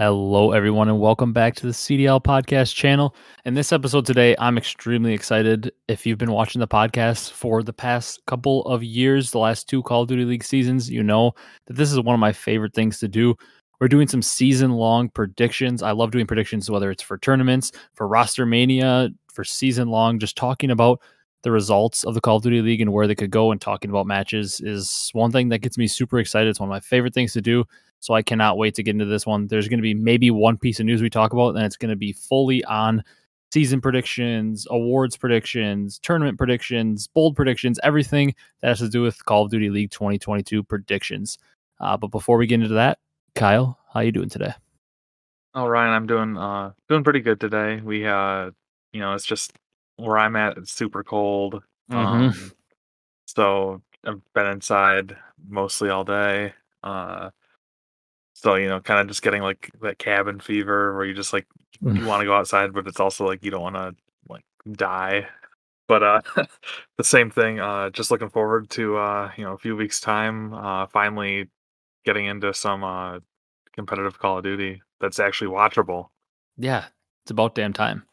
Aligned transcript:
Hello, 0.00 0.52
everyone, 0.52 0.88
and 0.88 1.00
welcome 1.00 1.32
back 1.32 1.56
to 1.56 1.66
the 1.66 1.72
CDL 1.72 2.22
podcast 2.22 2.72
channel. 2.72 3.16
In 3.44 3.54
this 3.54 3.72
episode 3.72 4.06
today, 4.06 4.36
I'm 4.38 4.56
extremely 4.56 5.12
excited. 5.12 5.72
If 5.88 6.06
you've 6.06 6.18
been 6.18 6.30
watching 6.30 6.60
the 6.60 6.68
podcast 6.68 7.32
for 7.32 7.64
the 7.64 7.72
past 7.72 8.24
couple 8.26 8.64
of 8.66 8.84
years, 8.84 9.32
the 9.32 9.40
last 9.40 9.68
two 9.68 9.82
Call 9.82 10.02
of 10.02 10.08
Duty 10.08 10.24
League 10.24 10.44
seasons, 10.44 10.88
you 10.88 11.02
know 11.02 11.32
that 11.66 11.74
this 11.74 11.90
is 11.90 11.98
one 11.98 12.14
of 12.14 12.20
my 12.20 12.30
favorite 12.30 12.74
things 12.74 13.00
to 13.00 13.08
do. 13.08 13.34
We're 13.80 13.88
doing 13.88 14.06
some 14.06 14.22
season 14.22 14.70
long 14.70 15.08
predictions. 15.08 15.82
I 15.82 15.90
love 15.90 16.12
doing 16.12 16.28
predictions, 16.28 16.70
whether 16.70 16.92
it's 16.92 17.02
for 17.02 17.18
tournaments, 17.18 17.72
for 17.94 18.06
roster 18.06 18.46
mania, 18.46 19.08
for 19.34 19.42
season 19.42 19.88
long, 19.88 20.20
just 20.20 20.36
talking 20.36 20.70
about 20.70 21.00
the 21.42 21.50
results 21.50 22.04
of 22.04 22.14
the 22.14 22.20
Call 22.20 22.36
of 22.36 22.42
Duty 22.42 22.62
League 22.62 22.80
and 22.80 22.92
where 22.92 23.06
they 23.06 23.14
could 23.14 23.30
go 23.30 23.52
and 23.52 23.60
talking 23.60 23.90
about 23.90 24.06
matches 24.06 24.60
is 24.60 25.10
one 25.12 25.30
thing 25.30 25.48
that 25.50 25.58
gets 25.58 25.78
me 25.78 25.86
super 25.86 26.18
excited. 26.18 26.48
It's 26.48 26.60
one 26.60 26.68
of 26.68 26.72
my 26.72 26.80
favorite 26.80 27.14
things 27.14 27.32
to 27.34 27.40
do. 27.40 27.64
So 28.00 28.14
I 28.14 28.22
cannot 28.22 28.58
wait 28.58 28.74
to 28.74 28.82
get 28.82 28.92
into 28.92 29.04
this 29.04 29.26
one. 29.26 29.46
There's 29.46 29.68
going 29.68 29.78
to 29.78 29.82
be 29.82 29.94
maybe 29.94 30.30
one 30.30 30.56
piece 30.56 30.80
of 30.80 30.86
news 30.86 31.02
we 31.02 31.10
talk 31.10 31.32
about, 31.32 31.56
and 31.56 31.64
it's 31.64 31.76
going 31.76 31.90
to 31.90 31.96
be 31.96 32.12
fully 32.12 32.64
on 32.64 33.02
season 33.52 33.80
predictions, 33.80 34.66
awards 34.70 35.16
predictions, 35.16 35.98
tournament 36.00 36.38
predictions, 36.38 37.08
bold 37.08 37.34
predictions, 37.34 37.80
everything 37.82 38.34
that 38.60 38.68
has 38.68 38.78
to 38.80 38.88
do 38.88 39.02
with 39.02 39.24
Call 39.24 39.44
of 39.44 39.50
Duty 39.50 39.70
League 39.70 39.90
2022 39.90 40.62
predictions. 40.62 41.38
Uh, 41.80 41.96
but 41.96 42.08
before 42.08 42.36
we 42.36 42.46
get 42.46 42.60
into 42.60 42.74
that, 42.74 42.98
Kyle, 43.34 43.78
how 43.92 44.00
are 44.00 44.04
you 44.04 44.12
doing 44.12 44.28
today? 44.28 44.52
Oh, 45.54 45.66
Ryan, 45.66 45.94
I'm 45.94 46.06
doing 46.06 46.36
uh 46.36 46.72
doing 46.88 47.02
pretty 47.02 47.20
good 47.20 47.40
today. 47.40 47.80
We 47.82 48.06
uh, 48.06 48.50
you 48.92 49.00
know, 49.00 49.14
it's 49.14 49.24
just 49.24 49.52
where 49.98 50.16
I'm 50.18 50.36
at. 50.36 50.56
It's 50.56 50.72
super 50.72 51.02
cold. 51.04 51.62
Mhm. 51.90 51.94
Um, 51.96 52.52
so 53.26 53.82
I've 54.04 54.20
been 54.32 54.46
inside 54.46 55.16
mostly 55.46 55.90
all 55.90 56.04
day. 56.04 56.54
Uh, 56.82 57.30
so 58.34 58.54
you 58.54 58.68
know, 58.68 58.80
kind 58.80 59.00
of 59.00 59.08
just 59.08 59.22
getting 59.22 59.42
like 59.42 59.70
that 59.82 59.98
cabin 59.98 60.40
fever 60.40 60.94
where 60.94 61.04
you 61.04 61.14
just 61.14 61.32
like 61.32 61.46
you 61.80 62.06
want 62.06 62.20
to 62.20 62.26
go 62.26 62.34
outside, 62.34 62.72
but 62.72 62.86
it's 62.86 63.00
also 63.00 63.26
like 63.26 63.44
you 63.44 63.50
don't 63.50 63.62
want 63.62 63.76
to 63.76 63.94
like 64.28 64.44
die. 64.72 65.26
But 65.88 66.02
uh, 66.02 66.20
the 66.98 67.04
same 67.04 67.30
thing. 67.30 67.60
Uh, 67.60 67.90
just 67.90 68.10
looking 68.10 68.28
forward 68.28 68.70
to 68.70 68.96
uh, 68.96 69.32
you 69.36 69.44
know, 69.44 69.52
a 69.54 69.58
few 69.58 69.76
weeks 69.76 70.00
time. 70.00 70.54
Uh, 70.54 70.86
finally 70.86 71.48
getting 72.04 72.26
into 72.26 72.54
some 72.54 72.84
uh 72.84 73.18
competitive 73.72 74.18
Call 74.18 74.38
of 74.38 74.44
Duty 74.44 74.82
that's 75.00 75.18
actually 75.20 75.50
watchable. 75.50 76.08
Yeah, 76.56 76.86
it's 77.24 77.30
about 77.30 77.54
damn 77.54 77.72
time. 77.72 78.04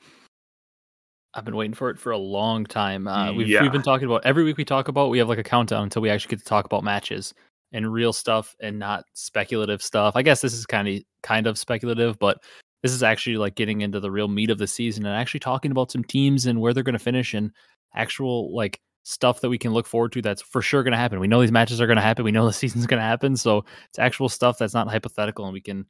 I've 1.36 1.44
been 1.46 1.56
waiting 1.56 1.74
for 1.74 1.90
it 1.90 2.00
for 2.00 2.12
a 2.12 2.18
long 2.18 2.66
time. 2.66 3.08
Uh, 3.08 3.34
we've, 3.34 3.48
Yeah. 3.48 3.62
we've 3.62 3.72
been 3.72 3.84
talking 3.84 4.06
about 4.08 4.26
every 4.26 4.44
week 4.44 4.58
we 4.58 4.64
talk 4.66 4.88
about, 4.88 5.10
we 5.10 5.18
have 5.20 5.28
like 5.28 5.38
a 5.38 5.44
countdown 5.44 5.84
until 5.84 6.02
we 6.02 6.10
actually 6.10 6.30
get 6.30 6.40
to 6.40 6.46
talk 6.46 6.66
about 6.66 6.84
matches 6.84 7.34
and 7.74 7.92
real 7.92 8.14
stuff 8.14 8.56
and 8.62 8.80
not 8.80 9.04
speculative 9.14 9.84
stuff. 9.84 10.16
I 10.16 10.22
guess 10.22 10.40
this 10.42 10.54
is 10.54 10.66
kind 10.66 10.88
of 10.88 11.04
kind 11.24 11.46
of 11.46 11.58
speculative, 11.58 12.18
but 12.20 12.38
this 12.84 12.94
is 12.94 13.04
actually 13.04 13.36
like 13.38 13.56
getting 13.56 13.82
into 13.82 14.00
the 14.00 14.12
real 14.12 14.30
meat 14.30 14.50
of 14.50 14.60
the 14.60 14.68
season 14.68 15.06
and 15.06 15.16
actually 15.16 15.42
talking 15.42 15.72
about 15.72 15.92
some 15.92 16.04
teams 16.04 16.46
and 16.46 16.62
where 16.62 16.74
they're 16.74 16.84
going 16.84 16.94
to 16.94 17.00
finish 17.00 17.34
and 17.34 17.52
actual 17.96 18.56
like 18.56 18.80
stuff 19.04 19.42
that 19.42 19.50
we 19.50 19.58
can 19.58 19.74
look 19.74 19.88
forward 19.88 20.12
to 20.14 20.22
that's 20.22 20.42
for 20.42 20.62
sure 20.62 20.84
going 20.84 20.92
to 20.94 20.98
happen. 20.98 21.20
We 21.20 21.28
know 21.28 21.42
these 21.42 21.52
matches 21.52 21.82
are 21.82 21.88
going 21.88 21.98
to 21.98 22.02
happen. 22.02 22.24
We 22.24 22.32
know 22.32 22.46
the 22.46 22.54
season's 22.62 22.88
going 22.88 23.00
to 23.00 23.06
happen, 23.06 23.36
so 23.36 23.66
it's 23.90 24.00
actual 24.00 24.30
stuff 24.30 24.58
that's 24.58 24.74
not 24.74 24.88
hypothetical 24.88 25.46
and 25.46 25.54
we 25.54 25.62
can 25.62 25.86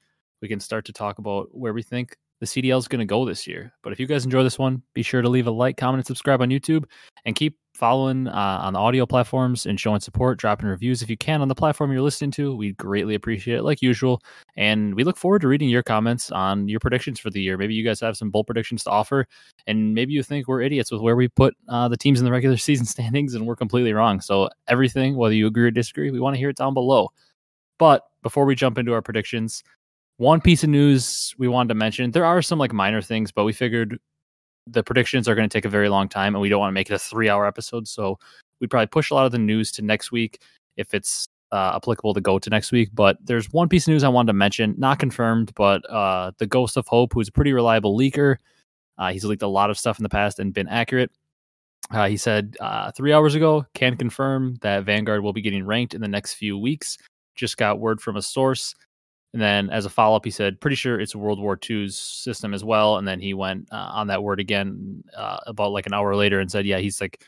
we 0.46 0.50
can 0.50 0.60
start 0.60 0.86
to 0.86 0.94
talk 0.94 1.18
about 1.18 1.48
where 1.58 1.74
we 1.74 1.82
think 1.82 2.16
the 2.40 2.46
CDL 2.46 2.78
is 2.78 2.88
going 2.88 3.00
to 3.00 3.06
go 3.06 3.26
this 3.26 3.48
year. 3.48 3.74
But 3.82 3.94
if 3.94 4.00
you 4.00 4.06
guys 4.06 4.26
enjoy 4.26 4.44
this 4.44 4.60
one, 4.60 4.84
be 4.94 5.02
sure 5.02 5.24
to 5.24 5.28
leave 5.28 5.48
a 5.48 5.52
like, 5.52 5.76
comment, 5.76 6.02
and 6.02 6.06
subscribe 6.06 6.40
on 6.40 6.50
YouTube, 6.50 6.86
and 7.26 7.36
keep 7.36 7.58
following 7.74 8.28
uh, 8.28 8.60
on 8.62 8.74
the 8.74 8.80
audio 8.80 9.08
platforms 9.08 9.66
and 9.66 9.80
showing 9.80 10.00
support, 10.00 10.38
dropping 10.38 10.68
reviews 10.68 11.02
if 11.02 11.10
you 11.10 11.18
can 11.18 11.42
on 11.42 11.48
the 11.48 11.56
platform 11.56 11.92
you're 11.92 12.04
listening 12.04 12.30
to. 12.32 12.56
We 12.56 12.74
greatly 12.74 13.16
appreciate 13.16 13.58
it, 13.58 13.64
like 13.64 13.82
usual, 13.82 14.22
and 14.56 14.94
we 14.94 15.04
look 15.04 15.18
forward 15.18 15.42
to 15.42 15.48
reading 15.48 15.68
your 15.68 15.82
comments 15.82 16.30
on 16.30 16.70
your 16.70 16.80
predictions 16.80 17.20
for 17.20 17.32
the 17.32 17.42
year. 17.42 17.58
Maybe 17.58 17.74
you 17.74 17.84
guys 17.84 18.00
have 18.02 18.18
some 18.18 18.30
bold 18.30 18.46
predictions 18.46 18.84
to 18.84 18.92
offer, 18.92 19.26
and 19.66 19.96
maybe 19.96 20.14
you 20.14 20.22
think 20.22 20.48
we're 20.48 20.62
idiots 20.62 20.92
with 20.92 21.02
where 21.02 21.16
we 21.16 21.28
put 21.28 21.56
uh, 21.68 21.88
the 21.88 21.98
teams 21.98 22.20
in 22.20 22.26
the 22.26 22.32
regular 22.32 22.58
season 22.70 22.86
standings, 22.86 23.34
and 23.34 23.48
we're 23.48 23.56
completely 23.56 23.94
wrong. 23.94 24.22
So 24.22 24.50
everything, 24.68 25.16
whether 25.16 25.34
you 25.34 25.48
agree 25.48 25.64
or 25.66 25.72
disagree, 25.72 26.12
we 26.12 26.20
want 26.20 26.36
to 26.36 26.40
hear 26.40 26.50
it 26.50 26.58
down 26.58 26.76
below. 26.76 27.10
But 27.80 28.04
before 28.24 28.46
we 28.46 28.56
jump 28.56 28.78
into 28.78 28.94
our 28.94 29.02
predictions, 29.02 29.64
one 30.18 30.40
piece 30.40 30.64
of 30.64 30.70
news 30.70 31.36
we 31.38 31.48
wanted 31.48 31.70
to 31.70 31.76
mention 31.76 32.12
there 32.12 32.26
are 32.26 32.42
some 32.42 32.60
like 32.60 32.74
minor 32.74 33.02
things 33.02 33.32
but 33.32 33.44
we 33.44 33.54
figured 33.54 34.00
the 34.68 34.84
predictions 34.84 35.28
are 35.28 35.36
going 35.36 35.48
to 35.48 35.54
take 35.54 35.66
a 35.66 35.70
very 35.70 35.90
long 35.90 36.08
time 36.08 36.34
and 36.34 36.42
we 36.42 36.50
don't 36.50 36.60
want 36.60 36.70
to 36.70 36.74
make 36.74 36.90
it 36.90 36.94
a 36.94 37.00
three 37.00 37.30
hour 37.30 37.46
episode 37.46 37.88
so 37.88 38.18
we'd 38.60 38.70
probably 38.70 38.88
push 38.88 39.12
a 39.12 39.14
lot 39.14 39.26
of 39.26 39.32
the 39.32 39.38
news 39.38 39.72
to 39.72 39.82
next 39.82 40.12
week 40.12 40.42
if 40.78 40.94
it's 40.94 41.28
uh, 41.52 41.74
applicable 41.76 42.14
to 42.14 42.22
go 42.22 42.40
to 42.40 42.50
next 42.50 42.72
week 42.72 42.90
but 42.94 43.18
there's 43.24 43.52
one 43.52 43.70
piece 43.70 43.88
of 43.88 43.92
news 43.92 44.04
i 44.04 44.10
wanted 44.10 44.28
to 44.28 44.34
mention 44.34 44.74
not 44.78 45.00
confirmed 45.00 45.52
but 45.56 45.82
uh, 45.90 46.32
TheGhostOfHope 46.40 47.14
who's 47.14 47.28
a 47.28 47.32
pretty 47.32 47.54
reliable 47.54 47.98
leaker. 47.98 48.38
Uh, 48.98 49.12
he's 49.12 49.26
leaked 49.26 49.42
a 49.42 49.48
lot 49.48 49.70
of 49.70 49.78
stuff 49.78 50.00
in 50.00 50.04
the 50.04 50.10
past 50.10 50.40
and 50.40 50.54
been 50.54 50.70
accurate. 50.70 51.12
Uh, 51.92 52.08
he 52.08 52.18
said 52.18 52.58
uh, 52.62 52.92
three 52.92 53.14
hours 53.14 53.36
ago 53.36 53.66
can 53.74 53.96
confirm 53.96 54.56
that 54.62 54.86
vanguard 54.86 55.22
will 55.22 55.34
be 55.34 55.42
getting 55.42 55.66
ranked 55.66 55.94
in 55.94 56.02
the 56.02 56.08
next 56.08 56.34
few 56.34 56.58
weeks. 56.58 56.98
Just 57.36 57.58
got 57.58 57.80
word 57.80 58.02
from 58.02 58.16
a 58.16 58.22
source 58.22 58.74
and 59.36 59.42
then 59.42 59.70
as 59.70 59.86
a 59.86 59.90
follow 59.90 60.16
up, 60.16 60.24
he 60.24 60.32
said, 60.32 60.62
pretty 60.62 60.78
sure 60.78 60.98
it's 60.98 61.14
World 61.14 61.42
War 61.42 61.60
II's 61.70 61.98
system 61.98 62.54
as 62.54 62.64
well. 62.64 62.96
And 62.96 63.06
then 63.06 63.20
he 63.20 63.34
went 63.34 63.68
uh, 63.70 63.76
on 63.92 64.08
that 64.08 64.24
word 64.24 64.40
again 64.40 65.04
uh, 65.14 65.40
about 65.46 65.74
like 65.74 65.86
an 65.86 65.94
hour 65.94 66.16
later 66.16 66.40
and 66.40 66.50
said, 66.50 66.66
yeah, 66.66 66.78
he's 66.78 67.02
like 67.02 67.22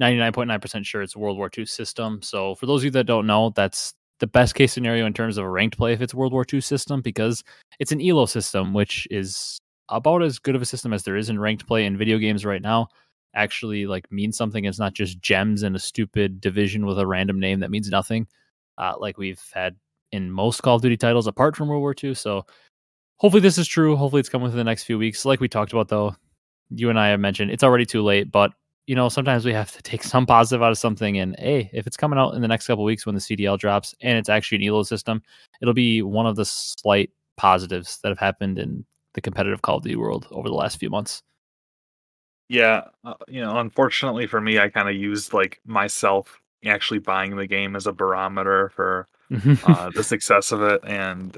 99.9% 0.00 0.86
sure 0.86 1.02
it's 1.02 1.14
World 1.14 1.36
War 1.36 1.50
II 1.54 1.66
system. 1.66 2.22
So 2.22 2.54
for 2.54 2.64
those 2.64 2.80
of 2.80 2.86
you 2.86 2.90
that 2.92 3.04
don't 3.04 3.26
know, 3.26 3.50
that's 3.50 3.92
the 4.20 4.26
best 4.26 4.54
case 4.54 4.72
scenario 4.72 5.04
in 5.04 5.12
terms 5.12 5.36
of 5.36 5.44
a 5.44 5.50
ranked 5.50 5.76
play 5.76 5.92
if 5.92 6.00
it's 6.00 6.14
World 6.14 6.32
War 6.32 6.46
II 6.50 6.62
system 6.62 7.02
because 7.02 7.44
it's 7.78 7.92
an 7.92 8.00
ELO 8.00 8.24
system, 8.24 8.72
which 8.72 9.06
is 9.10 9.58
about 9.90 10.22
as 10.22 10.38
good 10.38 10.56
of 10.56 10.62
a 10.62 10.66
system 10.66 10.94
as 10.94 11.02
there 11.02 11.18
is 11.18 11.28
in 11.28 11.38
ranked 11.38 11.66
play 11.66 11.84
in 11.84 11.98
video 11.98 12.16
games 12.16 12.46
right 12.46 12.62
now. 12.62 12.88
Actually, 13.34 13.84
like 13.84 14.10
means 14.10 14.34
something. 14.34 14.64
It's 14.64 14.78
not 14.78 14.94
just 14.94 15.20
gems 15.20 15.62
in 15.62 15.76
a 15.76 15.78
stupid 15.78 16.40
division 16.40 16.86
with 16.86 16.98
a 16.98 17.06
random 17.06 17.38
name 17.38 17.60
that 17.60 17.70
means 17.70 17.90
nothing, 17.90 18.28
uh, 18.78 18.94
like 18.98 19.18
we've 19.18 19.42
had 19.52 19.76
in 20.12 20.30
most 20.30 20.62
Call 20.62 20.76
of 20.76 20.82
Duty 20.82 20.96
titles 20.96 21.26
apart 21.26 21.56
from 21.56 21.68
World 21.68 21.80
War 21.80 21.94
II. 22.02 22.14
So 22.14 22.44
hopefully 23.16 23.40
this 23.40 23.58
is 23.58 23.68
true. 23.68 23.96
Hopefully 23.96 24.20
it's 24.20 24.28
coming 24.28 24.44
within 24.44 24.58
the 24.58 24.64
next 24.64 24.84
few 24.84 24.98
weeks. 24.98 25.24
Like 25.24 25.40
we 25.40 25.48
talked 25.48 25.72
about 25.72 25.88
though, 25.88 26.16
you 26.70 26.90
and 26.90 26.98
I 26.98 27.08
have 27.08 27.20
mentioned 27.20 27.50
it's 27.50 27.64
already 27.64 27.86
too 27.86 28.02
late, 28.02 28.30
but 28.30 28.52
you 28.86 28.94
know, 28.96 29.08
sometimes 29.08 29.44
we 29.44 29.52
have 29.52 29.70
to 29.72 29.82
take 29.82 30.02
some 30.02 30.26
positive 30.26 30.62
out 30.62 30.72
of 30.72 30.78
something. 30.78 31.18
And 31.18 31.36
hey, 31.38 31.70
if 31.72 31.86
it's 31.86 31.96
coming 31.96 32.18
out 32.18 32.34
in 32.34 32.42
the 32.42 32.48
next 32.48 32.66
couple 32.66 32.84
weeks 32.84 33.06
when 33.06 33.14
the 33.14 33.20
CDL 33.20 33.58
drops 33.58 33.94
and 34.00 34.18
it's 34.18 34.28
actually 34.28 34.58
an 34.58 34.68
ELO 34.68 34.82
system, 34.82 35.22
it'll 35.60 35.74
be 35.74 36.02
one 36.02 36.26
of 36.26 36.36
the 36.36 36.44
slight 36.44 37.10
positives 37.36 37.98
that 38.02 38.08
have 38.08 38.18
happened 38.18 38.58
in 38.58 38.84
the 39.14 39.20
competitive 39.20 39.62
Call 39.62 39.78
of 39.78 39.82
Duty 39.82 39.96
world 39.96 40.26
over 40.30 40.48
the 40.48 40.54
last 40.54 40.78
few 40.78 40.90
months. 40.90 41.22
Yeah, 42.48 42.82
uh, 43.04 43.14
you 43.28 43.40
know, 43.40 43.58
unfortunately 43.58 44.26
for 44.26 44.40
me, 44.40 44.58
I 44.58 44.68
kind 44.68 44.88
of 44.88 44.96
used 44.96 45.32
like 45.32 45.60
myself 45.64 46.40
actually 46.66 46.98
buying 46.98 47.36
the 47.36 47.46
game 47.46 47.76
as 47.76 47.86
a 47.86 47.92
barometer 47.92 48.70
for 48.70 49.06
uh, 49.30 49.90
the 49.94 50.04
success 50.04 50.52
of 50.52 50.62
it, 50.62 50.80
and 50.84 51.36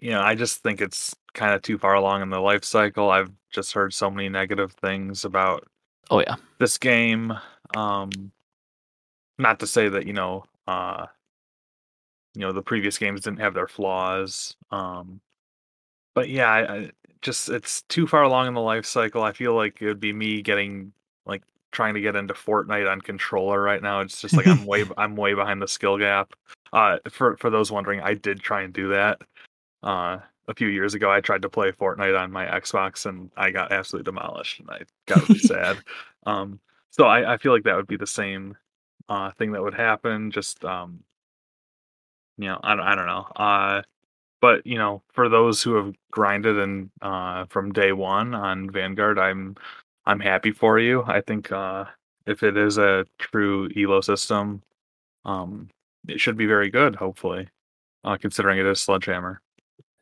you 0.00 0.10
know, 0.10 0.20
I 0.20 0.34
just 0.34 0.62
think 0.62 0.80
it's 0.80 1.14
kind 1.34 1.54
of 1.54 1.62
too 1.62 1.78
far 1.78 1.94
along 1.94 2.22
in 2.22 2.30
the 2.30 2.40
life 2.40 2.64
cycle. 2.64 3.10
I've 3.10 3.30
just 3.50 3.72
heard 3.72 3.92
so 3.92 4.10
many 4.10 4.28
negative 4.28 4.72
things 4.72 5.24
about 5.24 5.66
oh 6.10 6.20
yeah, 6.20 6.36
this 6.58 6.78
game. 6.78 7.32
Um, 7.76 8.10
not 9.38 9.60
to 9.60 9.66
say 9.66 9.88
that 9.88 10.06
you 10.06 10.12
know, 10.12 10.44
uh, 10.66 11.06
you 12.34 12.42
know, 12.42 12.52
the 12.52 12.62
previous 12.62 12.98
games 12.98 13.22
didn't 13.22 13.40
have 13.40 13.54
their 13.54 13.68
flaws. 13.68 14.56
Um, 14.70 15.20
but 16.14 16.28
yeah, 16.28 16.50
I, 16.50 16.74
I 16.76 16.90
just 17.22 17.48
it's 17.48 17.82
too 17.82 18.06
far 18.06 18.22
along 18.22 18.48
in 18.48 18.54
the 18.54 18.60
life 18.60 18.86
cycle. 18.86 19.22
I 19.22 19.32
feel 19.32 19.54
like 19.54 19.80
it 19.80 19.86
would 19.86 20.00
be 20.00 20.12
me 20.12 20.42
getting 20.42 20.92
like 21.26 21.42
trying 21.72 21.94
to 21.94 22.00
get 22.00 22.16
into 22.16 22.34
Fortnite 22.34 22.90
on 22.90 23.00
controller 23.00 23.60
right 23.60 23.82
now. 23.82 24.00
It's 24.00 24.20
just 24.20 24.36
like 24.36 24.46
I'm 24.46 24.64
way 24.64 24.84
I'm 24.96 25.16
way 25.16 25.34
behind 25.34 25.60
the 25.60 25.68
skill 25.68 25.98
gap. 25.98 26.32
Uh, 26.72 26.98
for 27.10 27.36
for 27.36 27.50
those 27.50 27.70
wondering, 27.72 28.00
I 28.00 28.14
did 28.14 28.40
try 28.40 28.62
and 28.62 28.72
do 28.72 28.88
that. 28.90 29.20
Uh, 29.82 30.18
a 30.48 30.54
few 30.54 30.68
years 30.68 30.94
ago, 30.94 31.10
I 31.10 31.20
tried 31.20 31.42
to 31.42 31.48
play 31.48 31.70
Fortnite 31.72 32.18
on 32.18 32.32
my 32.32 32.44
Xbox 32.46 33.06
and 33.06 33.30
I 33.36 33.50
got 33.50 33.72
absolutely 33.72 34.10
demolished, 34.10 34.60
and 34.60 34.70
I 34.70 34.80
got 35.06 35.28
really 35.28 35.40
sad. 35.40 35.78
Um, 36.26 36.60
so 36.90 37.04
I, 37.06 37.34
I 37.34 37.36
feel 37.38 37.52
like 37.52 37.62
that 37.64 37.76
would 37.76 37.86
be 37.86 37.96
the 37.96 38.06
same 38.06 38.56
uh 39.08 39.30
thing 39.32 39.52
that 39.52 39.62
would 39.62 39.74
happen. 39.74 40.30
Just 40.30 40.64
um, 40.64 41.00
you 42.38 42.46
know, 42.46 42.58
I 42.62 42.74
don't 42.74 42.86
I 42.86 42.94
don't 42.94 43.06
know. 43.06 43.26
Uh, 43.36 43.82
but 44.40 44.66
you 44.66 44.78
know, 44.78 45.02
for 45.12 45.28
those 45.28 45.62
who 45.62 45.74
have 45.74 45.94
grinded 46.10 46.58
and 46.58 46.90
uh 47.02 47.46
from 47.46 47.72
day 47.72 47.92
one 47.92 48.34
on 48.34 48.70
Vanguard, 48.70 49.18
I'm 49.18 49.56
I'm 50.06 50.20
happy 50.20 50.52
for 50.52 50.78
you. 50.78 51.04
I 51.06 51.20
think 51.20 51.52
uh 51.52 51.84
if 52.26 52.42
it 52.42 52.56
is 52.56 52.78
a 52.78 53.06
true 53.18 53.68
Elo 53.76 54.00
system, 54.00 54.62
um, 55.24 55.68
it 56.08 56.20
should 56.20 56.36
be 56.36 56.46
very 56.46 56.70
good. 56.70 56.94
Hopefully, 56.96 57.48
uh, 58.04 58.16
considering 58.16 58.58
it 58.58 58.66
is 58.66 58.80
Sledgehammer. 58.80 59.40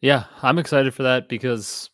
Yeah, 0.01 0.25
I'm 0.43 0.59
excited 0.59 0.95
for 0.95 1.03
that 1.03 1.29
because, 1.29 1.91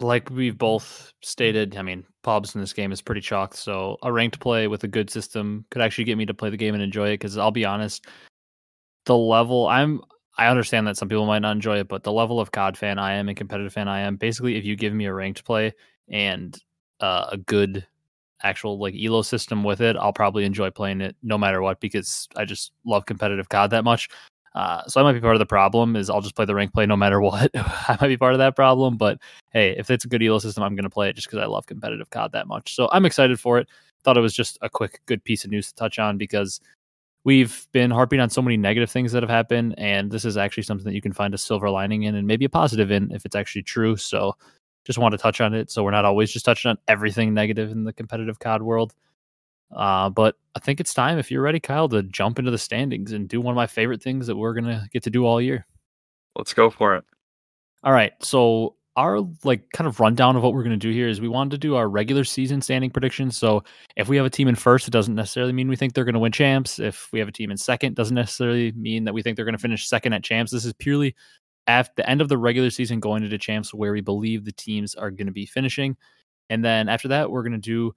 like 0.00 0.30
we've 0.30 0.58
both 0.58 1.12
stated, 1.22 1.76
I 1.76 1.82
mean, 1.82 2.04
pubs 2.22 2.54
in 2.54 2.60
this 2.60 2.72
game 2.72 2.92
is 2.92 3.00
pretty 3.00 3.20
chalked. 3.20 3.56
So 3.56 3.96
a 4.02 4.12
ranked 4.12 4.40
play 4.40 4.68
with 4.68 4.84
a 4.84 4.88
good 4.88 5.10
system 5.10 5.64
could 5.70 5.82
actually 5.82 6.04
get 6.04 6.18
me 6.18 6.26
to 6.26 6.34
play 6.34 6.50
the 6.50 6.56
game 6.56 6.74
and 6.74 6.82
enjoy 6.82 7.08
it. 7.08 7.14
Because 7.14 7.38
I'll 7.38 7.50
be 7.50 7.64
honest, 7.64 8.06
the 9.06 9.16
level 9.16 9.66
I'm 9.66 10.02
I 10.38 10.46
understand 10.48 10.86
that 10.86 10.96
some 10.96 11.08
people 11.08 11.26
might 11.26 11.40
not 11.40 11.52
enjoy 11.52 11.78
it, 11.78 11.88
but 11.88 12.04
the 12.04 12.12
level 12.12 12.40
of 12.40 12.52
COD 12.52 12.76
fan 12.76 12.98
I 12.98 13.14
am 13.14 13.28
and 13.28 13.36
competitive 13.36 13.72
fan 13.72 13.88
I 13.88 14.00
am, 14.00 14.16
basically, 14.16 14.56
if 14.56 14.64
you 14.64 14.76
give 14.76 14.94
me 14.94 15.04
a 15.04 15.12
ranked 15.12 15.44
play 15.44 15.72
and 16.08 16.58
uh, 17.00 17.26
a 17.32 17.36
good 17.36 17.86
actual 18.42 18.78
like 18.78 18.94
elo 18.94 19.22
system 19.22 19.64
with 19.64 19.80
it, 19.80 19.96
I'll 19.96 20.12
probably 20.12 20.44
enjoy 20.44 20.70
playing 20.70 21.00
it 21.00 21.16
no 21.22 21.38
matter 21.38 21.62
what 21.62 21.80
because 21.80 22.28
I 22.36 22.44
just 22.44 22.72
love 22.84 23.06
competitive 23.06 23.48
COD 23.48 23.70
that 23.70 23.84
much. 23.84 24.08
Uh, 24.54 24.82
so 24.86 25.00
I 25.00 25.04
might 25.04 25.14
be 25.14 25.20
part 25.20 25.34
of 25.34 25.38
the 25.38 25.46
problem. 25.46 25.96
Is 25.96 26.10
I'll 26.10 26.20
just 26.20 26.36
play 26.36 26.44
the 26.44 26.54
rank 26.54 26.72
play 26.74 26.86
no 26.86 26.96
matter 26.96 27.20
what. 27.22 27.50
I 27.54 27.96
might 28.00 28.08
be 28.08 28.16
part 28.16 28.34
of 28.34 28.38
that 28.38 28.56
problem, 28.56 28.96
but 28.96 29.18
hey, 29.50 29.74
if 29.76 29.90
it's 29.90 30.04
a 30.04 30.08
good 30.08 30.22
elo 30.22 30.38
system, 30.38 30.62
I'm 30.62 30.74
going 30.74 30.84
to 30.84 30.90
play 30.90 31.08
it 31.08 31.16
just 31.16 31.28
because 31.28 31.42
I 31.42 31.46
love 31.46 31.66
competitive 31.66 32.10
COD 32.10 32.32
that 32.32 32.46
much. 32.46 32.74
So 32.74 32.88
I'm 32.92 33.06
excited 33.06 33.38
for 33.40 33.58
it. 33.58 33.68
Thought 34.04 34.16
it 34.16 34.20
was 34.20 34.34
just 34.34 34.58
a 34.62 34.68
quick, 34.68 35.00
good 35.06 35.22
piece 35.24 35.44
of 35.44 35.50
news 35.50 35.68
to 35.68 35.74
touch 35.74 35.98
on 35.98 36.18
because 36.18 36.60
we've 37.24 37.66
been 37.72 37.90
harping 37.90 38.20
on 38.20 38.30
so 38.30 38.42
many 38.42 38.56
negative 38.56 38.90
things 38.90 39.12
that 39.12 39.22
have 39.22 39.30
happened, 39.30 39.74
and 39.78 40.10
this 40.10 40.24
is 40.24 40.36
actually 40.36 40.64
something 40.64 40.84
that 40.84 40.94
you 40.94 41.00
can 41.00 41.12
find 41.12 41.34
a 41.34 41.38
silver 41.38 41.70
lining 41.70 42.02
in 42.02 42.16
and 42.16 42.26
maybe 42.26 42.44
a 42.44 42.48
positive 42.48 42.90
in 42.90 43.12
if 43.12 43.24
it's 43.24 43.36
actually 43.36 43.62
true. 43.62 43.96
So 43.96 44.36
just 44.84 44.98
want 44.98 45.12
to 45.12 45.18
touch 45.18 45.40
on 45.40 45.54
it 45.54 45.70
so 45.70 45.82
we're 45.82 45.90
not 45.90 46.04
always 46.04 46.32
just 46.32 46.44
touching 46.44 46.70
on 46.70 46.78
everything 46.88 47.34
negative 47.34 47.70
in 47.70 47.84
the 47.84 47.92
competitive 47.92 48.38
COD 48.38 48.62
world. 48.62 48.94
Uh, 49.74 50.10
but 50.10 50.36
I 50.54 50.60
think 50.60 50.80
it's 50.80 50.92
time, 50.92 51.18
if 51.18 51.30
you're 51.30 51.42
ready, 51.42 51.60
Kyle, 51.60 51.88
to 51.88 52.02
jump 52.02 52.38
into 52.38 52.50
the 52.50 52.58
standings 52.58 53.12
and 53.12 53.28
do 53.28 53.40
one 53.40 53.52
of 53.52 53.56
my 53.56 53.66
favorite 53.66 54.02
things 54.02 54.26
that 54.26 54.36
we're 54.36 54.54
gonna 54.54 54.86
get 54.92 55.02
to 55.04 55.10
do 55.10 55.24
all 55.24 55.40
year. 55.40 55.66
Let's 56.36 56.54
go 56.54 56.70
for 56.70 56.96
it. 56.96 57.04
All 57.82 57.92
right. 57.92 58.12
So 58.20 58.76
our 58.96 59.20
like 59.44 59.70
kind 59.72 59.88
of 59.88 60.00
rundown 60.00 60.36
of 60.36 60.42
what 60.42 60.52
we're 60.52 60.62
gonna 60.62 60.76
do 60.76 60.90
here 60.90 61.08
is 61.08 61.20
we 61.20 61.28
wanted 61.28 61.52
to 61.52 61.58
do 61.58 61.76
our 61.76 61.88
regular 61.88 62.24
season 62.24 62.60
standing 62.60 62.90
predictions. 62.90 63.36
So 63.36 63.64
if 63.96 64.08
we 64.08 64.16
have 64.18 64.26
a 64.26 64.30
team 64.30 64.48
in 64.48 64.54
first, 64.54 64.86
it 64.86 64.90
doesn't 64.90 65.14
necessarily 65.14 65.52
mean 65.52 65.68
we 65.68 65.76
think 65.76 65.94
they're 65.94 66.04
gonna 66.04 66.18
win 66.18 66.32
champs. 66.32 66.78
If 66.78 67.08
we 67.12 67.18
have 67.18 67.28
a 67.28 67.32
team 67.32 67.50
in 67.50 67.56
second, 67.56 67.96
doesn't 67.96 68.14
necessarily 68.14 68.72
mean 68.72 69.04
that 69.04 69.14
we 69.14 69.22
think 69.22 69.36
they're 69.36 69.46
gonna 69.46 69.58
finish 69.58 69.88
second 69.88 70.12
at 70.12 70.22
champs. 70.22 70.52
This 70.52 70.66
is 70.66 70.74
purely 70.74 71.14
at 71.66 71.94
the 71.96 72.08
end 72.08 72.20
of 72.20 72.28
the 72.28 72.38
regular 72.38 72.70
season 72.70 73.00
going 73.00 73.22
into 73.22 73.38
champs 73.38 73.72
where 73.72 73.92
we 73.92 74.00
believe 74.00 74.44
the 74.44 74.52
teams 74.52 74.94
are 74.94 75.10
going 75.10 75.26
to 75.26 75.32
be 75.32 75.46
finishing. 75.46 75.96
And 76.50 76.64
then 76.64 76.88
after 76.88 77.08
that, 77.08 77.30
we're 77.30 77.42
going 77.42 77.52
to 77.52 77.58
do 77.58 77.94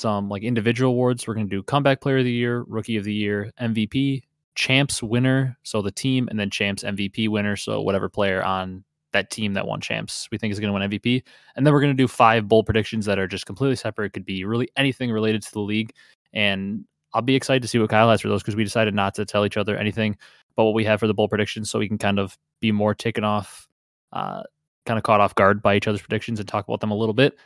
some 0.00 0.28
like 0.28 0.42
individual 0.42 0.92
awards. 0.92 1.26
We're 1.26 1.34
going 1.34 1.48
to 1.48 1.56
do 1.56 1.62
comeback 1.62 2.00
player 2.00 2.18
of 2.18 2.24
the 2.24 2.32
year, 2.32 2.64
rookie 2.68 2.96
of 2.96 3.04
the 3.04 3.14
year, 3.14 3.52
MVP, 3.60 4.22
champs 4.54 5.02
winner, 5.02 5.56
so 5.62 5.82
the 5.82 5.90
team, 5.90 6.28
and 6.28 6.38
then 6.38 6.50
champs 6.50 6.82
MVP 6.82 7.28
winner, 7.28 7.56
so 7.56 7.80
whatever 7.80 8.08
player 8.08 8.42
on 8.42 8.84
that 9.12 9.30
team 9.30 9.54
that 9.54 9.66
won 9.66 9.80
champs 9.80 10.28
we 10.30 10.36
think 10.36 10.52
is 10.52 10.60
going 10.60 10.72
to 10.72 10.78
win 10.78 10.90
MVP. 10.90 11.22
And 11.54 11.66
then 11.66 11.72
we're 11.72 11.80
going 11.80 11.96
to 11.96 12.02
do 12.02 12.08
five 12.08 12.48
bold 12.48 12.66
predictions 12.66 13.06
that 13.06 13.18
are 13.18 13.26
just 13.26 13.46
completely 13.46 13.76
separate. 13.76 14.06
It 14.06 14.12
could 14.12 14.26
be 14.26 14.44
really 14.44 14.68
anything 14.76 15.10
related 15.10 15.42
to 15.42 15.52
the 15.52 15.60
league. 15.60 15.92
And 16.34 16.84
I'll 17.14 17.22
be 17.22 17.34
excited 17.34 17.62
to 17.62 17.68
see 17.68 17.78
what 17.78 17.88
Kyle 17.88 18.10
has 18.10 18.20
for 18.20 18.28
those 18.28 18.42
because 18.42 18.56
we 18.56 18.64
decided 18.64 18.94
not 18.94 19.14
to 19.14 19.24
tell 19.24 19.46
each 19.46 19.56
other 19.56 19.76
anything 19.76 20.16
but 20.56 20.64
what 20.64 20.74
we 20.74 20.84
have 20.84 21.00
for 21.00 21.06
the 21.06 21.14
bold 21.14 21.30
predictions 21.30 21.70
so 21.70 21.78
we 21.78 21.88
can 21.88 21.98
kind 21.98 22.18
of 22.18 22.36
be 22.60 22.72
more 22.72 22.94
taken 22.94 23.24
off, 23.24 23.68
uh, 24.12 24.42
kind 24.86 24.98
of 24.98 25.04
caught 25.04 25.20
off 25.20 25.34
guard 25.34 25.62
by 25.62 25.76
each 25.76 25.86
other's 25.86 26.00
predictions 26.00 26.40
and 26.40 26.48
talk 26.48 26.66
about 26.66 26.80
them 26.80 26.90
a 26.90 26.96
little 26.96 27.14
bit. 27.14 27.36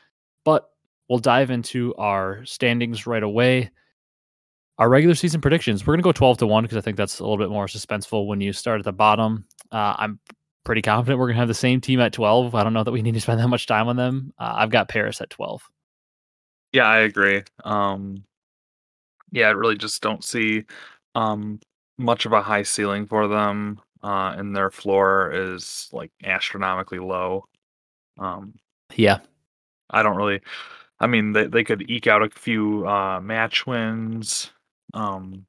But 0.45 0.71
we'll 1.09 1.19
dive 1.19 1.51
into 1.51 1.95
our 1.97 2.45
standings 2.45 3.07
right 3.07 3.23
away. 3.23 3.71
Our 4.79 4.89
regular 4.89 5.15
season 5.15 5.41
predictions, 5.41 5.87
we're 5.87 5.93
going 5.93 6.03
to 6.03 6.05
go 6.05 6.13
12 6.13 6.39
to 6.39 6.47
1 6.47 6.65
because 6.65 6.79
I 6.79 6.81
think 6.81 6.97
that's 6.97 7.19
a 7.19 7.23
little 7.23 7.37
bit 7.37 7.51
more 7.51 7.67
suspenseful 7.67 8.27
when 8.27 8.41
you 8.41 8.53
start 8.53 8.79
at 8.79 8.85
the 8.85 8.93
bottom. 8.93 9.45
Uh, 9.71 9.95
I'm 9.99 10.21
pretty 10.65 10.81
confident 10.83 11.19
we're 11.19 11.27
going 11.27 11.35
to 11.35 11.41
have 11.41 11.49
the 11.49 11.55
same 11.55 11.81
team 11.81 12.01
at 12.01 12.13
12. 12.13 12.55
I 12.55 12.63
don't 12.63 12.73
know 12.73 12.85
that 12.85 12.93
we 12.93 13.03
need 13.03 13.15
to 13.15 13.21
spend 13.21 13.41
that 13.41 13.49
much 13.49 13.67
time 13.67 13.89
on 13.89 13.97
them. 13.97 14.33
Uh, 14.39 14.55
I've 14.57 14.71
got 14.71 14.89
Paris 14.89 15.21
at 15.21 15.31
12. 15.31 15.69
Yeah, 16.73 16.87
I 16.87 17.01
agree. 17.01 17.43
Um, 17.65 18.25
yeah, 19.33 19.49
I 19.49 19.51
really 19.51 19.77
just 19.77 20.01
don't 20.01 20.25
see 20.25 20.65
um, 21.15 21.61
much 22.01 22.27
of 22.27 22.33
a 22.33 22.43
high 22.43 22.63
ceiling 22.63 23.07
for 23.07 23.29
them, 23.29 23.81
uh, 24.03 24.35
and 24.37 24.57
their 24.57 24.71
floor 24.71 25.31
is 25.33 25.89
like 25.93 26.11
astronomically 26.25 26.99
low. 26.99 27.45
Um, 28.19 28.55
yeah, 28.95 29.19
I 29.91 30.03
don't 30.03 30.17
really. 30.17 30.41
I 30.99 31.07
mean, 31.07 31.33
they 31.33 31.47
they 31.47 31.65
could 31.65 31.89
eke 31.91 32.07
out 32.07 32.23
a 32.23 32.31
few 32.31 32.87
uh, 32.89 33.21
match 33.21 33.67
wins. 33.67 34.51
Um, 34.95 35.47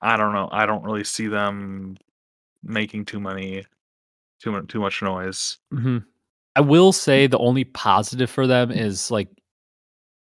I 0.00 0.16
don't 0.16 0.32
know. 0.32 0.48
I 0.52 0.66
don't 0.66 0.84
really 0.84 1.04
see 1.04 1.26
them 1.26 1.96
making 2.62 3.04
too 3.04 3.20
many, 3.20 3.64
too 4.42 4.52
much, 4.52 4.68
too 4.68 4.80
much 4.80 5.02
noise. 5.02 5.58
Mm-hmm. 5.72 5.98
I 6.56 6.60
will 6.60 6.92
say 6.92 7.26
the 7.26 7.38
only 7.38 7.64
positive 7.64 8.30
for 8.30 8.46
them 8.46 8.70
is 8.70 9.10
like 9.10 9.28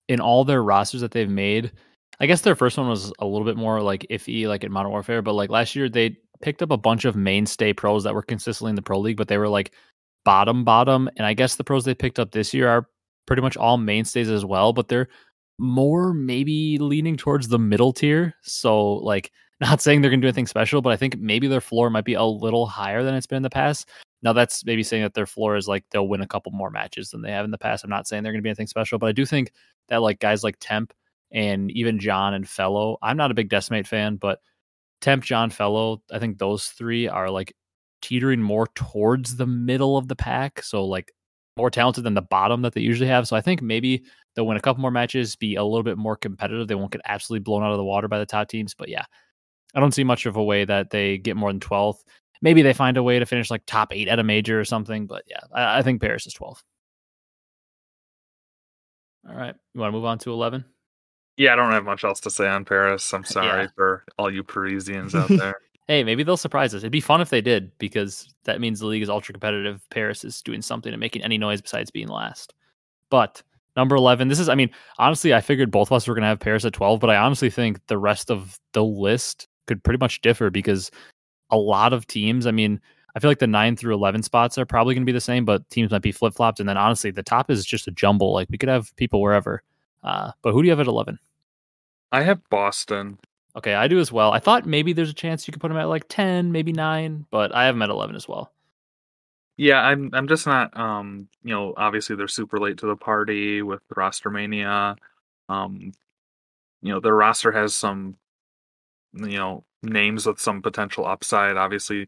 in 0.07 0.19
all 0.19 0.44
their 0.44 0.63
rosters 0.63 1.01
that 1.01 1.12
they've 1.12 1.30
made, 1.30 1.72
I 2.21 2.27
guess 2.27 2.41
their 2.41 2.56
first 2.56 2.77
one 2.77 2.88
was 2.88 3.12
a 3.18 3.25
little 3.25 3.45
bit 3.45 3.57
more 3.57 3.81
like 3.81 4.06
iffy, 4.12 4.47
like 4.47 4.63
in 4.63 4.71
Modern 4.71 4.91
Warfare. 4.91 5.23
But 5.23 5.33
like 5.33 5.50
last 5.50 5.75
year, 5.75 5.89
they 5.89 6.15
picked 6.44 6.62
up 6.62 6.69
a 6.69 6.77
bunch 6.77 7.03
of 7.03 7.15
mainstay 7.15 7.73
pros 7.73 8.03
that 8.03 8.13
were 8.13 8.21
consistently 8.21 8.69
in 8.69 8.75
the 8.75 8.83
pro 8.83 9.00
league, 9.00 9.18
but 9.18 9.27
they 9.27 9.39
were 9.39 9.50
like 9.50 9.71
bottom 10.23 10.63
bottom. 10.63 11.09
And 11.18 11.25
I 11.25 11.33
guess 11.33 11.56
the 11.56 11.63
pros 11.63 11.83
they 11.83 11.95
picked 11.95 12.19
up 12.19 12.31
this 12.31 12.53
year 12.53 12.69
are 12.69 12.88
pretty 13.25 13.41
much 13.41 13.57
all 13.57 13.77
mainstays 13.77 14.29
as 14.29 14.45
well, 14.45 14.71
but 14.71 14.88
they're 14.88 15.07
more 15.57 16.13
maybe 16.13 16.77
leaning 16.77 17.18
towards 17.18 17.47
the 17.47 17.57
middle 17.57 17.91
tier. 17.91 18.35
So 18.44 18.94
like 18.97 19.31
not 19.62 19.81
saying 19.81 20.01
they're 20.01 20.12
gonna 20.12 20.21
do 20.21 20.27
anything 20.27 20.45
special, 20.45 20.83
but 20.83 20.94
I 20.94 20.97
think 20.97 21.18
maybe 21.18 21.47
their 21.47 21.59
floor 21.59 21.89
might 21.89 22.06
be 22.06 22.13
a 22.13 22.23
little 22.23 22.68
higher 22.68 23.03
than 23.03 23.15
it's 23.15 23.27
been 23.27 23.38
in 23.38 23.44
the 23.44 23.50
past. 23.50 23.89
Now 24.21 24.33
that's 24.33 24.63
maybe 24.63 24.83
saying 24.83 25.01
that 25.01 25.15
their 25.15 25.25
floor 25.25 25.56
is 25.56 25.68
like 25.68 25.85
they'll 25.89 26.07
win 26.07 26.21
a 26.21 26.27
couple 26.27 26.51
more 26.51 26.69
matches 26.69 27.09
than 27.09 27.23
they 27.23 27.31
have 27.31 27.45
in 27.45 27.51
the 27.51 27.57
past. 27.57 27.83
I'm 27.83 27.89
not 27.89 28.07
saying 28.07 28.21
they're 28.21 28.31
gonna 28.31 28.44
be 28.44 28.50
anything 28.50 28.68
special, 28.68 29.00
but 29.00 29.07
I 29.07 29.12
do 29.12 29.25
think 29.25 29.53
that 29.89 30.03
like 30.03 30.19
guys 30.19 30.44
like 30.44 30.57
Temp 30.59 30.94
and 31.31 31.72
even 31.72 32.00
John 32.00 32.33
and 32.33 32.48
Fellow. 32.48 32.98
I'm 33.01 33.18
not 33.18 33.31
a 33.31 33.36
big 33.36 33.50
Decimate 33.50 33.88
fan, 33.88 34.18
but 34.18 34.39
Temp, 35.01 35.24
John, 35.24 35.50
Fellow, 35.50 36.01
I 36.12 36.19
think 36.19 36.38
those 36.38 36.68
three 36.68 37.07
are 37.07 37.30
like 37.30 37.56
teetering 38.01 38.42
more 38.42 38.68
towards 38.75 39.36
the 39.36 39.48
middle 39.48 39.98
of 39.98 40.07
the 40.07 40.16
pack. 40.16 40.63
So 40.63 40.86
like 40.86 41.12
more 41.57 41.69
talented 41.69 42.04
than 42.04 42.13
the 42.13 42.22
bottom 42.22 42.62
that 42.62 42.74
they 42.74 42.81
usually 42.81 43.10
have. 43.10 43.28
So 43.28 43.36
I 43.36 43.42
think 43.42 43.62
maybe 43.62 44.04
they'll 44.36 44.48
win 44.48 44.57
a 44.57 44.62
couple 44.62 44.81
more 44.81 44.92
matches, 44.92 45.36
be 45.36 45.56
a 45.56 45.63
little 45.63 45.83
bit 45.83 45.98
more 45.98 46.16
competitive. 46.16 46.68
They 46.68 46.75
won't 46.75 46.92
get 46.92 47.01
absolutely 47.06 47.44
blown 47.44 47.63
out 47.63 47.72
of 47.72 47.78
the 47.78 47.83
water 47.83 48.07
by 48.07 48.19
the 48.19 48.25
top 48.25 48.48
teams. 48.48 48.74
But 48.74 48.89
yeah, 48.89 49.06
I 49.75 49.80
don't 49.80 49.94
see 49.94 50.04
much 50.04 50.25
of 50.25 50.36
a 50.36 50.44
way 50.44 50.66
that 50.66 50.89
they 50.89 51.18
get 51.18 51.36
more 51.36 51.51
than 51.51 51.60
12th. 51.60 52.00
Maybe 52.42 52.62
they 52.62 52.74
find 52.74 52.98
a 52.98 53.04
way 53.04 53.19
to 53.19 53.25
finish 53.25 53.51
like 53.51 53.63
top 53.68 53.94
eight 53.94 54.07
at 54.07 54.19
a 54.19 54.24
major 54.24 54.60
or 54.60 54.66
something. 54.66 55.07
But 55.07 55.24
yeah, 55.28 55.42
I, 55.54 55.80
I 55.80 55.81
think 55.83 56.01
Paris 56.01 56.25
is 56.25 56.33
12. 56.33 56.63
All 59.30 59.36
right. 59.36 59.54
You 59.74 59.81
want 59.81 59.92
to 59.92 59.95
move 59.95 60.06
on 60.06 60.18
to 60.19 60.31
11? 60.31 60.66
Yeah, 61.42 61.54
I 61.54 61.56
don't 61.56 61.72
have 61.72 61.86
much 61.86 62.04
else 62.04 62.20
to 62.20 62.30
say 62.30 62.48
on 62.48 62.66
Paris. 62.66 63.12
I'm 63.16 63.24
sorry 63.26 63.64
yeah. 63.64 63.70
for 63.76 64.04
all 64.20 64.32
you 64.32 64.44
Parisians 64.44 65.16
out 65.16 65.28
there. 65.30 65.56
hey, 65.88 66.04
maybe 66.04 66.22
they'll 66.22 66.38
surprise 66.38 66.76
us. 66.76 66.82
It'd 66.82 66.92
be 66.92 67.02
fun 67.02 67.20
if 67.20 67.32
they 67.32 67.42
did, 67.42 67.72
because 67.80 68.32
that 68.44 68.62
means 68.62 68.80
the 68.80 68.86
league 68.86 69.02
is 69.02 69.10
ultra 69.10 69.34
competitive. 69.34 69.82
Paris 69.90 70.24
is 70.24 70.44
doing 70.44 70.62
something 70.62 70.94
and 70.94 71.00
making 71.00 71.24
any 71.24 71.40
noise 71.40 71.60
besides 71.60 71.90
being 71.90 72.10
last. 72.10 72.54
But 73.10 73.42
number 73.76 73.95
11, 73.95 74.28
this 74.28 74.38
is, 74.38 74.50
I 74.50 74.56
mean, 74.56 74.69
honestly, 75.00 75.33
I 75.33 75.42
figured 75.42 75.71
both 75.71 75.88
of 75.88 75.94
us 75.94 76.07
were 76.07 76.14
going 76.14 76.21
to 76.21 76.28
have 76.28 76.40
Paris 76.40 76.64
at 76.64 76.74
12, 76.74 77.00
but 77.00 77.10
I 77.10 77.16
honestly 77.16 77.50
think 77.50 77.80
the 77.88 77.98
rest 77.98 78.30
of 78.30 78.60
the 78.74 78.83
list 78.83 79.48
could 79.66 79.83
pretty 79.83 79.98
much 79.98 80.21
differ 80.21 80.52
because 80.52 80.92
a 81.50 81.57
lot 81.57 81.92
of 81.92 82.06
teams, 82.06 82.45
I 82.45 82.52
mean, 82.52 82.80
I 83.16 83.19
feel 83.19 83.31
like 83.31 83.40
the 83.40 83.48
9 83.48 83.78
through 83.78 83.95
11 83.95 84.21
spots 84.21 84.60
are 84.60 84.66
probably 84.68 84.94
going 84.94 85.07
to 85.07 85.12
be 85.12 85.12
the 85.12 85.19
same, 85.19 85.44
but 85.44 85.68
teams 85.71 85.90
might 85.90 86.04
be 86.04 86.12
flip 86.12 86.36
flopped. 86.36 86.60
And 86.60 86.69
then 86.69 86.78
honestly, 86.78 87.10
the 87.10 87.24
top 87.24 87.50
is 87.50 87.66
just 87.66 87.88
a 87.88 87.92
jumble. 87.92 88.31
Like 88.31 88.48
we 88.52 88.60
could 88.60 88.69
have 88.69 88.95
people 88.95 89.21
wherever. 89.21 89.64
Uh, 90.04 90.31
but 90.44 90.54
who 90.54 90.62
do 90.62 90.68
you 90.68 90.71
have 90.71 90.80
at 90.80 90.86
11? 90.86 91.18
I 92.11 92.23
have 92.23 92.47
Boston. 92.49 93.18
Okay, 93.56 93.73
I 93.73 93.87
do 93.87 93.99
as 93.99 94.11
well. 94.11 94.31
I 94.31 94.39
thought 94.39 94.65
maybe 94.65 94.94
there's 94.94 95.09
a 95.09 95.13
chance 95.13 95.47
you 95.47 95.51
could 95.51 95.61
put 95.61 95.68
them 95.68 95.77
at 95.77 95.89
like 95.89 96.06
10, 96.07 96.51
maybe 96.51 96.71
9, 96.71 97.25
but 97.31 97.53
I 97.53 97.65
have 97.65 97.75
them 97.75 97.81
at 97.81 97.89
11 97.89 98.15
as 98.15 98.27
well. 98.27 98.51
Yeah, 99.57 99.81
I'm 99.81 100.09
I'm 100.13 100.27
just 100.27 100.47
not 100.47 100.75
um, 100.75 101.27
you 101.44 101.53
know, 101.53 101.73
obviously 101.77 102.15
they're 102.15 102.27
super 102.27 102.57
late 102.57 102.77
to 102.77 102.87
the 102.87 102.95
party 102.95 103.61
with 103.61 103.81
Rostermania. 103.89 104.97
Um, 105.49 105.91
you 106.81 106.91
know, 106.91 106.99
their 106.99 107.15
roster 107.15 107.51
has 107.51 107.75
some 107.75 108.15
you 109.13 109.37
know, 109.37 109.63
names 109.83 110.25
with 110.25 110.39
some 110.39 110.61
potential 110.61 111.06
upside. 111.06 111.57
Obviously, 111.57 112.07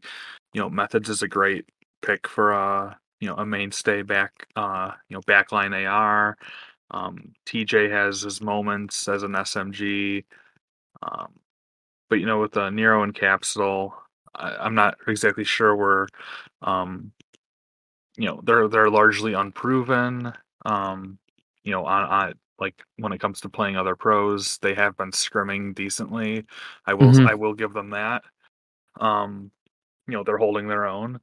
you 0.52 0.60
know, 0.60 0.70
Methodz 0.70 1.08
is 1.08 1.22
a 1.22 1.28
great 1.28 1.66
pick 2.02 2.26
for 2.26 2.52
a, 2.52 2.86
uh, 2.86 2.94
you 3.20 3.28
know, 3.28 3.36
a 3.36 3.46
mainstay 3.46 4.02
back 4.02 4.46
uh, 4.56 4.92
you 5.08 5.16
know, 5.16 5.20
backline 5.22 5.72
AR. 5.88 6.36
Um, 6.94 7.32
TJ 7.46 7.90
has 7.90 8.22
his 8.22 8.40
moments 8.40 9.08
as 9.08 9.24
an 9.24 9.32
SMG, 9.32 10.24
um, 11.02 11.32
but 12.08 12.20
you 12.20 12.26
know, 12.26 12.40
with 12.40 12.52
the 12.52 12.70
Nero 12.70 13.02
and 13.02 13.12
Capsule, 13.12 13.94
I, 14.34 14.66
am 14.66 14.76
not 14.76 14.96
exactly 15.08 15.44
sure 15.44 15.74
where. 15.74 16.06
Um, 16.62 17.10
you 18.16 18.26
know, 18.26 18.40
they're 18.44 18.68
they're 18.68 18.90
largely 18.90 19.32
unproven. 19.32 20.32
Um, 20.64 21.18
you 21.64 21.72
know, 21.72 21.84
on, 21.84 22.04
on 22.04 22.34
like 22.60 22.80
when 22.98 23.12
it 23.12 23.18
comes 23.18 23.40
to 23.40 23.48
playing 23.48 23.76
other 23.76 23.96
pros, 23.96 24.58
they 24.58 24.74
have 24.74 24.96
been 24.96 25.10
scrimming 25.10 25.74
decently. 25.74 26.44
I 26.86 26.94
will 26.94 27.08
mm-hmm. 27.08 27.26
I 27.26 27.34
will 27.34 27.54
give 27.54 27.72
them 27.72 27.90
that. 27.90 28.22
Um, 29.00 29.50
you 30.06 30.14
know, 30.14 30.22
they're 30.22 30.38
holding 30.38 30.68
their 30.68 30.86
own. 30.86 31.18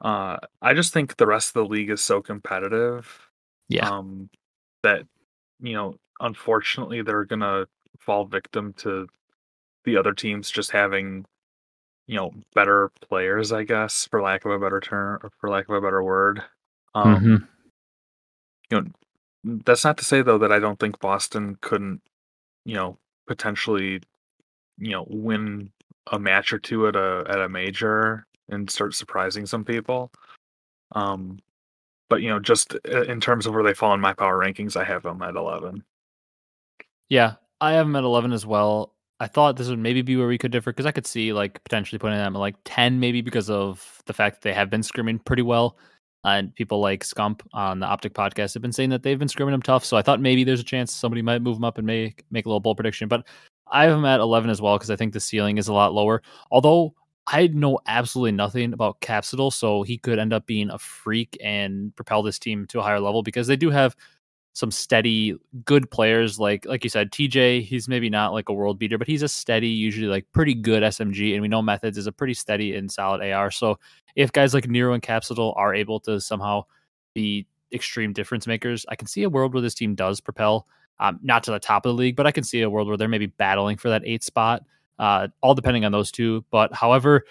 Uh, 0.00 0.38
I 0.60 0.74
just 0.74 0.92
think 0.92 1.16
the 1.16 1.26
rest 1.26 1.50
of 1.50 1.54
the 1.54 1.70
league 1.70 1.90
is 1.90 2.02
so 2.02 2.20
competitive. 2.20 3.30
Yeah. 3.68 3.88
Um, 3.88 4.28
that 4.84 5.02
you 5.60 5.74
know 5.74 5.96
unfortunately 6.20 7.02
they're 7.02 7.24
gonna 7.24 7.66
fall 7.98 8.24
victim 8.24 8.72
to 8.74 9.08
the 9.84 9.96
other 9.96 10.14
teams 10.14 10.50
just 10.50 10.70
having 10.70 11.26
you 12.06 12.16
know, 12.16 12.32
better 12.54 12.90
players, 13.00 13.52
I 13.52 13.64
guess, 13.64 14.06
for 14.10 14.20
lack 14.22 14.44
of 14.44 14.52
a 14.52 14.58
better 14.58 14.80
term, 14.80 15.20
or 15.22 15.30
for 15.40 15.48
lack 15.48 15.68
of 15.68 15.74
a 15.74 15.80
better 15.80 16.02
word. 16.02 16.42
Um, 16.94 17.24
hmm 17.24 17.36
you 18.70 18.80
know, 18.80 18.86
that's 19.64 19.84
not 19.84 19.98
to 19.98 20.04
say 20.04 20.22
though 20.22 20.38
that 20.38 20.52
I 20.52 20.58
don't 20.58 20.78
think 20.78 20.98
Boston 21.00 21.58
couldn't, 21.60 22.00
you 22.64 22.74
know, 22.74 22.98
potentially, 23.26 24.00
you 24.78 24.90
know, 24.90 25.06
win 25.08 25.70
a 26.12 26.18
match 26.18 26.52
or 26.52 26.58
two 26.58 26.88
at 26.88 26.96
a 26.96 27.24
at 27.28 27.40
a 27.40 27.48
major 27.48 28.26
and 28.48 28.70
start 28.70 28.94
surprising 28.94 29.46
some 29.46 29.64
people. 29.64 30.10
Um, 30.92 31.38
but 32.08 32.22
you 32.22 32.28
know, 32.28 32.38
just 32.40 32.76
uh, 32.92 33.02
in 33.02 33.20
terms 33.20 33.46
of 33.46 33.54
where 33.54 33.62
they 33.62 33.74
fall 33.74 33.94
in 33.94 34.00
my 34.00 34.12
power 34.12 34.38
rankings, 34.38 34.76
I 34.76 34.84
have 34.84 35.02
them 35.02 35.22
at 35.22 35.36
eleven. 35.36 35.84
Yeah, 37.08 37.34
I 37.60 37.72
have 37.72 37.86
them 37.86 37.96
at 37.96 38.04
11 38.04 38.32
as 38.32 38.46
well. 38.46 38.94
I 39.20 39.26
thought 39.26 39.56
this 39.56 39.68
would 39.68 39.78
maybe 39.78 40.02
be 40.02 40.16
where 40.16 40.26
we 40.26 40.38
could 40.38 40.52
differ 40.52 40.72
because 40.72 40.86
I 40.86 40.90
could 40.92 41.06
see 41.06 41.32
like 41.32 41.62
potentially 41.64 41.98
putting 41.98 42.18
them 42.18 42.34
at 42.34 42.38
like 42.38 42.56
10 42.64 42.98
maybe 43.00 43.20
because 43.20 43.48
of 43.50 44.02
the 44.06 44.12
fact 44.12 44.36
that 44.36 44.42
they 44.42 44.54
have 44.54 44.70
been 44.70 44.80
scrimming 44.80 45.24
pretty 45.24 45.42
well. 45.42 45.76
and 46.24 46.54
people 46.54 46.80
like 46.80 47.04
Scump 47.04 47.42
on 47.52 47.80
the 47.80 47.86
Optic 47.86 48.14
podcast 48.14 48.54
have 48.54 48.62
been 48.62 48.72
saying 48.72 48.90
that 48.90 49.02
they've 49.02 49.18
been 49.18 49.28
scrimming 49.28 49.52
them 49.52 49.62
tough. 49.62 49.84
So 49.84 49.96
I 49.96 50.02
thought 50.02 50.20
maybe 50.20 50.42
there's 50.44 50.60
a 50.60 50.64
chance 50.64 50.92
somebody 50.92 51.22
might 51.22 51.42
move 51.42 51.56
them 51.56 51.64
up 51.64 51.78
and 51.78 51.86
make 51.86 52.24
make 52.30 52.46
a 52.46 52.48
little 52.48 52.60
bold 52.60 52.78
prediction. 52.78 53.08
But 53.08 53.26
I 53.70 53.84
have 53.84 53.92
them 53.92 54.04
at 54.06 54.20
11 54.20 54.50
as 54.50 54.60
well 54.60 54.76
because 54.76 54.90
I 54.90 54.96
think 54.96 55.12
the 55.12 55.20
ceiling 55.20 55.58
is 55.58 55.68
a 55.68 55.74
lot 55.74 55.92
lower. 55.94 56.22
Although 56.50 56.94
I 57.26 57.46
know 57.46 57.78
absolutely 57.86 58.32
nothing 58.32 58.72
about 58.72 59.00
Capsule, 59.00 59.50
so 59.50 59.82
he 59.82 59.96
could 59.96 60.18
end 60.18 60.32
up 60.32 60.46
being 60.46 60.70
a 60.70 60.78
freak 60.78 61.38
and 61.42 61.94
propel 61.96 62.22
this 62.22 62.38
team 62.38 62.66
to 62.66 62.80
a 62.80 62.82
higher 62.82 63.00
level 63.00 63.22
because 63.22 63.46
they 63.46 63.56
do 63.56 63.70
have 63.70 63.96
some 64.54 64.70
steady 64.70 65.34
good 65.64 65.90
players 65.90 66.38
like 66.38 66.64
like 66.64 66.84
you 66.84 66.90
said 66.90 67.10
TJ 67.10 67.62
he's 67.64 67.88
maybe 67.88 68.08
not 68.08 68.32
like 68.32 68.48
a 68.48 68.52
world 68.52 68.78
beater 68.78 68.96
but 68.96 69.08
he's 69.08 69.22
a 69.22 69.28
steady 69.28 69.68
usually 69.68 70.06
like 70.06 70.24
pretty 70.32 70.54
good 70.54 70.84
SMG 70.84 71.32
and 71.32 71.42
we 71.42 71.48
know 71.48 71.60
Methodz 71.60 71.96
is 71.96 72.06
a 72.06 72.12
pretty 72.12 72.34
steady 72.34 72.74
and 72.76 72.90
solid 72.90 73.20
AR 73.20 73.50
so 73.50 73.78
if 74.14 74.30
guys 74.30 74.54
like 74.54 74.68
Nero 74.68 74.94
and 74.94 75.02
Capsule 75.02 75.54
are 75.56 75.74
able 75.74 75.98
to 76.00 76.20
somehow 76.20 76.62
be 77.14 77.48
extreme 77.72 78.12
difference 78.12 78.46
makers 78.46 78.86
I 78.88 78.94
can 78.94 79.08
see 79.08 79.24
a 79.24 79.28
world 79.28 79.54
where 79.54 79.62
this 79.62 79.74
team 79.74 79.96
does 79.96 80.20
propel 80.20 80.68
um, 81.00 81.18
not 81.20 81.42
to 81.44 81.50
the 81.50 81.58
top 81.58 81.84
of 81.84 81.90
the 81.90 82.00
league 82.00 82.14
but 82.14 82.28
I 82.28 82.30
can 82.30 82.44
see 82.44 82.62
a 82.62 82.70
world 82.70 82.86
where 82.86 82.96
they're 82.96 83.08
maybe 83.08 83.26
battling 83.26 83.76
for 83.76 83.88
that 83.88 84.02
eight 84.04 84.22
spot 84.22 84.62
uh, 84.98 85.28
all 85.40 85.54
depending 85.54 85.84
on 85.84 85.92
those 85.92 86.10
two 86.10 86.44
but 86.50 86.72
however 86.72 87.24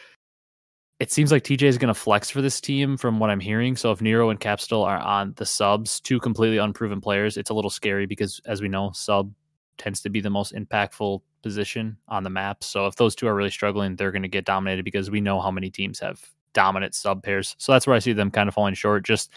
it 0.99 1.11
seems 1.11 1.31
like 1.31 1.43
TJ 1.43 1.63
is 1.63 1.77
going 1.77 1.93
to 1.93 1.99
flex 1.99 2.29
for 2.29 2.41
this 2.41 2.61
team 2.61 2.95
from 2.95 3.19
what 3.19 3.29
I'm 3.29 3.41
hearing. 3.41 3.75
So 3.75 3.91
if 3.91 4.01
Nero 4.01 4.29
and 4.29 4.39
Capsule 4.39 4.83
are 4.83 4.99
on 4.99 5.33
the 5.35 5.45
subs, 5.45 5.99
two 5.99 6.17
completely 6.17 6.59
unproven 6.59 7.01
players, 7.01 7.35
it's 7.35 7.49
a 7.49 7.53
little 7.53 7.71
scary 7.71 8.05
because 8.05 8.39
as 8.45 8.61
we 8.61 8.69
know, 8.69 8.91
sub 8.93 9.33
tends 9.77 10.01
to 10.01 10.09
be 10.09 10.21
the 10.21 10.29
most 10.29 10.53
impactful 10.53 11.19
position 11.41 11.97
on 12.07 12.23
the 12.23 12.29
map. 12.29 12.63
So 12.63 12.87
if 12.87 12.95
those 12.95 13.15
two 13.15 13.27
are 13.27 13.35
really 13.35 13.49
struggling, 13.49 13.95
they're 13.95 14.11
going 14.11 14.21
to 14.21 14.29
get 14.29 14.45
dominated 14.45 14.85
because 14.85 15.11
we 15.11 15.19
know 15.19 15.41
how 15.41 15.51
many 15.51 15.69
teams 15.69 15.99
have 15.99 16.21
dominant 16.53 16.95
sub 16.95 17.21
pairs. 17.21 17.55
So 17.59 17.71
that's 17.71 17.85
where 17.85 17.95
I 17.95 17.99
see 17.99 18.13
them 18.13 18.31
kind 18.31 18.47
of 18.47 18.55
falling 18.55 18.75
short. 18.75 19.03
Just 19.03 19.31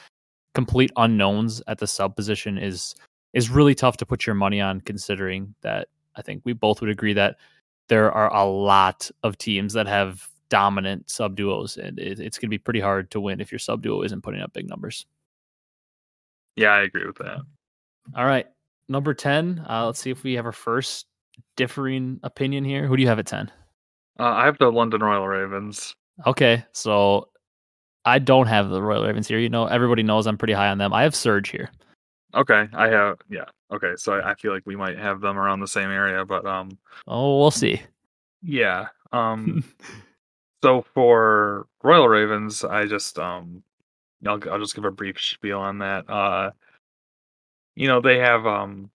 complete 0.55 0.93
unknowns 0.97 1.63
at 1.67 1.79
the 1.79 1.87
sub 1.87 2.17
position 2.17 2.59
is 2.59 2.95
is 3.33 3.51
really 3.51 3.75
tough 3.75 3.97
to 3.99 4.07
put 4.07 4.25
your 4.25 4.35
money 4.35 4.61
on 4.61 4.81
considering 4.81 5.55
that 5.63 5.89
I 6.15 6.23
think 6.23 6.43
we 6.45 6.53
both 6.53 6.81
would 6.81 6.91
agree 6.91 7.13
that 7.15 7.37
there 7.89 8.11
are 8.13 8.33
a 8.35 8.45
lot 8.45 9.11
of 9.23 9.39
teams 9.39 9.73
that 9.75 9.87
have 9.87 10.29
dominant 10.49 11.11
sub 11.11 11.37
duos, 11.37 11.77
and 11.77 11.99
it, 11.99 12.21
it's 12.21 12.39
going 12.39 12.49
to 12.49 12.51
be 12.51 12.59
pretty 12.59 12.81
hard 12.81 13.11
to 13.13 13.21
win 13.21 13.41
if 13.41 13.51
your 13.53 13.59
sub 13.59 13.83
duo 13.83 14.03
isn't 14.03 14.23
putting 14.23 14.41
up 14.41 14.53
big 14.53 14.69
numbers. 14.69 15.07
Yeah, 16.57 16.71
I 16.71 16.83
agree 16.83 17.07
with 17.07 17.19
that. 17.19 17.39
All 18.17 18.25
right, 18.25 18.47
number 18.89 19.15
ten. 19.15 19.65
Uh, 19.69 19.87
let's 19.87 20.01
see 20.01 20.11
if 20.11 20.23
we 20.23 20.35
have 20.35 20.47
our 20.47 20.53
first 20.53 21.07
differing 21.57 22.21
opinion 22.23 22.65
here. 22.65 22.87
Who 22.87 22.97
do 22.97 23.03
you 23.03 23.09
have 23.09 23.19
at 23.19 23.27
ten? 23.27 23.51
Uh, 24.19 24.25
I 24.25 24.47
have 24.47 24.59
the 24.59 24.71
London 24.71 25.03
Royal 25.03 25.27
Ravens. 25.27 25.95
Okay, 26.27 26.65
so 26.73 27.29
I 28.05 28.19
don't 28.19 28.47
have 28.47 28.71
the 28.71 28.81
Royal 28.81 29.05
Ravens 29.05 29.29
here. 29.29 29.39
You 29.39 29.51
know, 29.51 29.67
everybody 29.67 30.03
knows 30.03 30.27
I'm 30.27 30.39
pretty 30.39 30.55
high 30.55 30.69
on 30.69 30.79
them. 30.79 30.93
I 30.93 31.03
have 31.03 31.15
Surge 31.15 31.51
here. 31.51 31.71
Okay, 32.35 32.69
I 32.73 32.89
have 32.89 33.19
yeah. 33.29 33.45
Okay, 33.73 33.95
so 33.97 34.13
I, 34.13 34.31
I 34.31 34.35
feel 34.35 34.53
like 34.53 34.63
we 34.67 34.77
might 34.77 34.99
have 34.99 35.21
them 35.21 35.39
around 35.39 35.61
the 35.61 35.69
same 35.69 35.91
area, 35.91 36.25
but 36.25 36.47
um. 36.47 36.79
Oh, 37.07 37.39
we'll 37.39 37.51
see. 37.51 37.83
Yeah. 38.43 38.89
Um. 39.13 39.65
so 40.63 40.85
for 40.95 41.67
Royal 41.83 42.09
Ravens, 42.09 42.65
I 42.65 42.87
just 42.87 43.19
um, 43.19 43.63
I'll 44.27 44.41
I'll 44.51 44.61
just 44.61 44.75
give 44.75 44.85
a 44.85 44.91
brief 44.91 45.21
spiel 45.21 45.59
on 45.59 45.79
that. 45.79 46.09
Uh, 46.09 46.51
you 47.75 47.89
know 47.89 48.01
they 48.01 48.19
have 48.19 48.47
um, 48.47 48.91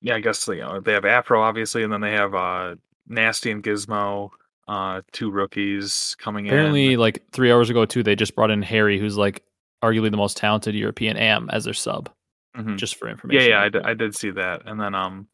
yeah, 0.00 0.16
I 0.16 0.20
guess 0.20 0.46
you 0.48 0.56
know 0.56 0.80
they 0.80 0.92
have 0.92 1.04
Afro 1.04 1.42
obviously, 1.42 1.82
and 1.82 1.92
then 1.92 2.00
they 2.00 2.12
have 2.12 2.34
uh, 2.34 2.76
Nasty 3.08 3.50
and 3.50 3.62
Gizmo, 3.62 4.30
uh, 4.68 5.00
two 5.12 5.30
rookies 5.30 6.14
coming 6.18 6.46
Apparently, 6.46 6.86
in. 6.86 6.92
Apparently, 6.92 6.96
like 6.96 7.30
three 7.32 7.50
hours 7.50 7.70
ago, 7.70 7.84
too, 7.84 8.02
they 8.02 8.16
just 8.16 8.34
brought 8.34 8.50
in 8.50 8.62
Harry, 8.62 8.98
who's 8.98 9.16
like 9.16 9.42
arguably 9.82 10.10
the 10.10 10.16
most 10.16 10.36
talented 10.36 10.74
European 10.74 11.16
AM 11.16 11.50
as 11.50 11.64
their 11.64 11.74
sub. 11.74 12.10
Mhm. 12.56 12.76
Just 12.76 12.96
for 12.96 13.08
information. 13.08 13.50
yeah, 13.50 13.60
I 13.60 13.68
did, 13.68 13.82
I 13.84 13.94
did 13.94 14.14
see 14.14 14.30
that, 14.30 14.62
and 14.66 14.80
then 14.80 14.94
um, 14.94 15.28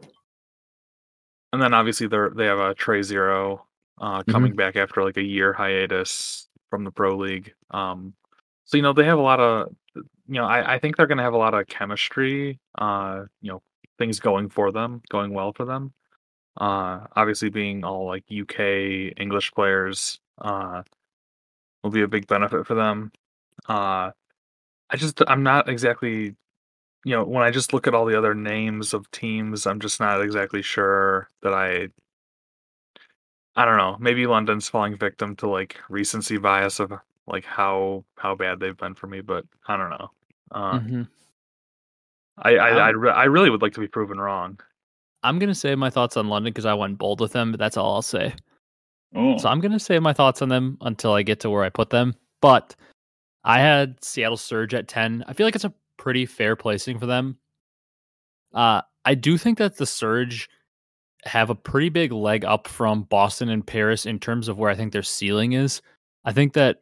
and 1.52 1.60
then 1.60 1.74
obviously 1.74 2.06
they 2.06 2.18
they 2.34 2.46
have 2.46 2.58
a 2.58 2.74
Trey 2.74 3.02
Zero, 3.02 3.66
uh, 4.00 4.20
Mm-hmm. 4.20 4.30
coming 4.32 4.56
back 4.56 4.76
after 4.76 5.02
like 5.04 5.16
a 5.16 5.22
year 5.22 5.52
hiatus 5.52 6.48
from 6.70 6.84
the 6.84 6.90
pro 6.90 7.16
league. 7.16 7.52
Um, 7.70 8.14
so 8.64 8.76
you 8.76 8.82
know 8.82 8.92
they 8.92 9.04
have 9.04 9.18
a 9.18 9.22
lot 9.22 9.40
of, 9.40 9.74
you 9.94 10.04
know, 10.34 10.44
I 10.44 10.74
I 10.74 10.78
think 10.78 10.96
they're 10.96 11.06
gonna 11.06 11.22
have 11.22 11.34
a 11.34 11.38
lot 11.38 11.54
of 11.54 11.66
chemistry. 11.66 12.58
Uh, 12.78 13.24
you 13.42 13.50
know, 13.52 13.62
things 13.98 14.20
going 14.20 14.48
for 14.48 14.72
them, 14.72 15.02
going 15.10 15.34
well 15.34 15.52
for 15.52 15.64
them. 15.64 15.92
Uh, 16.56 17.06
obviously 17.16 17.48
being 17.50 17.84
all 17.84 18.06
like 18.06 18.24
UK 18.30 19.12
English 19.18 19.52
players, 19.52 20.20
uh, 20.40 20.82
will 21.82 21.90
be 21.90 22.02
a 22.02 22.08
big 22.08 22.26
benefit 22.26 22.66
for 22.66 22.74
them. 22.74 23.12
Uh, 23.68 24.10
I 24.88 24.96
just 24.96 25.20
I'm 25.28 25.42
not 25.42 25.68
exactly 25.68 26.34
you 27.04 27.14
know, 27.16 27.24
when 27.24 27.42
I 27.42 27.50
just 27.50 27.72
look 27.72 27.86
at 27.86 27.94
all 27.94 28.04
the 28.06 28.16
other 28.18 28.34
names 28.34 28.92
of 28.94 29.10
teams, 29.10 29.66
I'm 29.66 29.80
just 29.80 30.00
not 30.00 30.20
exactly 30.22 30.62
sure 30.62 31.28
that 31.42 31.52
I 31.54 31.88
I 33.56 33.64
don't 33.64 33.76
know. 33.78 33.96
Maybe 33.98 34.26
London's 34.26 34.68
falling 34.68 34.96
victim 34.96 35.34
to 35.36 35.48
like 35.48 35.76
recency 35.88 36.38
bias 36.38 36.78
of 36.80 36.92
like 37.26 37.44
how 37.44 38.04
how 38.16 38.34
bad 38.34 38.60
they've 38.60 38.76
been 38.76 38.94
for 38.94 39.06
me, 39.06 39.20
but 39.20 39.44
I 39.66 39.76
don't 39.76 39.90
know. 39.90 40.10
Uh, 40.52 40.78
Mhm. 40.80 41.08
I 42.38 42.56
I 42.56 42.68
I, 42.70 42.88
re- 42.90 43.10
I 43.10 43.24
really 43.24 43.50
would 43.50 43.60
like 43.62 43.74
to 43.74 43.80
be 43.80 43.88
proven 43.88 44.18
wrong. 44.18 44.58
I'm 45.22 45.38
gonna 45.38 45.54
say 45.54 45.74
my 45.74 45.90
thoughts 45.90 46.16
on 46.16 46.28
London 46.28 46.52
because 46.52 46.64
I 46.64 46.74
went 46.74 46.96
bold 46.98 47.20
with 47.20 47.32
them, 47.32 47.50
but 47.52 47.58
that's 47.58 47.76
all 47.76 47.94
I'll 47.96 48.02
say. 48.02 48.34
Oh, 49.14 49.36
So 49.38 49.48
I'm 49.48 49.60
gonna 49.60 49.78
say 49.80 49.98
my 49.98 50.12
thoughts 50.12 50.40
on 50.40 50.48
them 50.48 50.78
until 50.80 51.12
I 51.12 51.22
get 51.22 51.40
to 51.40 51.50
where 51.50 51.64
I 51.64 51.68
put 51.68 51.90
them. 51.90 52.14
But 52.40 52.74
I 53.44 53.58
had 53.60 54.02
Seattle 54.02 54.36
Surge 54.36 54.72
at 54.74 54.86
10. 54.88 55.24
I 55.26 55.32
feel 55.32 55.46
like 55.46 55.54
it's 55.54 55.64
a 55.64 55.74
pretty 56.00 56.24
fair 56.24 56.56
placing 56.56 56.98
for 56.98 57.04
them. 57.04 57.36
Uh, 58.54 58.80
I 59.04 59.14
do 59.14 59.36
think 59.36 59.58
that 59.58 59.76
the 59.76 59.84
Surge 59.86 60.48
have 61.26 61.50
a 61.50 61.54
pretty 61.54 61.90
big 61.90 62.10
leg 62.10 62.42
up 62.44 62.66
from 62.66 63.02
Boston 63.02 63.50
and 63.50 63.66
Paris 63.66 64.06
in 64.06 64.18
terms 64.18 64.48
of 64.48 64.58
where 64.58 64.70
I 64.70 64.74
think 64.74 64.92
their 64.92 65.02
ceiling 65.02 65.52
is. 65.52 65.82
I 66.24 66.32
think 66.32 66.54
that 66.54 66.78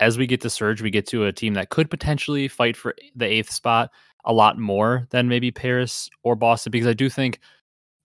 as 0.00 0.16
we 0.16 0.26
get 0.26 0.40
to 0.40 0.50
Surge, 0.50 0.80
we 0.80 0.90
get 0.90 1.06
to 1.08 1.26
a 1.26 1.32
team 1.32 1.52
that 1.54 1.68
could 1.68 1.90
potentially 1.90 2.48
fight 2.48 2.76
for 2.76 2.94
the 3.14 3.26
eighth 3.26 3.50
spot 3.50 3.90
a 4.24 4.32
lot 4.32 4.58
more 4.58 5.06
than 5.10 5.28
maybe 5.28 5.50
Paris 5.50 6.08
or 6.22 6.34
Boston, 6.34 6.70
because 6.70 6.88
I 6.88 6.94
do 6.94 7.10
think 7.10 7.40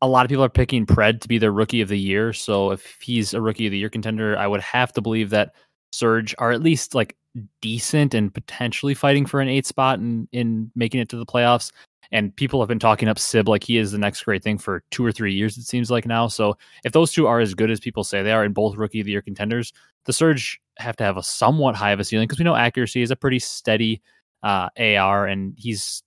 a 0.02 0.08
lot 0.08 0.26
of 0.26 0.30
people 0.30 0.44
are 0.44 0.50
picking 0.50 0.86
Pred 0.86 1.22
to 1.22 1.28
be 1.30 1.38
their 1.38 1.54
rookie 1.54 1.82
of 1.82 1.88
the 1.88 1.98
year. 1.98 2.34
So 2.34 2.72
if 2.72 2.98
he's 3.02 3.34
a 3.34 3.42
rookie 3.42 3.68
of 3.68 3.72
the 3.72 3.78
year 3.78 3.90
contender, 3.90 4.38
I 4.38 4.48
would 4.48 4.62
have 4.62 4.92
to 4.94 5.02
believe 5.02 5.30
that 5.30 5.56
Surge 5.94 6.36
are 6.38 6.52
at 6.52 6.62
least 6.62 6.94
like 6.94 7.16
decent 7.62 8.14
and 8.14 8.34
potentially 8.34 8.94
fighting 8.94 9.26
for 9.26 9.42
an 9.42 9.50
eight 9.50 9.66
spot 9.66 10.00
and 10.00 10.28
in 10.32 10.72
making 10.76 11.00
it 11.00 11.10
to 11.10 11.18
the 11.18 11.26
playoffs. 11.26 11.72
And 12.12 12.34
people 12.36 12.62
have 12.62 12.70
been 12.70 12.80
talking 12.80 13.10
up 13.10 13.20
Sib 13.20 13.50
like 13.50 13.64
he 13.64 13.78
is 13.78 13.92
the 13.92 13.98
next 13.98 14.24
great 14.24 14.42
thing 14.42 14.58
for 14.58 14.84
two 14.92 15.06
or 15.06 15.12
three 15.12 15.34
years, 15.34 15.58
it 15.58 15.66
seems 15.66 15.92
like 15.92 16.06
now. 16.06 16.28
So 16.28 16.58
if 16.86 16.94
those 16.94 17.12
two 17.12 17.28
are 17.28 17.40
as 17.40 17.54
good 17.54 17.70
as 17.70 17.80
people 17.80 18.04
say 18.04 18.24
they 18.24 18.32
are 18.32 18.44
and 18.44 18.54
both 18.54 18.78
rookie 18.78 19.02
of 19.02 19.06
the 19.06 19.12
year 19.12 19.22
contenders, 19.22 19.74
the 20.06 20.14
Surge 20.14 20.62
have 20.78 20.96
to 20.98 21.04
have 21.04 21.18
a 21.18 21.24
somewhat 21.24 21.76
high 21.76 21.92
of 21.92 22.00
a 22.00 22.06
ceiling 22.06 22.28
because 22.28 22.40
we 22.40 22.46
know 22.46 22.56
accuracy 22.56 23.02
is 23.02 23.12
a 23.12 23.16
pretty 23.16 23.40
steady 23.40 24.02
uh, 24.44 24.70
AR 24.80 25.26
and 25.26 25.54
he's 25.58 26.04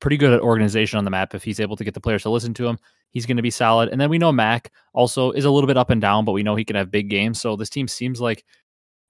pretty 0.00 0.16
good 0.16 0.32
at 0.32 0.40
organization 0.40 0.98
on 0.98 1.04
the 1.04 1.10
map. 1.10 1.34
If 1.34 1.44
he's 1.44 1.60
able 1.60 1.76
to 1.76 1.84
get 1.84 1.94
the 1.94 2.00
players 2.00 2.22
to 2.22 2.30
listen 2.30 2.54
to 2.54 2.66
him, 2.66 2.78
he's 3.10 3.26
going 3.26 3.36
to 3.36 3.42
be 3.42 3.50
solid. 3.50 3.88
And 3.90 4.00
then 4.00 4.10
we 4.10 4.18
know 4.18 4.32
Mack 4.32 4.72
also 4.92 5.30
is 5.32 5.44
a 5.44 5.50
little 5.50 5.66
bit 5.66 5.76
up 5.76 5.90
and 5.90 6.00
down, 6.00 6.24
but 6.24 6.32
we 6.32 6.42
know 6.42 6.56
he 6.56 6.64
can 6.64 6.76
have 6.76 6.90
big 6.90 7.08
games. 7.08 7.40
So 7.40 7.56
this 7.56 7.70
team 7.70 7.88
seems 7.88 8.20
like 8.20 8.44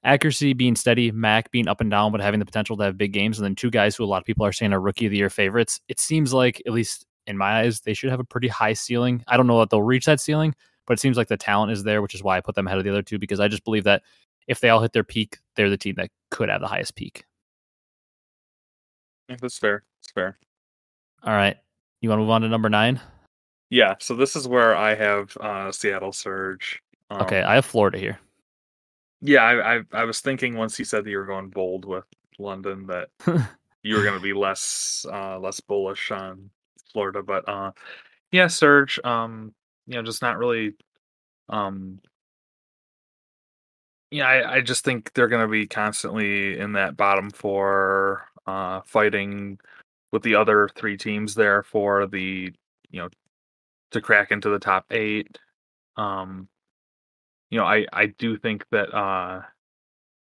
accuracy 0.04 0.52
being 0.52 0.76
steady, 0.76 1.10
Mack 1.10 1.50
being 1.50 1.68
up 1.68 1.80
and 1.80 1.90
down, 1.90 2.12
but 2.12 2.20
having 2.20 2.40
the 2.40 2.46
potential 2.46 2.76
to 2.76 2.84
have 2.84 2.96
big 2.98 3.12
games. 3.12 3.38
And 3.38 3.44
then 3.44 3.54
two 3.54 3.70
guys 3.70 3.96
who 3.96 4.04
a 4.04 4.06
lot 4.06 4.18
of 4.18 4.24
people 4.24 4.44
are 4.46 4.52
saying 4.52 4.72
are 4.72 4.80
rookie 4.80 5.06
of 5.06 5.12
the 5.12 5.18
year 5.18 5.30
favorites. 5.30 5.80
It 5.88 6.00
seems 6.00 6.32
like, 6.32 6.62
at 6.66 6.72
least 6.72 7.04
in 7.26 7.36
my 7.36 7.60
eyes, 7.60 7.80
they 7.80 7.94
should 7.94 8.10
have 8.10 8.20
a 8.20 8.24
pretty 8.24 8.48
high 8.48 8.72
ceiling. 8.72 9.24
I 9.28 9.36
don't 9.36 9.46
know 9.46 9.58
that 9.60 9.70
they'll 9.70 9.82
reach 9.82 10.06
that 10.06 10.20
ceiling, 10.20 10.54
but 10.86 10.94
it 10.94 11.00
seems 11.00 11.16
like 11.16 11.28
the 11.28 11.36
talent 11.36 11.72
is 11.72 11.82
there, 11.82 12.00
which 12.00 12.14
is 12.14 12.22
why 12.22 12.36
I 12.36 12.40
put 12.40 12.54
them 12.54 12.66
ahead 12.66 12.78
of 12.78 12.84
the 12.84 12.90
other 12.90 13.02
two 13.02 13.18
because 13.18 13.40
I 13.40 13.48
just 13.48 13.64
believe 13.64 13.84
that 13.84 14.02
if 14.46 14.60
they 14.60 14.70
all 14.70 14.80
hit 14.80 14.92
their 14.92 15.04
peak, 15.04 15.38
they're 15.56 15.68
the 15.68 15.76
team 15.76 15.96
that 15.96 16.10
could 16.30 16.48
have 16.48 16.60
the 16.60 16.68
highest 16.68 16.94
peak. 16.94 17.24
yeah, 19.28 19.36
that's 19.40 19.58
fair. 19.58 19.84
It's 20.00 20.10
fair. 20.10 20.38
All 21.22 21.34
right. 21.34 21.56
You 22.00 22.08
want 22.08 22.18
to 22.18 22.22
move 22.22 22.30
on 22.30 22.42
to 22.42 22.48
number 22.48 22.70
nine? 22.70 23.00
Yeah. 23.70 23.96
So 24.00 24.14
this 24.14 24.36
is 24.36 24.48
where 24.48 24.74
I 24.74 24.94
have 24.94 25.36
uh, 25.38 25.70
Seattle 25.72 26.12
Surge. 26.12 26.80
Um, 27.10 27.22
Okay. 27.22 27.42
I 27.42 27.56
have 27.56 27.66
Florida 27.66 27.98
here. 27.98 28.18
Yeah, 29.20 29.42
I, 29.42 29.78
I 29.78 29.82
I 29.92 30.04
was 30.04 30.20
thinking 30.20 30.56
once 30.56 30.78
you 30.78 30.84
said 30.84 31.04
that 31.04 31.10
you 31.10 31.18
were 31.18 31.26
going 31.26 31.48
bold 31.50 31.84
with 31.84 32.04
London 32.38 32.86
that 32.86 33.08
you 33.82 33.96
were 33.96 34.02
going 34.02 34.14
to 34.14 34.20
be 34.20 34.32
less 34.32 35.04
uh 35.10 35.38
less 35.38 35.60
bullish 35.60 36.10
on 36.10 36.50
Florida, 36.92 37.22
but 37.22 37.48
uh 37.48 37.72
yeah, 38.32 38.46
Surge, 38.48 39.00
um 39.04 39.54
you 39.86 39.94
know 39.96 40.02
just 40.02 40.22
not 40.22 40.38
really 40.38 40.74
um 41.48 42.00
yeah, 44.10 44.26
I, 44.26 44.56
I 44.56 44.60
just 44.62 44.84
think 44.84 45.12
they're 45.12 45.28
going 45.28 45.46
to 45.46 45.50
be 45.50 45.66
constantly 45.66 46.58
in 46.58 46.72
that 46.72 46.96
bottom 46.96 47.30
four 47.30 48.26
uh 48.46 48.80
fighting 48.86 49.58
with 50.12 50.22
the 50.22 50.34
other 50.36 50.68
three 50.76 50.96
teams 50.96 51.34
there 51.34 51.62
for 51.62 52.06
the 52.06 52.52
you 52.90 53.00
know 53.02 53.08
to 53.92 54.00
crack 54.00 54.30
into 54.32 54.48
the 54.50 54.58
top 54.58 54.86
8 54.92 55.38
um 55.96 56.48
you 57.50 57.58
know, 57.58 57.64
I 57.64 57.86
I 57.92 58.06
do 58.06 58.36
think 58.38 58.64
that 58.70 58.94
uh 58.94 59.42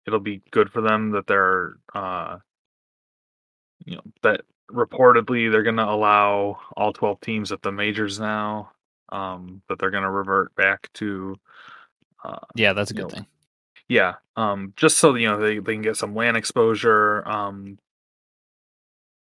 it'll 0.06 0.20
be 0.20 0.42
good 0.50 0.70
for 0.70 0.80
them 0.80 1.10
that 1.12 1.26
they're 1.26 1.74
uh 1.94 2.38
you 3.84 3.96
know 3.96 4.02
that 4.22 4.42
reportedly 4.70 5.50
they're 5.50 5.62
going 5.62 5.76
to 5.76 5.84
allow 5.88 6.58
all 6.76 6.92
12 6.92 7.20
teams 7.20 7.52
at 7.52 7.62
the 7.62 7.72
majors 7.72 8.18
now 8.18 8.70
um 9.10 9.60
that 9.68 9.78
they're 9.78 9.90
going 9.90 10.02
to 10.02 10.10
revert 10.10 10.54
back 10.54 10.88
to 10.94 11.36
uh 12.24 12.38
yeah, 12.54 12.72
that's 12.72 12.90
a 12.90 12.94
good 12.94 13.02
know 13.02 13.08
thing. 13.08 13.26
yeah 13.88 14.14
um 14.36 14.72
just 14.76 14.98
so 14.98 15.14
you 15.14 15.28
know 15.28 15.38
they, 15.38 15.58
they 15.58 15.72
can 15.74 15.82
get 15.82 15.96
some 15.96 16.14
LAN 16.14 16.36
exposure 16.36 17.26
um 17.28 17.78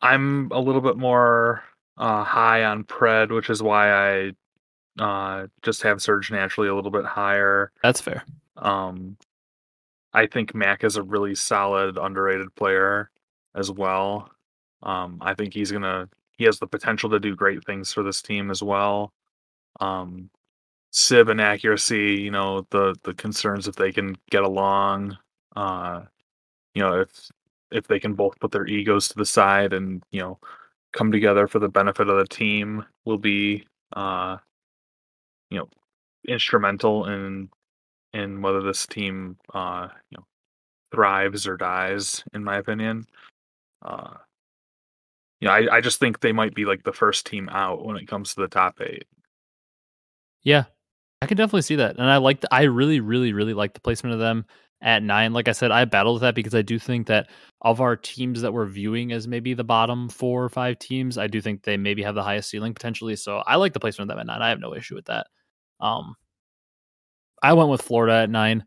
i'm 0.03 0.51
a 0.51 0.59
little 0.61 0.81
bit 0.83 0.97
more 0.97 1.63
uh 1.97 2.25
high 2.25 2.65
on 2.65 2.85
pred 2.85 3.33
which 3.35 3.49
is 3.49 3.63
why 3.63 3.91
i 3.93 4.33
uh 4.99 5.47
just 5.63 5.83
have 5.83 6.03
surge 6.03 6.31
naturally 6.31 6.69
a 6.69 6.75
little 6.75 6.91
bit 6.91 7.05
higher 7.05 7.73
That's 7.83 8.01
fair. 8.01 8.25
um 8.57 9.17
I 10.15 10.27
think 10.27 10.55
Mack 10.55 10.85
is 10.85 10.97
a 10.97 11.03
really 11.03 11.35
solid, 11.35 11.97
underrated 11.99 12.55
player 12.55 13.11
as 13.55 13.71
well. 13.71 14.31
Um, 14.83 15.19
I 15.23 15.35
think 15.35 15.55
he's 15.55 15.73
gonna 15.73 16.09
he 16.37 16.45
has 16.45 16.59
the 16.59 16.67
potential 16.67 17.11
to 17.11 17.21
do 17.21 17.37
great 17.37 17.65
things 17.65 17.93
for 17.93 18.03
this 18.03 18.21
team 18.23 18.51
as 18.51 18.63
well. 18.63 19.13
Um, 19.81 20.31
Sib 20.93 21.29
and 21.31 21.41
accuracy, 21.41 22.15
you 22.23 22.31
know, 22.31 22.67
the 22.71 22.95
the 23.05 23.15
concerns 23.15 23.69
if 23.69 23.77
they 23.77 23.93
can 23.93 24.17
get 24.31 24.43
along, 24.45 25.17
uh, 25.57 26.03
you 26.75 26.83
know, 26.83 27.01
if 27.01 27.31
if 27.71 27.87
they 27.89 28.01
can 28.01 28.15
both 28.15 28.39
put 28.41 28.53
their 28.53 28.67
egos 28.67 29.09
to 29.09 29.15
the 29.17 29.25
side 29.27 29.73
and 29.73 30.03
you 30.13 30.21
know 30.21 30.39
come 30.93 31.13
together 31.13 31.47
for 31.49 31.59
the 31.59 31.69
benefit 31.69 32.09
of 32.09 32.19
the 32.19 32.27
team 32.27 32.85
will 33.07 33.19
be 33.19 33.67
uh, 33.97 34.37
you 35.53 35.59
know 35.59 35.69
instrumental 36.27 37.07
in 37.07 37.49
in 38.15 38.43
whether 38.43 38.63
this 38.63 38.87
team 38.87 39.37
uh, 39.55 39.89
you 40.11 40.19
know 40.19 40.27
thrives 40.93 41.47
or 41.47 41.57
dies, 41.57 42.25
in 42.35 42.45
my 42.45 42.59
opinion. 42.59 43.07
Uh, 43.85 44.15
you 45.41 45.49
know, 45.49 45.55
I, 45.55 45.77
I 45.77 45.81
just 45.81 45.99
think 45.99 46.21
they 46.21 46.33
might 46.33 46.55
be 46.55 46.65
like 46.65 46.85
the 46.85 46.93
first 46.93 47.27
team 47.27 47.49
out 47.51 47.85
when 47.85 47.97
it 47.97 48.07
comes 48.07 48.35
to 48.35 48.43
the 48.43 48.49
top 48.49 48.81
eight. 48.81 49.07
Yeah, 50.43 50.65
I 51.21 51.27
can 51.27 51.37
definitely 51.37 51.63
see 51.63 51.77
that, 51.77 51.97
and 51.99 52.09
I 52.09 52.19
like. 52.19 52.43
I 52.51 52.63
really, 52.63 53.01
really, 53.01 53.33
really 53.33 53.55
like 53.55 53.75
the 53.75 53.81
placement 53.81 54.15
of 54.15 54.21
them 54.21 54.45
at 54.81 55.03
nine. 55.03 55.33
Like 55.33 55.49
I 55.49 55.53
said, 55.53 55.71
I 55.71 55.85
battled 55.85 56.17
with 56.17 56.23
that 56.23 56.35
because 56.35 56.55
I 56.55 56.63
do 56.63 56.79
think 56.79 57.07
that 57.07 57.31
of 57.63 57.81
our 57.81 57.97
teams 57.97 58.43
that 58.43 58.53
we're 58.53 58.67
viewing 58.67 59.13
as 59.13 59.29
maybe 59.29 59.55
the 59.55 59.65
bottom 59.65 60.09
four 60.09 60.45
or 60.45 60.49
five 60.49 60.79
teams, 60.79 61.19
I 61.19 61.29
do 61.29 61.41
think 61.41 61.63
they 61.63 61.77
maybe 61.77 62.03
have 62.03 62.17
the 62.17 62.23
highest 62.23 62.51
ceiling 62.51 62.75
potentially. 62.75 63.17
So 63.17 63.39
I 63.39 63.57
like 63.57 63.73
the 63.73 63.81
placement 63.81 64.11
of 64.11 64.17
them 64.17 64.21
at 64.21 64.27
nine. 64.27 64.43
I 64.43 64.49
have 64.49 64.61
no 64.61 64.75
issue 64.75 64.97
with 64.97 65.07
that. 65.07 65.29
Um, 65.83 66.15
I 67.43 67.53
went 67.53 67.69
with 67.69 67.83
Florida 67.83 68.15
at 68.15 68.31
nine, 68.31 68.65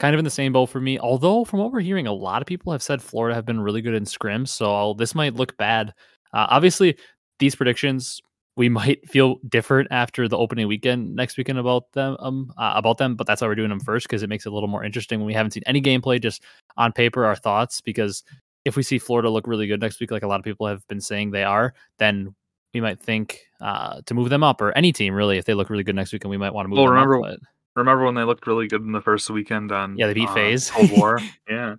kind 0.00 0.14
of 0.14 0.18
in 0.18 0.24
the 0.24 0.30
same 0.30 0.52
boat 0.52 0.66
for 0.66 0.80
me. 0.80 0.98
Although, 0.98 1.44
from 1.44 1.60
what 1.60 1.70
we're 1.70 1.80
hearing, 1.80 2.06
a 2.06 2.12
lot 2.12 2.42
of 2.42 2.46
people 2.46 2.72
have 2.72 2.82
said 2.82 3.02
Florida 3.02 3.34
have 3.34 3.46
been 3.46 3.60
really 3.60 3.82
good 3.82 3.94
in 3.94 4.04
scrims, 4.04 4.48
so 4.48 4.74
I'll, 4.74 4.94
this 4.94 5.14
might 5.14 5.34
look 5.34 5.56
bad. 5.56 5.90
Uh, 6.32 6.46
obviously, 6.48 6.96
these 7.38 7.54
predictions 7.54 8.20
we 8.56 8.68
might 8.80 9.08
feel 9.08 9.36
different 9.48 9.88
after 9.90 10.28
the 10.28 10.38
opening 10.38 10.68
weekend 10.68 11.14
next 11.14 11.36
weekend 11.36 11.58
about 11.58 11.90
them 11.92 12.16
um 12.20 12.52
uh, 12.56 12.72
about 12.76 12.98
them 12.98 13.16
but 13.16 13.26
that's 13.26 13.42
why 13.42 13.48
we're 13.48 13.54
doing 13.54 13.68
them 13.68 13.80
first 13.80 14.06
because 14.06 14.22
it 14.22 14.28
makes 14.28 14.46
it 14.46 14.50
a 14.50 14.52
little 14.52 14.68
more 14.68 14.84
interesting 14.84 15.18
when 15.18 15.26
we 15.26 15.34
haven't 15.34 15.52
seen 15.52 15.62
any 15.66 15.80
gameplay 15.80 16.20
just 16.20 16.42
on 16.76 16.92
paper 16.92 17.24
our 17.24 17.36
thoughts 17.36 17.80
because 17.80 18.22
if 18.64 18.76
we 18.76 18.82
see 18.82 18.98
Florida 18.98 19.28
look 19.28 19.46
really 19.46 19.66
good 19.66 19.80
next 19.80 20.00
week 20.00 20.10
like 20.10 20.22
a 20.22 20.26
lot 20.26 20.38
of 20.38 20.44
people 20.44 20.66
have 20.66 20.86
been 20.88 21.00
saying 21.00 21.30
they 21.30 21.44
are 21.44 21.74
then 21.98 22.34
we 22.74 22.80
might 22.80 23.00
think 23.00 23.40
uh, 23.60 24.00
to 24.06 24.14
move 24.14 24.28
them 24.28 24.42
up 24.42 24.60
or 24.60 24.72
any 24.72 24.92
team 24.92 25.14
really 25.14 25.38
if 25.38 25.44
they 25.46 25.54
look 25.54 25.70
really 25.70 25.84
good 25.84 25.94
next 25.96 26.12
week 26.12 26.24
and 26.24 26.30
we 26.30 26.36
might 26.36 26.52
want 26.52 26.66
to 26.66 26.68
move 26.68 26.76
Well, 26.76 26.86
them 26.86 26.94
remember- 26.94 27.16
up 27.16 27.22
but 27.22 27.38
Remember 27.76 28.04
when 28.04 28.14
they 28.14 28.22
looked 28.22 28.46
really 28.46 28.68
good 28.68 28.82
in 28.82 28.92
the 28.92 29.00
first 29.00 29.28
weekend 29.30 29.72
on 29.72 29.96
Yeah, 29.98 30.06
they 30.06 30.14
beat 30.14 30.28
uh, 30.28 30.34
FaZe. 30.34 30.70
Cold 30.70 30.90
War? 30.92 31.18
yeah. 31.50 31.74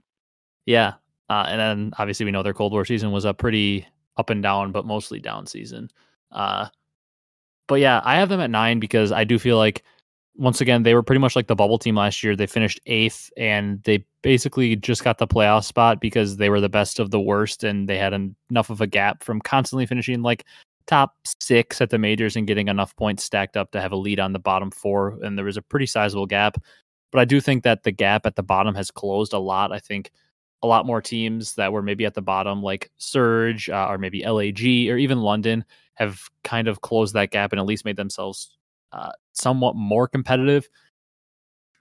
Yeah. 0.66 0.94
Uh, 1.30 1.46
and 1.48 1.58
then 1.60 1.94
obviously 1.98 2.26
we 2.26 2.32
know 2.32 2.44
their 2.44 2.54
Cold 2.54 2.74
War 2.74 2.84
season 2.84 3.12
was 3.14 3.24
a 3.24 3.34
pretty 3.34 3.88
up 4.18 4.30
and 4.30 4.44
down, 4.44 4.74
but 4.74 4.86
mostly 4.86 5.20
down 5.22 5.46
season. 5.48 5.90
Uh, 6.34 6.68
but 7.70 7.76
yeah, 7.76 8.02
I 8.04 8.16
have 8.16 8.28
them 8.28 8.42
at 8.42 8.50
nine 8.50 8.82
because 8.82 9.14
I 9.14 9.24
do 9.24 9.40
feel 9.40 9.56
like 9.58 9.84
once 10.36 10.60
again 10.60 10.84
they 10.84 10.94
were 10.96 11.02
pretty 11.02 11.20
much 11.22 11.34
like 11.34 11.48
the 11.48 11.56
bubble 11.56 11.80
team 11.80 11.96
last 11.96 12.22
year. 12.26 12.36
They 12.36 12.46
finished 12.46 12.82
eighth 12.88 13.32
and 13.38 13.82
they 13.84 14.06
basically 14.22 14.76
just 14.76 15.02
got 15.02 15.18
the 15.18 15.28
playoff 15.28 15.64
spot 15.64 16.02
because 16.02 16.36
they 16.36 16.50
were 16.50 16.60
the 16.60 16.68
best 16.68 17.00
of 17.00 17.10
the 17.10 17.22
worst 17.22 17.64
and 17.64 17.88
they 17.88 17.98
had 17.98 18.14
en- 18.14 18.36
enough 18.50 18.70
of 18.70 18.82
a 18.82 18.88
gap 18.88 19.24
from 19.24 19.40
constantly 19.40 19.86
finishing 19.86 20.22
like 20.24 20.44
top 20.88 21.16
six 21.40 21.82
at 21.82 21.90
the 21.90 21.98
majors 21.98 22.36
and 22.36 22.48
getting 22.48 22.68
enough 22.68 22.96
points 22.96 23.24
stacked 23.24 23.58
up 23.58 23.72
to 23.72 23.82
have 23.82 23.92
a 23.92 23.98
lead 23.98 24.20
on 24.20 24.34
the 24.34 24.40
bottom 24.40 24.72
four. 24.72 25.18
And 25.22 25.38
there 25.38 25.46
was 25.46 25.58
a 25.58 25.62
pretty 25.62 25.86
sizable 25.86 26.26
gap. 26.26 26.58
But 27.12 27.20
I 27.20 27.26
do 27.26 27.40
think 27.40 27.64
that 27.64 27.84
the 27.84 27.92
gap 27.92 28.26
at 28.26 28.36
the 28.36 28.44
bottom 28.44 28.76
has 28.76 28.92
closed 28.92 29.34
a 29.34 29.40
lot. 29.40 29.72
I 29.72 29.80
think 29.80 30.12
a 30.62 30.68
lot 30.68 30.86
more 30.86 31.02
teams 31.02 31.56
that 31.56 31.72
were 31.72 31.82
maybe 31.82 32.06
at 32.06 32.14
the 32.14 32.22
bottom, 32.22 32.62
like 32.62 32.92
Surge 32.98 33.70
uh, 33.70 33.88
or 33.88 33.98
maybe 33.98 34.26
LAG 34.26 34.60
or 34.90 34.98
even 34.98 35.22
London, 35.22 35.64
have 35.96 36.22
kind 36.44 36.68
of 36.68 36.82
closed 36.82 37.14
that 37.14 37.32
gap 37.32 37.54
and 37.54 37.60
at 37.60 37.66
least 37.66 37.86
made 37.86 37.98
themselves 37.98 38.58
uh, 38.92 39.12
somewhat 39.34 39.76
more 39.76 40.08
competitive. 40.08 40.68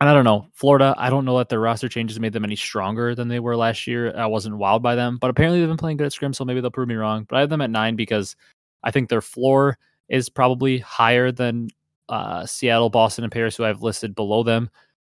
And 0.01 0.11
I 0.11 0.13
don't 0.13 0.25
know, 0.25 0.49
Florida, 0.53 0.95
I 0.99 1.09
don't 1.09 1.25
know 1.25 1.39
that 1.39 1.49
their 1.49 1.61
roster 1.61 1.89
changes 1.89 2.21
made 2.21 2.33
them 2.33 2.45
any 2.45 2.57
stronger 2.57 3.15
than 3.15 3.29
they 3.29 3.41
were 3.41 3.57
last 3.57 3.87
year. 3.87 4.15
I 4.15 4.27
wasn't 4.27 4.57
wowed 4.57 4.83
by 4.83 4.97
them, 4.97 5.19
but 5.19 5.31
apparently 5.31 5.61
they've 5.61 5.69
been 5.69 5.77
playing 5.77 5.97
good 5.97 6.07
at 6.07 6.13
scrim, 6.13 6.35
so 6.35 6.45
maybe 6.45 6.61
they'll 6.61 6.71
prove 6.71 6.89
me 6.89 6.97
wrong. 6.97 7.27
But 7.29 7.37
I 7.37 7.41
have 7.41 7.49
them 7.49 7.61
at 7.61 7.71
nine 7.71 7.97
because 7.97 8.37
I 8.85 8.93
think 8.93 9.09
their 9.09 9.21
floor 9.21 9.79
is 10.09 10.29
probably 10.29 10.79
higher 10.79 11.33
than 11.33 11.71
uh, 12.09 12.47
Seattle, 12.47 12.91
Boston, 12.91 13.25
and 13.25 13.33
Paris, 13.33 13.57
who 13.57 13.65
I've 13.65 13.83
listed 13.83 14.15
below 14.15 14.45
them. 14.45 14.71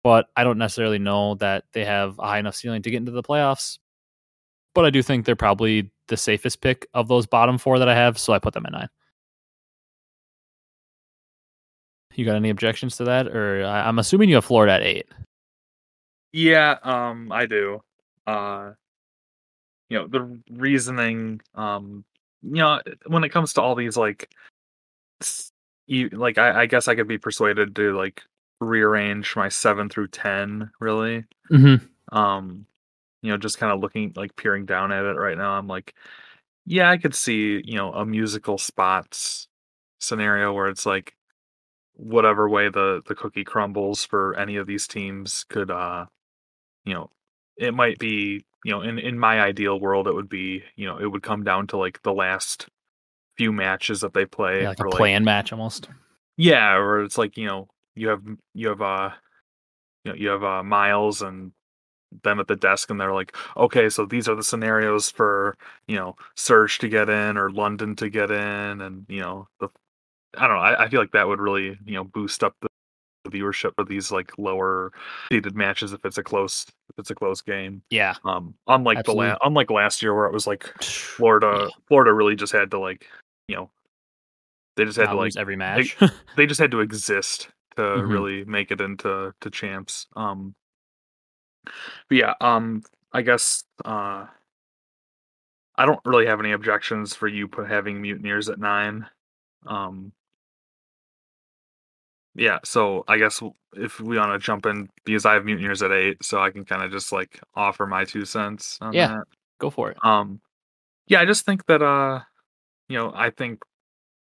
But 0.04 0.28
I 0.36 0.44
don't 0.44 0.58
necessarily 0.58 1.00
know 1.00 1.36
that 1.36 1.66
they 1.74 1.86
have 1.86 2.18
a 2.18 2.26
high 2.26 2.40
enough 2.40 2.56
ceiling 2.56 2.82
to 2.82 2.90
get 2.90 2.98
into 2.98 3.12
the 3.12 3.22
playoffs. 3.22 3.78
But 4.74 4.86
I 4.86 4.90
do 4.90 5.04
think 5.04 5.26
they're 5.26 5.36
probably 5.36 5.92
the 6.08 6.18
safest 6.18 6.62
pick 6.62 6.88
of 6.94 7.08
those 7.08 7.26
bottom 7.26 7.58
four 7.58 7.78
that 7.80 7.90
I 7.90 7.96
have, 7.96 8.18
so 8.18 8.32
I 8.32 8.40
put 8.40 8.54
them 8.54 8.66
at 8.66 8.72
nine. 8.72 8.90
You 12.16 12.26
got 12.26 12.36
any 12.36 12.50
objections 12.50 12.98
to 12.98 13.04
that, 13.04 13.28
or 13.28 13.64
I- 13.66 13.88
I'm 13.88 14.00
assuming 14.00 14.30
you 14.30 14.36
have 14.36 14.46
Florida 14.46 14.74
at 14.74 14.82
eight? 14.82 15.08
Yeah, 16.32 16.78
um, 16.84 17.32
I 17.32 17.46
do. 17.46 17.84
Uh, 18.26 18.72
you 19.90 19.98
know, 19.98 20.08
the 20.08 20.42
reasoning, 20.50 21.42
um, 21.56 22.04
you 22.43 22.62
know, 22.62 22.80
when 23.08 23.23
it 23.23 23.30
comes 23.30 23.54
to 23.54 23.62
all 23.62 23.76
these 23.76 23.97
like, 23.97 24.34
you 25.88 26.10
like, 26.10 26.38
I, 26.38 26.62
I 26.62 26.65
guess 26.65 26.88
I 26.88 26.95
could 26.95 27.08
be 27.08 27.17
persuaded 27.17 27.76
to 27.76 27.95
like 27.95 28.21
rearrange 28.60 29.36
my 29.36 29.50
seven 29.50 29.89
through 29.89 30.10
ten, 30.10 30.71
really. 30.80 31.26
Mm-hmm. 31.52 32.15
Um, 32.15 32.65
you 33.21 33.32
know, 33.32 33.38
just 33.38 33.58
kind 33.58 33.71
of 33.71 33.80
looking 33.80 34.13
like 34.15 34.36
peering 34.36 34.65
down 34.65 34.91
at 34.91 35.06
it 35.06 35.17
right 35.17 35.38
now. 35.38 35.52
I'm 35.52 35.67
like, 35.67 35.95
yeah, 36.65 36.89
I 36.89 36.97
could 36.97 37.15
see, 37.15 37.62
you 37.65 37.76
know, 37.76 37.93
a 37.93 38.06
musical 38.06 38.58
spots 38.58 39.47
scenario 40.00 40.54
where 40.54 40.67
it's 40.67 40.86
like 40.86 41.15
whatever 41.97 42.47
way 42.47 42.69
the 42.69 43.02
the 43.08 43.15
cookie 43.15 43.43
crumbles 43.43 44.06
for 44.06 44.36
any 44.38 44.56
of 44.58 44.67
these 44.67 44.88
teams 44.88 45.43
could 45.45 45.71
uh 45.71 46.06
you 46.86 46.93
know 46.93 47.10
it 47.58 47.73
might 47.73 47.97
be 47.97 48.45
you 48.63 48.72
know 48.72 48.82
in 48.82 49.00
in 49.00 49.17
my 49.20 49.39
ideal 49.41 49.80
world 49.80 50.08
it 50.08 50.13
would 50.13 50.30
be 50.30 50.63
you 50.76 50.86
know 50.86 50.98
it 50.98 51.06
would 51.08 51.24
come 51.24 51.43
down 51.43 51.67
to 51.67 51.78
like 51.78 52.02
the 52.04 52.13
last 52.13 52.67
few 53.38 53.52
matches 53.52 54.02
that 54.02 54.13
they 54.13 54.26
play 54.26 54.63
Yeah, 54.63 54.70
like 54.70 54.80
a 54.80 54.84
for, 54.84 54.89
plan 54.98 55.24
match 55.24 55.52
almost. 55.54 55.89
yeah 56.38 56.76
or 56.76 57.04
it's 57.04 57.17
like 57.17 57.38
you 57.38 57.46
know 57.46 57.67
you 57.96 58.08
have 58.10 58.24
you 58.54 58.67
have 58.70 58.82
uh 58.82 59.10
you 60.04 60.12
know 60.12 60.17
you 60.17 60.30
have 60.30 60.43
uh 60.43 60.63
miles 60.63 61.22
and 61.22 61.52
them 62.24 62.39
at 62.39 62.48
the 62.48 62.56
desk 62.56 62.89
and 62.89 63.00
they're 63.00 63.13
like 63.13 63.36
okay 63.58 63.89
so 63.89 64.06
these 64.06 64.30
are 64.30 64.36
the 64.36 64.43
scenarios 64.43 65.10
for 65.10 65.56
you 65.88 65.96
know 65.96 66.15
surge 66.36 66.80
to 66.80 66.88
get 66.88 67.10
in 67.10 67.38
or 67.38 67.52
london 67.52 67.96
to 67.96 68.10
get 68.10 68.32
in 68.32 68.82
and 68.82 69.06
you 69.10 69.20
know 69.20 69.48
the 69.60 69.67
i 70.38 70.48
don't 70.48 70.56
know 70.56 70.62
i, 70.62 70.86
I 70.86 70.89
feel 70.89 71.02
like 71.02 71.12
that 71.12 71.28
would 71.28 71.39
really 71.41 71.78
you 71.86 71.96
know 71.96 72.06
boost 72.06 72.43
up 72.43 72.56
the 72.62 72.67
viewership 73.28 73.72
of 73.78 73.88
these 73.88 74.12
like 74.12 74.32
lower 74.38 74.92
seeded 75.32 75.56
matches 75.56 75.94
if 75.94 76.04
it's 76.06 76.18
a 76.18 76.24
close 76.24 76.66
if 76.90 76.98
it's 77.00 77.10
a 77.12 77.16
close 77.16 77.42
game 77.42 77.82
Yeah. 77.90 78.16
um 78.26 78.54
unlike 78.68 78.98
the 78.98 79.00
Absolutely. 79.12 79.28
la- 79.30 79.38
unlike 79.44 79.70
last 79.72 80.02
year 80.02 80.13
where 80.16 80.26
it 80.26 80.34
was 80.34 80.48
like 80.48 80.63
florida 80.84 81.70
florida 81.88 82.13
really 82.13 82.36
just 82.36 82.54
had 82.54 82.72
to 82.72 82.80
like 82.80 83.08
you 83.48 83.56
know 83.56 83.70
they 84.76 84.86
just 84.86 84.98
had 84.98 85.06
Not 85.06 85.13
to 85.13 85.18
like 85.20 85.34
every 85.38 85.56
match. 85.56 85.98
they 86.38 86.46
just 86.46 86.60
had 86.60 86.70
to 86.72 86.82
exist 86.82 87.50
to 87.78 87.82
Mhm. 87.82 88.10
really 88.12 88.46
make 88.46 88.70
it 88.72 88.80
into 88.80 89.34
to 89.42 89.50
champs. 89.50 90.06
Um, 90.16 90.54
But 91.66 91.72
yeah, 92.18 92.34
um, 92.42 92.84
I 93.12 93.24
guess 93.24 93.63
uh, 93.86 94.28
I 95.76 95.86
don't 95.86 96.00
really 96.06 96.28
have 96.28 96.40
any 96.40 96.52
objections 96.52 97.16
for 97.16 97.28
you 97.28 97.48
put 97.48 97.68
having 97.70 98.02
Mutineers 98.02 98.50
at 98.50 98.60
nine. 98.60 99.08
Um, 99.66 100.12
yeah, 102.38 102.60
so 102.63 103.04
I 103.08 103.17
guess 103.17 103.41
if 103.76 104.00
we 104.00 104.17
want 104.17 104.32
to 104.32 104.45
jump 104.45 104.65
in 104.65 104.89
because 105.04 105.26
I 105.26 105.34
have 105.34 105.43
Mutineers 105.45 105.82
at 105.82 105.91
eight, 105.91 106.23
so 106.23 106.39
I 106.39 106.52
can 106.52 106.63
kind 106.63 106.84
of 106.84 106.91
just 106.91 107.12
like 107.12 107.39
offer 107.56 107.86
my 107.86 108.06
two 108.06 108.23
cents 108.26 108.78
on 108.80 108.93
Yeah. 108.93 109.08
that. 109.10 109.23
Go 109.60 109.69
for 109.69 109.89
it. 109.91 109.97
Um, 110.04 110.39
yeah, 111.08 111.19
I 111.19 111.26
just 111.26 111.45
think 111.45 111.65
that 111.65 111.82
uh, 111.82 112.21
you 112.89 112.97
know, 112.97 113.12
I 113.15 113.32
think 113.32 113.63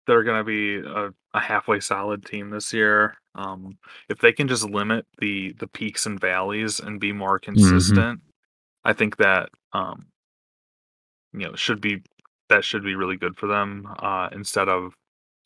they're 0.08 0.24
gonna 0.24 0.44
be 0.44 0.78
a, 0.78 1.10
a 1.34 1.40
halfway 1.40 1.80
solid 1.80 2.26
team 2.26 2.50
this 2.52 2.72
year. 2.72 3.16
Um, 3.36 3.78
if 4.10 4.20
they 4.20 4.32
can 4.32 4.48
just 4.48 4.64
limit 4.70 5.06
the 5.18 5.54
the 5.60 5.68
peaks 5.68 6.06
and 6.06 6.20
valleys 6.20 6.80
and 6.80 7.00
be 7.00 7.12
more 7.14 7.40
consistent, 7.40 8.22
I 8.86 8.94
think 8.94 9.18
that 9.18 9.50
um, 9.74 10.06
you 11.34 11.48
know, 11.48 11.56
should 11.56 11.82
be 11.82 12.04
that 12.50 12.64
should 12.64 12.84
be 12.84 12.94
really 12.96 13.18
good 13.18 13.38
for 13.38 13.48
them. 13.48 13.88
Uh, 14.00 14.30
instead 14.34 14.70
of 14.70 14.94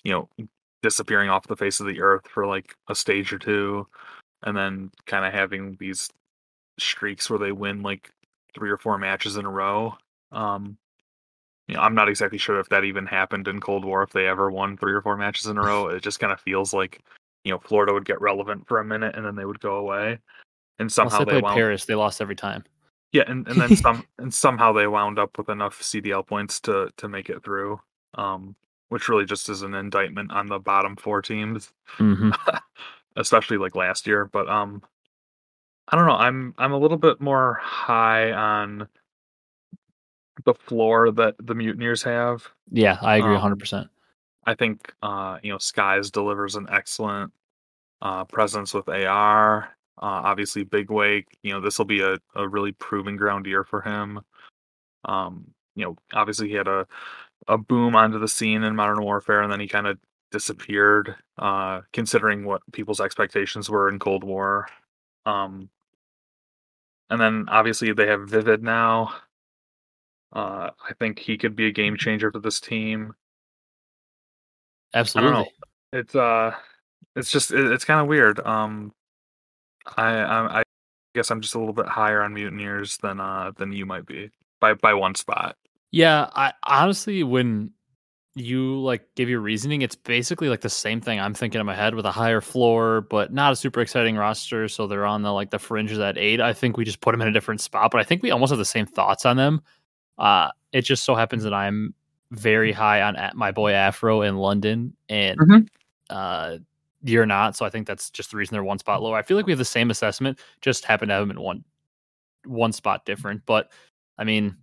you 0.03 0.12
know 0.12 0.30
disappearing 0.82 1.30
off 1.30 1.48
the 1.48 1.56
face 1.56 1.80
of 1.80 1.88
the 1.88 2.02
earth 2.02 2.28
for 2.28 2.46
like 2.46 2.76
a 2.90 2.96
stage 2.96 3.34
or 3.34 3.40
two, 3.40 3.88
and 4.44 4.56
then 4.56 4.92
kind 5.06 5.26
of 5.26 5.34
having 5.34 5.76
these 5.80 6.10
streaks 6.80 7.30
where 7.30 7.40
they 7.40 7.52
win 7.52 7.82
like 7.82 8.12
three 8.54 8.70
or 8.70 8.78
four 8.78 8.98
matches 8.98 9.38
in 9.38 9.46
a 9.46 9.50
row. 9.50 9.96
Um, 10.32 10.78
you 11.68 11.76
know, 11.76 11.82
I'm 11.82 11.96
not 11.96 12.10
exactly 12.10 12.38
sure 12.38 12.60
if 12.60 12.70
that 12.70 12.86
even 12.86 13.06
happened 13.06 13.48
in 13.48 13.60
Cold 13.60 13.84
War, 13.84 14.04
if 14.04 14.12
they 14.12 14.28
ever 14.28 14.50
won 14.50 14.78
three 14.78 14.94
or 14.94 15.02
four 15.02 15.18
matches 15.18 15.48
in 15.48 15.58
a 15.58 15.62
row. 15.62 15.88
It 15.88 16.02
just 16.02 16.20
kind 16.20 16.32
of 16.32 16.40
feels 16.40 16.74
like, 16.74 17.02
you 17.44 17.52
know, 17.52 17.60
Florida 17.60 17.94
would 17.94 18.06
get 18.06 18.22
relevant 18.22 18.68
for 18.68 18.80
a 18.80 18.86
minute 18.86 19.16
and 19.16 19.26
then 19.26 19.36
they 19.36 19.46
would 19.46 19.60
go 19.60 19.76
away. 19.76 20.20
And 20.80 20.92
somehow 20.92 21.20
they 21.20 21.36
they 21.36 21.42
wound 21.42 21.56
Paris, 21.56 21.86
they 21.86 21.96
lost 21.96 22.22
every 22.22 22.36
time. 22.36 22.63
Yeah, 23.12 23.24
and, 23.28 23.48
and 23.48 23.60
then 23.60 23.76
some 23.76 24.06
and 24.18 24.34
somehow 24.34 24.72
they 24.72 24.88
wound 24.88 25.20
up 25.20 25.38
with 25.38 25.50
enough 25.50 25.82
CDL 25.82 26.26
points 26.26 26.60
to 26.62 26.90
to 26.98 27.10
make 27.10 27.30
it 27.30 27.44
through. 27.44 27.80
Um, 28.13 28.56
which 28.89 29.10
really 29.10 29.26
just 29.26 29.50
is 29.50 29.62
an 29.62 29.73
indictment 29.73 30.32
on 30.32 30.47
the 30.47 30.60
bottom 30.60 30.95
four 30.95 31.21
teams, 31.21 31.73
hmm 31.97 32.32
especially 33.15 33.58
like 33.58 33.76
last 33.76 34.08
year. 34.08 34.26
But 34.26 34.47
um 34.50 34.82
I 35.89 35.97
don't 35.97 36.08
know, 36.08 36.15
I'm 36.15 36.54
I'm 36.58 36.73
a 36.73 36.78
little 36.78 36.97
bit 36.97 37.21
more 37.21 37.60
high 37.62 38.32
on 38.32 38.88
the 40.45 40.54
floor 40.54 41.12
that 41.12 41.36
the 41.39 41.56
Mutineers 41.56 42.04
have. 42.04 42.47
Yeah, 42.71 42.97
I 43.02 43.17
agree 43.17 43.36
Um, 43.36 43.58
100%. 43.58 43.89
I 44.45 44.54
think 44.56 44.93
uh, 45.02 45.39
you 45.43 45.52
know 45.52 45.58
Skyz 45.58 46.12
delivers 46.12 46.56
an 46.56 46.67
excellent 46.71 47.34
uh, 48.02 48.23
presence 48.26 48.73
with 48.73 48.88
AR. 48.88 49.69
Uh, 50.00 50.21
obviously, 50.23 50.63
Big 50.63 50.89
Wake. 50.91 51.28
You 51.43 51.54
know 51.54 51.62
this 51.62 51.78
will 51.78 51.86
be 51.86 52.02
a, 52.02 52.17
a 52.36 52.47
really 52.47 52.71
proving 52.73 53.17
ground 53.17 53.45
year 53.45 53.63
for 53.63 53.82
him. 53.82 54.21
Um, 55.06 55.47
you 55.76 55.86
know, 55.86 55.95
obviously 56.13 56.47
he 56.50 56.56
had 56.56 56.67
a 56.67 56.88
a 57.48 57.58
boom 57.58 57.96
onto 57.96 58.20
the 58.20 58.28
scene 58.28 58.64
in 58.64 58.76
Modern 58.76 59.02
Warfare, 59.02 59.42
and 59.42 59.52
then 59.52 59.60
he 59.60 59.68
kind 59.68 59.88
of 59.88 59.98
disappeared. 60.32 61.16
Uh, 61.40 61.82
considering 61.94 62.46
what 62.46 62.64
people's 62.72 63.00
expectations 63.00 63.70
were 63.70 63.90
in 63.90 64.00
Cold 64.00 64.24
War. 64.24 64.68
Um, 65.28 65.70
and 67.12 67.22
then 67.22 67.46
obviously 67.48 67.94
they 67.94 68.08
have 68.08 68.28
Vivid 68.28 68.64
now. 68.64 69.14
Uh, 70.34 70.72
I 70.84 70.94
think 71.00 71.20
he 71.20 71.38
could 71.38 71.56
be 71.56 71.68
a 71.68 71.72
game 71.72 71.96
changer 71.96 72.32
for 72.32 72.40
this 72.40 72.60
team. 72.60 73.14
Absolutely. 74.96 75.52
It's 75.94 76.16
uh, 76.16 76.56
it's 77.16 77.32
just 77.32 77.52
it, 77.52 77.72
it's 77.72 77.86
kind 77.86 78.02
of 78.02 78.08
weird. 78.08 78.40
Um, 78.40 78.94
I, 79.96 80.18
I 80.18 80.60
I 80.60 80.64
guess 81.14 81.30
I'm 81.30 81.42
just 81.42 81.54
a 81.54 81.60
little 81.60 81.74
bit 81.74 81.86
higher 81.86 82.24
on 82.24 82.34
Mutineers 82.34 82.98
than 82.98 83.20
uh 83.20 83.52
than 83.56 83.72
you 83.72 83.86
might 83.86 84.08
be 84.08 84.32
by 84.60 84.74
by 84.74 84.96
one 84.96 85.14
spot. 85.14 85.56
Yeah, 85.91 86.30
I 86.36 86.54
honestly 86.63 87.23
when 87.23 87.71
you 88.36 88.80
like 88.82 89.04
give 89.15 89.30
your 89.30 89.41
reasoning, 89.41 89.82
it's 89.82 89.95
basically 89.95 90.50
like 90.50 90.62
the 90.62 90.69
same 90.69 91.02
thing 91.02 91.19
I'm 91.19 91.34
thinking 91.34 91.60
in 91.62 91.65
my 91.67 91.76
head 91.76 91.95
with 91.95 92.06
a 92.06 92.12
higher 92.12 92.41
floor, 92.41 93.02
but 93.02 93.34
not 93.34 93.54
a 93.54 93.56
super 93.56 93.82
exciting 93.82 94.15
roster. 94.17 94.67
So 94.69 94.88
they're 94.88 95.06
on 95.06 95.23
the 95.23 95.32
like 95.34 95.50
the 95.52 95.60
fringe 95.60 95.91
of 95.91 95.97
that 96.00 96.17
eight. 96.17 96.41
I 96.41 96.54
think 96.54 96.78
we 96.78 96.86
just 96.86 97.02
put 97.02 97.13
them 97.13 97.21
in 97.21 97.28
a 97.30 97.32
different 97.34 97.62
spot, 97.62 97.91
but 97.91 98.02
I 98.02 98.04
think 98.04 98.23
we 98.23 98.32
almost 98.32 98.52
have 98.52 98.60
the 98.60 98.65
same 98.65 98.86
thoughts 98.86 99.26
on 99.26 99.38
them. 99.38 99.62
Uh, 100.19 100.50
it 100.73 100.84
just 100.84 101.04
so 101.06 101.15
happens 101.15 101.43
that 101.43 101.54
I'm 101.54 101.93
very 102.32 102.71
high 102.73 103.02
on 103.04 103.17
my 103.36 103.52
boy 103.52 103.73
Afro 103.73 104.21
in 104.23 104.38
London, 104.38 104.95
and 105.10 105.39
Mhm. 105.39 105.67
uh, 106.12 106.58
you're 107.04 107.26
not. 107.28 107.56
So 107.58 107.65
I 107.65 107.69
think 107.71 107.88
that's 107.88 108.10
just 108.12 108.32
the 108.32 108.38
reason 108.38 108.54
they're 108.56 108.63
one 108.63 108.80
spot 108.80 109.02
lower. 109.04 109.17
I 109.17 109.23
feel 109.23 109.38
like 109.38 109.45
we 109.47 109.54
have 109.54 109.60
the 109.60 109.65
same 109.65 109.91
assessment, 109.91 110.39
just 110.62 110.86
happen 110.86 111.10
to 111.10 111.13
have 111.15 111.23
them 111.23 111.32
in 111.32 111.41
one 111.41 111.63
one 112.45 112.73
spot 112.73 113.06
different. 113.06 113.43
But 113.45 113.71
I 114.17 114.23
mean, 114.26 114.58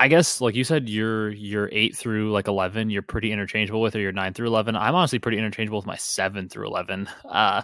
I 0.00 0.08
guess 0.08 0.40
like 0.40 0.54
you 0.54 0.64
said, 0.64 0.88
you're 0.88 1.30
you're 1.30 1.68
eight 1.72 1.94
through 1.96 2.32
like 2.32 2.48
eleven. 2.48 2.90
You're 2.90 3.02
pretty 3.02 3.30
interchangeable 3.32 3.80
with, 3.82 3.94
or 3.94 4.00
you're 4.00 4.12
nine 4.12 4.32
through 4.34 4.46
eleven. 4.48 4.74
I'm 4.74 4.94
honestly 4.94 5.18
pretty 5.18 5.38
interchangeable 5.38 5.78
with 5.78 5.86
my 5.86 5.96
seven 5.96 6.48
through 6.48 6.66
eleven. 6.66 7.08
Uh, 7.24 7.62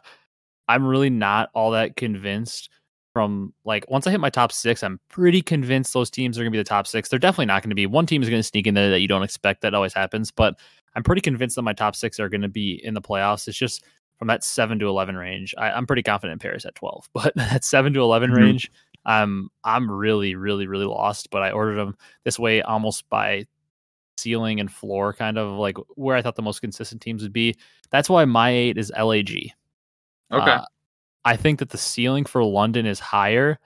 I'm 0.69 0.87
really 0.87 1.11
not 1.11 1.49
all 1.55 1.71
that 1.73 1.97
convinced 1.97 2.71
from 3.15 3.55
like 3.65 3.91
once 3.91 4.07
I 4.07 4.11
hit 4.11 4.21
my 4.21 4.29
top 4.31 4.53
six, 4.53 4.83
I'm 4.83 5.01
pretty 5.09 5.41
convinced 5.41 5.95
those 5.95 6.11
teams 6.11 6.39
are 6.39 6.43
going 6.43 6.53
to 6.53 6.57
be 6.57 6.61
the 6.61 6.65
top 6.65 6.87
six. 6.87 7.09
They're 7.09 7.19
definitely 7.19 7.47
not 7.47 7.63
going 7.63 7.71
to 7.71 7.75
be 7.77 7.87
one 7.87 8.05
team 8.05 8.23
is 8.23 8.29
going 8.29 8.41
to 8.41 8.47
sneak 8.47 8.67
in 8.67 8.75
there 8.75 8.91
that 8.91 9.01
you 9.01 9.09
don't 9.09 9.23
expect. 9.23 9.63
That 9.63 9.73
always 9.75 9.95
happens, 9.95 10.31
but 10.31 10.59
I'm 10.95 11.03
pretty 11.03 11.23
convinced 11.23 11.57
that 11.57 11.63
my 11.63 11.73
top 11.73 11.97
six 11.97 12.21
are 12.21 12.29
going 12.29 12.43
to 12.43 12.49
be 12.49 12.79
in 12.85 12.93
the 12.93 13.01
playoffs. 13.01 13.49
It's 13.49 13.57
just 13.57 13.83
from 14.19 14.29
that 14.29 14.45
seven 14.45 14.79
to 14.81 14.89
eleven 14.89 15.17
range. 15.17 15.55
I, 15.57 15.71
I'm 15.71 15.87
pretty 15.87 16.03
confident 16.03 16.35
in 16.35 16.39
Paris 16.41 16.67
at 16.67 16.75
twelve, 16.75 17.09
but 17.15 17.35
that 17.37 17.65
seven 17.65 17.95
to 17.95 18.01
11 18.01 18.31
Mhm. 18.31 18.37
range, 18.37 18.71
I'm 19.07 19.49
I'm 19.65 19.91
really 19.91 20.35
really 20.35 20.67
really 20.67 20.85
lost. 20.85 21.31
But 21.31 21.43
I 21.43 21.53
ordered 21.53 21.77
them 21.77 21.97
this 22.25 22.39
way 22.39 22.61
almost 22.61 23.09
by 23.09 23.47
ceiling 24.19 24.61
and 24.61 24.71
floor, 24.71 25.13
kind 25.13 25.39
of 25.39 25.53
like 25.59 25.79
where 25.95 26.17
I 26.17 26.23
thought 26.23 26.37
the 26.37 26.43
most 26.43 26.61
consistent 26.61 27.01
teams 27.01 27.23
would 27.23 27.33
be. 27.33 27.57
That's 27.91 28.11
why 28.11 28.25
my 28.25 28.51
eight 28.51 28.77
is 28.77 28.93
LAG. 28.97 29.31
Okay. 29.31 30.51
Uh, 30.51 30.65
I 31.25 31.37
think 31.37 31.59
that 31.61 31.71
the 31.71 31.79
ceiling 31.79 32.25
for 32.25 32.45
London 32.45 32.87
is 32.87 33.01
higher, 33.01 33.59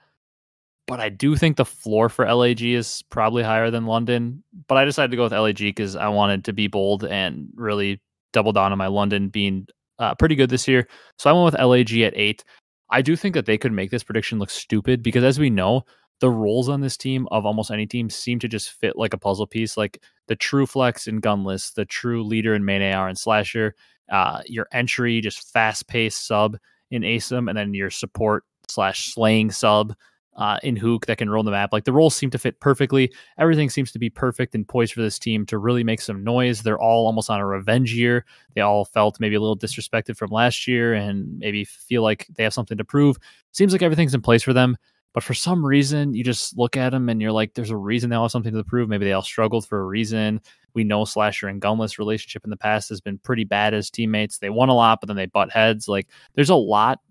but 0.87 0.99
I 0.99 1.09
do 1.09 1.35
think 1.35 1.57
the 1.57 1.65
floor 1.65 2.09
for 2.09 2.31
LAG 2.31 2.61
is 2.61 3.03
probably 3.09 3.43
higher 3.43 3.71
than 3.71 3.85
London. 3.85 4.43
But 4.67 4.77
I 4.77 4.85
decided 4.85 5.11
to 5.11 5.17
go 5.17 5.23
with 5.23 5.33
LAG 5.33 5.57
because 5.57 5.95
I 5.95 6.07
wanted 6.07 6.45
to 6.45 6.53
be 6.53 6.67
bold 6.67 7.05
and 7.05 7.49
really 7.55 8.01
double 8.33 8.51
down 8.51 8.71
on 8.71 8.77
my 8.77 8.87
London 8.87 9.29
being 9.29 9.67
uh, 9.99 10.15
pretty 10.15 10.35
good 10.35 10.49
this 10.49 10.67
year. 10.67 10.87
So 11.17 11.29
I 11.29 11.33
went 11.33 11.45
with 11.45 11.61
LAG 11.61 11.95
at 11.99 12.13
eight. 12.15 12.43
I 12.91 13.01
do 13.01 13.15
think 13.15 13.35
that 13.35 13.45
they 13.45 13.57
could 13.57 13.71
make 13.71 13.89
this 13.89 14.03
prediction 14.03 14.37
look 14.37 14.49
stupid 14.49 15.01
because, 15.01 15.23
as 15.23 15.39
we 15.39 15.49
know, 15.49 15.83
the 16.19 16.29
roles 16.29 16.69
on 16.69 16.81
this 16.81 16.97
team 16.97 17.27
of 17.31 17.45
almost 17.45 17.71
any 17.71 17.87
team 17.87 18.09
seem 18.09 18.37
to 18.39 18.47
just 18.47 18.71
fit 18.71 18.95
like 18.95 19.13
a 19.13 19.17
puzzle 19.17 19.47
piece. 19.47 19.75
Like 19.77 20.03
the 20.27 20.35
true 20.35 20.65
flex 20.65 21.07
and 21.07 21.21
gunless, 21.21 21.73
the 21.73 21.85
true 21.85 22.23
leader 22.23 22.53
in 22.53 22.63
main 22.63 22.81
AR 22.81 23.07
and 23.07 23.17
slasher, 23.17 23.75
uh, 24.11 24.41
your 24.45 24.67
entry, 24.71 25.19
just 25.21 25.51
fast 25.51 25.87
paced 25.87 26.27
sub 26.27 26.57
in 26.91 27.01
ASIM, 27.01 27.49
and 27.49 27.57
then 27.57 27.73
your 27.73 27.89
support 27.89 28.43
slash 28.67 29.13
slaying 29.13 29.51
sub 29.51 29.95
uh, 30.35 30.57
in 30.63 30.75
Huke 30.75 31.05
that 31.05 31.17
can 31.17 31.29
roll 31.29 31.43
the 31.43 31.51
map. 31.51 31.73
Like 31.73 31.83
the 31.83 31.93
roles 31.93 32.15
seem 32.15 32.29
to 32.31 32.37
fit 32.37 32.59
perfectly. 32.59 33.11
Everything 33.37 33.69
seems 33.69 33.91
to 33.91 33.99
be 33.99 34.09
perfect 34.09 34.55
and 34.55 34.67
poised 34.67 34.93
for 34.93 35.01
this 35.01 35.19
team 35.19 35.45
to 35.47 35.57
really 35.57 35.83
make 35.83 36.01
some 36.01 36.23
noise. 36.23 36.63
They're 36.63 36.79
all 36.79 37.05
almost 37.05 37.29
on 37.29 37.39
a 37.39 37.45
revenge 37.45 37.93
year. 37.93 38.25
They 38.55 38.61
all 38.61 38.85
felt 38.85 39.19
maybe 39.19 39.35
a 39.35 39.41
little 39.41 39.57
disrespected 39.57 40.17
from 40.17 40.31
last 40.31 40.67
year 40.67 40.93
and 40.93 41.37
maybe 41.39 41.65
feel 41.65 42.01
like 42.01 42.27
they 42.35 42.43
have 42.43 42.53
something 42.53 42.77
to 42.77 42.85
prove. 42.85 43.17
Seems 43.51 43.73
like 43.73 43.81
everything's 43.81 44.13
in 44.13 44.21
place 44.21 44.43
for 44.43 44.53
them. 44.53 44.77
But 45.13 45.23
for 45.23 45.33
some 45.33 45.65
reason, 45.65 46.13
you 46.13 46.23
just 46.23 46.57
look 46.57 46.77
at 46.77 46.91
them 46.91 47.09
and 47.09 47.21
you're 47.21 47.33
like, 47.33 47.53
there's 47.53 47.69
a 47.69 47.75
reason 47.75 48.09
they 48.09 48.15
all 48.15 48.23
have 48.23 48.31
something 48.31 48.53
to 48.53 48.63
prove. 48.63 48.87
Maybe 48.87 49.03
they 49.03 49.11
all 49.11 49.21
struggled 49.21 49.67
for 49.67 49.81
a 49.81 49.85
reason. 49.85 50.39
We 50.73 50.85
know 50.85 51.03
Slasher 51.03 51.49
and 51.49 51.61
Gunless 51.61 51.97
relationship 51.97 52.45
in 52.45 52.49
the 52.49 52.55
past 52.55 52.87
has 52.87 53.01
been 53.01 53.17
pretty 53.17 53.43
bad 53.43 53.73
as 53.73 53.89
teammates. 53.89 54.37
They 54.37 54.49
won 54.49 54.69
a 54.69 54.73
lot, 54.73 55.01
but 55.01 55.07
then 55.07 55.17
they 55.17 55.25
butt 55.25 55.51
heads. 55.51 55.89
Like 55.89 56.07
there's 56.35 56.49
a 56.49 56.55
lot 56.55 57.01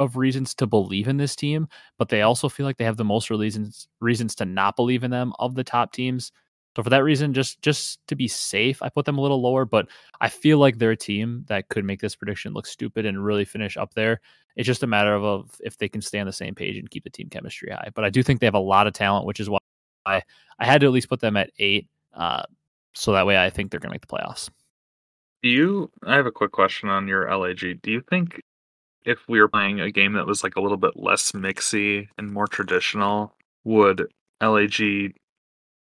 of 0.00 0.16
reasons 0.16 0.54
to 0.56 0.66
believe 0.66 1.06
in 1.06 1.18
this 1.18 1.36
team, 1.36 1.68
but 1.98 2.08
they 2.08 2.22
also 2.22 2.48
feel 2.48 2.66
like 2.66 2.78
they 2.78 2.84
have 2.84 2.96
the 2.96 3.04
most 3.04 3.30
reasons 3.30 3.86
reasons 4.00 4.34
to 4.36 4.44
not 4.44 4.74
believe 4.74 5.04
in 5.04 5.10
them 5.10 5.32
of 5.38 5.54
the 5.54 5.62
top 5.62 5.92
teams. 5.92 6.32
So 6.76 6.82
for 6.82 6.90
that 6.90 7.04
reason, 7.04 7.34
just 7.34 7.60
just 7.62 8.00
to 8.08 8.16
be 8.16 8.26
safe, 8.26 8.80
I 8.82 8.88
put 8.88 9.04
them 9.04 9.18
a 9.18 9.20
little 9.20 9.42
lower. 9.42 9.64
But 9.64 9.88
I 10.20 10.28
feel 10.28 10.58
like 10.58 10.78
they're 10.78 10.92
a 10.92 10.96
team 10.96 11.44
that 11.48 11.68
could 11.68 11.84
make 11.84 12.00
this 12.00 12.16
prediction 12.16 12.54
look 12.54 12.66
stupid 12.66 13.06
and 13.06 13.24
really 13.24 13.44
finish 13.44 13.76
up 13.76 13.94
there. 13.94 14.20
It's 14.56 14.66
just 14.66 14.82
a 14.82 14.86
matter 14.86 15.14
of, 15.14 15.24
of 15.24 15.50
if 15.60 15.78
they 15.78 15.88
can 15.88 16.00
stay 16.00 16.18
on 16.18 16.26
the 16.26 16.32
same 16.32 16.54
page 16.54 16.76
and 16.76 16.90
keep 16.90 17.04
the 17.04 17.10
team 17.10 17.28
chemistry 17.28 17.70
high. 17.70 17.90
But 17.94 18.04
I 18.04 18.10
do 18.10 18.22
think 18.22 18.40
they 18.40 18.46
have 18.46 18.54
a 18.54 18.58
lot 18.58 18.86
of 18.86 18.94
talent, 18.94 19.26
which 19.26 19.40
is 19.40 19.50
why 19.50 19.58
I, 20.06 20.22
I 20.58 20.64
had 20.64 20.80
to 20.80 20.86
at 20.86 20.92
least 20.92 21.08
put 21.08 21.20
them 21.20 21.36
at 21.36 21.50
eight. 21.58 21.88
Uh, 22.14 22.42
so 22.94 23.12
that 23.12 23.26
way 23.26 23.38
I 23.38 23.50
think 23.50 23.70
they're 23.70 23.80
going 23.80 23.90
to 23.90 23.94
make 23.94 24.06
the 24.06 24.06
playoffs. 24.06 24.50
Do 25.42 25.48
you? 25.48 25.90
I 26.04 26.14
have 26.14 26.26
a 26.26 26.32
quick 26.32 26.52
question 26.52 26.88
on 26.88 27.08
your 27.08 27.34
LAG. 27.36 27.82
Do 27.82 27.90
you 27.90 28.02
think 28.08 28.40
if 29.04 29.28
we 29.28 29.40
were 29.40 29.48
playing 29.48 29.80
a 29.80 29.90
game 29.90 30.12
that 30.14 30.26
was 30.26 30.42
like 30.42 30.56
a 30.56 30.60
little 30.60 30.76
bit 30.76 30.96
less 30.96 31.32
mixy 31.32 32.08
and 32.18 32.32
more 32.32 32.46
traditional, 32.46 33.34
would 33.64 34.06
LAG 34.40 35.14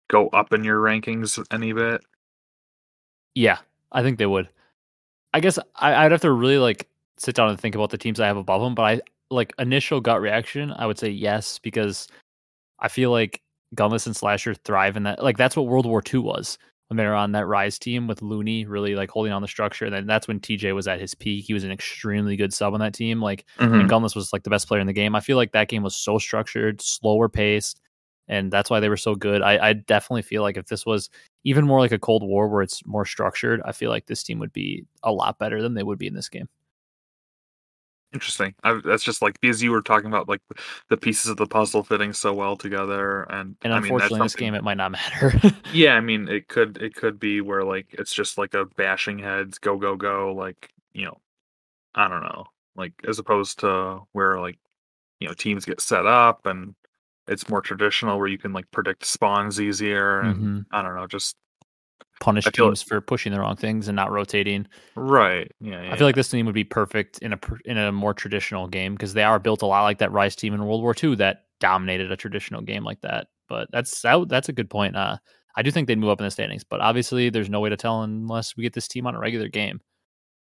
go 0.10 0.28
up 0.30 0.54
in 0.54 0.64
your 0.64 0.80
rankings 0.80 1.44
any 1.52 1.74
bit? 1.74 2.02
Yeah, 3.36 3.60
I 3.92 4.02
think 4.04 4.18
they 4.18 4.26
would. 4.26 4.50
I 5.34 5.40
guess 5.40 5.60
I, 5.76 6.06
I'd 6.06 6.12
have 6.12 6.22
to 6.22 6.32
really 6.32 6.58
like 6.58 6.88
sit 7.18 7.36
down 7.36 7.50
and 7.50 7.60
think 7.60 7.76
about 7.76 7.90
the 7.90 7.98
teams 7.98 8.20
I 8.20 8.28
have 8.28 8.38
above 8.38 8.62
them, 8.62 8.76
but 8.76 8.84
I 8.84 9.02
like 9.30 9.54
initial 9.60 10.02
gut 10.02 10.22
reaction, 10.22 10.72
I 10.72 10.86
would 10.86 10.98
say 10.98 11.10
yes 11.10 11.60
because 11.60 12.08
I 12.80 12.88
feel 12.88 13.12
like 13.12 13.42
Gunless 13.76 14.06
and 14.06 14.16
Slasher 14.16 14.54
thrive 14.54 14.96
in 14.96 15.04
that. 15.04 15.24
Like 15.24 15.38
that's 15.38 15.56
what 15.56 15.68
World 15.68 15.86
War 15.86 16.02
II 16.14 16.22
was 16.22 16.58
when 16.88 16.98
they 16.98 17.06
were 17.06 17.14
on 17.14 17.34
that 17.34 17.48
Rise 17.48 17.78
team 17.78 18.08
with 18.08 18.22
Loony 18.22 18.66
really 18.66 18.96
like 18.96 19.10
holding 19.10 19.34
on 19.34 19.42
the 19.42 19.48
structure. 19.48 19.86
And 19.86 19.94
then 19.94 20.08
that's 20.08 20.28
when 20.28 20.40
TJ 20.40 20.74
was 20.74 20.88
at 20.88 21.02
his 21.02 21.16
peak. 21.16 21.46
He 21.46 21.54
was 21.54 21.64
an 21.64 21.72
extremely 21.72 22.38
good 22.38 22.54
sub 22.54 22.74
on 22.74 22.80
that 22.80 22.94
team. 22.94 23.22
Like 23.22 23.46
mm-hmm. 23.60 23.74
and 23.74 23.90
Gunless 23.90 24.16
was 24.16 24.32
like 24.32 24.44
the 24.44 24.50
best 24.50 24.68
player 24.68 24.82
in 24.82 24.88
the 24.88 24.94
game. 24.94 25.16
I 25.16 25.20
feel 25.20 25.38
like 25.38 25.52
that 25.52 25.68
game 25.68 25.84
was 25.84 25.96
so 25.96 26.18
structured, 26.18 26.82
slower 26.82 27.28
paced, 27.28 27.82
and 28.28 28.52
that's 28.52 28.70
why 28.70 28.80
they 28.80 28.90
were 28.90 28.98
so 28.98 29.16
good. 29.16 29.42
I, 29.42 29.70
I 29.70 29.74
definitely 29.74 30.22
feel 30.22 30.42
like 30.42 30.58
if 30.58 30.68
this 30.68 30.86
was 30.86 31.10
even 31.44 31.66
more 31.66 31.80
like 31.80 31.92
a 31.92 32.00
Cold 32.00 32.24
War 32.24 32.48
where 32.48 32.62
it's 32.62 32.86
more 32.86 33.06
structured, 33.06 33.62
I 33.66 33.74
feel 33.74 33.90
like 33.90 34.06
this 34.06 34.24
team 34.24 34.40
would 34.40 34.54
be 34.54 34.86
a 35.04 35.12
lot 35.12 35.40
better 35.40 35.62
than 35.62 35.74
they 35.74 35.84
would 35.84 36.00
be 36.00 36.08
in 36.08 36.14
this 36.14 36.30
game. 36.30 36.48
Interesting. 38.18 38.56
I, 38.64 38.82
that's 38.84 39.04
just 39.04 39.22
like 39.22 39.40
because 39.40 39.62
you 39.62 39.70
were 39.70 39.84
talking 39.84 40.08
about 40.08 40.28
like 40.28 40.42
the 40.90 40.98
pieces 40.98 41.30
of 41.30 41.38
the 41.38 41.46
puzzle 41.46 41.84
fitting 41.84 42.14
so 42.14 42.34
well 42.34 42.58
together, 42.58 43.24
and 43.30 43.56
and 43.62 43.74
unfortunately, 43.74 44.06
I 44.06 44.10
mean, 44.10 44.22
in 44.22 44.26
this 44.26 44.36
game, 44.36 44.56
it 44.56 44.64
might 44.64 44.78
not 44.78 44.92
matter. 44.94 45.40
yeah, 45.72 45.94
I 45.94 46.00
mean, 46.00 46.28
it 46.28 46.48
could 46.48 46.78
it 46.82 46.96
could 46.96 47.20
be 47.20 47.42
where 47.42 47.64
like 47.64 47.86
it's 47.92 48.12
just 48.12 48.40
like 48.40 48.56
a 48.56 48.66
bashing 48.66 49.20
heads, 49.20 49.60
go 49.60 49.78
go 49.78 49.96
go, 49.96 50.34
like 50.34 50.72
you 50.94 51.06
know, 51.06 51.20
I 51.94 52.08
don't 52.08 52.24
know, 52.24 52.46
like 52.76 52.94
as 53.08 53.20
opposed 53.20 53.60
to 53.60 54.00
where 54.14 54.40
like 54.40 54.58
you 55.20 55.28
know 55.28 55.36
teams 55.36 55.64
get 55.64 55.80
set 55.80 56.08
up 56.08 56.48
and 56.48 56.74
it's 57.28 57.50
more 57.50 57.62
traditional 57.62 58.18
where 58.18 58.28
you 58.28 58.40
can 58.40 58.52
like 58.52 58.72
predict 58.72 59.06
spawns 59.06 59.62
easier, 59.62 60.22
and 60.22 60.36
mm-hmm. 60.36 60.60
I 60.72 60.82
don't 60.82 60.96
know, 60.96 61.06
just 61.06 61.36
punish 62.20 62.46
teams 62.46 62.82
like, 62.82 62.88
for 62.88 63.02
pushing 63.02 63.32
the 63.32 63.40
wrong 63.40 63.56
things 63.56 63.88
and 63.88 63.96
not 63.96 64.12
rotating. 64.12 64.68
Right. 64.96 65.52
Yeah, 65.60 65.84
yeah. 65.84 65.94
I 65.94 65.98
feel 65.98 66.08
like 66.08 66.16
this 66.16 66.30
team 66.30 66.46
would 66.46 66.56
be 66.56 66.64
perfect 66.64 67.20
in 67.20 67.34
a 67.34 67.40
in 67.66 67.78
a 67.78 67.92
more 67.92 68.14
traditional 68.14 68.68
game 68.68 68.94
because 68.94 69.14
they 69.14 69.24
are 69.24 69.40
built 69.40 69.62
a 69.62 69.66
lot 69.66 69.84
like 69.84 70.00
that 70.00 70.12
Rise 70.12 70.36
team 70.36 70.54
in 70.54 70.66
World 70.66 70.82
War 70.82 70.96
II 71.02 71.16
that 71.16 71.46
dominated 71.60 72.12
a 72.12 72.18
traditional 72.18 72.62
game 72.62 72.84
like 72.84 73.02
that. 73.02 73.28
But 73.50 73.70
that's 73.72 74.02
that, 74.02 74.28
that's 74.30 74.50
a 74.50 74.54
good 74.54 74.70
point. 74.70 74.96
Uh, 74.96 75.18
I 75.56 75.62
do 75.62 75.72
think 75.72 75.88
they'd 75.88 75.98
move 75.98 76.12
up 76.12 76.20
in 76.20 76.26
the 76.26 76.32
standings, 76.32 76.64
but 76.64 76.82
obviously 76.82 77.30
there's 77.30 77.50
no 77.50 77.60
way 77.60 77.70
to 77.70 77.78
tell 77.78 78.04
unless 78.04 78.56
we 78.56 78.64
get 78.64 78.74
this 78.74 78.88
team 78.88 79.08
on 79.08 79.16
a 79.16 79.20
regular 79.20 79.48
game. 79.48 79.82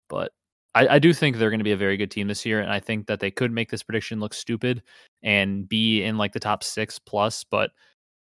But 0.10 0.32
I, 0.73 0.95
I 0.95 0.99
do 0.99 1.13
think 1.13 1.38
they're 1.38 1.49
going 1.49 1.60
to 1.60 1.65
be 1.65 1.71
a 1.71 1.78
very 1.78 1.95
good 1.95 2.12
team 2.12 2.28
this 2.28 2.45
year, 2.45 2.60
and 2.60 2.71
I 2.71 2.80
think 2.80 3.08
that 3.08 3.19
they 3.19 3.32
could 3.32 3.51
make 3.51 3.69
this 3.69 3.84
prediction 3.84 4.19
look 4.19 4.34
stupid 4.34 4.82
and 5.23 5.67
be 5.67 6.04
in 6.04 6.17
like 6.17 6.34
the 6.34 6.39
top 6.39 6.63
six 6.63 6.99
plus. 6.99 7.43
But 7.43 7.71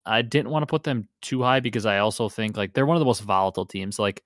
I 0.06 0.22
didn't 0.22 0.52
want 0.52 0.64
to 0.64 0.68
put 0.68 0.84
them 0.84 1.08
too 1.22 1.42
high 1.42 1.60
because 1.60 1.86
I 1.86 2.00
also 2.00 2.30
think 2.30 2.58
like 2.58 2.74
they're 2.74 2.86
one 2.86 2.96
of 2.96 3.00
the 3.00 3.06
most 3.06 3.22
volatile 3.22 3.66
teams. 3.66 3.98
Like 3.98 4.24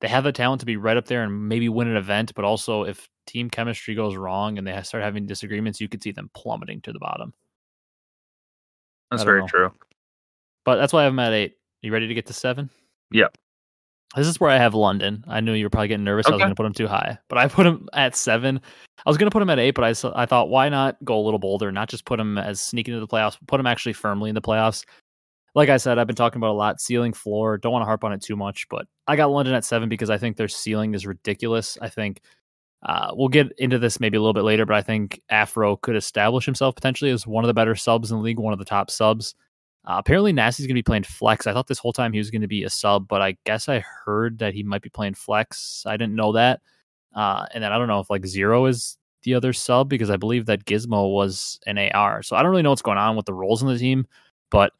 they 0.00 0.08
have 0.08 0.24
the 0.24 0.32
talent 0.32 0.60
to 0.60 0.66
be 0.66 0.76
right 0.76 0.96
up 0.96 1.06
there 1.06 1.22
and 1.22 1.48
maybe 1.48 1.68
win 1.68 1.88
an 1.88 1.96
event, 1.96 2.32
but 2.34 2.44
also 2.44 2.84
if 2.84 3.08
team 3.26 3.48
chemistry 3.50 3.94
goes 3.94 4.16
wrong 4.16 4.58
and 4.58 4.66
they 4.66 4.82
start 4.82 5.04
having 5.04 5.26
disagreements, 5.26 5.80
you 5.80 5.88
could 5.88 6.02
see 6.02 6.12
them 6.12 6.30
plummeting 6.34 6.80
to 6.82 6.92
the 6.92 6.98
bottom. 6.98 7.32
That's 9.10 9.22
very 9.22 9.40
know. 9.40 9.46
true. 9.46 9.72
But 10.64 10.76
that's 10.76 10.92
why 10.92 11.00
I 11.00 11.04
have 11.04 11.12
them 11.12 11.18
at 11.20 11.32
eight. 11.32 11.56
You 11.82 11.92
ready 11.92 12.08
to 12.08 12.14
get 12.14 12.26
to 12.26 12.32
seven? 12.32 12.70
Yep. 13.12 13.36
This 14.16 14.26
is 14.26 14.40
where 14.40 14.50
I 14.50 14.56
have 14.56 14.74
London. 14.74 15.24
I 15.28 15.40
knew 15.40 15.52
you 15.52 15.64
were 15.64 15.70
probably 15.70 15.88
getting 15.88 16.04
nervous. 16.04 16.26
Okay. 16.26 16.32
I 16.32 16.36
was 16.36 16.40
going 16.40 16.50
to 16.50 16.56
put 16.56 16.64
them 16.64 16.74
too 16.74 16.88
high, 16.88 17.18
but 17.28 17.38
I 17.38 17.46
put 17.46 17.64
them 17.64 17.88
at 17.92 18.16
seven. 18.16 18.60
I 19.06 19.08
was 19.08 19.16
going 19.16 19.30
to 19.30 19.32
put 19.32 19.38
them 19.38 19.50
at 19.50 19.60
eight, 19.60 19.70
but 19.70 19.84
I, 19.84 20.20
I 20.20 20.26
thought, 20.26 20.48
why 20.48 20.68
not 20.68 20.96
go 21.04 21.18
a 21.18 21.22
little 21.22 21.38
bolder, 21.38 21.70
not 21.70 21.88
just 21.88 22.04
put 22.04 22.16
them 22.16 22.36
as 22.36 22.60
sneaking 22.60 22.92
into 22.92 23.06
the 23.06 23.10
playoffs, 23.10 23.38
put 23.46 23.58
them 23.58 23.68
actually 23.68 23.92
firmly 23.92 24.28
in 24.28 24.34
the 24.34 24.42
playoffs 24.42 24.84
like 25.54 25.68
I 25.68 25.76
said, 25.76 25.98
I've 25.98 26.06
been 26.06 26.16
talking 26.16 26.38
about 26.38 26.50
a 26.50 26.52
lot 26.52 26.80
ceiling 26.80 27.12
floor. 27.12 27.58
Don't 27.58 27.72
want 27.72 27.82
to 27.82 27.86
harp 27.86 28.04
on 28.04 28.12
it 28.12 28.22
too 28.22 28.36
much, 28.36 28.68
but 28.68 28.86
I 29.06 29.16
got 29.16 29.30
London 29.30 29.54
at 29.54 29.64
seven 29.64 29.88
because 29.88 30.10
I 30.10 30.18
think 30.18 30.36
their 30.36 30.48
ceiling 30.48 30.94
is 30.94 31.06
ridiculous. 31.06 31.76
I 31.80 31.88
think 31.88 32.20
uh, 32.82 33.12
we'll 33.14 33.28
get 33.28 33.52
into 33.58 33.78
this 33.78 34.00
maybe 34.00 34.16
a 34.16 34.20
little 34.20 34.34
bit 34.34 34.44
later, 34.44 34.64
but 34.64 34.76
I 34.76 34.82
think 34.82 35.20
Afro 35.28 35.76
could 35.76 35.96
establish 35.96 36.46
himself 36.46 36.74
potentially 36.74 37.10
as 37.10 37.26
one 37.26 37.44
of 37.44 37.48
the 37.48 37.54
better 37.54 37.74
subs 37.74 38.10
in 38.10 38.18
the 38.18 38.22
league, 38.22 38.38
one 38.38 38.52
of 38.52 38.58
the 38.58 38.64
top 38.64 38.90
subs. 38.90 39.34
Uh, 39.84 39.96
apparently, 39.98 40.32
Nasty's 40.32 40.66
going 40.66 40.74
to 40.74 40.78
be 40.78 40.82
playing 40.82 41.04
flex. 41.04 41.46
I 41.46 41.52
thought 41.52 41.66
this 41.66 41.78
whole 41.78 41.92
time 41.92 42.12
he 42.12 42.18
was 42.18 42.30
going 42.30 42.42
to 42.42 42.48
be 42.48 42.64
a 42.64 42.70
sub, 42.70 43.08
but 43.08 43.22
I 43.22 43.36
guess 43.44 43.68
I 43.68 43.80
heard 43.80 44.38
that 44.38 44.54
he 44.54 44.62
might 44.62 44.82
be 44.82 44.90
playing 44.90 45.14
flex. 45.14 45.84
I 45.86 45.96
didn't 45.96 46.14
know 46.14 46.32
that. 46.32 46.60
Uh, 47.14 47.46
and 47.52 47.64
then 47.64 47.72
I 47.72 47.78
don't 47.78 47.88
know 47.88 48.00
if 48.00 48.10
like 48.10 48.26
Zero 48.26 48.66
is 48.66 48.98
the 49.22 49.34
other 49.34 49.52
sub 49.52 49.88
because 49.88 50.10
I 50.10 50.16
believe 50.16 50.46
that 50.46 50.64
Gizmo 50.64 51.12
was 51.12 51.58
an 51.66 51.78
AR. 51.78 52.22
So 52.22 52.36
I 52.36 52.42
don't 52.42 52.50
really 52.50 52.62
know 52.62 52.70
what's 52.70 52.82
going 52.82 52.98
on 52.98 53.16
with 53.16 53.26
the 53.26 53.34
roles 53.34 53.62
in 53.62 53.68
the 53.68 53.78
team, 53.78 54.06
but 54.50 54.72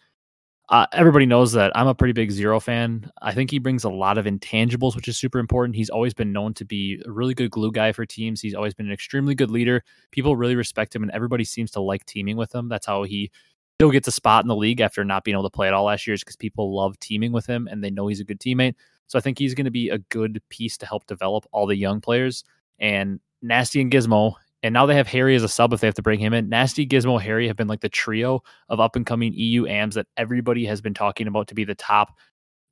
uh, 0.70 0.86
everybody 0.92 1.26
knows 1.26 1.52
that 1.52 1.76
I'm 1.76 1.88
a 1.88 1.94
pretty 1.94 2.12
big 2.12 2.30
Zero 2.30 2.60
fan. 2.60 3.10
I 3.20 3.34
think 3.34 3.50
he 3.50 3.58
brings 3.58 3.82
a 3.82 3.90
lot 3.90 4.18
of 4.18 4.24
intangibles, 4.24 4.94
which 4.94 5.08
is 5.08 5.18
super 5.18 5.40
important. 5.40 5.74
He's 5.74 5.90
always 5.90 6.14
been 6.14 6.32
known 6.32 6.54
to 6.54 6.64
be 6.64 7.02
a 7.04 7.10
really 7.10 7.34
good 7.34 7.50
glue 7.50 7.72
guy 7.72 7.90
for 7.90 8.06
teams. 8.06 8.40
He's 8.40 8.54
always 8.54 8.72
been 8.72 8.86
an 8.86 8.92
extremely 8.92 9.34
good 9.34 9.50
leader. 9.50 9.82
People 10.12 10.36
really 10.36 10.54
respect 10.54 10.94
him, 10.94 11.02
and 11.02 11.10
everybody 11.10 11.44
seems 11.44 11.72
to 11.72 11.80
like 11.80 12.06
teaming 12.06 12.36
with 12.36 12.54
him. 12.54 12.68
That's 12.68 12.86
how 12.86 13.02
he 13.02 13.32
still 13.78 13.90
gets 13.90 14.06
a 14.06 14.12
spot 14.12 14.44
in 14.44 14.48
the 14.48 14.54
league 14.54 14.80
after 14.80 15.04
not 15.04 15.24
being 15.24 15.34
able 15.34 15.42
to 15.42 15.50
play 15.50 15.66
at 15.66 15.74
all 15.74 15.84
last 15.84 16.06
year, 16.06 16.16
because 16.16 16.36
people 16.36 16.74
love 16.74 16.98
teaming 17.00 17.32
with 17.32 17.46
him 17.46 17.66
and 17.66 17.82
they 17.82 17.90
know 17.90 18.06
he's 18.06 18.20
a 18.20 18.24
good 18.24 18.38
teammate. 18.38 18.74
So 19.08 19.18
I 19.18 19.22
think 19.22 19.38
he's 19.38 19.54
going 19.54 19.64
to 19.64 19.72
be 19.72 19.88
a 19.88 19.98
good 19.98 20.40
piece 20.50 20.76
to 20.78 20.86
help 20.86 21.06
develop 21.06 21.46
all 21.50 21.66
the 21.66 21.76
young 21.76 22.00
players. 22.00 22.44
And 22.78 23.18
Nasty 23.42 23.80
and 23.80 23.90
Gizmo 23.90 24.34
and 24.62 24.72
now 24.72 24.86
they 24.86 24.94
have 24.94 25.08
Harry 25.08 25.34
as 25.34 25.42
a 25.42 25.48
sub 25.48 25.72
if 25.72 25.80
they 25.80 25.86
have 25.86 25.94
to 25.94 26.02
bring 26.02 26.20
him 26.20 26.34
in. 26.34 26.48
Nasty, 26.48 26.86
Gizmo, 26.86 27.20
Harry 27.20 27.46
have 27.46 27.56
been 27.56 27.68
like 27.68 27.80
the 27.80 27.88
trio 27.88 28.42
of 28.68 28.80
up 28.80 28.96
and 28.96 29.06
coming 29.06 29.32
EU 29.34 29.66
AMs 29.66 29.94
that 29.94 30.06
everybody 30.16 30.66
has 30.66 30.80
been 30.80 30.94
talking 30.94 31.26
about 31.26 31.48
to 31.48 31.54
be 31.54 31.64
the 31.64 31.74
top 31.74 32.16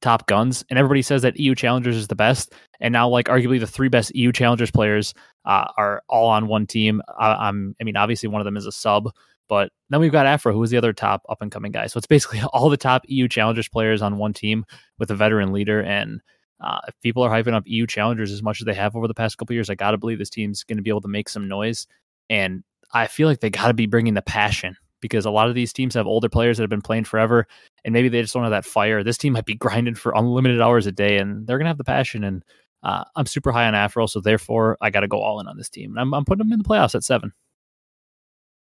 top 0.01 0.27
guns. 0.27 0.65
And 0.71 0.79
everybody 0.79 1.03
says 1.03 1.23
that 1.23 1.41
EU 1.41 1.55
Challengers 1.55 1.97
is 1.97 2.09
the 2.09 2.15
best. 2.15 2.53
And 2.81 2.93
now, 2.93 3.09
like 3.09 3.27
arguably 3.27 3.59
the 3.59 3.67
three 3.67 3.89
best 3.89 4.15
EU 4.15 4.33
Challengers 4.33 4.71
players 4.71 5.15
uh, 5.45 5.67
are 5.77 6.03
all 6.09 6.29
on 6.29 6.47
one 6.47 6.67
team. 6.67 7.03
I, 7.19 7.49
I'm, 7.49 7.75
I 7.81 7.85
mean, 7.85 7.97
obviously 7.97 8.29
one 8.29 8.41
of 8.41 8.45
them 8.45 8.57
is 8.57 8.67
a 8.67 8.73
sub, 8.73 9.11
but 9.49 9.73
then 9.91 10.01
we've 10.01 10.13
got 10.13 10.27
Afro, 10.27 10.53
who 10.53 10.63
is 10.63 10.71
the 10.71 10.77
other 10.77 10.93
top 10.93 11.23
up 11.29 11.43
and 11.43 11.51
coming 11.51 11.73
guy. 11.73 11.87
So 11.87 11.99
it's 11.99 12.07
basically 12.07 12.41
all 12.53 12.69
the 12.69 12.77
top 12.77 13.03
EU 13.09 13.29
Challengers 13.29 13.69
players 13.69 14.03
on 14.03 14.19
one 14.19 14.35
team 14.35 14.65
with 14.99 15.11
a 15.11 15.17
veteran 15.17 15.53
leader 15.53 15.83
and 15.83 16.21
uh, 16.61 16.81
if 16.89 16.95
people 17.01 17.23
are 17.23 17.31
hyping 17.31 17.55
up 17.55 17.65
EU 17.67 17.87
challengers 17.87 18.33
as 18.33 18.43
much 18.43 18.61
as 18.61 18.67
they 18.67 18.75
have 18.75 18.97
over 18.97 19.07
the 19.07 19.15
past 19.15 19.39
couple 19.39 19.55
years, 19.55 19.71
I 19.71 19.75
got 19.75 19.93
to 19.93 19.99
believe 19.99 20.19
this 20.19 20.31
team's 20.31 20.65
going 20.65 20.77
to 20.77 20.83
be 20.83 20.91
able 20.91 21.01
to 21.03 21.09
make 21.09 21.29
some 21.29 21.49
noise. 21.49 21.87
And 22.29 22.65
I 22.93 23.07
feel 23.07 23.29
like 23.29 23.41
they 23.41 23.51
got 23.51 23.69
to 23.69 23.75
be 23.75 23.87
bringing 23.87 24.15
the 24.15 24.23
passion 24.23 24.77
because 25.01 25.25
a 25.25 25.31
lot 25.31 25.49
of 25.49 25.55
these 25.55 25.73
teams 25.73 25.95
have 25.95 26.07
older 26.07 26.29
players 26.29 26.57
that 26.57 26.63
have 26.65 26.71
been 26.71 26.83
playing 26.83 27.05
forever, 27.05 27.47
and 27.85 27.93
maybe 27.93 28.09
they 28.09 28.21
just 28.21 28.35
don't 28.35 28.43
have 28.43 28.51
that 28.51 28.65
fire. 28.65 29.05
This 29.05 29.19
team 29.19 29.35
might 29.35 29.45
be 29.45 29.55
grinding 29.55 29.95
for 29.95 30.13
unlimited 30.17 30.61
hours 30.61 30.87
a 30.87 30.93
day, 30.93 31.19
and 31.19 31.47
they're 31.47 31.59
going 31.59 31.67
to 31.67 31.71
have 31.71 31.79
the 31.79 31.85
passion. 31.85 32.25
And 32.25 32.45
uh, 32.83 33.05
I'm 33.15 33.27
super 33.27 33.53
high 33.53 33.67
on 33.67 33.75
Afro, 33.75 34.07
so 34.07 34.21
therefore 34.21 34.77
I 34.81 34.91
got 34.91 35.01
to 35.01 35.09
go 35.09 35.21
all 35.21 35.41
in 35.41 35.47
on 35.47 35.57
this 35.57 35.69
team. 35.69 35.93
And 35.93 36.01
I'm, 36.01 36.15
I'm 36.15 36.25
putting 36.25 36.45
them 36.45 36.53
in 36.53 36.59
the 36.59 36.69
playoffs 36.69 36.95
at 36.95 37.05
seven. 37.05 37.33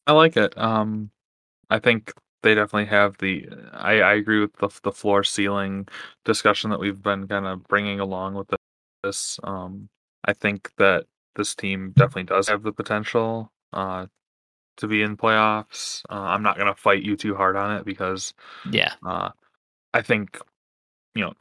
I 0.06 0.12
like 0.12 0.36
it. 0.36 0.56
Um, 0.58 1.10
I 1.70 1.78
think 1.78 2.12
they 2.44 2.54
definitely 2.54 2.90
have 2.90 3.16
the. 3.18 3.48
I, 3.72 4.00
I 4.00 4.14
agree 4.14 4.40
with 4.40 4.52
the 4.56 4.68
the 4.82 4.92
floor 4.92 5.24
ceiling 5.24 5.88
discussion 6.24 6.70
that 6.70 6.78
we've 6.78 7.02
been 7.02 7.26
kind 7.26 7.46
of 7.46 7.64
bringing 7.64 7.98
along 8.00 8.34
with 8.34 8.50
this. 9.02 9.40
Um, 9.42 9.88
I 10.24 10.34
think 10.34 10.70
that 10.76 11.06
this 11.34 11.54
team 11.54 11.92
definitely 11.96 12.24
does 12.24 12.48
have 12.48 12.62
the 12.62 12.72
potential 12.72 13.50
uh, 13.72 14.06
to 14.76 14.86
be 14.86 15.02
in 15.02 15.16
playoffs. 15.16 16.02
Uh, 16.10 16.20
I'm 16.20 16.42
not 16.42 16.58
gonna 16.58 16.74
fight 16.74 17.02
you 17.02 17.16
too 17.16 17.34
hard 17.34 17.56
on 17.56 17.76
it 17.78 17.84
because 17.86 18.34
yeah, 18.70 18.92
uh, 19.04 19.30
I 19.92 20.02
think 20.02 20.38
you 21.14 21.22
know. 21.22 21.32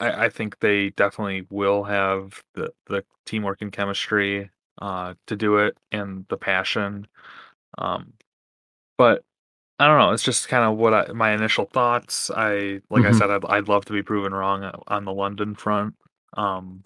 I, 0.00 0.26
I 0.26 0.28
think 0.28 0.60
they 0.60 0.90
definitely 0.90 1.44
will 1.50 1.82
have 1.82 2.40
the, 2.54 2.72
the 2.86 3.04
teamwork 3.26 3.62
and 3.62 3.72
chemistry 3.72 4.48
uh, 4.80 5.14
to 5.26 5.34
do 5.34 5.56
it 5.56 5.76
and 5.90 6.24
the 6.28 6.36
passion. 6.36 7.08
Um, 7.78 8.12
but 8.96 9.24
I 9.78 9.86
don't 9.86 9.98
know. 9.98 10.10
It's 10.10 10.24
just 10.24 10.48
kind 10.48 10.64
of 10.64 10.76
what 10.76 10.92
I, 10.92 11.12
my 11.12 11.32
initial 11.32 11.66
thoughts. 11.66 12.30
I 12.30 12.80
like 12.90 13.04
mm-hmm. 13.04 13.14
I 13.14 13.18
said, 13.18 13.30
I'd, 13.30 13.44
I'd 13.44 13.68
love 13.68 13.84
to 13.86 13.92
be 13.92 14.02
proven 14.02 14.34
wrong 14.34 14.68
on 14.88 15.04
the 15.04 15.12
London 15.12 15.54
front. 15.54 15.94
Um, 16.36 16.84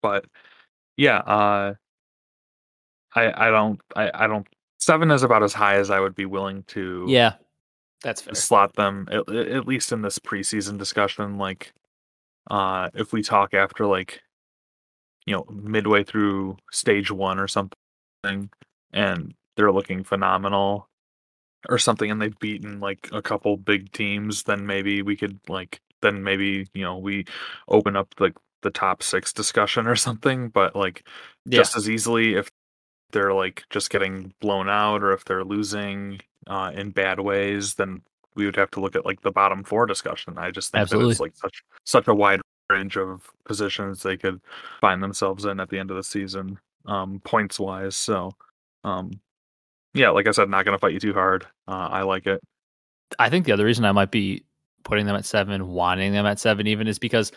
but 0.00 0.24
yeah, 0.96 1.18
uh, 1.18 1.74
I 3.14 3.48
I 3.48 3.50
don't 3.50 3.80
I 3.94 4.10
I 4.14 4.26
don't 4.26 4.46
seven 4.78 5.10
is 5.10 5.22
about 5.22 5.42
as 5.42 5.52
high 5.52 5.76
as 5.76 5.90
I 5.90 6.00
would 6.00 6.14
be 6.14 6.24
willing 6.24 6.62
to. 6.68 7.04
Yeah, 7.08 7.34
that's 8.02 8.22
fair. 8.22 8.34
Slot 8.34 8.74
them 8.74 9.06
at, 9.10 9.28
at 9.28 9.66
least 9.66 9.92
in 9.92 10.00
this 10.00 10.18
preseason 10.18 10.78
discussion. 10.78 11.36
Like, 11.36 11.74
uh, 12.50 12.88
if 12.94 13.12
we 13.12 13.22
talk 13.22 13.52
after 13.52 13.86
like, 13.86 14.22
you 15.26 15.34
know, 15.34 15.44
midway 15.50 16.04
through 16.04 16.56
stage 16.70 17.10
one 17.10 17.38
or 17.38 17.48
something, 17.48 17.76
and 18.94 19.34
they're 19.56 19.72
looking 19.72 20.04
phenomenal 20.04 20.88
or 21.68 21.78
something 21.78 22.10
and 22.10 22.20
they've 22.20 22.38
beaten 22.38 22.80
like 22.80 23.08
a 23.12 23.22
couple 23.22 23.56
big 23.56 23.92
teams, 23.92 24.42
then 24.44 24.66
maybe 24.66 25.02
we 25.02 25.16
could 25.16 25.38
like 25.48 25.80
then 26.02 26.22
maybe, 26.22 26.66
you 26.74 26.82
know, 26.82 26.98
we 26.98 27.24
open 27.68 27.96
up 27.96 28.14
like 28.18 28.34
the 28.62 28.70
top 28.70 29.02
six 29.02 29.32
discussion 29.32 29.86
or 29.86 29.96
something. 29.96 30.48
But 30.48 30.76
like 30.76 31.06
yeah. 31.46 31.58
just 31.58 31.76
as 31.76 31.88
easily 31.88 32.34
if 32.34 32.50
they're 33.12 33.32
like 33.32 33.64
just 33.70 33.90
getting 33.90 34.32
blown 34.40 34.68
out 34.68 35.02
or 35.02 35.12
if 35.12 35.24
they're 35.24 35.44
losing 35.44 36.20
uh, 36.46 36.72
in 36.74 36.90
bad 36.90 37.20
ways, 37.20 37.74
then 37.74 38.02
we 38.34 38.44
would 38.44 38.56
have 38.56 38.70
to 38.72 38.80
look 38.80 38.96
at 38.96 39.06
like 39.06 39.22
the 39.22 39.30
bottom 39.30 39.62
four 39.64 39.86
discussion. 39.86 40.38
I 40.38 40.50
just 40.50 40.72
think 40.72 40.82
Absolutely. 40.82 41.12
it's 41.12 41.20
like 41.20 41.36
such 41.36 41.62
such 41.84 42.08
a 42.08 42.14
wide 42.14 42.40
range 42.70 42.96
of 42.96 43.30
positions 43.44 44.02
they 44.02 44.16
could 44.16 44.40
find 44.80 45.02
themselves 45.02 45.44
in 45.44 45.60
at 45.60 45.68
the 45.68 45.78
end 45.78 45.90
of 45.90 45.96
the 45.96 46.02
season, 46.02 46.58
um, 46.86 47.20
points 47.24 47.60
wise. 47.60 47.96
So 47.96 48.32
Um, 48.84 49.10
yeah, 49.94 50.10
like 50.10 50.26
I 50.26 50.32
said, 50.32 50.50
not 50.50 50.64
going 50.64 50.74
to 50.74 50.78
fight 50.78 50.92
you 50.92 51.00
too 51.00 51.14
hard. 51.14 51.46
Uh, 51.68 51.88
I 51.90 52.02
like 52.02 52.26
it. 52.26 52.40
I 53.18 53.30
think 53.30 53.46
the 53.46 53.52
other 53.52 53.64
reason 53.64 53.84
I 53.84 53.92
might 53.92 54.10
be 54.10 54.44
putting 54.82 55.06
them 55.06 55.16
at 55.16 55.24
seven, 55.24 55.68
wanting 55.68 56.12
them 56.12 56.26
at 56.26 56.40
seven, 56.40 56.66
even 56.66 56.88
is 56.88 56.98
because 56.98 57.30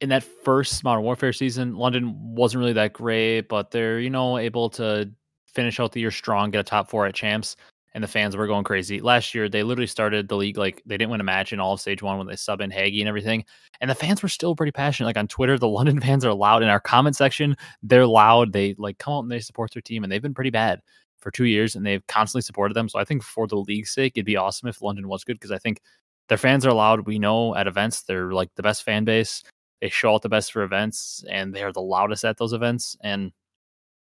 in 0.00 0.08
that 0.10 0.22
first 0.22 0.84
Modern 0.84 1.02
Warfare 1.02 1.32
season, 1.32 1.74
London 1.74 2.14
wasn't 2.34 2.60
really 2.60 2.72
that 2.74 2.92
great, 2.92 3.42
but 3.42 3.72
they're 3.72 3.98
you 3.98 4.10
know 4.10 4.38
able 4.38 4.70
to 4.70 5.10
finish 5.46 5.80
out 5.80 5.92
the 5.92 6.00
year 6.00 6.12
strong, 6.12 6.50
get 6.50 6.60
a 6.60 6.62
top 6.62 6.88
four 6.88 7.06
at 7.06 7.14
champs, 7.14 7.56
and 7.94 8.04
the 8.04 8.08
fans 8.08 8.36
were 8.36 8.46
going 8.46 8.62
crazy. 8.62 9.00
Last 9.00 9.34
year, 9.34 9.48
they 9.48 9.64
literally 9.64 9.88
started 9.88 10.28
the 10.28 10.36
league 10.36 10.56
like 10.56 10.80
they 10.86 10.96
didn't 10.96 11.10
win 11.10 11.20
a 11.20 11.24
match 11.24 11.52
in 11.52 11.58
all 11.58 11.72
of 11.72 11.80
stage 11.80 12.02
one 12.02 12.18
when 12.18 12.28
they 12.28 12.36
sub 12.36 12.60
in 12.60 12.70
Hagi 12.70 13.00
and 13.00 13.08
everything, 13.08 13.44
and 13.80 13.90
the 13.90 13.96
fans 13.96 14.22
were 14.22 14.28
still 14.28 14.54
pretty 14.54 14.72
passionate. 14.72 15.08
Like 15.08 15.16
on 15.16 15.26
Twitter, 15.26 15.58
the 15.58 15.68
London 15.78 16.00
fans 16.00 16.24
are 16.24 16.34
loud. 16.34 16.62
In 16.62 16.68
our 16.68 16.80
comment 16.80 17.16
section, 17.16 17.56
they're 17.82 18.06
loud. 18.06 18.52
They 18.52 18.76
like 18.78 18.98
come 18.98 19.14
out 19.14 19.22
and 19.24 19.32
they 19.32 19.40
support 19.40 19.72
their 19.72 19.82
team, 19.82 20.04
and 20.04 20.12
they've 20.12 20.22
been 20.22 20.34
pretty 20.34 20.50
bad 20.50 20.80
for 21.20 21.30
two 21.30 21.44
years, 21.44 21.74
and 21.74 21.84
they've 21.84 22.06
constantly 22.06 22.42
supported 22.42 22.74
them. 22.74 22.88
So 22.88 22.98
I 22.98 23.04
think 23.04 23.22
for 23.22 23.46
the 23.46 23.56
league's 23.56 23.90
sake, 23.90 24.12
it'd 24.16 24.26
be 24.26 24.36
awesome 24.36 24.68
if 24.68 24.82
London 24.82 25.08
was 25.08 25.24
good 25.24 25.34
because 25.34 25.52
I 25.52 25.58
think 25.58 25.80
their 26.28 26.38
fans 26.38 26.66
are 26.66 26.72
loud. 26.72 27.06
We 27.06 27.18
know 27.18 27.54
at 27.54 27.66
events 27.66 28.02
they're 28.02 28.32
like 28.32 28.50
the 28.54 28.62
best 28.62 28.82
fan 28.82 29.04
base. 29.04 29.42
They 29.80 29.88
show 29.88 30.14
out 30.14 30.22
the 30.22 30.28
best 30.28 30.52
for 30.52 30.62
events, 30.62 31.24
and 31.30 31.54
they 31.54 31.62
are 31.62 31.72
the 31.72 31.80
loudest 31.80 32.24
at 32.24 32.36
those 32.36 32.52
events. 32.52 32.96
And 33.02 33.32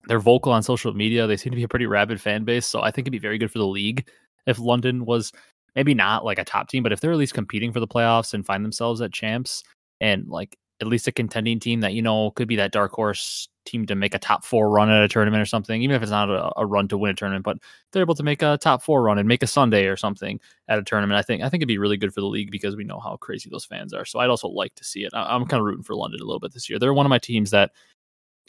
they're 0.08 0.19
vocal 0.19 0.52
on 0.52 0.63
social 0.63 0.93
media. 0.93 1.28
They 1.28 1.38
seem 1.38 1.52
to 1.52 1.58
be 1.58 1.63
a 1.63 1.67
pretty 1.67 1.86
rabid 1.86 2.19
fan 2.19 2.43
base. 2.43 2.65
So 2.65 2.82
I 2.82 2.91
think 2.91 3.06
it'd 3.06 3.12
be 3.13 3.19
very 3.19 3.38
good 3.38 3.52
for 3.52 3.60
the 3.60 3.67
league 3.67 4.08
if 4.45 4.60
London 4.60 5.06
was 5.06 5.32
maybe 5.76 5.93
not 5.93 6.26
like 6.26 6.39
a 6.39 6.43
top 6.43 6.69
team, 6.69 6.84
but 6.84 6.91
if 6.91 6.99
they're 6.99 7.12
at 7.12 7.17
least 7.17 7.34
competing 7.34 7.71
for 7.71 7.80
the 7.80 7.88
playoffs 7.88 8.34
and 8.34 8.45
find 8.45 8.63
themselves 8.63 9.02
at 9.02 9.13
champs 9.13 9.63
and 10.02 10.28
like 10.28 10.58
at 10.84 10.89
least 10.89 11.08
a 11.08 11.12
contending 11.12 11.60
team 11.60 11.80
that, 11.80 11.93
you 11.93 12.02
know, 12.02 12.32
could 12.32 12.48
be 12.48 12.58
that 12.58 12.74
dark 12.74 12.91
horse 12.91 13.48
team 13.65 13.86
to 13.86 13.96
make 13.96 14.13
a 14.13 14.19
top 14.19 14.43
four 14.43 14.69
run 14.69 14.89
at 14.89 15.02
a 15.02 15.08
tournament 15.08 15.41
or 15.41 15.46
something, 15.46 15.82
even 15.82 15.96
if 15.96 16.02
it's 16.02 16.12
not 16.12 16.30
a, 16.30 16.52
a 16.58 16.65
run 16.65 16.88
to 16.89 16.98
win 16.98 17.12
a 17.12 17.13
tournament, 17.13 17.46
but 17.46 17.58
they're 17.91 18.04
able 18.04 18.13
to 18.13 18.24
make 18.24 18.41
a 18.41 18.58
top 18.58 18.84
four 18.84 19.02
run 19.02 19.17
and 19.17 19.28
make 19.28 19.41
a 19.41 19.48
Sunday 19.48 19.86
or 19.86 19.96
something 19.96 20.39
at 20.67 20.78
a 20.78 20.84
tournament. 20.84 21.17
I 21.17 21.22
think 21.22 21.41
I 21.41 21.50
think 21.50 21.62
it'd 21.62 21.67
be 21.69 21.78
really 21.78 21.96
good 21.96 22.13
for 22.13 22.19
the 22.19 22.28
league 22.28 22.52
because 22.52 22.76
we 22.76 22.84
know 22.84 23.00
how 23.00 23.15
crazy 23.15 23.50
those 23.50 23.63
fans 23.63 23.93
are. 23.93 24.04
So 24.04 24.19
I'd 24.19 24.30
also 24.30 24.50
like 24.50 24.76
to 24.76 24.84
see 24.84 25.06
it. 25.06 25.13
I, 25.13 25.34
I'm 25.34 25.46
kind 25.46 25.62
of 25.62 25.65
rooting 25.65 25.84
for 25.84 25.96
London 25.96 26.19
a 26.19 26.26
little 26.26 26.41
bit 26.41 26.54
this 26.54 26.69
year. 26.69 26.78
They're 26.78 26.93
one 26.93 27.06
of 27.06 27.10
my 27.10 27.19
teams 27.19 27.52
that 27.52 27.72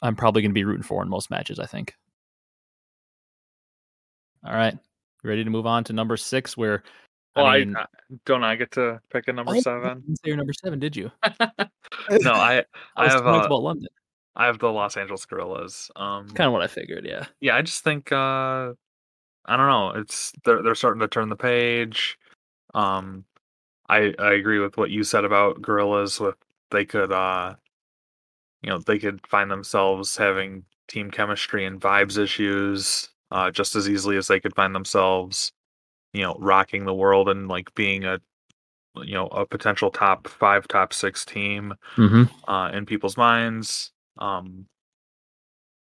I'm 0.03 0.17
probably 0.17 0.43
going 0.43 0.51
to 0.51 0.55
be 0.55 0.65
rooting 0.65 0.83
for 0.83 1.03
in 1.03 1.09
most 1.09 1.31
matches, 1.31 1.61
I 1.61 1.67
think. 1.67 1.95
All 4.45 4.55
right. 4.55 4.77
Ready 5.23 5.45
to 5.45 5.51
move 5.51 5.67
on 5.67 5.85
to 5.85 5.93
number 5.95 6.17
six, 6.19 6.57
where 6.57 6.83
well, 7.37 7.47
I, 7.47 7.59
mean, 7.61 7.77
I 7.77 7.87
don't 8.25 8.45
I 8.45 8.57
get 8.57 8.73
to 8.73 9.01
pick 9.11 9.29
a 9.29 9.33
number 9.33 9.61
seven. 9.61 10.01
didn't 10.01 10.17
say 10.17 10.29
your 10.29 10.37
number 10.37 10.53
seven, 10.53 10.79
did 10.79 10.97
you? 10.97 11.11
no, 12.11 12.33
I 12.33 12.59
I, 12.97 13.07
I 13.07 13.09
have 13.09 13.27
uh, 13.27 13.31
about 13.31 13.63
London. 13.63 13.89
I 14.37 14.47
have 14.47 14.59
the 14.59 14.69
Los 14.69 14.97
Angeles 14.97 15.25
Guerrillas. 15.27 15.91
Um, 15.97 16.29
kind 16.31 16.47
of 16.49 16.53
what 16.53 16.63
I 16.63 16.67
figured. 16.67 17.07
Yeah. 17.07 17.27
Yeah, 17.41 17.57
I 17.57 17.63
just 17.63 17.85
think 17.85 18.11
uh, 18.11 18.73
I 19.47 19.57
don't 19.57 19.69
know. 19.69 19.91
It's 19.97 20.33
they're 20.45 20.63
they're 20.63 20.75
starting 20.75 21.01
to 21.01 21.09
turn 21.09 21.29
the 21.29 21.37
page. 21.37 22.19
Um, 22.75 23.25
I 23.89 24.15
I 24.19 24.33
agree 24.33 24.59
with 24.59 24.77
what 24.77 24.91
you 24.91 25.05
said 25.05 25.25
about 25.25 25.63
Guerrillas. 25.63 26.19
With 26.19 26.37
they 26.71 26.85
could 26.85 27.13
uh 27.13 27.55
you 28.63 28.71
know 28.71 28.79
they 28.79 28.99
could 28.99 29.27
find 29.27 29.51
themselves 29.51 30.17
having 30.17 30.65
team 30.89 31.11
chemistry 31.11 31.65
and 31.65 31.81
vibes 31.81 32.19
issues 32.19 33.09
uh, 33.31 33.51
just 33.51 33.75
as 33.75 33.89
easily 33.89 34.17
as 34.17 34.27
they 34.27 34.41
could 34.41 34.55
find 34.55 34.75
themselves 34.75 35.53
you 36.15 36.23
know 36.23 36.37
rocking 36.39 36.85
the 36.85 36.95
world 36.95 37.29
and 37.29 37.49
like 37.49 37.75
being 37.75 38.05
a 38.05 38.19
you 39.03 39.15
know 39.15 39.27
a 39.29 39.45
potential 39.45 39.91
top 39.91 40.27
five 40.29 40.67
top 40.69 40.93
six 40.93 41.25
team 41.25 41.75
mm-hmm. 41.97 42.25
uh, 42.51 42.71
in 42.71 42.87
people's 42.87 43.17
minds 43.17 43.93
um 44.19 44.67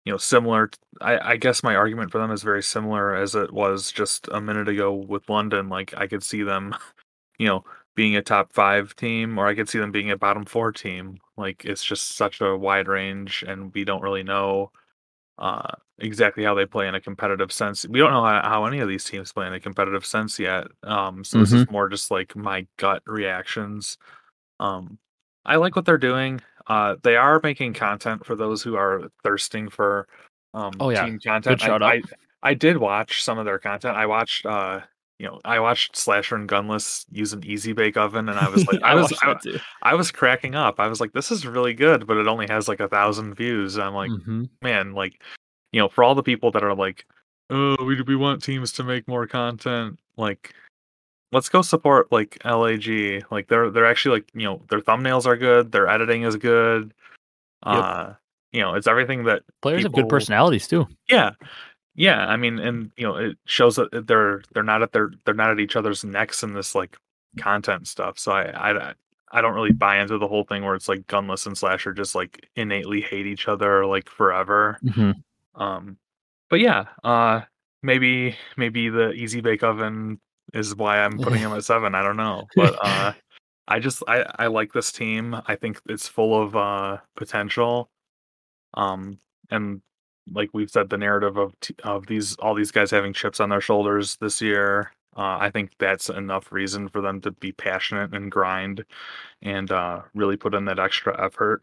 you 0.04 0.12
know 0.12 0.18
similar 0.18 0.70
I, 1.00 1.32
I 1.32 1.36
guess 1.36 1.62
my 1.62 1.74
argument 1.74 2.10
for 2.10 2.18
them 2.18 2.30
is 2.30 2.42
very 2.42 2.62
similar 2.62 3.14
as 3.14 3.34
it 3.34 3.52
was 3.52 3.90
just 3.90 4.28
a 4.32 4.40
minute 4.40 4.68
ago 4.68 4.92
with 4.92 5.28
london 5.30 5.68
like 5.70 5.94
i 5.96 6.06
could 6.06 6.22
see 6.22 6.42
them 6.42 6.74
you 7.38 7.46
know 7.46 7.64
being 7.94 8.16
a 8.16 8.22
top 8.22 8.52
five 8.52 8.94
team, 8.96 9.38
or 9.38 9.46
I 9.46 9.54
could 9.54 9.68
see 9.68 9.78
them 9.78 9.92
being 9.92 10.10
a 10.10 10.16
bottom 10.16 10.44
four 10.44 10.72
team. 10.72 11.18
Like 11.36 11.64
it's 11.64 11.84
just 11.84 12.16
such 12.16 12.40
a 12.40 12.56
wide 12.56 12.88
range, 12.88 13.44
and 13.46 13.72
we 13.74 13.84
don't 13.84 14.02
really 14.02 14.22
know 14.22 14.72
uh, 15.38 15.72
exactly 15.98 16.44
how 16.44 16.54
they 16.54 16.66
play 16.66 16.88
in 16.88 16.94
a 16.94 17.00
competitive 17.00 17.52
sense. 17.52 17.86
We 17.86 17.98
don't 17.98 18.12
know 18.12 18.24
how, 18.24 18.42
how, 18.42 18.64
any 18.66 18.80
of 18.80 18.88
these 18.88 19.04
teams 19.04 19.32
play 19.32 19.46
in 19.46 19.54
a 19.54 19.60
competitive 19.60 20.04
sense 20.04 20.38
yet. 20.38 20.66
Um, 20.82 21.24
so 21.24 21.36
mm-hmm. 21.36 21.40
this 21.40 21.52
is 21.52 21.62
mm-hmm. 21.64 21.72
more 21.72 21.88
just 21.88 22.10
like 22.10 22.34
my 22.34 22.66
gut 22.76 23.02
reactions. 23.06 23.98
Um, 24.60 24.98
I 25.44 25.56
like 25.56 25.76
what 25.76 25.84
they're 25.84 25.98
doing. 25.98 26.40
Uh, 26.66 26.96
they 27.02 27.16
are 27.16 27.40
making 27.42 27.74
content 27.74 28.24
for 28.24 28.34
those 28.34 28.62
who 28.62 28.76
are 28.76 29.02
thirsting 29.22 29.68
for 29.68 30.08
um, 30.54 30.72
oh 30.80 30.90
yeah 30.90 31.04
team 31.04 31.18
content. 31.18 31.60
Good 31.60 31.82
I, 31.82 31.94
I, 31.94 32.02
I 32.42 32.54
did 32.54 32.78
watch 32.78 33.22
some 33.22 33.38
of 33.38 33.44
their 33.44 33.58
content. 33.58 33.96
I 33.96 34.06
watched 34.06 34.46
uh, 34.46 34.80
you 35.18 35.26
know, 35.26 35.40
I 35.44 35.60
watched 35.60 35.96
Slasher 35.96 36.34
and 36.34 36.48
Gunless 36.48 37.06
use 37.10 37.32
an 37.32 37.44
easy 37.44 37.72
bake 37.72 37.96
oven, 37.96 38.28
and 38.28 38.38
I 38.38 38.48
was 38.48 38.66
like, 38.66 38.80
I, 38.82 38.92
I 38.92 38.94
was, 38.94 39.12
I, 39.22 39.36
I, 39.82 39.94
was 39.94 40.10
cracking 40.10 40.54
up. 40.54 40.80
I 40.80 40.88
was 40.88 41.00
like, 41.00 41.12
this 41.12 41.30
is 41.30 41.46
really 41.46 41.72
good, 41.72 42.06
but 42.06 42.16
it 42.16 42.26
only 42.26 42.46
has 42.48 42.66
like 42.66 42.80
a 42.80 42.88
thousand 42.88 43.34
views. 43.34 43.76
And 43.76 43.84
I'm 43.84 43.94
like, 43.94 44.10
mm-hmm. 44.10 44.44
man, 44.60 44.92
like, 44.92 45.22
you 45.74 45.80
know, 45.80 45.88
for 45.88 46.04
all 46.04 46.14
the 46.14 46.22
people 46.22 46.52
that 46.52 46.62
are 46.62 46.74
like, 46.74 47.04
oh, 47.50 47.76
we 47.84 48.00
we 48.02 48.14
want 48.14 48.40
teams 48.40 48.70
to 48.74 48.84
make 48.84 49.08
more 49.08 49.26
content, 49.26 49.98
like, 50.16 50.54
let's 51.32 51.48
go 51.48 51.62
support 51.62 52.12
like 52.12 52.38
LAG. 52.44 53.24
Like, 53.32 53.48
they're 53.48 53.70
they're 53.70 53.84
actually 53.84 54.18
like, 54.18 54.30
you 54.34 54.44
know, 54.44 54.62
their 54.70 54.80
thumbnails 54.80 55.26
are 55.26 55.36
good, 55.36 55.72
their 55.72 55.88
editing 55.88 56.22
is 56.22 56.36
good. 56.36 56.94
Yep. 57.66 57.74
Uh, 57.74 58.12
you 58.52 58.60
know, 58.60 58.74
it's 58.74 58.86
everything 58.86 59.24
that 59.24 59.42
players 59.62 59.82
people... 59.82 59.98
have 59.98 60.04
good 60.04 60.10
personalities 60.10 60.68
too. 60.68 60.86
Yeah, 61.08 61.32
yeah, 61.96 62.24
I 62.24 62.36
mean, 62.36 62.60
and 62.60 62.92
you 62.96 63.04
know, 63.04 63.16
it 63.16 63.36
shows 63.46 63.74
that 63.74 64.06
they're 64.06 64.42
they're 64.52 64.62
not 64.62 64.82
at 64.82 64.92
their 64.92 65.10
they're 65.24 65.34
not 65.34 65.50
at 65.50 65.58
each 65.58 65.74
other's 65.74 66.04
necks 66.04 66.44
in 66.44 66.54
this 66.54 66.76
like 66.76 66.96
content 67.36 67.88
stuff. 67.88 68.16
So 68.16 68.30
I 68.30 68.70
I 68.70 68.94
I 69.32 69.40
don't 69.40 69.54
really 69.54 69.72
buy 69.72 70.00
into 70.00 70.18
the 70.18 70.28
whole 70.28 70.44
thing 70.44 70.64
where 70.64 70.76
it's 70.76 70.88
like 70.88 71.08
gunless 71.08 71.48
and 71.48 71.58
slasher 71.58 71.92
just 71.92 72.14
like 72.14 72.48
innately 72.54 73.00
hate 73.00 73.26
each 73.26 73.48
other 73.48 73.84
like 73.86 74.08
forever. 74.08 74.78
Mm-hmm. 74.84 75.18
Um, 75.54 75.98
but 76.50 76.60
yeah, 76.60 76.86
uh, 77.02 77.42
maybe 77.82 78.36
maybe 78.56 78.88
the 78.88 79.12
easy 79.12 79.40
bake 79.40 79.62
oven 79.62 80.20
is 80.52 80.74
why 80.74 80.98
I'm 80.98 81.18
putting 81.18 81.38
him 81.40 81.52
at 81.52 81.64
seven. 81.64 81.94
I 81.94 82.02
don't 82.02 82.16
know, 82.16 82.46
but 82.56 82.76
uh, 82.82 83.12
I 83.68 83.78
just 83.78 84.02
I 84.08 84.24
I 84.38 84.46
like 84.48 84.72
this 84.72 84.92
team. 84.92 85.36
I 85.46 85.56
think 85.56 85.80
it's 85.86 86.08
full 86.08 86.40
of 86.40 86.56
uh 86.56 86.98
potential. 87.16 87.90
Um, 88.74 89.18
and 89.50 89.80
like 90.32 90.50
we've 90.52 90.70
said, 90.70 90.90
the 90.90 90.98
narrative 90.98 91.36
of 91.36 91.58
t- 91.60 91.74
of 91.84 92.06
these 92.06 92.36
all 92.36 92.54
these 92.54 92.70
guys 92.70 92.90
having 92.90 93.12
chips 93.12 93.40
on 93.40 93.50
their 93.50 93.60
shoulders 93.60 94.16
this 94.16 94.40
year. 94.40 94.92
Uh, 95.16 95.38
I 95.40 95.50
think 95.50 95.72
that's 95.78 96.08
enough 96.08 96.50
reason 96.50 96.88
for 96.88 97.00
them 97.00 97.20
to 97.20 97.30
be 97.30 97.52
passionate 97.52 98.14
and 98.14 98.32
grind, 98.32 98.84
and 99.42 99.70
uh, 99.70 100.02
really 100.14 100.36
put 100.36 100.54
in 100.54 100.64
that 100.64 100.80
extra 100.80 101.24
effort. 101.24 101.62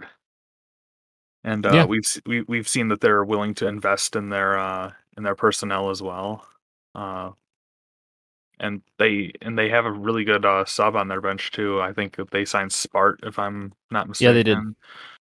And 1.44 1.66
uh, 1.66 1.74
yeah. 1.74 1.86
we've 1.86 2.06
we, 2.26 2.42
we've 2.44 2.68
seen 2.68 2.88
that 2.90 3.02
they're 3.02 3.24
willing 3.24 3.54
to 3.56 3.68
invest 3.68 4.16
in 4.16 4.30
their 4.30 4.60
uh, 4.60 4.92
in 5.18 5.24
their 5.24 5.36
personnel 5.36 5.90
as 5.90 6.02
well. 6.02 6.46
Uh, 6.94 7.32
and 8.60 8.82
they 9.00 9.34
and 9.42 9.58
they 9.58 9.70
have 9.70 9.86
a 9.86 9.92
really 9.92 10.24
good 10.24 10.46
uh, 10.46 10.64
sub 10.66 10.96
on 10.96 11.08
their 11.08 11.22
bench 11.22 11.52
too. 11.52 11.82
I 11.82 11.94
think 11.94 12.16
that 12.18 12.30
they 12.32 12.46
signed 12.46 12.72
Spart, 12.72 13.18
if 13.24 13.40
I'm 13.40 13.74
not 13.90 14.08
mistaken. 14.08 14.30
Yeah, 14.30 14.34
they 14.34 14.44
did. 14.44 14.58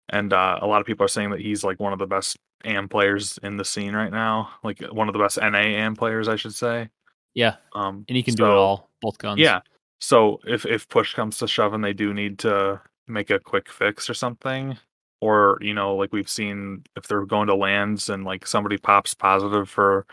And 0.10 0.34
uh, 0.34 0.60
a 0.62 0.67
lot 0.67 0.82
of 0.82 0.88
people 0.88 1.06
are 1.06 1.10
saying 1.10 1.32
that 1.32 1.39
he's 1.39 1.63
like 1.63 1.80
one 1.80 1.93
of 1.93 1.99
the 1.99 2.06
best 2.06 2.38
AM 2.65 2.88
players 2.88 3.39
in 3.41 3.58
the 3.58 3.65
scene 3.65 3.93
right 3.93 4.12
now, 4.12 4.49
like 4.63 4.82
one 4.91 5.08
of 5.08 5.13
the 5.13 5.19
best 5.19 5.38
NA 5.38 5.58
AM 5.58 5.95
players, 5.95 6.28
I 6.28 6.36
should 6.36 6.54
say. 6.54 6.89
Yeah. 7.34 7.56
Um, 7.73 8.06
and 8.08 8.15
he 8.15 8.21
can 8.21 8.38
so, 8.38 8.45
do 8.45 8.52
it 8.52 8.56
all, 8.56 8.89
both 9.02 9.17
guns. 9.17 9.39
Yeah. 9.39 9.62
So 9.99 10.39
if 10.45 10.65
if 10.65 10.88
push 10.89 11.13
comes 11.13 11.38
to 11.39 11.47
shove 11.47 11.73
and 11.73 11.84
they 11.84 11.93
do 11.93 12.13
need 12.13 12.39
to 12.39 12.82
make 13.08 13.30
a 13.30 13.39
quick 13.39 13.71
fix 13.71 14.10
or 14.10 14.13
something, 14.13 14.78
or 15.23 15.57
you 15.62 15.73
know, 15.73 15.95
like 15.95 16.12
we've 16.12 16.29
seen 16.29 16.83
if 16.97 17.07
they're 17.07 17.25
going 17.25 17.47
to 17.47 17.55
lands 17.55 18.09
and 18.09 18.25
like 18.25 18.45
somebody 18.45 18.77
pops 18.77 19.13
positive 19.13 19.69
for 19.69 20.06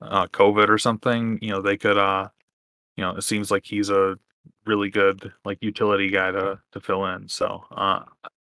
uh, 0.00 0.26
COVID 0.28 0.68
or 0.68 0.78
something, 0.78 1.38
you 1.42 1.50
know, 1.50 1.60
they 1.60 1.76
could, 1.76 1.98
uh, 1.98 2.28
you 2.96 3.04
know, 3.04 3.16
it 3.16 3.22
seems 3.22 3.50
like 3.50 3.64
he's 3.64 3.90
a 3.90 4.16
really 4.66 4.90
good 4.90 5.32
like 5.44 5.58
utility 5.60 6.10
guy 6.10 6.30
to 6.30 6.58
to 6.72 6.80
fill 6.80 7.06
in. 7.06 7.28
So 7.28 7.64
uh, 7.72 8.04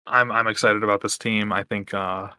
I'm 0.08 0.32
I'm 0.32 0.48
excited 0.48 0.84
about 0.84 1.02
this 1.02 1.18
team. 1.18 1.54
I 1.54 1.64
think 1.64 1.94
uh, 1.94 2.30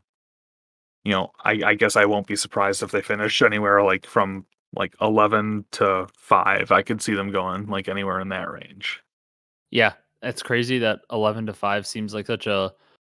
you 1.05 1.13
know, 1.13 1.31
I, 1.45 1.61
I 1.65 1.75
guess 1.75 1.97
I 1.97 2.05
won't 2.05 2.27
be 2.27 2.37
surprised 2.37 2.83
if 2.83 2.91
they 2.91 3.03
finish 3.03 3.43
anywhere 3.43 3.83
like 3.83 4.07
from 4.07 4.45
like 4.75 4.95
11 5.01 5.67
to 5.73 6.07
5. 6.17 6.73
I 6.73 6.83
could 6.83 7.03
see 7.03 7.15
them 7.15 7.31
going 7.31 7.67
like 7.67 7.89
anywhere 7.89 8.21
in 8.21 8.29
that 8.31 8.51
range. 8.51 9.03
Yeah, 9.71 9.93
it's 10.23 10.43
crazy 10.43 10.79
that 10.79 11.01
11 11.11 11.47
to 11.47 11.53
5 11.53 11.87
seems 11.87 12.15
like 12.15 12.27
such 12.27 12.47
a 12.47 12.73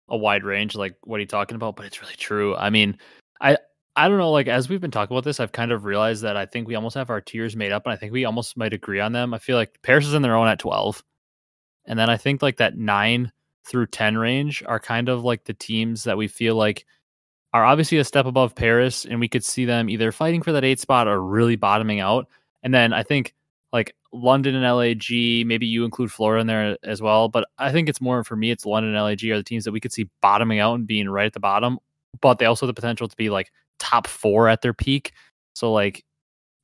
a 0.08 0.16
wide 0.16 0.44
range 0.44 0.74
like 0.74 0.96
what 1.04 1.16
are 1.16 1.20
you 1.20 1.26
talking 1.26 1.56
about, 1.56 1.76
but 1.76 1.86
it's 1.86 2.00
really 2.00 2.14
true. 2.16 2.54
I 2.56 2.70
mean, 2.70 2.98
I 3.40 3.58
I 3.96 4.08
don't 4.08 4.18
know 4.18 4.30
like 4.30 4.48
as 4.48 4.68
we've 4.68 4.80
been 4.80 4.90
talking 4.90 5.14
about 5.14 5.24
this, 5.24 5.40
I've 5.40 5.52
kind 5.52 5.72
of 5.72 5.84
realized 5.84 6.22
that 6.22 6.36
I 6.36 6.46
think 6.46 6.68
we 6.68 6.74
almost 6.74 6.96
have 6.96 7.10
our 7.10 7.20
tiers 7.20 7.56
made 7.56 7.72
up 7.72 7.86
and 7.86 7.92
I 7.92 7.96
think 7.96 8.12
we 8.12 8.24
almost 8.24 8.56
might 8.56 8.74
agree 8.74 9.00
on 9.00 9.12
them. 9.12 9.34
I 9.34 9.38
feel 9.38 9.56
like 9.56 9.80
Paris 9.82 10.06
is 10.06 10.14
in 10.14 10.22
their 10.22 10.36
own 10.36 10.48
at 10.48 10.58
12. 10.58 11.02
And 11.86 11.98
then 11.98 12.10
I 12.10 12.16
think 12.16 12.42
like 12.42 12.58
that 12.58 12.76
9 12.76 13.32
through 13.66 13.86
10 13.86 14.16
range 14.18 14.62
are 14.66 14.80
kind 14.80 15.08
of 15.08 15.24
like 15.24 15.44
the 15.44 15.54
teams 15.54 16.04
that 16.04 16.16
we 16.16 16.28
feel 16.28 16.54
like 16.54 16.86
are 17.52 17.64
obviously 17.64 17.98
a 17.98 18.04
step 18.04 18.26
above 18.26 18.54
Paris, 18.54 19.06
and 19.06 19.18
we 19.18 19.28
could 19.28 19.44
see 19.44 19.64
them 19.64 19.88
either 19.88 20.12
fighting 20.12 20.42
for 20.42 20.52
that 20.52 20.64
eight 20.64 20.78
spot 20.78 21.08
or 21.08 21.22
really 21.22 21.56
bottoming 21.56 22.00
out. 22.00 22.28
And 22.62 22.74
then 22.74 22.92
I 22.92 23.02
think 23.02 23.34
like 23.72 23.94
London 24.16 24.54
and 24.54 24.76
LAG, 24.76 25.46
maybe 25.46 25.66
you 25.66 25.84
include 25.84 26.12
Florida 26.12 26.40
in 26.40 26.46
there 26.46 26.76
as 26.82 27.02
well. 27.02 27.28
But 27.28 27.48
I 27.58 27.72
think 27.72 27.88
it's 27.88 28.00
more 28.00 28.24
for 28.24 28.36
me, 28.36 28.50
it's 28.50 28.66
London 28.66 28.94
and 28.94 29.04
LAG 29.04 29.24
are 29.24 29.36
the 29.36 29.42
teams 29.42 29.64
that 29.64 29.72
we 29.72 29.80
could 29.80 29.92
see 29.92 30.08
bottoming 30.20 30.58
out 30.58 30.74
and 30.74 30.86
being 30.86 31.08
right 31.08 31.26
at 31.26 31.32
the 31.32 31.40
bottom. 31.40 31.78
But 32.20 32.38
they 32.38 32.46
also 32.46 32.66
have 32.66 32.74
the 32.74 32.80
potential 32.80 33.08
to 33.08 33.16
be 33.16 33.30
like 33.30 33.50
top 33.78 34.06
four 34.06 34.48
at 34.48 34.62
their 34.62 34.74
peak. 34.74 35.12
So 35.54 35.72
like 35.72 36.04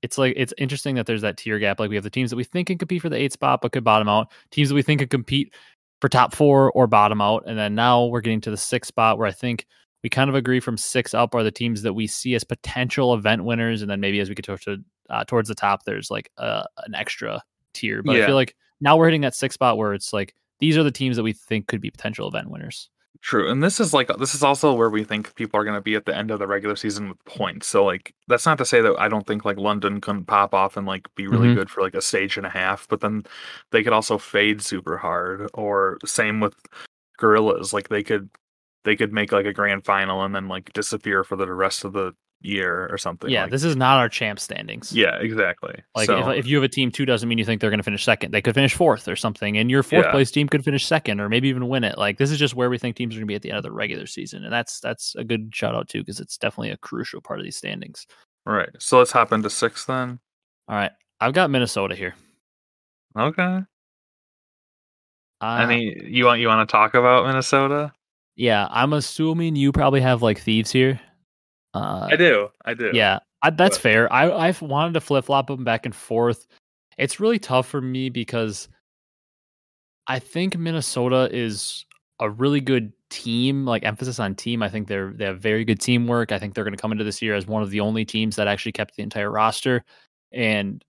it's 0.02 0.18
like 0.18 0.34
it's 0.36 0.52
interesting 0.58 0.96
that 0.96 1.06
there's 1.06 1.22
that 1.22 1.36
tier 1.36 1.58
gap. 1.58 1.78
Like 1.78 1.88
we 1.88 1.96
have 1.96 2.04
the 2.04 2.10
teams 2.10 2.30
that 2.30 2.36
we 2.36 2.44
think 2.44 2.66
can 2.68 2.78
compete 2.78 3.02
for 3.02 3.08
the 3.08 3.16
eight 3.16 3.32
spot 3.32 3.60
but 3.62 3.72
could 3.72 3.84
bottom 3.84 4.08
out, 4.08 4.32
teams 4.50 4.68
that 4.68 4.74
we 4.74 4.82
think 4.82 5.00
can 5.00 5.08
compete 5.08 5.54
for 6.00 6.08
top 6.08 6.34
four 6.34 6.72
or 6.72 6.86
bottom 6.88 7.20
out, 7.20 7.44
and 7.46 7.56
then 7.56 7.74
now 7.74 8.06
we're 8.06 8.20
getting 8.20 8.40
to 8.40 8.50
the 8.50 8.56
sixth 8.56 8.88
spot 8.88 9.18
where 9.18 9.28
I 9.28 9.32
think 9.32 9.66
we 10.02 10.10
kind 10.10 10.28
of 10.28 10.34
agree 10.34 10.58
from 10.58 10.76
six 10.76 11.14
up 11.14 11.34
are 11.34 11.44
the 11.44 11.52
teams 11.52 11.82
that 11.82 11.92
we 11.94 12.08
see 12.08 12.34
as 12.34 12.42
potential 12.42 13.14
event 13.14 13.44
winners, 13.44 13.82
and 13.82 13.90
then 13.90 14.00
maybe 14.00 14.18
as 14.18 14.28
we 14.28 14.34
get 14.34 14.44
towards 14.44 14.66
uh, 15.12 15.24
towards 15.24 15.48
the 15.48 15.54
top, 15.54 15.84
there's 15.84 16.10
like 16.10 16.30
uh, 16.38 16.64
an 16.86 16.94
extra 16.94 17.42
tier. 17.74 18.02
But 18.02 18.16
yeah. 18.16 18.24
I 18.24 18.26
feel 18.26 18.34
like 18.34 18.56
now 18.80 18.96
we're 18.96 19.06
hitting 19.06 19.20
that 19.20 19.34
six 19.34 19.54
spot 19.54 19.78
where 19.78 19.94
it's 19.94 20.12
like 20.12 20.34
these 20.58 20.76
are 20.76 20.82
the 20.82 20.90
teams 20.90 21.16
that 21.16 21.22
we 21.22 21.32
think 21.32 21.68
could 21.68 21.80
be 21.80 21.90
potential 21.90 22.26
event 22.26 22.50
winners. 22.50 22.88
True. 23.20 23.48
And 23.48 23.62
this 23.62 23.78
is 23.78 23.94
like 23.94 24.08
this 24.18 24.34
is 24.34 24.42
also 24.42 24.74
where 24.74 24.90
we 24.90 25.04
think 25.04 25.32
people 25.36 25.60
are 25.60 25.64
going 25.64 25.76
to 25.76 25.82
be 25.82 25.94
at 25.94 26.06
the 26.06 26.16
end 26.16 26.32
of 26.32 26.40
the 26.40 26.46
regular 26.48 26.74
season 26.74 27.08
with 27.08 27.24
points. 27.24 27.68
So 27.68 27.84
like 27.84 28.14
that's 28.26 28.46
not 28.46 28.58
to 28.58 28.64
say 28.64 28.80
that 28.80 28.98
I 28.98 29.08
don't 29.08 29.26
think 29.28 29.44
like 29.44 29.58
London 29.58 30.00
couldn't 30.00 30.24
pop 30.24 30.54
off 30.54 30.76
and 30.76 30.88
like 30.88 31.06
be 31.14 31.28
really 31.28 31.46
mm-hmm. 31.46 31.54
good 31.54 31.70
for 31.70 31.82
like 31.82 31.94
a 31.94 32.02
stage 32.02 32.36
and 32.36 32.46
a 32.46 32.50
half, 32.50 32.88
but 32.88 33.00
then 33.00 33.22
they 33.70 33.84
could 33.84 33.92
also 33.92 34.18
fade 34.18 34.60
super 34.60 34.96
hard 34.96 35.48
or 35.54 35.98
same 36.04 36.40
with 36.40 36.56
Guerrillas, 37.18 37.72
like 37.72 37.88
they 37.88 38.02
could 38.02 38.28
they 38.84 38.96
could 38.96 39.12
make 39.12 39.30
like 39.30 39.46
a 39.46 39.52
grand 39.52 39.84
final 39.84 40.24
and 40.24 40.34
then 40.34 40.48
like 40.48 40.72
disappear 40.72 41.22
for 41.22 41.36
the 41.36 41.52
rest 41.52 41.84
of 41.84 41.92
the 41.92 42.12
year 42.44 42.88
or 42.90 42.98
something. 42.98 43.30
Yeah, 43.30 43.42
like. 43.42 43.50
this 43.50 43.64
is 43.64 43.76
not 43.76 43.98
our 43.98 44.08
champ 44.08 44.38
standings. 44.38 44.92
Yeah, 44.92 45.16
exactly. 45.16 45.82
Like 45.94 46.06
so, 46.06 46.30
if, 46.30 46.38
if 46.38 46.46
you 46.46 46.56
have 46.56 46.64
a 46.64 46.68
team 46.68 46.90
two 46.90 47.04
doesn't 47.04 47.28
mean 47.28 47.38
you 47.38 47.44
think 47.44 47.60
they're 47.60 47.70
going 47.70 47.78
to 47.78 47.84
finish 47.84 48.04
second. 48.04 48.32
They 48.32 48.42
could 48.42 48.54
finish 48.54 48.74
fourth 48.74 49.08
or 49.08 49.16
something, 49.16 49.56
and 49.56 49.70
your 49.70 49.82
fourth 49.82 50.06
yeah. 50.06 50.10
place 50.10 50.30
team 50.30 50.48
could 50.48 50.64
finish 50.64 50.86
second 50.86 51.20
or 51.20 51.28
maybe 51.28 51.48
even 51.48 51.68
win 51.68 51.84
it. 51.84 51.98
Like 51.98 52.18
this 52.18 52.30
is 52.30 52.38
just 52.38 52.54
where 52.54 52.70
we 52.70 52.78
think 52.78 52.96
teams 52.96 53.14
are 53.14 53.18
going 53.18 53.26
to 53.26 53.30
be 53.30 53.34
at 53.34 53.42
the 53.42 53.50
end 53.50 53.58
of 53.58 53.64
the 53.64 53.72
regular 53.72 54.06
season, 54.06 54.44
and 54.44 54.52
that's 54.52 54.80
that's 54.80 55.14
a 55.16 55.24
good 55.24 55.54
shout 55.54 55.74
out 55.74 55.88
too 55.88 56.00
because 56.00 56.20
it's 56.20 56.36
definitely 56.38 56.70
a 56.70 56.76
crucial 56.76 57.20
part 57.20 57.38
of 57.38 57.44
these 57.44 57.56
standings. 57.56 58.06
Right. 58.44 58.70
So 58.78 58.98
let's 58.98 59.12
hop 59.12 59.32
into 59.32 59.50
six 59.50 59.84
then. 59.84 60.18
All 60.68 60.76
right, 60.76 60.92
I've 61.20 61.32
got 61.32 61.50
Minnesota 61.50 61.94
here. 61.94 62.14
Okay. 63.16 63.60
Uh, 65.40 65.58
Any 65.60 66.00
you 66.06 66.24
want 66.24 66.40
you 66.40 66.48
want 66.48 66.68
to 66.68 66.72
talk 66.72 66.94
about 66.94 67.26
Minnesota? 67.26 67.92
Yeah, 68.36 68.68
I'm 68.70 68.92
assuming 68.92 69.56
you 69.56 69.72
probably 69.72 70.00
have 70.00 70.22
like 70.22 70.40
thieves 70.40 70.70
here. 70.70 71.00
Uh, 71.74 72.08
I 72.10 72.16
do. 72.16 72.48
I 72.64 72.74
do. 72.74 72.90
Yeah, 72.92 73.20
I, 73.42 73.50
that's 73.50 73.76
but. 73.76 73.82
fair. 73.82 74.12
I 74.12 74.30
I've 74.30 74.60
wanted 74.62 74.94
to 74.94 75.00
flip 75.00 75.24
flop 75.24 75.46
them 75.46 75.64
back 75.64 75.86
and 75.86 75.94
forth. 75.94 76.46
It's 76.98 77.20
really 77.20 77.38
tough 77.38 77.68
for 77.68 77.80
me 77.80 78.10
because 78.10 78.68
I 80.06 80.18
think 80.18 80.56
Minnesota 80.58 81.28
is 81.32 81.86
a 82.20 82.28
really 82.28 82.60
good 82.60 82.92
team. 83.10 83.64
Like 83.64 83.84
emphasis 83.84 84.18
on 84.18 84.34
team. 84.34 84.62
I 84.62 84.68
think 84.68 84.88
they're 84.88 85.12
they 85.14 85.24
have 85.24 85.40
very 85.40 85.64
good 85.64 85.80
teamwork. 85.80 86.32
I 86.32 86.38
think 86.38 86.54
they're 86.54 86.64
going 86.64 86.76
to 86.76 86.80
come 86.80 86.92
into 86.92 87.04
this 87.04 87.22
year 87.22 87.34
as 87.34 87.46
one 87.46 87.62
of 87.62 87.70
the 87.70 87.80
only 87.80 88.04
teams 88.04 88.36
that 88.36 88.48
actually 88.48 88.72
kept 88.72 88.96
the 88.96 89.02
entire 89.02 89.30
roster 89.30 89.84
and 90.32 90.84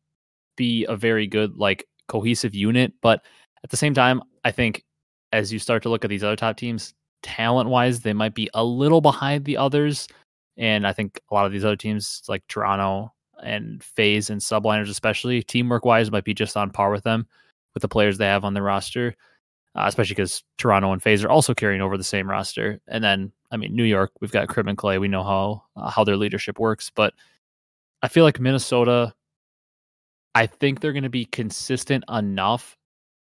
be 0.55 0.85
a 0.87 0.95
very 0.95 1.27
good 1.27 1.55
like 1.55 1.87
cohesive 2.07 2.53
unit. 2.53 2.93
But 3.01 3.23
at 3.63 3.69
the 3.69 3.77
same 3.77 3.93
time, 3.93 4.21
I 4.43 4.51
think 4.51 4.83
as 5.31 5.51
you 5.51 5.59
start 5.59 5.83
to 5.83 5.89
look 5.89 6.03
at 6.03 6.09
these 6.09 6.23
other 6.23 6.35
top 6.35 6.57
teams, 6.57 6.93
talent 7.23 7.69
wise, 7.69 8.01
they 8.01 8.13
might 8.13 8.35
be 8.35 8.49
a 8.53 8.63
little 8.63 9.01
behind 9.01 9.45
the 9.45 9.57
others. 9.57 10.07
And 10.57 10.85
I 10.85 10.93
think 10.93 11.19
a 11.29 11.33
lot 11.33 11.45
of 11.45 11.51
these 11.51 11.65
other 11.65 11.75
teams, 11.75 12.21
like 12.27 12.45
Toronto 12.47 13.13
and 13.43 13.83
FaZe 13.83 14.29
and 14.29 14.39
Subliners, 14.39 14.89
especially 14.89 15.41
teamwork 15.43 15.85
wise, 15.85 16.11
might 16.11 16.23
be 16.23 16.33
just 16.33 16.55
on 16.55 16.69
par 16.69 16.91
with 16.91 17.03
them 17.03 17.27
with 17.73 17.81
the 17.81 17.87
players 17.87 18.17
they 18.17 18.25
have 18.25 18.43
on 18.43 18.53
their 18.53 18.63
roster. 18.63 19.15
Uh, 19.75 19.85
especially 19.87 20.13
because 20.13 20.43
Toronto 20.59 20.91
and 20.91 21.01
FaZe 21.01 21.23
are 21.23 21.31
also 21.31 21.55
carrying 21.55 21.81
over 21.81 21.97
the 21.97 22.03
same 22.03 22.29
roster. 22.29 22.79
And 22.87 23.03
then, 23.03 23.31
I 23.49 23.57
mean, 23.57 23.75
New 23.75 23.83
York, 23.83 24.11
we've 24.21 24.31
got 24.31 24.47
Crim 24.47 24.67
and 24.67 24.77
Clay. 24.77 24.99
We 24.99 25.07
know 25.07 25.23
how 25.23 25.63
uh, 25.75 25.89
how 25.89 26.03
their 26.03 26.15
leadership 26.15 26.59
works, 26.59 26.91
but 26.93 27.15
I 28.03 28.07
feel 28.07 28.23
like 28.23 28.39
Minnesota. 28.39 29.13
I 30.35 30.45
think 30.45 30.79
they're 30.79 30.93
going 30.93 31.03
to 31.03 31.09
be 31.09 31.25
consistent 31.25 32.03
enough 32.07 32.77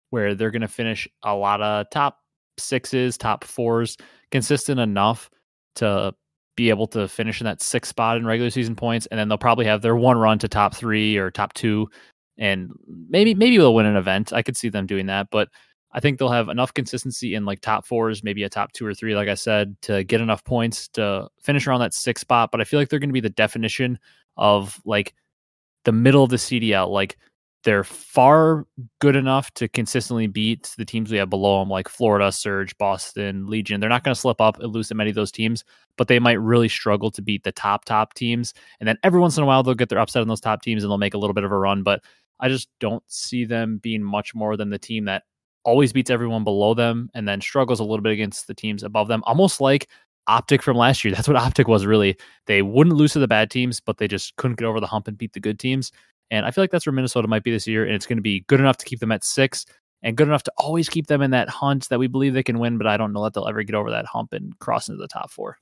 where 0.10 0.34
they're 0.34 0.52
going 0.52 0.62
to 0.64 0.68
finish 0.68 1.08
a 1.24 1.36
lot 1.36 1.62
of 1.62 1.88
top 1.92 2.20
sixes, 2.58 3.18
top 3.18 3.44
fours, 3.44 3.98
consistent 4.32 4.80
enough 4.80 5.30
to 5.76 6.14
be 6.60 6.70
able 6.70 6.88
to 6.88 7.08
finish 7.08 7.40
in 7.40 7.46
that 7.46 7.62
sixth 7.62 7.90
spot 7.90 8.18
in 8.18 8.26
regular 8.26 8.50
season 8.50 8.76
points, 8.76 9.06
and 9.08 9.18
then 9.18 9.30
they'll 9.30 9.38
probably 9.38 9.66
have 9.66 9.82
their 9.82 9.96
one 9.96 10.18
run 10.18 10.38
to 10.40 10.50
top 10.50 10.76
three 10.76 11.16
or 11.16 11.32
top 11.32 11.54
two, 11.54 11.90
and 12.38 12.70
maybe 13.10 13.34
maybe 13.34 13.58
they'll 13.58 13.74
win 13.74 13.86
an 13.86 13.96
event. 13.96 14.34
I 14.34 14.42
could 14.42 14.58
see 14.58 14.68
them 14.68 14.86
doing 14.86 15.06
that, 15.06 15.28
but 15.32 15.48
I 15.94 16.02
think 16.02 16.20
they'll 16.20 16.30
have 16.30 16.50
enough 16.50 16.74
consistency 16.74 17.34
in 17.34 17.46
like 17.46 17.62
top 17.62 17.86
fours, 17.88 18.24
maybe 18.24 18.44
a 18.44 18.50
top 18.50 18.74
two 18.74 18.86
or 18.86 18.94
three, 18.94 19.16
like 19.16 19.30
I 19.30 19.36
said, 19.36 19.76
to 19.84 20.04
get 20.04 20.20
enough 20.20 20.44
points 20.44 20.90
to 20.90 21.30
finish 21.42 21.66
around 21.66 21.80
that 21.80 21.94
sixth 21.94 22.22
spot. 22.22 22.52
But 22.52 22.60
I 22.60 22.66
feel 22.66 22.80
like 22.80 22.90
they're 22.90 23.00
going 23.00 23.10
to 23.10 23.14
be 23.14 23.22
the 23.22 23.30
definition 23.30 23.98
of 24.36 24.80
like 24.86 25.16
the 25.86 25.94
middle 25.94 26.24
of 26.24 26.30
the 26.30 26.36
CDL, 26.36 26.90
like 26.90 27.18
they're 27.64 27.84
far 27.84 28.66
good 29.00 29.16
enough 29.16 29.52
to 29.56 29.68
consistently 29.68 30.28
beat 30.28 30.74
the 30.78 30.86
teams 30.86 31.12
we 31.12 31.18
have 31.18 31.30
below 31.30 31.60
them, 31.60 31.70
like 31.70 31.90
Florida, 31.90 32.32
Surge, 32.32 32.78
Boston, 32.78 33.48
Legion. 33.48 33.80
They're 33.80 33.90
not 33.90 34.04
going 34.04 34.16
to 34.16 34.20
slip 34.20 34.40
up 34.40 34.60
and 34.60 34.72
lose 34.72 34.88
to 34.90 34.96
many 34.96 35.10
of 35.10 35.16
those 35.16 35.32
teams, 35.32 35.66
but 36.00 36.08
they 36.08 36.18
might 36.18 36.40
really 36.40 36.70
struggle 36.70 37.12
to 37.12 37.22
beat 37.22 37.44
the 37.44 37.52
top, 37.52 37.84
top 37.84 38.14
teams. 38.14 38.54
And 38.80 38.88
then 38.88 38.98
every 39.04 39.20
once 39.20 39.36
in 39.36 39.44
a 39.44 39.46
while, 39.46 39.64
they'll 39.64 39.76
get 39.76 39.90
their 39.90 40.00
upset 40.00 40.22
on 40.22 40.30
those 40.30 40.40
top 40.40 40.62
teams 40.62 40.82
and 40.82 40.90
they'll 40.90 40.98
make 40.98 41.14
a 41.14 41.18
little 41.18 41.34
bit 41.34 41.44
of 41.44 41.52
a 41.52 41.58
run. 41.58 41.84
But 41.84 42.02
I 42.40 42.48
just 42.48 42.70
don't 42.80 43.04
see 43.08 43.44
them 43.44 43.80
being 43.84 44.02
much 44.02 44.34
more 44.34 44.56
than 44.56 44.70
the 44.70 44.80
team 44.80 45.04
that 45.06 45.24
always 45.66 45.92
beats 45.92 46.10
everyone 46.10 46.46
below 46.46 46.74
them 46.74 47.10
and 47.14 47.28
then 47.28 47.42
struggles 47.42 47.82
a 47.82 47.84
little 47.84 48.02
bit 48.02 48.14
against 48.14 48.48
the 48.48 48.54
teams 48.54 48.82
above 48.82 49.10
them, 49.10 49.22
almost 49.26 49.60
like 49.60 49.90
Optic 50.28 50.62
from 50.62 50.78
last 50.78 51.04
year. 51.04 51.14
That's 51.16 51.28
what 51.28 51.36
Optic 51.36 51.68
was 51.68 51.86
really. 51.86 52.18
They 52.48 52.62
wouldn't 52.62 52.96
lose 52.96 53.12
to 53.14 53.20
the 53.20 53.28
bad 53.28 53.52
teams, 53.52 53.82
but 53.82 53.98
they 53.98 54.08
just 54.08 54.34
couldn't 54.38 54.58
get 54.58 54.66
over 54.66 54.80
the 54.80 54.88
hump 54.88 55.10
and 55.10 55.18
beat 55.18 55.34
the 55.34 55.42
good 55.42 55.60
teams. 55.60 55.92
And 56.32 56.46
I 56.46 56.52
feel 56.52 56.64
like 56.64 56.70
that's 56.70 56.86
where 56.86 56.94
Minnesota 56.94 57.28
might 57.28 57.44
be 57.44 57.52
this 57.52 57.68
year. 57.68 57.84
And 57.84 57.94
it's 57.94 58.06
going 58.06 58.20
to 58.20 58.24
be 58.24 58.42
good 58.42 58.60
enough 58.60 58.78
to 58.78 58.86
keep 58.86 59.00
them 59.00 59.12
at 59.12 59.26
six 59.26 59.66
and 60.04 60.16
good 60.16 60.28
enough 60.28 60.44
to 60.44 60.54
always 60.58 60.88
keep 60.88 61.08
them 61.08 61.24
in 61.24 61.32
that 61.32 61.50
hunt 61.50 61.90
that 61.90 61.98
we 61.98 62.06
believe 62.06 62.36
they 62.36 62.44
can 62.44 62.60
win. 62.60 62.78
But 62.78 62.86
I 62.88 62.98
don't 62.98 63.12
know 63.12 63.24
that 63.24 63.34
they'll 63.34 63.48
ever 63.48 63.64
get 63.64 63.76
over 63.76 63.90
that 63.90 64.06
hump 64.06 64.32
and 64.32 64.58
cross 64.60 64.88
into 64.88 65.02
the 65.02 65.08
top 65.08 65.32
four. 65.32 65.58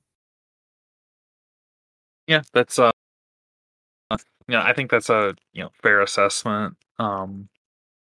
Yeah, 2.28 2.42
that's 2.54 2.78
uh, 2.80 2.92
yeah, 4.48 4.64
I 4.64 4.74
think 4.74 4.92
that's 4.92 5.10
a 5.10 5.36
you 5.54 5.64
know 5.64 5.70
fair 5.82 6.02
assessment. 6.02 6.76
Um, 7.00 7.50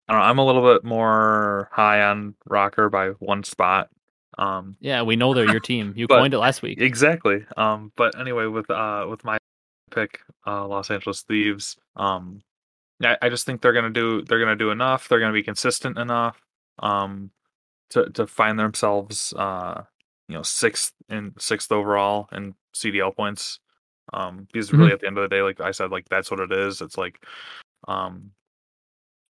I 0.09 0.13
don't 0.13 0.23
know. 0.23 0.27
I'm 0.27 0.39
a 0.39 0.47
little 0.47 0.75
bit 0.75 0.85
more 0.85 1.69
high 1.73 2.03
on 2.03 2.35
ROKKR 2.49 2.91
by 2.91 3.09
one 3.19 3.45
spot. 3.45 3.91
Um, 4.39 4.77
yeah, 4.81 5.03
we 5.03 5.17
know 5.17 5.35
they're 5.35 5.51
your 5.51 5.61
team. 5.61 5.93
You 5.97 6.07
coined 6.07 6.33
it 6.33 6.39
last 6.39 6.63
week. 6.63 6.81
Exactly. 6.81 7.45
Um, 7.57 7.93
but 7.97 8.19
anyway, 8.19 8.47
with 8.47 8.71
uh, 8.71 9.07
with 9.09 9.25
my 9.25 9.39
pick, 9.91 10.21
uh, 10.47 10.67
Los 10.67 10.91
Angeles 10.91 11.23
Thieves. 11.23 11.77
Um, 11.97 12.41
I, 13.03 13.17
I 13.23 13.29
just 13.29 13.47
think 13.47 13.61
they're 13.61 13.73
gonna 13.73 13.91
do 13.91 14.23
they're 14.23 14.39
gonna 14.39 14.57
do 14.57 14.71
enough. 14.71 15.09
They're 15.09 15.21
gonna 15.21 15.33
be 15.33 15.43
consistent 15.43 15.99
enough 15.99 16.41
um, 16.79 17.31
to 17.91 18.11
to 18.11 18.27
find 18.27 18.59
themselves 18.59 19.33
uh, 19.37 19.83
you 20.29 20.37
know 20.37 20.43
sixth 20.43 20.93
in 21.09 21.33
sixth 21.39 21.73
overall 21.73 22.29
in 22.33 22.55
CDL 22.75 23.15
points. 23.15 23.61
Um, 24.13 24.47
because 24.51 24.69
mm-hmm. 24.69 24.79
really 24.79 24.93
at 24.93 25.01
the 25.01 25.07
end 25.07 25.19
of 25.19 25.23
the 25.23 25.35
day, 25.35 25.43
like 25.43 25.61
I 25.61 25.71
said, 25.71 25.91
like 25.91 26.09
that's 26.09 26.31
what 26.31 26.41
it 26.41 26.53
is. 26.53 26.81
It's 26.81 26.97
like 26.97 27.25
um, 27.87 28.31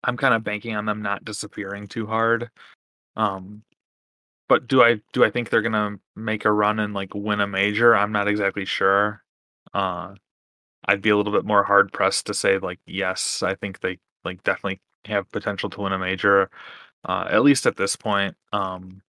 I'm 0.04 0.16
kind 0.16 0.34
of 0.34 0.44
banking 0.44 0.76
on 0.76 0.86
them 0.86 1.02
not 1.02 1.24
disappearing 1.24 1.86
too 1.88 2.06
hard. 2.06 2.50
Um, 3.16 3.62
but 4.48 4.66
do 4.66 4.82
I 4.82 5.00
do 5.12 5.24
I 5.24 5.30
think 5.30 5.50
they're 5.50 5.62
gonna 5.62 5.98
make 6.16 6.44
a 6.44 6.52
run 6.52 6.78
and 6.78 6.94
like 6.94 7.14
win 7.14 7.40
a 7.40 7.46
major? 7.46 7.96
I'm 7.96 8.12
not 8.12 8.28
exactly 8.28 8.64
sure. 8.64 9.22
Uh, 9.74 10.14
I'd 10.86 11.02
be 11.02 11.10
a 11.10 11.16
little 11.16 11.32
bit 11.32 11.44
more 11.44 11.64
hard 11.64 11.92
pressed 11.92 12.26
to 12.26 12.34
say 12.34 12.58
like 12.58 12.80
yes, 12.86 13.42
I 13.42 13.54
think 13.54 13.80
they 13.80 13.98
like 14.24 14.42
definitely 14.44 14.80
have 15.04 15.30
potential 15.30 15.70
to 15.70 15.80
win 15.82 15.92
a 15.92 15.98
major. 15.98 16.50
Uh, 17.04 17.26
at 17.30 17.42
least 17.42 17.66
at 17.66 17.76
this 17.76 17.96
point. 17.96 18.36
Um, 18.52 19.02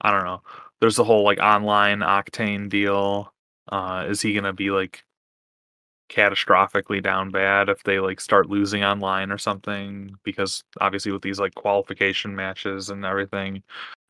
I 0.00 0.12
don't 0.12 0.24
know. 0.24 0.42
There's 0.80 0.96
the 0.96 1.04
whole 1.04 1.24
like 1.24 1.40
online 1.40 2.00
octane 2.00 2.68
deal. 2.68 3.32
Uh, 3.70 4.06
is 4.08 4.22
he 4.22 4.34
gonna 4.34 4.52
be 4.52 4.70
like 4.70 5.04
catastrophically 6.10 7.02
down 7.02 7.30
bad 7.30 7.68
if 7.68 7.82
they 7.82 8.00
like 8.00 8.20
start 8.20 8.48
losing 8.48 8.84
online 8.84 9.30
or 9.30 9.38
something? 9.38 10.14
Because 10.24 10.62
obviously 10.80 11.12
with 11.12 11.22
these 11.22 11.40
like 11.40 11.54
qualification 11.54 12.34
matches 12.34 12.90
and 12.90 13.04
everything. 13.04 13.62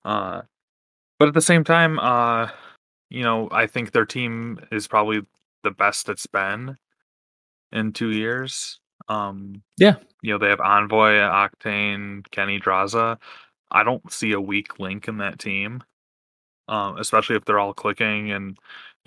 Uh, 0.04 0.42
but 1.18 1.28
at 1.28 1.34
the 1.34 1.40
same 1.40 1.64
time, 1.64 1.98
uh, 1.98 2.48
you 3.10 3.22
know, 3.22 3.48
I 3.50 3.66
think 3.66 3.92
their 3.92 4.06
team 4.06 4.60
is 4.70 4.86
probably 4.86 5.22
the 5.64 5.70
best 5.70 6.08
it's 6.08 6.26
been 6.26 6.76
in 7.72 7.92
two 7.92 8.10
years. 8.10 8.80
Um, 9.08 9.62
yeah, 9.78 9.96
you 10.22 10.32
know 10.32 10.38
they 10.38 10.48
have 10.48 10.60
Envoy, 10.60 11.14
Octane, 11.14 12.28
Kenny 12.30 12.60
Drazah. 12.60 13.18
I 13.70 13.84
don't 13.84 14.10
see 14.12 14.32
a 14.32 14.40
weak 14.40 14.78
link 14.78 15.08
in 15.08 15.18
that 15.18 15.38
team, 15.38 15.82
um, 16.68 16.98
especially 16.98 17.36
if 17.36 17.44
they're 17.44 17.58
all 17.58 17.74
clicking 17.74 18.30
and 18.32 18.58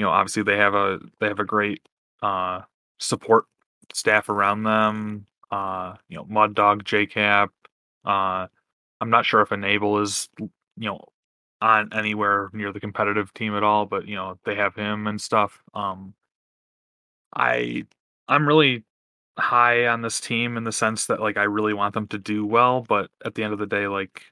you 0.02 0.08
know, 0.08 0.12
obviously 0.12 0.42
they 0.42 0.58
have 0.58 0.74
a 0.74 1.00
they 1.20 1.28
have 1.28 1.40
a 1.40 1.46
great 1.46 1.88
uh, 2.24 2.62
support 2.98 3.46
staff 3.94 4.30
around 4.30 4.64
them. 4.64 5.28
Uh, 5.52 5.94
you 6.10 6.18
know, 6.18 6.26
Mud 6.28 6.56
Dog, 6.56 6.86
JCap. 6.86 7.50
Uh, 8.04 8.48
I'm 9.00 9.10
not 9.12 9.28
sure 9.28 9.42
if 9.42 9.52
Enable 9.52 10.00
is 10.02 10.28
you 10.40 10.50
know 10.90 11.06
on 11.62 11.90
anywhere 11.94 12.50
near 12.52 12.74
the 12.74 12.80
competitive 12.80 13.32
team 13.36 13.56
at 13.56 13.62
all, 13.62 13.86
but 13.86 14.08
you 14.08 14.16
know 14.16 14.40
they 14.44 14.56
have 14.56 14.74
him 14.74 15.06
and 15.06 15.22
stuff. 15.22 15.62
Um, 15.76 16.16
I 17.36 17.86
I'm 18.28 18.48
really 18.48 18.84
high 19.38 19.86
on 19.86 20.02
this 20.02 20.20
team 20.20 20.58
in 20.58 20.64
the 20.64 20.72
sense 20.72 21.06
that 21.06 21.22
like 21.22 21.38
I 21.38 21.44
really 21.44 21.76
want 21.76 21.94
them 21.94 22.08
to 22.08 22.18
do 22.18 22.44
well, 22.44 22.82
but 22.82 23.12
at 23.24 23.36
the 23.36 23.44
end 23.44 23.54
of 23.54 23.60
the 23.60 23.68
day, 23.68 23.86
like 23.88 24.24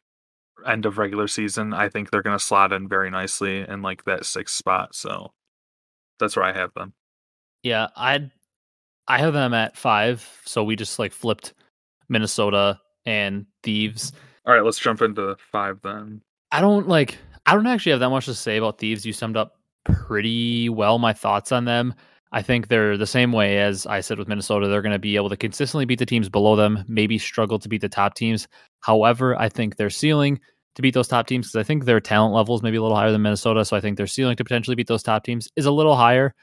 end 0.65 0.87
of 0.87 0.97
regular 0.97 1.27
season, 1.27 1.73
I 1.75 1.89
think 1.89 2.09
they're 2.09 2.23
gonna 2.23 2.39
slot 2.39 2.73
in 2.73 2.87
very 2.87 3.11
nicely 3.11 3.59
in 3.59 3.83
like 3.83 4.05
that 4.05 4.25
sixth 4.25 4.55
spot. 4.55 4.95
So 4.95 5.31
that's 6.19 6.35
where 6.35 6.45
I 6.45 6.53
have 6.53 6.73
them. 6.73 6.93
Yeah, 7.63 7.87
I 7.95 8.29
I 9.07 9.17
have 9.19 9.33
them 9.33 9.53
at 9.53 9.77
five. 9.77 10.27
So 10.45 10.63
we 10.63 10.75
just 10.75 10.99
like 10.99 11.11
flipped 11.11 11.53
Minnesota 12.09 12.79
and 13.05 13.45
Thieves. 13.63 14.13
All 14.45 14.53
right, 14.53 14.63
let's 14.63 14.79
jump 14.79 15.01
into 15.01 15.35
five 15.51 15.79
then. 15.83 16.21
I 16.51 16.61
don't 16.61 16.87
like. 16.87 17.17
I 17.45 17.53
don't 17.53 17.67
actually 17.67 17.91
have 17.91 18.01
that 18.01 18.09
much 18.09 18.25
to 18.25 18.35
say 18.35 18.57
about 18.57 18.77
Thieves. 18.77 19.05
You 19.05 19.13
summed 19.13 19.37
up 19.37 19.55
pretty 19.85 20.69
well 20.69 20.99
my 20.99 21.13
thoughts 21.13 21.51
on 21.51 21.65
them. 21.65 21.93
I 22.31 22.43
think 22.43 22.67
they're 22.67 22.97
the 22.97 23.07
same 23.07 23.31
way 23.31 23.57
as 23.57 23.87
I 23.87 24.01
said 24.01 24.19
with 24.19 24.27
Minnesota. 24.27 24.67
They're 24.67 24.83
going 24.83 24.93
to 24.93 24.99
be 24.99 25.15
able 25.15 25.29
to 25.29 25.37
consistently 25.37 25.85
beat 25.85 25.97
the 25.97 26.05
teams 26.05 26.29
below 26.29 26.55
them, 26.55 26.85
maybe 26.87 27.17
struggle 27.17 27.57
to 27.57 27.69
beat 27.69 27.81
the 27.81 27.89
top 27.89 28.13
teams. 28.13 28.47
However, 28.81 29.35
I 29.35 29.49
think 29.49 29.77
their 29.77 29.89
ceiling 29.89 30.39
to 30.79 30.81
beat 30.81 30.93
those 30.93 31.09
top 31.09 31.27
teams, 31.27 31.47
because 31.47 31.59
I 31.59 31.63
think 31.63 31.83
their 31.83 31.99
talent 31.99 32.33
level 32.33 32.55
is 32.55 32.63
maybe 32.63 32.77
a 32.77 32.81
little 32.81 32.95
higher 32.95 33.11
than 33.11 33.21
Minnesota. 33.21 33.65
So 33.65 33.75
I 33.75 33.81
think 33.81 33.97
their 33.97 34.07
ceiling 34.07 34.37
to 34.37 34.45
potentially 34.45 34.75
beat 34.75 34.87
those 34.87 35.03
top 35.03 35.25
teams 35.25 35.49
is 35.57 35.65
a 35.65 35.71
little 35.71 35.97
higher. 35.97 36.33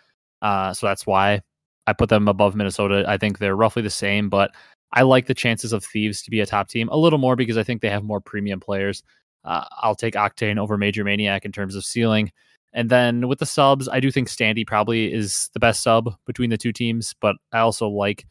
Uh, 0.43 0.75
so 0.75 0.87
that's 0.87 1.07
why 1.07 1.41
I 1.87 1.95
put 1.95 2.11
them 2.11 2.29
above 2.29 2.55
Minnesota. 2.55 3.05
I 3.09 3.17
think 3.17 3.39
they're 3.39 3.57
roughly 3.57 3.81
the 3.81 3.89
same, 3.89 4.29
but 4.29 4.51
I 4.93 5.03
like 5.03 5.27
the 5.27 5.35
chances 5.35 5.73
of 5.73 5.83
Thieves 5.83 6.21
to 6.23 6.31
be 6.31 6.41
a 6.41 6.47
top 6.47 6.69
team 6.69 6.91
a 6.91 6.99
little 6.99 7.19
more 7.19 7.35
because 7.35 7.57
I 7.57 7.63
think 7.63 7.81
they 7.81 7.89
have 7.89 8.05
more 8.05 8.21
premium 8.21 8.61
players. 8.61 9.03
Uh, 9.43 9.65
I'll 9.79 9.95
take 9.95 10.15
Octane 10.15 10.59
over 10.59 10.77
Major 10.77 11.03
Maniac 11.03 11.47
in 11.47 11.53
terms 11.53 11.75
of 11.75 11.85
ceiling. 11.85 12.31
And 12.75 12.91
then 12.91 13.29
with 13.29 13.39
the 13.39 13.47
subs, 13.47 13.89
I 13.89 14.01
do 14.01 14.11
think 14.11 14.29
Standy 14.29 14.67
probably 14.67 15.15
is 15.15 15.49
the 15.55 15.61
best 15.61 15.83
sub 15.83 16.15
between 16.27 16.51
the 16.51 16.59
two 16.59 16.75
teams, 16.75 17.15
but 17.23 17.37
I 17.53 17.61
also 17.61 17.89
like 17.89 18.27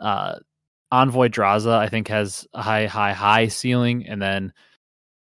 uh, 0.00 0.36
Envoy 0.90 1.28
Drazah, 1.28 1.76
I 1.76 1.88
think 1.88 2.08
has 2.08 2.46
a 2.54 2.62
high, 2.62 2.86
high, 2.86 3.12
high 3.12 3.48
ceiling. 3.48 4.06
And 4.06 4.22
then 4.22 4.54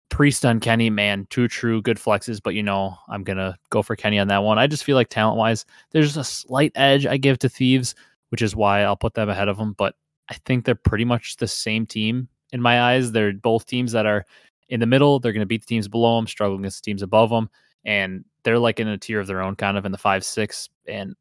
Priest 0.10 0.45
on 0.45 0.60
Kenny, 0.60 0.89
man, 0.89 1.26
two 1.30 1.47
true 1.47 1.82
good 1.82 1.97
flexes, 1.97 2.39
but 2.41 2.54
you 2.54 2.62
know, 2.62 2.95
I'm 3.10 3.24
going 3.24 3.38
to 3.38 3.58
go 3.72 3.82
for 3.82 3.95
Kenny 3.95 4.20
on 4.20 4.28
that 4.28 4.43
one. 4.43 4.60
I 4.60 4.68
just 4.68 4.84
feel 4.84 4.95
like 4.95 5.10
talent 5.10 5.38
wise, 5.38 5.66
there's 5.91 6.18
a 6.18 6.24
slight 6.24 6.72
edge 6.76 7.08
I 7.08 7.18
give 7.18 7.39
to 7.39 7.49
Thieves, 7.49 7.95
which 8.30 8.41
is 8.41 8.56
why 8.56 8.84
I'll 8.84 8.95
put 8.95 9.16
them 9.16 9.30
ahead 9.30 9.47
of 9.47 9.58
them. 9.58 9.74
But 9.74 9.95
I 10.30 10.36
think 10.45 10.66
they're 10.66 10.76
pretty 10.76 11.06
much 11.06 11.38
the 11.38 11.47
same 11.47 11.86
team 11.86 12.28
in 12.51 12.62
my 12.62 12.82
eyes. 12.82 13.12
They're 13.12 13.34
both 13.34 13.66
teams 13.66 13.91
that 13.93 14.06
are 14.06 14.26
in 14.70 14.80
the 14.80 14.86
middle. 14.86 15.20
They're 15.20 15.34
going 15.34 15.41
to 15.41 15.47
beat 15.47 15.62
the 15.62 15.68
teams 15.68 15.88
below 15.88 16.18
them, 16.18 16.28
struggle 16.28 16.58
against 16.58 16.84
the 16.84 16.91
teams 16.91 17.01
above 17.01 17.30
them. 17.32 17.49
And 17.84 18.24
they're 18.43 18.60
like 18.60 18.80
in 18.80 18.88
a 18.88 18.97
tier 18.97 19.20
of 19.20 19.28
their 19.28 19.41
own, 19.41 19.56
kind 19.56 19.78
of 19.78 19.86
in 19.86 19.91
the 19.91 19.97
five, 19.97 20.24
six. 20.24 20.70
And 20.88 21.16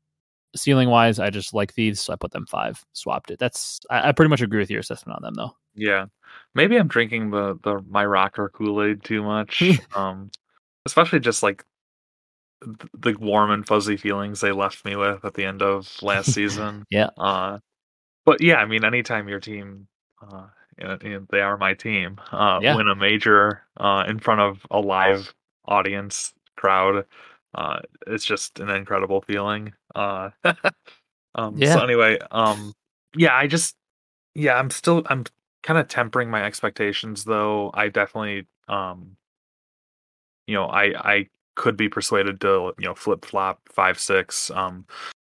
ceiling 0.55 0.91
wise, 0.91 1.18
I 1.18 1.30
just 1.30 1.55
like 1.55 1.72
Thieves, 1.72 2.01
so 2.01 2.12
I 2.12 2.16
put 2.16 2.30
them 2.30 2.47
five, 2.47 2.85
swapped 2.93 3.30
it. 3.30 3.39
That's, 3.39 3.80
I, 3.91 4.11
I 4.11 4.12
pretty 4.12 4.28
much 4.28 4.43
agree 4.43 4.61
with 4.61 4.70
your 4.70 4.80
assessment 4.80 5.16
on 5.16 5.22
them, 5.22 5.35
though. 5.35 5.57
Yeah, 5.75 6.07
maybe 6.55 6.77
I'm 6.77 6.89
drinking 6.89 7.31
the 7.31 7.59
the 7.62 7.83
my 7.89 8.05
ROKKR 8.05 8.53
Kool 8.53 8.83
Aid 8.83 9.05
too 9.05 9.23
much. 9.23 9.62
um, 9.95 10.31
especially 10.87 11.20
just 11.20 11.43
like 11.43 11.64
the 12.95 13.16
warm 13.18 13.51
and 13.51 13.66
fuzzy 13.66 13.97
feelings 13.97 14.41
they 14.41 14.53
left 14.53 14.85
me 14.85 14.97
with 14.97 15.25
at 15.25 15.35
the 15.35 15.45
end 15.45 15.62
of 15.62 15.91
last 16.03 16.33
season. 16.33 16.85
yeah. 16.91 17.11
Uh, 17.18 17.59
but 18.25 18.41
yeah, 18.41 18.57
I 18.57 18.66
mean, 18.66 18.85
anytime 18.85 19.29
your 19.29 19.41
team, 19.41 19.89
uh, 20.23 20.47
they 20.79 21.41
are 21.41 21.57
my 21.57 21.75
team, 21.75 22.20
uh, 22.31 22.61
yeah. 22.62 22.77
win 22.77 22.89
a 22.89 22.95
major 22.95 23.62
uh, 23.79 24.05
in 24.07 24.18
front 24.18 24.41
of 24.41 24.64
a 24.70 24.79
live 24.79 25.35
audience 25.66 26.33
crowd, 26.57 27.05
uh, 27.55 27.81
it's 28.07 28.25
just 28.25 28.61
an 28.61 28.70
incredible 28.70 29.23
feeling. 29.23 29.73
Uh, 29.95 30.31
um, 31.35 31.57
yeah. 31.57 31.75
So 31.75 31.83
anyway, 31.83 32.18
um, 32.31 32.73
yeah, 33.16 33.35
I 33.35 33.47
just, 33.47 33.75
yeah, 34.35 34.55
I'm 34.55 34.70
still, 34.70 35.03
I'm 35.07 35.25
kind 35.63 35.79
of 35.79 35.89
tempering 35.89 36.31
my 36.31 36.45
expectations 36.45 37.25
though. 37.25 37.71
I 37.75 37.89
definitely 37.89 38.47
um 38.69 39.17
you 40.47 40.55
know, 40.55 40.67
I 40.67 40.85
I 41.13 41.29
could 41.55 41.77
be 41.77 41.89
persuaded 41.89 42.41
to, 42.41 42.73
you 42.79 42.85
know, 42.87 42.95
flip 42.95 43.25
flop 43.25 43.61
5 43.71 43.99
6. 43.99 44.51
Um 44.51 44.87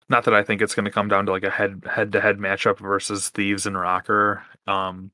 not 0.08 0.24
that 0.24 0.34
I 0.34 0.42
think 0.42 0.60
it's 0.60 0.74
going 0.74 0.84
to 0.84 0.90
come 0.90 1.08
down 1.08 1.26
to 1.26 1.32
like 1.32 1.44
a 1.44 1.50
head 1.50 1.84
head 1.90 2.12
to 2.12 2.20
head 2.20 2.38
matchup 2.38 2.78
versus 2.78 3.30
Thieves 3.30 3.66
and 3.66 3.76
ROKKR. 3.76 4.42
Um 4.66 5.10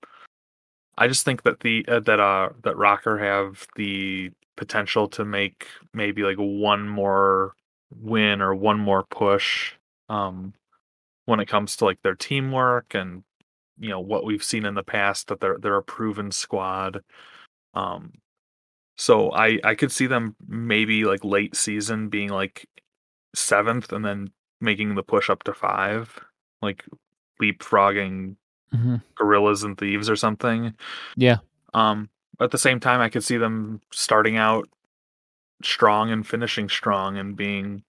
I 0.97 1.07
just 1.07 1.25
think 1.25 1.45
that 1.45 1.61
the 1.61 1.85
uh, 1.89 2.01
that 2.01 2.21
uh 2.21 2.51
that 2.65 2.77
ROKKR 2.77 3.21
have 3.21 3.67
the 3.77 4.31
potential 4.57 5.09
to 5.09 5.25
make 5.25 5.69
maybe 5.95 6.23
like 6.23 6.37
one 6.37 6.89
more 6.89 7.55
win 7.91 8.43
or 8.43 8.55
one 8.55 8.79
more 8.79 9.05
push 9.05 9.73
um 10.09 10.53
when 11.27 11.41
it 11.41 11.47
comes 11.47 11.77
to 11.77 11.85
like 11.85 12.03
their 12.03 12.17
teamwork 12.17 12.95
and 12.95 13.23
you 13.79 13.89
know 13.89 14.01
what 14.01 14.25
we've 14.25 14.43
seen 14.43 14.65
in 14.65 14.75
the 14.75 14.83
past 14.83 15.29
that 15.29 15.41
they're 15.41 15.59
they're 15.59 15.77
a 15.77 15.83
proven 15.83 16.31
squad. 16.31 17.03
Um, 17.75 18.13
so 18.97 19.31
I 19.33 19.59
I 19.65 19.75
could 19.75 19.93
see 19.93 20.07
them 20.07 20.37
maybe 20.47 21.05
like 21.05 21.25
late 21.25 21.57
season 21.57 22.09
being 22.09 22.31
like 22.31 22.69
seventh 23.35 23.93
and 23.93 24.05
then 24.05 24.31
making 24.61 24.95
the 24.95 25.03
push 25.03 25.31
up 25.31 25.45
to 25.45 25.55
five, 25.55 26.19
like 26.63 26.85
leapfrogging 27.41 28.37
mm-hmm. 28.75 28.97
guerrillas 29.15 29.63
and 29.63 29.79
thieves 29.79 30.11
or 30.11 30.17
something. 30.17 30.75
Yeah. 31.17 31.39
Um, 31.75 32.09
at 32.41 32.51
the 32.51 32.59
same 32.59 32.81
time, 32.81 33.01
I 33.01 33.09
could 33.09 33.25
see 33.25 33.37
them 33.37 33.81
starting 33.93 34.37
out 34.37 34.69
strong 35.63 36.11
and 36.11 36.27
finishing 36.27 36.69
strong 36.69 37.19
and 37.19 37.37
being 37.37 37.83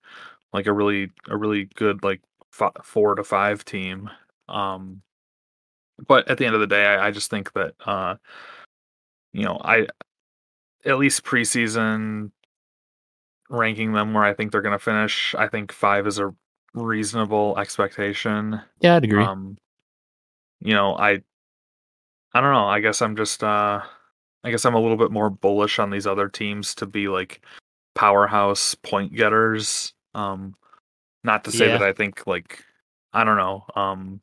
like 0.54 0.66
a 0.66 0.74
really 0.74 1.12
a 1.28 1.38
really 1.38 1.66
good 1.76 2.04
like 2.04 2.22
f- 2.60 2.84
four 2.84 3.16
to 3.16 3.24
five 3.24 3.64
team. 3.66 4.10
Um, 4.48 5.02
but 6.08 6.28
at 6.28 6.38
the 6.38 6.46
end 6.46 6.56
of 6.56 6.62
the 6.62 6.68
day, 6.68 6.86
I, 6.86 7.08
I 7.08 7.12
just 7.12 7.30
think 7.30 7.54
that 7.54 7.74
uh, 7.86 8.16
you 9.34 9.44
know, 9.44 9.60
I 9.64 9.88
at 10.86 10.98
least 10.98 11.24
preseason 11.24 12.32
ranking 13.50 13.94
them 13.94 14.14
where 14.14 14.24
I 14.24 14.34
think 14.34 14.52
they're 14.52 14.62
going 14.62 14.78
to 14.78 14.84
finish. 14.84 15.36
I 15.38 15.48
think 15.48 15.72
five 15.72 16.08
is 16.08 16.20
a 16.20 16.34
reasonable 16.74 17.58
expectation. 17.58 18.62
Yeah, 18.80 18.96
I'd 18.96 19.04
agree. 19.04 19.24
Um, 19.24 19.58
you 20.62 20.74
know, 20.74 20.96
I 20.96 21.22
I 22.34 22.42
don't 22.42 22.54
know. 22.54 22.68
I 22.68 22.80
guess 22.80 23.02
I'm 23.02 23.16
just 23.16 23.44
uh 23.44 23.82
I 24.44 24.52
guess 24.52 24.66
I'm 24.66 24.76
a 24.76 24.80
little 24.80 24.98
bit 24.98 25.12
more 25.12 25.30
bullish 25.30 25.80
on 25.80 25.90
these 25.90 26.08
other 26.08 26.30
teams 26.30 26.76
to 26.76 26.86
be 26.86 27.08
like 27.08 27.42
powerhouse 27.96 28.76
point 28.76 29.14
getters. 29.14 29.94
Um 30.14 30.56
not 31.24 31.44
to 31.46 31.52
say 31.52 31.68
yeah. 31.68 31.78
that 31.78 31.88
I 31.88 31.94
think 31.94 32.28
like 32.28 32.64
I 33.14 33.24
don't 33.24 33.38
know. 33.38 33.66
Um 33.76 34.22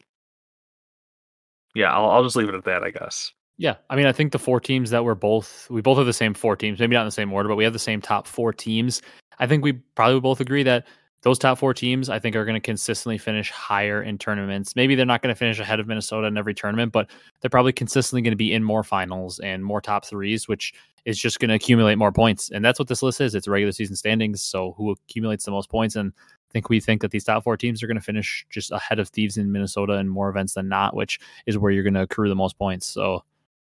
yeah, 1.77 1.93
I'll 1.93 2.11
I'll 2.11 2.23
just 2.23 2.37
leave 2.37 2.49
it 2.49 2.55
at 2.55 2.65
that, 2.65 2.83
I 2.83 2.91
guess. 2.91 3.33
Yeah, 3.59 3.77
I 3.89 3.97
mean, 3.97 4.07
I 4.07 4.13
think 4.13 4.33
the 4.33 4.39
four 4.39 4.61
teams 4.61 4.91
that 4.91 5.05
we're 5.05 5.15
both 5.15 5.69
we 5.71 5.81
both 5.81 5.99
have 5.99 6.07
the 6.07 6.13
same 6.13 6.35
four 6.35 6.57
teams, 6.57 6.81
maybe 6.81 6.95
not 6.95 7.03
in 7.03 7.07
the 7.07 7.13
same 7.13 7.33
order, 7.33 7.49
but 7.49 7.57
we 7.57 7.65
have 7.65 7.73
the 7.73 7.79
same 7.79 8.01
top 8.01 8.27
four 8.27 8.53
teams. 8.53 9.03
I 9.39 9.47
think 9.47 9.63
we 9.63 9.73
probably 9.73 10.21
both 10.21 10.41
agree 10.41 10.63
that 10.63 10.87
those 11.23 11.39
top 11.39 11.59
four 11.59 11.75
teams, 11.75 12.09
I 12.09 12.19
think, 12.19 12.37
are 12.37 12.45
going 12.45 12.55
to 12.55 12.61
consistently 12.61 13.19
finish 13.19 13.51
higher 13.51 14.03
in 14.03 14.17
tournaments. 14.17 14.77
Maybe 14.77 14.95
they're 14.95 15.05
not 15.05 15.23
going 15.23 15.35
to 15.35 15.39
finish 15.39 15.59
ahead 15.59 15.81
of 15.81 15.87
Minnesota 15.87 16.27
in 16.29 16.37
every 16.37 16.55
tournament, 16.55 16.93
but 16.93 17.11
they're 17.41 17.51
probably 17.51 17.73
consistently 17.73 18.23
going 18.23 18.33
to 18.33 18.37
be 18.37 18.53
in 18.53 18.63
more 18.63 18.85
finals 18.85 19.39
and 19.41 19.65
more 19.65 19.81
top 19.81 20.05
threes, 20.05 20.47
which 20.47 20.73
is 21.05 21.19
just 21.19 21.41
going 21.41 21.49
to 21.49 21.55
accumulate 21.55 21.97
more 21.97 22.13
points. 22.13 22.51
And 22.51 22.65
that's 22.65 22.79
what 22.79 22.89
this 22.89 23.03
list 23.03 23.21
is. 23.21 23.35
It's 23.35 23.49
regular 23.49 23.73
season 23.73 23.97
standings. 23.97 24.41
So 24.43 24.75
who 24.77 24.91
accumulates 24.91 25.45
the 25.45 25.51
most 25.51 25.69
points? 25.69 25.97
And 25.97 26.13
think 26.57 26.71
we 26.71 26.81
think 26.81 27.03
that 27.03 27.11
these 27.11 27.25
top 27.25 27.45
four 27.45 27.55
teams 27.55 27.83
are 27.83 27.87
going 27.87 27.99
to 27.99 28.03
finish 28.03 28.47
just 28.49 28.73
ahead 28.73 28.99
of 28.99 29.11
Thieves 29.11 29.37
in 29.37 29.53
Minnesota 29.53 29.93
in 29.95 30.09
more 30.09 30.31
events 30.31 30.55
than 30.55 30.71
not, 30.71 30.97
which 30.97 31.21
is 31.45 31.59
where 31.59 31.71
you're 31.71 31.83
going 31.83 31.93
to 31.93 32.01
accrue 32.01 32.31
the 32.31 32.35
most 32.35 32.57
points. 32.57 32.87
So 32.87 33.23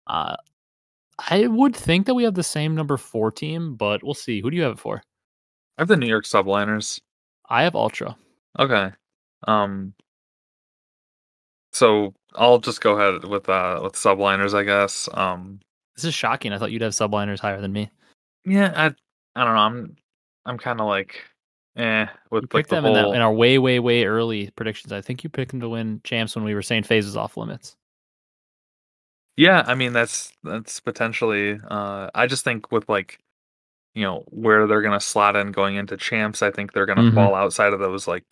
uh, 0.07 0.35
I 1.29 1.45
would 1.45 1.75
think 1.75 2.07
that 2.07 2.15
we 2.15 2.23
have 2.23 2.33
the 2.33 2.41
same 2.41 2.73
number 2.73 2.97
four 2.97 3.31
team, 3.31 3.75
but 3.75 4.03
we'll 4.03 4.15
see. 4.15 4.41
Who 4.41 4.49
do 4.49 4.57
you 4.57 4.63
have 4.63 4.71
it 4.71 4.79
for? 4.79 5.03
I 5.77 5.81
have 5.81 5.87
the 5.87 5.97
New 5.97 6.07
York 6.07 6.25
Subliners. 6.25 6.99
I 7.47 7.61
have 7.61 7.75
Ultra. 7.75 8.17
Okay. 8.57 8.91
Um. 9.47 9.93
So 11.71 12.15
I'll 12.33 12.57
just 12.57 12.81
go 12.81 12.97
ahead 12.97 13.23
with 13.29 13.47
uh 13.47 13.81
with 13.83 13.93
Subliners, 13.93 14.55
I 14.55 14.63
guess. 14.63 15.07
Um. 15.13 15.59
This 15.95 16.05
is 16.05 16.15
shocking. 16.15 16.53
I 16.53 16.57
thought 16.57 16.71
you'd 16.71 16.81
have 16.81 16.93
Subliners 16.93 17.39
higher 17.39 17.61
than 17.61 17.71
me. 17.71 17.91
Yeah, 18.45 18.73
I 18.75 18.85
I 19.39 19.45
don't 19.45 19.53
know. 19.53 19.61
I'm 19.61 19.95
I'm 20.47 20.57
kind 20.57 20.81
of 20.81 20.87
like 20.87 21.23
Eh, 21.79 22.07
with 22.29 22.43
you 22.43 22.47
picked 22.47 22.69
the 22.69 22.75
them 22.75 22.83
whole... 22.83 22.95
in, 22.95 23.03
that, 23.11 23.15
in 23.15 23.21
our 23.21 23.31
way, 23.31 23.57
way, 23.57 23.79
way 23.79 24.03
early 24.03 24.51
predictions. 24.51 24.91
I 24.91 25.01
think 25.01 25.23
you 25.23 25.29
picked 25.29 25.51
them 25.51 25.61
to 25.61 25.69
win 25.69 26.01
champs 26.03 26.35
when 26.35 26.43
we 26.43 26.53
were 26.53 26.61
saying 26.61 26.83
FaZe's 26.83 27.15
off 27.15 27.37
limits. 27.37 27.77
Yeah, 29.37 29.63
I 29.65 29.75
mean 29.75 29.93
that's 29.93 30.33
that's 30.43 30.81
potentially. 30.81 31.57
Uh, 31.69 32.09
I 32.13 32.27
just 32.27 32.43
think 32.43 32.71
with 32.71 32.89
like 32.89 33.19
you 33.95 34.03
know 34.03 34.23
where 34.27 34.67
they're 34.67 34.81
going 34.81 34.99
to 34.99 35.05
slot 35.05 35.35
in 35.37 35.51
going 35.53 35.75
into 35.77 35.95
champs. 35.97 36.41
I 36.43 36.51
think 36.51 36.73
they're 36.73 36.85
going 36.85 36.97
to 36.97 37.03
Mhm. 37.05 37.15
fall 37.15 37.35
outside 37.35 37.73
of 37.73 37.79
those 37.79 38.07
like 38.07 38.25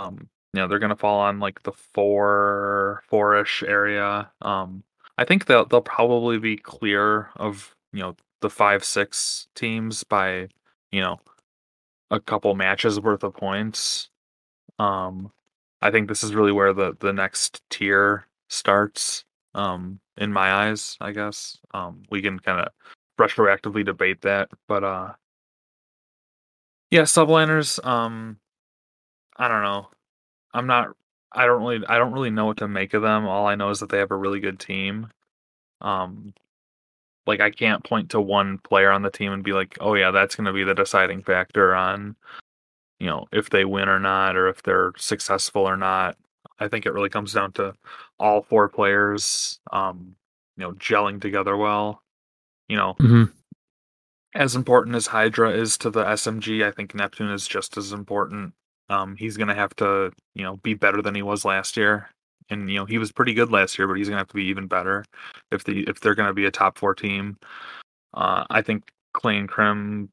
um 0.00 0.28
you 0.54 0.60
know 0.60 0.66
they're 0.66 0.78
going 0.80 0.90
to 0.90 0.96
fall 0.96 1.20
on 1.20 1.38
like 1.38 1.62
the 1.62 1.72
four 1.72 3.02
four-ish 3.08 3.62
area. 3.62 4.30
Um 4.42 4.82
I 5.18 5.24
think 5.24 5.46
they'll 5.46 5.66
they'll 5.66 5.82
probably 5.82 6.38
be 6.38 6.56
clear 6.56 7.30
of 7.36 7.74
you 7.92 8.00
know 8.00 8.16
the 8.40 8.50
five 8.50 8.84
six 8.84 9.48
teams 9.54 10.02
by 10.04 10.48
you 10.90 11.00
know 11.02 11.20
a 12.10 12.20
couple 12.20 12.54
matches 12.54 13.00
worth 13.00 13.22
of 13.24 13.34
points. 13.34 14.10
Um 14.78 15.32
I 15.82 15.90
think 15.90 16.08
this 16.08 16.24
is 16.24 16.34
really 16.34 16.52
where 16.52 16.72
the 16.74 16.96
the 17.00 17.12
next 17.12 17.62
tier 17.70 18.26
starts 18.48 19.24
um 19.54 20.00
in 20.18 20.32
my 20.32 20.52
eyes, 20.52 20.96
I 21.00 21.12
guess. 21.12 21.58
Um 21.74 22.04
we 22.10 22.22
can 22.22 22.38
kind 22.40 22.60
of 22.60 22.68
retroactively 23.20 23.84
debate 23.84 24.22
that, 24.22 24.50
but 24.68 24.84
uh 24.84 25.14
yeah, 26.90 27.02
subliners 27.02 27.84
um 27.84 28.38
I 29.36 29.48
don't 29.48 29.62
know. 29.62 29.88
I'm 30.54 30.66
not 30.66 30.90
I 31.32 31.46
don't 31.46 31.62
really 31.62 31.86
I 31.88 31.98
don't 31.98 32.12
really 32.12 32.30
know 32.30 32.46
what 32.46 32.58
to 32.58 32.68
make 32.68 32.94
of 32.94 33.02
them. 33.02 33.26
All 33.26 33.46
I 33.46 33.56
know 33.56 33.70
is 33.70 33.80
that 33.80 33.90
they 33.90 33.98
have 33.98 34.10
a 34.12 34.16
really 34.16 34.40
good 34.40 34.60
team. 34.60 35.08
Um 35.80 36.34
like 37.26 37.40
I 37.40 37.50
can't 37.50 37.84
point 37.84 38.10
to 38.10 38.20
one 38.20 38.58
player 38.58 38.90
on 38.90 39.02
the 39.02 39.10
team 39.10 39.32
and 39.32 39.42
be 39.44 39.52
like, 39.52 39.76
"Oh 39.80 39.94
yeah, 39.94 40.10
that's 40.10 40.36
going 40.36 40.46
to 40.46 40.52
be 40.52 40.64
the 40.64 40.74
deciding 40.74 41.22
factor 41.22 41.74
on 41.74 42.16
you 43.00 43.06
know, 43.06 43.26
if 43.32 43.50
they 43.50 43.64
win 43.64 43.88
or 43.88 43.98
not 44.00 44.36
or 44.36 44.48
if 44.48 44.62
they're 44.62 44.92
successful 44.96 45.62
or 45.62 45.76
not." 45.76 46.16
I 46.58 46.68
think 46.68 46.86
it 46.86 46.92
really 46.92 47.08
comes 47.10 47.32
down 47.32 47.52
to 47.52 47.74
all 48.18 48.42
four 48.42 48.68
players 48.68 49.60
um 49.72 50.16
you 50.56 50.62
know, 50.66 50.72
gelling 50.74 51.20
together 51.20 51.56
well. 51.56 52.02
You 52.68 52.76
know, 52.76 52.94
Mhm. 53.00 53.32
as 54.34 54.54
important 54.54 54.94
as 54.96 55.06
Hydra 55.08 55.50
is 55.50 55.76
to 55.78 55.90
the 55.90 56.04
SMG, 56.06 56.64
I 56.64 56.70
think 56.70 56.94
Neptune 56.94 57.30
is 57.30 57.48
just 57.48 57.76
as 57.76 57.92
important. 57.92 58.54
Um, 58.88 59.16
he's 59.16 59.36
gonna 59.36 59.54
have 59.54 59.74
to, 59.76 60.12
you 60.34 60.42
know, 60.44 60.56
be 60.58 60.74
better 60.74 61.00
than 61.02 61.14
he 61.14 61.22
was 61.22 61.44
last 61.44 61.76
year, 61.76 62.10
and 62.50 62.70
you 62.70 62.76
know 62.78 62.84
he 62.84 62.98
was 62.98 63.12
pretty 63.12 63.34
good 63.34 63.50
last 63.50 63.78
year, 63.78 63.88
but 63.88 63.96
he's 63.96 64.08
gonna 64.08 64.18
have 64.18 64.28
to 64.28 64.34
be 64.34 64.44
even 64.44 64.66
better 64.66 65.04
if 65.52 65.64
the 65.64 65.84
if 65.88 66.00
they're 66.00 66.14
gonna 66.14 66.34
be 66.34 66.46
a 66.46 66.50
top 66.50 66.78
four 66.78 66.94
team. 66.94 67.38
Uh, 68.14 68.44
I 68.50 68.62
think 68.62 68.90
Clay 69.14 69.38
and 69.38 69.48
Krim, 69.48 70.10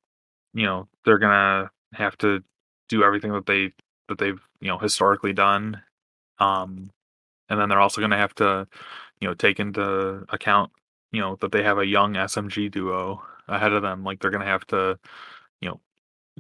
you 0.54 0.66
know, 0.66 0.88
they're 1.06 1.18
gonna 1.20 1.72
have 1.94 2.18
to 2.20 2.44
do 2.90 3.04
everything 3.04 3.34
that 3.34 3.46
they 3.46 3.74
that 4.10 4.18
they've 4.20 4.42
you 4.62 4.68
know 4.70 4.78
historically 4.78 5.34
done, 5.34 5.82
um, 6.40 6.92
and 7.50 7.60
then 7.60 7.70
they're 7.70 7.80
also 7.82 8.02
gonna 8.02 8.18
have 8.18 8.36
to, 8.36 8.68
you 9.20 9.28
know, 9.28 9.34
take 9.34 9.60
into 9.60 10.26
account, 10.30 10.72
you 11.12 11.22
know, 11.22 11.36
that 11.42 11.52
they 11.52 11.64
have 11.64 11.80
a 11.80 11.86
young 11.86 12.16
SMG 12.18 12.70
duo 12.72 13.22
ahead 13.48 13.74
of 13.74 13.82
them. 13.82 14.04
Like 14.04 14.20
they're 14.22 14.32
gonna 14.32 14.46
have 14.46 14.66
to, 14.68 15.00
you 15.62 15.70
know, 15.70 15.80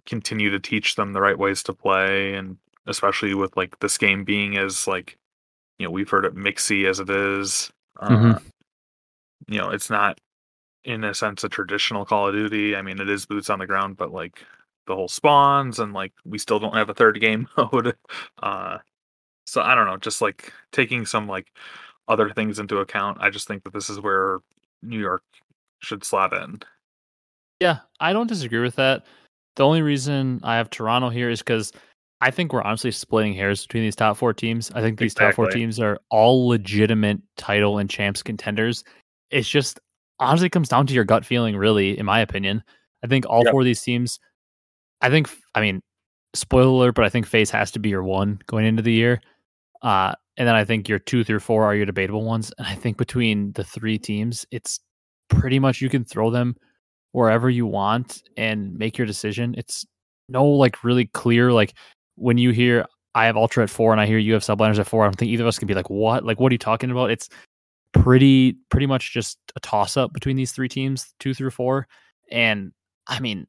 continue 0.06 0.50
to 0.52 0.60
teach 0.60 0.96
them 0.96 1.14
the 1.14 1.22
right 1.22 1.38
ways 1.38 1.64
to 1.64 1.74
play, 1.74 2.36
and 2.36 2.58
especially 2.88 3.34
with 3.34 3.56
like 3.58 3.80
this 3.80 3.98
game 3.98 4.24
being 4.24 4.58
as 4.58 4.88
like, 4.88 5.18
you 5.80 5.86
know, 5.86 5.92
we've 5.92 6.10
heard 6.10 6.26
it 6.26 6.36
mixy 6.36 6.90
as 6.90 7.00
it 7.00 7.10
is. 7.10 7.72
Uh, 8.00 8.10
Mhm. 8.10 8.44
You 9.48 9.60
know, 9.60 9.70
it's 9.70 9.90
not 9.90 10.20
in 10.84 11.04
a 11.04 11.14
sense 11.14 11.44
a 11.44 11.50
traditional 11.50 12.06
Call 12.06 12.28
of 12.28 12.34
Duty. 12.34 12.76
I 12.76 12.82
mean, 12.82 13.00
it 13.00 13.10
is 13.10 13.26
boots 13.26 13.50
on 13.50 13.60
the 13.60 13.68
ground, 13.68 13.98
but 13.98 14.12
like 14.12 14.44
the 14.88 14.96
whole 14.96 15.08
spawns 15.08 15.80
and 15.80 15.94
like 15.94 16.14
we 16.26 16.38
still 16.38 16.60
don't 16.60 16.76
have 16.76 16.90
a 16.90 16.94
third 16.94 17.20
game 17.20 17.48
mode. 17.58 17.96
Uh, 18.42 18.80
so 19.46 19.62
I 19.62 19.76
don't 19.76 19.86
know, 19.86 19.98
just 19.98 20.22
like 20.22 20.52
taking 20.72 21.06
some 21.06 21.28
like 21.28 21.48
other 22.08 22.30
things 22.32 22.60
into 22.60 22.80
account. 22.80 23.18
I 23.22 23.30
just 23.30 23.48
think 23.48 23.64
that 23.64 23.74
this 23.74 23.90
is 23.90 24.00
where 24.00 24.40
New 24.82 25.00
York 25.00 25.24
should 25.80 26.04
slot 26.04 26.34
in. 26.34 26.60
Yeah, 27.60 27.80
I 28.00 28.14
don't 28.14 28.28
disagree 28.28 28.60
with 28.62 28.76
that. 28.76 29.06
The 29.56 29.66
only 29.66 29.82
reason 29.82 30.40
I 30.44 30.56
have 30.58 30.70
Toronto 30.70 31.10
here 31.10 31.30
is 31.30 31.40
because 31.40 31.72
I 32.20 32.32
think 32.32 32.52
we're 32.52 32.64
honestly 32.64 32.92
splitting 32.92 33.34
hairs 33.34 33.66
between 33.66 33.84
these 33.84 33.96
top 33.96 34.18
four 34.18 34.34
teams. 34.34 34.72
I 34.74 34.82
think 34.82 34.98
these 34.98 35.14
top 35.14 35.36
four 35.36 35.50
teams 35.50 35.80
are 35.80 36.00
all 36.10 36.48
legitimate 36.48 37.20
title 37.38 37.78
and 37.78 37.90
champs 37.90 38.24
contenders. 38.24 38.84
It's 39.30 39.48
just 39.48 39.80
honestly 40.20 40.50
comes 40.50 40.70
down 40.70 40.88
to 40.88 40.94
your 40.94 41.04
gut 41.04 41.26
feeling, 41.26 41.56
really, 41.56 41.98
in 41.98 42.06
my 42.06 42.20
opinion. 42.20 42.64
I 43.04 43.08
think 43.08 43.26
all 43.28 43.44
Yep. 43.44 43.52
four 43.52 43.62
of 43.62 43.66
these 43.66 43.82
teams, 43.84 44.20
I 45.02 45.12
think, 45.12 45.30
I 45.54 45.62
mean, 45.62 45.82
spoiler 46.34 46.70
alert, 46.70 46.96
but 46.96 47.06
I 47.06 47.10
think 47.10 47.28
FaZe 47.28 47.52
has 47.52 47.70
to 47.72 47.80
be 47.80 47.90
your 47.90 48.04
one 48.04 48.40
going 48.48 48.66
into 48.66 48.82
the 48.82 48.94
year. 48.94 49.22
Uh, 49.84 50.16
and 50.38 50.48
then 50.48 50.56
I 50.56 50.66
think 50.66 50.90
your 50.90 51.00
two 51.00 51.24
through 51.24 51.40
four 51.40 51.66
are 51.66 51.76
your 51.76 51.86
debatable 51.86 52.24
ones. 52.24 52.52
And 52.58 52.68
I 52.68 52.74
think 52.74 52.98
between 52.98 53.52
the 53.54 53.64
three 53.64 54.00
teams, 54.00 54.46
it's 54.50 54.80
pretty 55.30 55.60
much 55.60 55.82
you 55.82 55.90
can 55.90 56.04
throw 56.04 56.32
them 56.32 56.56
wherever 57.12 57.50
you 57.50 57.68
want 57.68 58.24
and 58.38 58.76
make 58.76 58.98
your 58.98 59.08
decision. 59.08 59.54
It's 59.58 59.86
no 60.30 60.46
like 60.46 60.84
really 60.84 61.06
clear 61.06 61.52
like 61.52 61.74
when 62.18 62.38
you 62.38 62.52
hear 62.52 62.86
I 63.16 63.26
have 63.26 63.38
Ultra 63.38 63.64
at 63.64 63.70
four 63.70 63.92
and 63.92 64.02
I 64.02 64.06
hear 64.06 64.20
you 64.20 64.34
have 64.34 64.44
Subliners 64.44 64.80
at 64.80 64.88
four. 64.88 65.04
I 65.04 65.08
don't 65.08 65.16
think 65.16 65.32
either 65.32 65.44
of 65.44 65.48
us 65.48 65.58
can 65.58 65.68
be 65.68 65.74
like, 65.74 65.90
what? 65.90 66.24
Like, 66.24 66.40
what 66.40 66.52
are 66.52 66.54
you 66.54 66.60
talking 66.60 66.92
about? 66.92 67.10
It's 67.10 67.30
pretty 67.94 68.58
pretty 68.70 68.86
much 68.86 69.14
just 69.14 69.40
a 69.56 69.60
toss 69.62 69.98
up 69.98 70.14
between 70.14 70.36
these 70.36 70.52
three 70.52 70.70
teams, 70.70 71.14
two 71.20 71.34
through 71.34 71.52
four. 71.52 71.88
And 72.30 72.72
I 73.08 73.20
mean, 73.20 73.48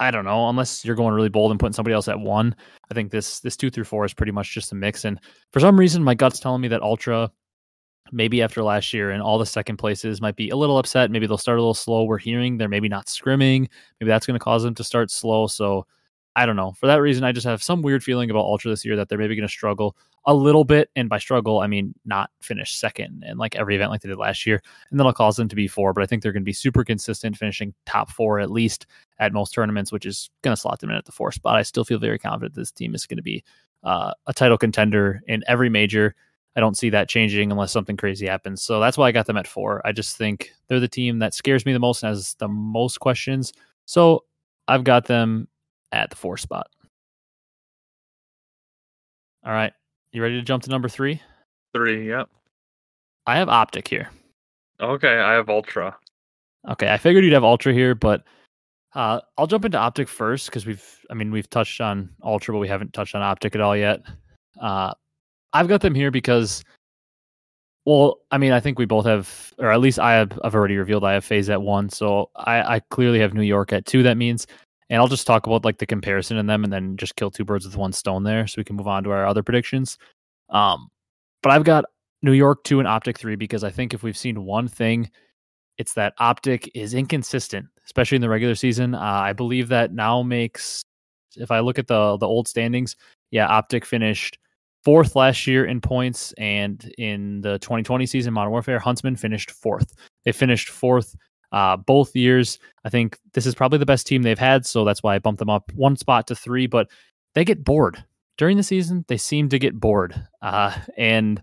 I 0.00 0.10
don't 0.10 0.24
know, 0.24 0.48
unless 0.48 0.84
you're 0.84 0.96
going 0.96 1.14
really 1.14 1.28
bold 1.28 1.50
and 1.50 1.60
putting 1.60 1.72
somebody 1.72 1.94
else 1.94 2.08
at 2.08 2.18
one. 2.18 2.54
I 2.90 2.94
think 2.94 3.10
this 3.10 3.40
this 3.40 3.56
two 3.56 3.70
through 3.70 3.84
four 3.84 4.04
is 4.04 4.14
pretty 4.14 4.32
much 4.32 4.52
just 4.52 4.72
a 4.72 4.74
mix. 4.74 5.04
And 5.04 5.20
for 5.52 5.60
some 5.60 5.78
reason, 5.78 6.02
my 6.02 6.14
gut's 6.14 6.40
telling 6.40 6.60
me 6.60 6.68
that 6.68 6.82
Ultra, 6.82 7.30
maybe 8.12 8.42
after 8.42 8.62
last 8.62 8.92
year 8.94 9.10
and 9.10 9.22
all 9.22 9.38
the 9.38 9.46
second 9.46 9.76
places 9.76 10.20
might 10.20 10.36
be 10.36 10.50
a 10.50 10.56
little 10.56 10.78
upset. 10.78 11.10
Maybe 11.10 11.26
they'll 11.26 11.38
start 11.38 11.58
a 11.58 11.62
little 11.62 11.74
slow. 11.74 12.04
We're 12.04 12.18
hearing 12.18 12.56
they're 12.56 12.68
maybe 12.68 12.88
not 12.88 13.06
scrimming. 13.06 13.68
Maybe 14.00 14.08
that's 14.08 14.26
going 14.26 14.38
to 14.38 14.44
cause 14.44 14.62
them 14.62 14.74
to 14.76 14.84
start 14.84 15.10
slow. 15.10 15.46
So 15.46 15.86
I 16.38 16.46
don't 16.46 16.54
know. 16.54 16.70
For 16.70 16.86
that 16.86 17.02
reason, 17.02 17.24
I 17.24 17.32
just 17.32 17.46
have 17.48 17.64
some 17.64 17.82
weird 17.82 18.04
feeling 18.04 18.30
about 18.30 18.44
Ultra 18.44 18.70
this 18.70 18.84
year 18.84 18.94
that 18.94 19.08
they're 19.08 19.18
maybe 19.18 19.34
going 19.34 19.48
to 19.48 19.52
struggle 19.52 19.96
a 20.24 20.32
little 20.32 20.62
bit. 20.62 20.88
And 20.94 21.08
by 21.08 21.18
struggle, 21.18 21.58
I 21.58 21.66
mean 21.66 21.94
not 22.04 22.30
finish 22.40 22.76
second 22.76 23.24
and 23.26 23.40
like 23.40 23.56
every 23.56 23.74
event 23.74 23.90
like 23.90 24.02
they 24.02 24.08
did 24.08 24.18
last 24.18 24.46
year. 24.46 24.62
And 24.92 25.00
that'll 25.00 25.12
cause 25.12 25.34
them 25.34 25.48
to 25.48 25.56
be 25.56 25.66
four. 25.66 25.92
But 25.92 26.04
I 26.04 26.06
think 26.06 26.22
they're 26.22 26.30
going 26.30 26.44
to 26.44 26.48
be 26.48 26.52
super 26.52 26.84
consistent, 26.84 27.36
finishing 27.36 27.74
top 27.86 28.08
four 28.08 28.38
at 28.38 28.52
least 28.52 28.86
at 29.18 29.32
most 29.32 29.52
tournaments, 29.52 29.90
which 29.90 30.06
is 30.06 30.30
going 30.42 30.54
to 30.54 30.60
slot 30.60 30.78
them 30.78 30.90
in 30.90 30.96
at 30.96 31.06
the 31.06 31.12
four 31.12 31.32
spot. 31.32 31.56
I 31.56 31.62
still 31.62 31.84
feel 31.84 31.98
very 31.98 32.20
confident 32.20 32.54
this 32.54 32.70
team 32.70 32.94
is 32.94 33.04
going 33.04 33.16
to 33.16 33.22
be 33.22 33.42
uh, 33.82 34.12
a 34.28 34.32
title 34.32 34.58
contender 34.58 35.20
in 35.26 35.42
every 35.48 35.68
major. 35.68 36.14
I 36.54 36.60
don't 36.60 36.78
see 36.78 36.90
that 36.90 37.08
changing 37.08 37.50
unless 37.50 37.72
something 37.72 37.96
crazy 37.96 38.28
happens. 38.28 38.62
So 38.62 38.78
that's 38.78 38.96
why 38.96 39.08
I 39.08 39.12
got 39.12 39.26
them 39.26 39.36
at 39.36 39.48
four. 39.48 39.84
I 39.84 39.90
just 39.90 40.16
think 40.16 40.52
they're 40.68 40.78
the 40.78 40.86
team 40.86 41.18
that 41.18 41.34
scares 41.34 41.66
me 41.66 41.72
the 41.72 41.80
most 41.80 42.04
and 42.04 42.10
has 42.10 42.34
the 42.34 42.48
most 42.48 43.00
questions. 43.00 43.52
So 43.86 44.24
I've 44.68 44.84
got 44.84 45.06
them 45.06 45.48
at 45.92 46.10
the 46.10 46.16
four 46.16 46.36
spot. 46.36 46.68
All 49.44 49.52
right. 49.52 49.72
You 50.12 50.22
ready 50.22 50.36
to 50.36 50.42
jump 50.42 50.62
to 50.64 50.70
number 50.70 50.88
three? 50.88 51.20
Three, 51.74 52.08
yep. 52.08 52.28
I 53.26 53.36
have 53.36 53.48
Optic 53.48 53.86
here. 53.86 54.10
Okay, 54.80 55.18
I 55.18 55.32
have 55.32 55.48
Ultra. 55.48 55.96
Okay. 56.68 56.90
I 56.90 56.96
figured 56.96 57.24
you'd 57.24 57.32
have 57.32 57.44
Ultra 57.44 57.72
here, 57.72 57.94
but 57.94 58.24
uh, 58.94 59.20
I'll 59.36 59.46
jump 59.46 59.64
into 59.64 59.78
Optic 59.78 60.08
first 60.08 60.46
because 60.46 60.66
we've, 60.66 60.84
I 61.10 61.14
mean, 61.14 61.30
we've 61.30 61.48
touched 61.50 61.80
on 61.80 62.10
Ultra, 62.22 62.54
but 62.54 62.58
we 62.58 62.68
haven't 62.68 62.92
touched 62.94 63.14
on 63.14 63.22
Optic 63.22 63.54
at 63.54 63.60
all 63.60 63.76
yet. 63.76 64.00
Uh, 64.60 64.92
I've 65.52 65.68
got 65.68 65.80
them 65.80 65.94
here 65.94 66.10
because, 66.10 66.64
well, 67.84 68.18
I 68.30 68.38
mean, 68.38 68.52
I 68.52 68.60
think 68.60 68.78
we 68.78 68.86
both 68.86 69.06
have, 69.06 69.52
or 69.58 69.70
at 69.70 69.80
least 69.80 69.98
I 69.98 70.12
have, 70.14 70.38
I've 70.42 70.54
already 70.54 70.76
revealed 70.76 71.04
I 71.04 71.14
have 71.14 71.24
FaZe 71.24 71.50
at 71.50 71.62
one, 71.62 71.88
so 71.90 72.30
I, 72.36 72.76
I 72.76 72.80
clearly 72.90 73.20
have 73.20 73.34
New 73.34 73.42
York 73.42 73.72
at 73.72 73.86
two. 73.86 74.02
That 74.02 74.16
means, 74.16 74.46
and 74.90 75.00
I'll 75.00 75.08
just 75.08 75.26
talk 75.26 75.46
about 75.46 75.64
like 75.64 75.78
the 75.78 75.86
comparison 75.86 76.36
in 76.36 76.46
them, 76.46 76.64
and 76.64 76.72
then 76.72 76.96
just 76.96 77.16
kill 77.16 77.30
two 77.30 77.44
birds 77.44 77.66
with 77.66 77.76
one 77.76 77.92
stone 77.92 78.24
there, 78.24 78.46
so 78.46 78.54
we 78.58 78.64
can 78.64 78.76
move 78.76 78.88
on 78.88 79.04
to 79.04 79.10
our 79.10 79.26
other 79.26 79.42
predictions. 79.42 79.98
Um, 80.50 80.88
but 81.42 81.52
I've 81.52 81.64
got 81.64 81.84
New 82.22 82.32
York 82.32 82.64
two 82.64 82.78
and 82.78 82.88
Optic 82.88 83.18
three 83.18 83.36
because 83.36 83.64
I 83.64 83.70
think 83.70 83.94
if 83.94 84.02
we've 84.02 84.16
seen 84.16 84.44
one 84.44 84.68
thing, 84.68 85.10
it's 85.76 85.94
that 85.94 86.14
Optic 86.18 86.70
is 86.74 86.94
inconsistent, 86.94 87.66
especially 87.84 88.16
in 88.16 88.22
the 88.22 88.28
regular 88.28 88.54
season. 88.54 88.94
Uh, 88.94 89.00
I 89.00 89.32
believe 89.32 89.68
that 89.68 89.92
now 89.92 90.22
makes, 90.22 90.82
if 91.36 91.50
I 91.50 91.60
look 91.60 91.78
at 91.78 91.86
the 91.86 92.16
the 92.16 92.26
old 92.26 92.48
standings, 92.48 92.96
yeah, 93.30 93.46
Optic 93.46 93.84
finished 93.84 94.38
fourth 94.84 95.16
last 95.16 95.46
year 95.46 95.66
in 95.66 95.80
points, 95.80 96.32
and 96.38 96.90
in 96.98 97.40
the 97.42 97.58
2020 97.58 98.06
season, 98.06 98.32
Modern 98.32 98.52
Warfare, 98.52 98.78
Huntsmen 98.78 99.16
finished 99.16 99.50
fourth. 99.50 99.94
They 100.24 100.32
finished 100.32 100.70
fourth 100.70 101.14
uh, 101.52 101.76
both 101.76 102.14
years. 102.14 102.58
I 102.84 102.90
think 102.90 103.18
this 103.32 103.46
is 103.46 103.54
probably 103.54 103.78
the 103.78 103.86
best 103.86 104.06
team 104.06 104.22
they've 104.22 104.38
had, 104.38 104.66
so 104.66 104.84
that's 104.84 105.02
why 105.02 105.14
I 105.14 105.18
bumped 105.18 105.38
them 105.38 105.50
up 105.50 105.72
one 105.74 105.96
spot 105.96 106.26
to 106.28 106.34
three. 106.34 106.66
But 106.66 106.88
they 107.34 107.44
get 107.44 107.64
bored 107.64 108.02
during 108.36 108.56
the 108.56 108.62
season. 108.62 109.04
They 109.08 109.16
seem 109.16 109.48
to 109.50 109.58
get 109.58 109.78
bored, 109.78 110.14
uh, 110.42 110.74
and 110.96 111.42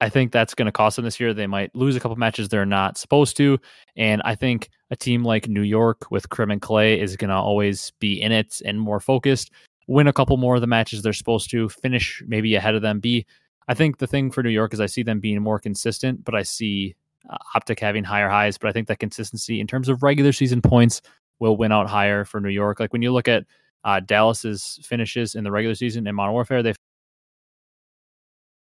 I 0.00 0.08
think 0.08 0.32
that's 0.32 0.54
going 0.54 0.66
to 0.66 0.72
cost 0.72 0.96
them 0.96 1.04
this 1.04 1.20
year. 1.20 1.32
They 1.32 1.46
might 1.46 1.74
lose 1.74 1.96
a 1.96 2.00
couple 2.00 2.16
matches 2.16 2.48
they're 2.48 2.66
not 2.66 2.98
supposed 2.98 3.36
to, 3.38 3.58
and 3.96 4.22
I 4.24 4.34
think 4.34 4.68
a 4.90 4.96
team 4.96 5.24
like 5.24 5.48
New 5.48 5.62
York 5.62 6.10
with 6.10 6.28
Krim 6.28 6.50
and 6.50 6.60
Clay 6.62 7.00
is 7.00 7.16
going 7.16 7.30
to 7.30 7.36
always 7.36 7.92
be 8.00 8.20
in 8.20 8.32
it 8.32 8.60
and 8.64 8.80
more 8.80 9.00
focused 9.00 9.50
win 9.86 10.06
a 10.06 10.12
couple 10.12 10.36
more 10.36 10.54
of 10.54 10.60
the 10.60 10.66
matches 10.66 11.02
they're 11.02 11.12
supposed 11.12 11.50
to, 11.50 11.68
finish 11.68 12.22
maybe 12.26 12.54
ahead 12.54 12.74
of 12.74 12.82
them. 12.82 13.00
Be 13.00 13.26
I 13.68 13.74
think 13.74 13.98
the 13.98 14.06
thing 14.06 14.30
for 14.30 14.42
New 14.42 14.50
York 14.50 14.74
is 14.74 14.80
I 14.80 14.86
see 14.86 15.02
them 15.02 15.20
being 15.20 15.40
more 15.40 15.58
consistent, 15.58 16.24
but 16.24 16.34
I 16.34 16.42
see 16.42 16.94
uh, 17.28 17.36
Optic 17.54 17.80
having 17.80 18.04
higher 18.04 18.28
highs, 18.28 18.58
but 18.58 18.68
I 18.68 18.72
think 18.72 18.88
that 18.88 18.98
consistency 18.98 19.60
in 19.60 19.66
terms 19.66 19.88
of 19.88 20.02
regular 20.02 20.32
season 20.32 20.62
points 20.62 21.02
will 21.40 21.56
win 21.56 21.72
out 21.72 21.88
higher 21.88 22.24
for 22.24 22.40
New 22.40 22.50
York. 22.50 22.80
Like 22.80 22.92
when 22.92 23.02
you 23.02 23.12
look 23.12 23.28
at 23.28 23.44
uh, 23.84 24.00
Dallas's 24.00 24.78
finishes 24.82 25.34
in 25.34 25.44
the 25.44 25.50
regular 25.50 25.74
season 25.74 26.06
in 26.06 26.14
Modern 26.14 26.32
Warfare, 26.32 26.62
they 26.62 26.74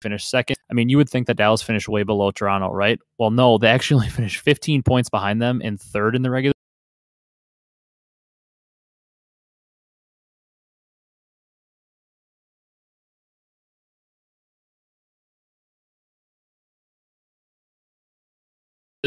finished 0.02 0.28
second. 0.28 0.56
I 0.70 0.74
mean, 0.74 0.88
you 0.88 0.96
would 0.96 1.08
think 1.08 1.26
that 1.26 1.36
Dallas 1.36 1.62
finished 1.62 1.88
way 1.88 2.02
below 2.02 2.30
Toronto, 2.30 2.72
right? 2.72 2.98
Well, 3.18 3.30
no, 3.30 3.58
they 3.58 3.68
actually 3.68 3.96
only 3.96 4.08
finished 4.10 4.40
15 4.40 4.82
points 4.82 5.08
behind 5.08 5.40
them 5.40 5.60
in 5.62 5.78
third 5.78 6.16
in 6.16 6.22
the 6.22 6.30
regular 6.30 6.52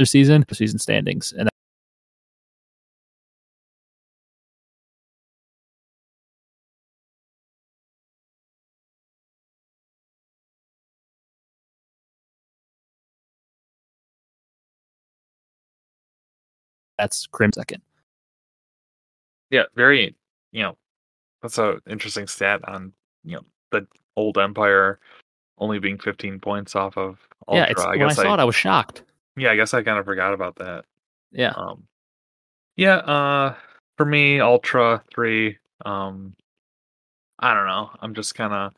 season 0.03 0.43
season 0.51 0.79
standings 0.79 1.31
and 1.31 1.49
that's 16.97 17.27
Crim 17.27 17.51
second. 17.53 17.81
Yeah, 19.49 19.63
very. 19.75 20.15
You 20.51 20.63
know, 20.63 20.77
that's 21.41 21.57
a 21.57 21.79
interesting 21.89 22.27
stat 22.27 22.61
on 22.67 22.93
you 23.23 23.35
know 23.35 23.41
the 23.71 23.87
old 24.15 24.37
Empire 24.37 24.99
only 25.57 25.79
being 25.79 25.97
15 25.97 26.39
points 26.39 26.75
off 26.75 26.97
of 26.97 27.17
Ultra. 27.47 27.65
Yeah, 27.77 27.83
I 27.83 27.89
when 27.97 27.99
guess 27.99 28.19
I 28.19 28.23
saw 28.23 28.33
it, 28.33 28.39
I 28.39 28.43
was 28.43 28.55
shocked. 28.55 29.03
Yeah, 29.37 29.51
I 29.51 29.55
guess 29.55 29.73
I 29.73 29.83
kind 29.83 29.99
of 29.99 30.05
forgot 30.05 30.33
about 30.33 30.55
that. 30.57 30.85
Yeah, 31.31 31.51
Um, 31.55 31.83
yeah, 32.77 32.97
uh, 32.97 33.55
for 33.97 34.05
me, 34.05 34.39
Ultra 34.39 35.03
three. 35.13 35.57
Um, 35.85 36.35
I 37.39 37.53
don't 37.53 37.67
know. 37.67 37.89
I'm 38.01 38.13
just 38.13 38.35
kind 38.35 38.53
of 38.53 38.73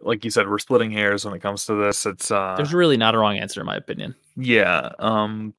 like 0.00 0.24
you 0.24 0.30
said, 0.30 0.48
we're 0.48 0.58
splitting 0.58 0.90
hairs 0.90 1.24
when 1.24 1.34
it 1.34 1.40
comes 1.40 1.66
to 1.66 1.74
this. 1.74 2.06
It's 2.06 2.30
uh, 2.30 2.54
there's 2.56 2.74
really 2.74 2.96
not 2.96 3.14
a 3.14 3.18
wrong 3.18 3.38
answer 3.38 3.60
in 3.60 3.66
my 3.66 3.76
opinion. 3.76 4.14
yeah. 4.36 4.92
Um, 4.98 5.54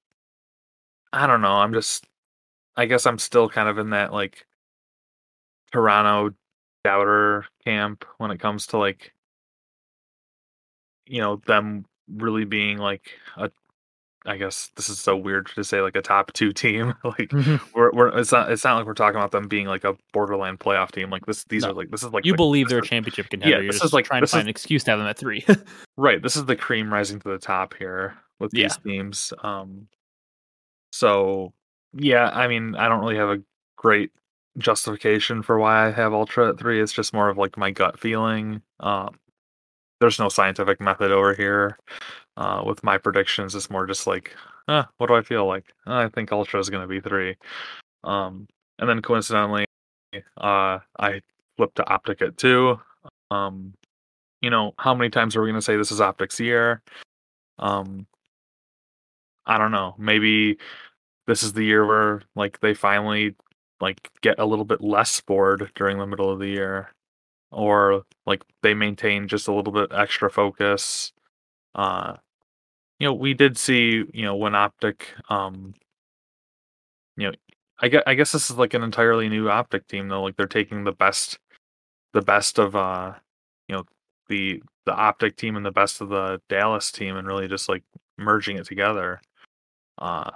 I 1.12 1.26
don't 1.28 1.42
know. 1.42 1.54
I'm 1.56 1.74
just. 1.74 2.06
I 2.78 2.86
guess 2.86 3.06
I'm 3.06 3.20
still 3.20 3.50
kind 3.50 3.68
of 3.68 3.78
in 3.78 3.90
that 3.90 4.14
like 4.14 4.46
Toronto 5.72 6.34
doubter 6.84 7.46
camp 7.66 8.06
when 8.20 8.32
it 8.32 8.40
comes 8.40 8.68
to 8.68 8.78
like 8.78 9.14
you 11.06 11.20
know 11.20 11.38
them 11.48 11.86
really 12.08 12.46
being 12.46 12.78
like 12.78 13.12
a 13.38 13.52
I 14.26 14.36
guess 14.38 14.70
this 14.76 14.90
is 14.90 15.00
so 15.00 15.16
weird 15.16 15.48
to 15.56 15.64
say 15.64 15.80
like 15.82 15.96
a 15.96 16.02
top 16.02 16.34
two 16.34 16.52
team. 16.52 16.94
like 17.04 17.32
we're, 17.74 17.92
we're 17.94 18.18
it's 18.20 18.32
not 18.34 18.52
it's 18.52 18.64
not 18.66 18.76
like 18.78 18.86
we're 18.86 18.94
talking 18.94 19.16
about 19.16 19.32
them 19.32 19.48
being 19.48 19.66
like 19.68 19.84
a 19.86 19.96
borderline 20.14 20.58
playoff 20.58 20.92
team. 20.92 21.10
Like 21.10 21.26
this 21.26 21.46
these 21.46 21.64
No. 21.64 21.70
are 21.70 21.74
like 21.74 21.90
this 21.90 22.04
is 22.04 22.10
like 22.12 22.26
you 22.26 22.34
the- 22.34 22.38
believe 22.38 22.68
they're 22.70 22.80
a 22.80 22.86
championship 22.86 23.30
contender. 23.30 23.58
You're 23.64 23.68
this 23.68 23.78
is 23.78 23.82
just 23.84 23.94
like- 23.94 24.06
trying 24.06 24.22
to 24.22 24.28
find 24.28 24.42
is- 24.42 24.46
an 24.46 24.50
excuse 24.50 24.84
to 24.84 24.92
have 24.92 25.00
them 25.00 25.08
at 25.08 25.18
three. 25.18 25.46
right. 25.98 26.22
This 26.22 26.36
is 26.36 26.46
the 26.46 26.56
cream 26.58 26.92
rising 26.94 27.20
to 27.22 27.30
the 27.30 27.38
top 27.38 27.76
here 27.80 28.16
with 28.40 28.52
these 28.52 28.76
teams. 28.78 29.32
Um 29.42 29.88
so 30.92 31.54
yeah, 31.94 32.30
I 32.30 32.48
mean 32.48 32.76
I 32.76 32.88
don't 32.90 33.00
really 33.02 33.18
have 33.18 33.30
a 33.30 33.42
great 33.78 34.12
justification 34.58 35.42
for 35.44 35.58
why 35.60 35.88
I 35.88 35.92
have 35.92 36.14
Ultra 36.14 36.50
at 36.50 36.60
three. 36.60 36.82
It's 36.82 36.92
just 36.94 37.14
more 37.14 37.30
of 37.30 37.38
like 37.38 37.58
my 37.58 37.72
gut 37.72 38.00
feeling. 38.00 38.62
Um 38.80 39.18
there's 40.02 40.20
no 40.20 40.30
scientific 40.30 40.80
method 40.80 41.12
over 41.12 41.34
here. 41.34 41.78
Uh, 42.40 42.64
with 42.66 42.82
my 42.86 42.98
predictions, 42.98 43.54
it's 43.54 43.70
more 43.70 43.86
just 43.86 44.08
like, 44.08 44.34
uh, 44.70 44.86
what 44.98 45.08
do 45.08 45.14
I 45.14 45.22
feel 45.22 45.46
like? 45.46 45.74
I 45.86 46.08
think 46.08 46.32
Ultra 46.32 46.62
is 46.62 46.70
going 46.70 46.82
to 46.82 46.88
be 46.88 47.02
three. 47.02 47.36
Um, 48.06 48.48
and 48.80 48.90
then 48.90 49.02
coincidentally, 49.02 49.66
uh, 50.38 50.80
I 50.98 51.22
flipped 51.58 51.76
to 51.76 51.90
Optic 51.90 52.22
at 52.22 52.38
two. 52.38 52.80
Um, 53.30 53.74
you 54.42 54.50
know, 54.50 54.74
how 54.78 54.96
many 54.96 55.10
times 55.10 55.36
are 55.36 55.42
we 55.42 55.50
going 55.50 55.60
to 55.60 55.62
say 55.62 55.76
this 55.76 55.92
is 55.92 56.00
Optic's 56.00 56.40
year? 56.40 56.82
Um, 57.58 58.08
I 59.46 59.58
don't 59.58 59.74
know. 59.74 59.96
Maybe 59.98 60.60
this 61.28 61.44
is 61.44 61.52
the 61.52 61.66
year 61.66 61.86
where 61.86 62.22
like 62.38 62.62
they 62.62 62.74
finally 62.74 63.36
like 63.82 64.10
get 64.22 64.40
a 64.40 64.46
little 64.46 64.64
bit 64.64 64.80
less 64.80 65.20
bored 65.20 65.70
during 65.76 65.98
the 65.98 66.08
middle 66.08 66.32
of 66.32 66.40
the 66.40 66.48
year 66.48 66.94
or 67.52 68.04
like 68.26 68.46
they 68.64 68.74
maintain 68.74 69.28
just 69.28 69.50
a 69.50 69.54
little 69.54 69.74
bit 69.74 69.92
extra 69.92 70.30
focus 70.30 71.12
uh 71.76 72.16
you 73.00 73.08
know 73.08 73.14
we 73.14 73.34
did 73.34 73.58
see 73.58 74.04
you 74.14 74.24
know 74.24 74.36
when 74.36 74.56
optic 74.56 75.08
um 75.30 75.74
you 77.18 77.30
know 77.30 77.36
i 77.80 77.88
guess, 77.88 78.04
I 78.06 78.14
guess 78.14 78.32
this 78.32 78.50
is 78.50 78.58
like 78.58 78.74
an 78.74 78.84
entirely 78.84 79.30
new 79.30 79.50
optic 79.50 79.88
team 79.88 80.08
though 80.10 80.24
like 80.24 80.36
they're 80.36 80.48
taking 80.48 80.84
the 80.84 80.92
best 80.92 81.40
the 82.14 82.22
best 82.22 82.60
of 82.60 82.76
uh 82.76 83.14
you 83.68 83.76
know 83.76 83.84
the 84.28 84.62
the 84.86 84.94
optic 84.94 85.36
team 85.36 85.56
and 85.56 85.66
the 85.66 85.72
best 85.72 86.02
of 86.02 86.10
the 86.10 86.42
dallas 86.50 86.92
team 86.92 87.16
and 87.18 87.28
really 87.28 87.48
just 87.48 87.70
like 87.70 87.84
merging 88.18 88.58
it 88.58 88.66
together. 88.66 89.22
Uh 89.98 90.32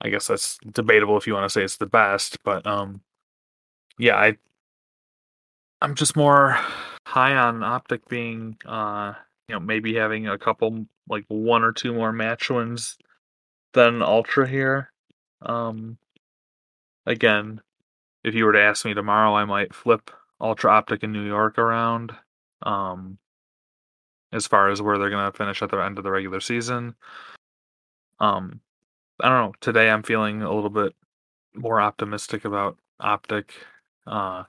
i 0.00 0.08
guess 0.08 0.26
that's 0.26 0.58
debatable 0.72 1.16
if 1.16 1.26
you 1.26 1.34
want 1.34 1.44
to 1.44 1.50
say 1.50 1.62
it's 1.64 1.78
the 1.78 1.86
best 1.86 2.42
but 2.44 2.66
um 2.66 3.00
yeah 3.98 4.16
i 4.16 4.36
i'm 5.80 5.94
just 5.94 6.16
more 6.16 6.58
high 7.06 7.34
on 7.34 7.62
optic 7.62 8.06
being 8.08 8.56
uh 8.66 9.14
you 9.48 9.54
know 9.54 9.60
maybe 9.60 9.94
having 9.94 10.26
a 10.26 10.38
couple 10.38 10.86
like 11.08 11.24
one 11.28 11.62
or 11.62 11.72
two 11.72 11.94
more 11.94 12.12
match 12.12 12.50
wins 12.50 12.96
than 13.72 14.02
ultra 14.02 14.48
here. 14.48 14.92
Um 15.42 15.98
again 17.06 17.60
if 18.24 18.34
you 18.34 18.44
were 18.44 18.52
to 18.52 18.60
ask 18.60 18.84
me 18.84 18.92
tomorrow 18.92 19.34
i 19.34 19.44
might 19.44 19.72
flip 19.72 20.10
ultra 20.40 20.70
optic 20.70 21.02
in 21.04 21.12
new 21.12 21.24
york 21.24 21.56
around 21.56 22.12
um 22.62 23.16
as 24.32 24.46
far 24.46 24.68
as 24.68 24.82
where 24.82 24.98
they're 24.98 25.08
going 25.10 25.30
to 25.30 25.36
finish 25.36 25.62
at 25.62 25.70
the 25.70 25.76
end 25.78 25.98
of 25.98 26.04
the 26.04 26.10
regular 26.10 26.40
season. 26.40 26.94
Um 28.18 28.60
i 29.22 29.28
don't 29.28 29.46
know 29.46 29.54
today 29.60 29.88
i'm 29.88 30.02
feeling 30.02 30.42
a 30.42 30.52
little 30.52 30.70
bit 30.70 30.94
more 31.54 31.80
optimistic 31.80 32.44
about 32.44 32.76
optic 33.00 33.52
uh 34.06 34.44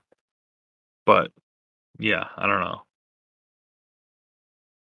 but 1.06 1.30
yeah 1.98 2.26
i 2.36 2.46
don't 2.46 2.60
know 2.60 2.82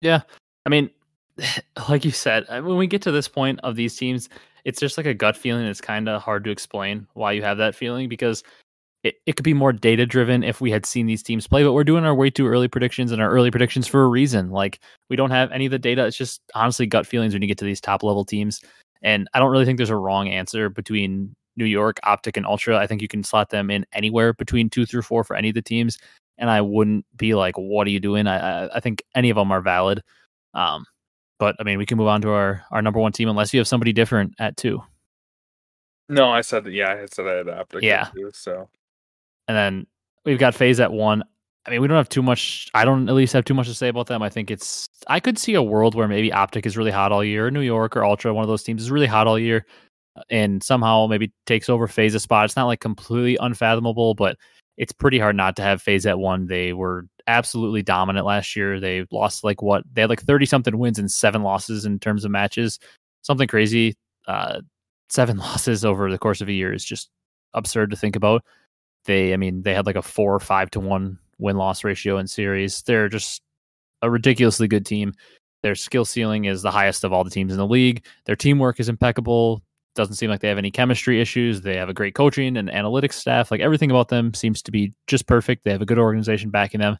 Yeah. 0.00 0.22
I 0.66 0.70
mean, 0.70 0.90
like 1.88 2.04
you 2.04 2.10
said, 2.10 2.44
uh, 2.48 2.60
when 2.62 2.76
we 2.76 2.86
get 2.86 3.02
to 3.02 3.12
this 3.12 3.28
point 3.28 3.60
of 3.62 3.76
these 3.76 3.96
teams, 3.96 4.28
it's 4.64 4.80
just 4.80 4.96
like 4.96 5.06
a 5.06 5.14
gut 5.14 5.36
feeling. 5.36 5.66
It's 5.66 5.80
kind 5.80 6.08
of 6.08 6.22
hard 6.22 6.44
to 6.44 6.50
explain 6.50 7.06
why 7.14 7.32
you 7.32 7.42
have 7.42 7.58
that 7.58 7.74
feeling 7.74 8.08
because 8.08 8.42
it, 9.04 9.16
it 9.26 9.36
could 9.36 9.44
be 9.44 9.54
more 9.54 9.72
data 9.72 10.04
driven 10.04 10.42
if 10.42 10.60
we 10.60 10.70
had 10.70 10.84
seen 10.84 11.06
these 11.06 11.22
teams 11.22 11.46
play, 11.46 11.62
but 11.62 11.72
we're 11.72 11.84
doing 11.84 12.04
our 12.04 12.14
way 12.14 12.30
too 12.30 12.46
early 12.46 12.68
predictions 12.68 13.12
and 13.12 13.22
our 13.22 13.30
early 13.30 13.50
predictions 13.50 13.86
for 13.86 14.02
a 14.02 14.08
reason. 14.08 14.50
Like 14.50 14.80
we 15.08 15.16
don't 15.16 15.30
have 15.30 15.52
any 15.52 15.66
of 15.66 15.70
the 15.70 15.78
data. 15.78 16.06
It's 16.06 16.16
just 16.16 16.42
honestly 16.54 16.86
gut 16.86 17.06
feelings 17.06 17.32
when 17.32 17.42
you 17.42 17.48
get 17.48 17.58
to 17.58 17.64
these 17.64 17.80
top 17.80 18.02
level 18.02 18.24
teams. 18.24 18.60
And 19.02 19.28
I 19.32 19.38
don't 19.38 19.52
really 19.52 19.64
think 19.64 19.76
there's 19.76 19.90
a 19.90 19.96
wrong 19.96 20.28
answer 20.28 20.68
between 20.68 21.34
New 21.56 21.64
York, 21.64 22.00
Optic, 22.02 22.36
and 22.36 22.44
Ultra. 22.44 22.76
I 22.76 22.86
think 22.86 23.00
you 23.00 23.08
can 23.08 23.22
slot 23.22 23.50
them 23.50 23.70
in 23.70 23.86
anywhere 23.92 24.32
between 24.32 24.68
two 24.68 24.84
through 24.84 25.02
four 25.02 25.22
for 25.22 25.36
any 25.36 25.48
of 25.48 25.54
the 25.54 25.62
teams. 25.62 25.98
And 26.38 26.48
I 26.50 26.60
wouldn't 26.60 27.04
be 27.16 27.34
like, 27.34 27.56
what 27.56 27.86
are 27.86 27.90
you 27.90 28.00
doing? 28.00 28.26
I, 28.26 28.38
I, 28.66 28.76
I 28.76 28.80
think 28.80 29.02
any 29.14 29.30
of 29.30 29.36
them 29.36 29.50
are 29.50 29.60
valid. 29.60 30.02
Um, 30.54 30.84
but 31.38 31.56
I 31.60 31.64
mean, 31.64 31.78
we 31.78 31.86
can 31.86 31.98
move 31.98 32.06
on 32.08 32.22
to 32.22 32.30
our, 32.30 32.62
our 32.70 32.80
number 32.82 33.00
one 33.00 33.12
team 33.12 33.28
unless 33.28 33.52
you 33.52 33.60
have 33.60 33.68
somebody 33.68 33.92
different 33.92 34.34
at 34.38 34.56
two. 34.56 34.80
no 36.08 36.30
i 36.30 36.40
said 36.40 36.64
that 36.64 36.72
yeah 36.72 36.92
i 36.94 37.06
said 37.06 37.26
i 37.26 37.32
had 37.32 37.48
optic 37.48 37.82
Yeah. 37.82 38.08
too, 38.14 38.30
so 38.32 38.68
And 39.46 39.56
then 39.56 39.86
we've 40.24 40.38
got 40.38 40.54
FaZe 40.54 40.80
at 40.80 40.92
one. 40.92 41.22
I 41.66 41.70
mean, 41.70 41.80
we 41.82 41.88
don't 41.88 41.96
have 41.98 42.08
too 42.08 42.22
much. 42.22 42.68
I 42.72 42.84
don't 42.86 43.08
at 43.08 43.14
least 43.14 43.32
have 43.34 43.44
too 43.44 43.52
much 43.54 43.66
to 43.66 43.74
say 43.74 43.88
about 43.88 44.06
them. 44.06 44.22
I 44.22 44.30
think 44.30 44.50
it's. 44.50 44.86
I 45.06 45.20
could 45.20 45.38
see 45.38 45.54
a 45.54 45.62
world 45.62 45.94
where 45.94 46.08
maybe 46.08 46.32
Optic 46.32 46.64
is 46.66 46.76
really 46.78 46.90
hot 46.90 47.12
all 47.12 47.22
year, 47.24 47.50
New 47.50 47.60
York 47.60 47.94
or 47.96 48.04
Ultra, 48.04 48.32
one 48.32 48.42
of 48.42 48.48
those 48.48 48.62
teams 48.62 48.80
is 48.82 48.90
really 48.90 49.06
hot 49.06 49.26
all 49.26 49.38
year, 49.38 49.66
and 50.30 50.62
somehow 50.62 51.06
maybe 51.08 51.30
takes 51.46 51.68
over 51.68 51.86
FaZe 51.86 52.14
a 52.14 52.20
spot. 52.20 52.46
It's 52.46 52.56
not 52.56 52.66
like 52.66 52.80
completely 52.80 53.36
unfathomable, 53.40 54.14
but 54.14 54.36
it's 54.78 54.92
pretty 54.92 55.18
hard 55.18 55.36
not 55.36 55.56
to 55.56 55.62
have 55.62 55.82
FaZe 55.82 56.06
at 56.06 56.18
one. 56.18 56.46
They 56.46 56.72
were 56.72 57.06
absolutely 57.26 57.82
dominant 57.82 58.24
last 58.24 58.56
year. 58.56 58.80
They 58.80 59.04
lost 59.10 59.44
like 59.44 59.60
what 59.60 59.82
they 59.92 60.00
had 60.02 60.10
like 60.10 60.22
thirty 60.22 60.46
something 60.46 60.78
wins 60.78 60.98
and 60.98 61.10
seven 61.10 61.42
losses 61.42 61.84
in 61.84 61.98
terms 61.98 62.24
of 62.24 62.30
matches, 62.30 62.78
something 63.22 63.48
crazy. 63.48 63.96
Uh, 64.26 64.60
seven 65.10 65.36
losses 65.38 65.84
over 65.84 66.10
the 66.10 66.18
course 66.18 66.40
of 66.40 66.48
a 66.48 66.52
year 66.52 66.72
is 66.72 66.84
just 66.84 67.10
absurd 67.54 67.90
to 67.90 67.96
think 67.96 68.14
about 68.16 68.44
they 69.04 69.32
i 69.32 69.36
mean 69.36 69.62
they 69.62 69.74
had 69.74 69.86
like 69.86 69.96
a 69.96 70.02
four 70.02 70.34
or 70.34 70.40
five 70.40 70.70
to 70.70 70.80
one 70.80 71.18
win 71.38 71.56
loss 71.56 71.82
ratio 71.82 72.18
in 72.18 72.26
series 72.26 72.82
they're 72.82 73.08
just 73.08 73.42
a 74.02 74.10
ridiculously 74.10 74.68
good 74.68 74.84
team 74.84 75.12
their 75.62 75.74
skill 75.74 76.04
ceiling 76.04 76.44
is 76.44 76.62
the 76.62 76.70
highest 76.70 77.04
of 77.04 77.12
all 77.12 77.24
the 77.24 77.30
teams 77.30 77.52
in 77.52 77.58
the 77.58 77.66
league 77.66 78.04
their 78.26 78.36
teamwork 78.36 78.78
is 78.78 78.88
impeccable 78.88 79.62
doesn't 79.94 80.14
seem 80.14 80.30
like 80.30 80.40
they 80.40 80.48
have 80.48 80.58
any 80.58 80.70
chemistry 80.70 81.20
issues 81.20 81.62
they 81.62 81.76
have 81.76 81.88
a 81.88 81.94
great 81.94 82.14
coaching 82.14 82.56
and 82.56 82.68
analytics 82.68 83.14
staff 83.14 83.50
like 83.50 83.60
everything 83.60 83.90
about 83.90 84.08
them 84.08 84.32
seems 84.32 84.62
to 84.62 84.70
be 84.70 84.92
just 85.06 85.26
perfect 85.26 85.64
they 85.64 85.72
have 85.72 85.82
a 85.82 85.86
good 85.86 85.98
organization 85.98 86.50
backing 86.50 86.80
them 86.80 86.96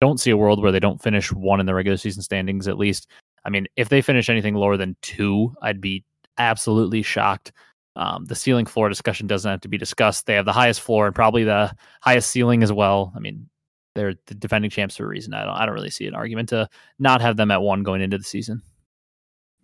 don't 0.00 0.18
see 0.18 0.30
a 0.30 0.36
world 0.36 0.62
where 0.62 0.72
they 0.72 0.80
don't 0.80 1.02
finish 1.02 1.30
one 1.32 1.60
in 1.60 1.66
the 1.66 1.74
regular 1.74 1.96
season 1.96 2.22
standings 2.22 2.66
at 2.66 2.78
least 2.78 3.06
i 3.44 3.50
mean 3.50 3.66
if 3.76 3.88
they 3.88 4.02
finish 4.02 4.28
anything 4.28 4.54
lower 4.54 4.76
than 4.76 4.96
two 5.02 5.54
i'd 5.62 5.80
be 5.80 6.04
absolutely 6.40 7.02
shocked. 7.02 7.52
Um, 7.96 8.24
the 8.24 8.34
ceiling 8.34 8.66
floor 8.66 8.88
discussion 8.88 9.26
doesn't 9.26 9.50
have 9.50 9.60
to 9.60 9.68
be 9.68 9.78
discussed. 9.78 10.26
They 10.26 10.34
have 10.34 10.46
the 10.46 10.52
highest 10.52 10.80
floor 10.80 11.06
and 11.06 11.14
probably 11.14 11.44
the 11.44 11.72
highest 12.00 12.30
ceiling 12.30 12.62
as 12.62 12.72
well. 12.72 13.12
I 13.14 13.20
mean, 13.20 13.48
they're 13.94 14.14
the 14.26 14.34
defending 14.34 14.70
champs 14.70 14.96
for 14.96 15.04
a 15.04 15.08
reason. 15.08 15.34
I 15.34 15.44
don't 15.44 15.54
I 15.54 15.66
don't 15.66 15.74
really 15.74 15.90
see 15.90 16.06
an 16.06 16.14
argument 16.14 16.48
to 16.50 16.68
not 16.98 17.20
have 17.20 17.36
them 17.36 17.50
at 17.50 17.62
one 17.62 17.82
going 17.82 18.00
into 18.00 18.18
the 18.18 18.24
season. 18.24 18.62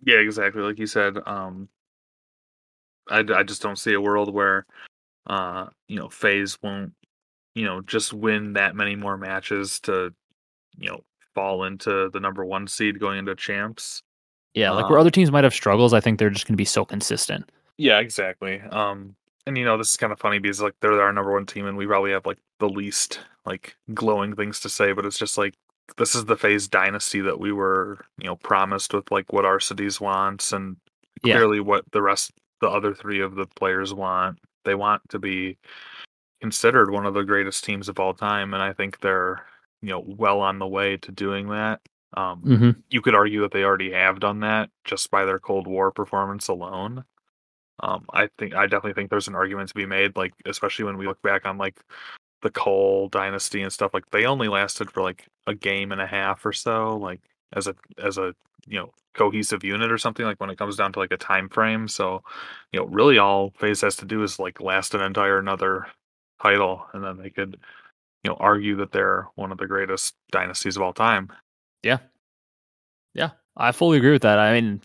Yeah, 0.05 0.17
exactly. 0.17 0.61
Like 0.61 0.77
you 0.77 0.85
said, 0.85 1.17
um, 1.25 1.69
I, 3.09 3.19
I 3.19 3.43
just 3.43 3.61
don't 3.61 3.77
see 3.77 3.93
a 3.93 4.01
world 4.01 4.33
where, 4.33 4.65
uh, 5.27 5.67
you 5.87 5.97
know, 5.97 6.09
FaZe 6.09 6.57
won't, 6.61 6.93
you 7.55 7.65
know, 7.65 7.81
just 7.81 8.13
win 8.13 8.53
that 8.53 8.75
many 8.75 8.95
more 8.95 9.17
matches 9.17 9.79
to, 9.81 10.13
you 10.77 10.89
know, 10.89 11.03
fall 11.33 11.63
into 11.63 12.09
the 12.11 12.19
number 12.19 12.45
one 12.45 12.67
seed 12.67 12.99
going 12.99 13.19
into 13.19 13.35
champs. 13.35 14.01
Yeah, 14.53 14.71
like 14.71 14.85
um, 14.85 14.91
where 14.91 14.99
other 14.99 15.11
teams 15.11 15.31
might 15.31 15.43
have 15.43 15.53
struggles, 15.53 15.93
I 15.93 15.99
think 15.99 16.17
they're 16.17 16.29
just 16.29 16.47
going 16.47 16.53
to 16.53 16.57
be 16.57 16.65
so 16.65 16.83
consistent. 16.83 17.51
Yeah, 17.77 17.99
exactly. 17.99 18.59
Um, 18.59 19.15
and 19.45 19.57
you 19.57 19.63
know, 19.63 19.77
this 19.77 19.91
is 19.91 19.97
kind 19.97 20.11
of 20.11 20.19
funny 20.19 20.39
because 20.39 20.61
like 20.61 20.73
they're 20.81 20.99
our 21.01 21.13
number 21.13 21.31
one 21.31 21.45
team, 21.45 21.67
and 21.67 21.77
we 21.77 21.85
probably 21.85 22.11
have 22.11 22.25
like 22.25 22.39
the 22.59 22.69
least 22.69 23.19
like 23.45 23.75
glowing 23.93 24.35
things 24.35 24.59
to 24.61 24.69
say, 24.69 24.93
but 24.93 25.05
it's 25.05 25.19
just 25.19 25.37
like 25.37 25.53
this 25.97 26.15
is 26.15 26.25
the 26.25 26.35
FaZe 26.35 26.67
dynasty 26.67 27.21
that 27.21 27.39
we 27.39 27.51
were, 27.51 28.05
you 28.17 28.27
know, 28.27 28.35
promised 28.35 28.93
with 28.93 29.09
like 29.11 29.31
what 29.31 29.45
our 29.45 29.57
Arcitys 29.57 30.01
wants 30.01 30.51
and 30.51 30.77
yeah. 31.23 31.35
clearly 31.35 31.59
what 31.59 31.85
the 31.91 32.01
rest 32.01 32.31
the 32.61 32.69
other 32.69 32.93
three 32.93 33.21
of 33.21 33.35
the 33.35 33.47
players 33.47 33.93
want. 33.93 34.39
They 34.65 34.75
want 34.75 35.01
to 35.09 35.19
be 35.19 35.57
considered 36.41 36.91
one 36.91 37.05
of 37.05 37.13
the 37.13 37.23
greatest 37.23 37.63
teams 37.63 37.89
of 37.89 37.99
all 37.99 38.13
time, 38.13 38.53
and 38.53 38.61
I 38.61 38.73
think 38.73 38.99
they're, 38.99 39.45
you 39.81 39.89
know, 39.89 40.03
well 40.05 40.41
on 40.41 40.59
the 40.59 40.67
way 40.67 40.97
to 40.97 41.11
doing 41.11 41.49
that. 41.49 41.81
Um, 42.15 42.41
mm-hmm. 42.41 42.69
You 42.89 43.01
could 43.01 43.15
argue 43.15 43.41
that 43.41 43.51
they 43.51 43.63
already 43.63 43.91
have 43.91 44.19
done 44.19 44.39
that 44.41 44.69
just 44.85 45.11
by 45.11 45.25
their 45.25 45.39
Cold 45.39 45.67
War 45.67 45.91
performance 45.91 46.47
alone. 46.47 47.03
Um, 47.79 48.05
I 48.11 48.29
think 48.37 48.55
I 48.55 48.65
definitely 48.65 48.93
think 48.93 49.09
there's 49.09 49.27
an 49.27 49.35
argument 49.35 49.69
to 49.69 49.75
be 49.75 49.85
made, 49.85 50.15
like 50.15 50.33
especially 50.45 50.85
when 50.85 50.97
we 50.97 51.07
look 51.07 51.21
back 51.21 51.45
on 51.45 51.57
like 51.57 51.79
the 52.41 52.49
Cole 52.49 53.09
dynasty 53.09 53.61
and 53.61 53.71
stuff. 53.71 53.93
Like 53.93 54.09
they 54.11 54.25
only 54.25 54.47
lasted 54.47 54.89
for 54.89 55.03
like 55.03 55.27
a 55.45 55.53
game 55.53 55.91
and 55.91 56.01
a 56.01 56.07
half 56.07 56.45
or 56.45 56.53
so, 56.53 56.97
like 56.97 57.21
as 57.53 57.67
a 57.67 57.75
as 58.01 58.17
a 58.17 58.33
you 58.67 58.79
know 58.79 58.91
cohesive 59.13 59.63
unit 59.63 59.91
or 59.91 59.97
something. 59.97 60.25
Like 60.25 60.39
when 60.39 60.49
it 60.49 60.57
comes 60.57 60.75
down 60.75 60.93
to 60.93 60.99
like 60.99 61.11
a 61.11 61.17
time 61.17 61.49
frame. 61.49 61.87
So, 61.87 62.23
you 62.71 62.79
know, 62.79 62.85
really 62.85 63.17
all 63.17 63.51
FaZe 63.57 63.81
has 63.81 63.95
to 63.97 64.05
do 64.05 64.23
is 64.23 64.39
like 64.39 64.61
last 64.61 64.93
an 64.93 65.01
entire 65.01 65.39
another 65.39 65.87
title, 66.41 66.85
and 66.93 67.03
then 67.03 67.17
they 67.17 67.29
could 67.29 67.57
you 68.23 68.31
know 68.31 68.37
argue 68.39 68.75
that 68.77 68.91
they're 68.91 69.27
one 69.35 69.51
of 69.51 69.57
the 69.57 69.67
greatest 69.67 70.15
dynasties 70.31 70.77
of 70.77 70.83
all 70.83 70.93
time. 70.93 71.31
Yeah, 71.83 71.97
yeah, 73.13 73.31
I 73.57 73.71
fully 73.71 73.97
agree 73.97 74.11
with 74.11 74.21
that. 74.21 74.39
I 74.39 74.53
mean, 74.53 74.81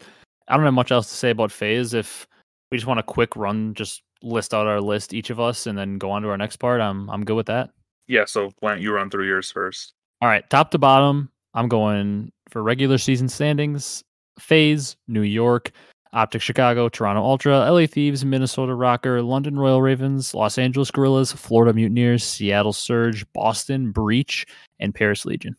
I 0.49 0.57
don't 0.57 0.65
have 0.65 0.75
much 0.75 0.93
else 0.93 1.09
to 1.09 1.15
say 1.15 1.31
about 1.31 1.53
FaZe 1.53 1.95
If 1.95 2.27
we 2.71 2.79
just 2.79 2.87
want 2.87 3.01
a 3.01 3.05
quick 3.05 3.37
run, 3.37 3.75
just 3.75 4.03
list 4.23 4.55
out 4.55 4.67
our 4.67 4.81
list, 4.81 5.13
each 5.13 5.31
of 5.31 5.41
us, 5.41 5.67
and 5.67 5.77
then 5.77 5.99
go 5.99 6.11
on 6.11 6.23
to 6.23 6.29
our 6.29 6.39
next 6.39 6.57
part, 6.57 6.81
I'm 6.81 7.09
I'm 7.11 7.25
good 7.25 7.37
with 7.37 7.47
that. 7.47 7.71
Yeah. 8.09 8.25
So 8.25 8.51
why 8.61 8.73
don't 8.73 8.83
you 8.83 8.93
run 8.93 9.11
through 9.11 9.27
yours 9.27 9.51
first? 9.51 9.95
All 10.21 10.29
right, 10.29 10.49
top 10.51 10.71
to 10.71 10.79
bottom, 10.79 11.31
I'm 11.55 11.69
going 11.69 12.33
for 12.51 12.63
regular 12.63 12.99
season 12.99 13.29
standings. 13.29 14.03
FaZe, 14.39 14.97
New 15.09 15.23
York, 15.23 15.71
Optic 16.15 16.43
Chicago, 16.43 16.89
Toronto 16.89 17.23
Ultra, 17.23 17.71
LA 17.71 17.87
Thieves, 17.87 18.25
Minnesota 18.25 18.73
ROKKR, 18.73 19.27
London 19.27 19.59
Royal 19.59 19.81
Ravens, 19.81 20.35
Los 20.35 20.59
Angeles 20.59 20.91
Guerrillas, 20.91 21.33
Florida 21.33 21.73
Mutineers, 21.73 22.25
Seattle 22.25 22.73
Surge, 22.73 23.25
Boston 23.33 23.93
Breach, 23.93 24.47
and 24.79 24.95
Paris 24.95 25.25
Legion. 25.25 25.57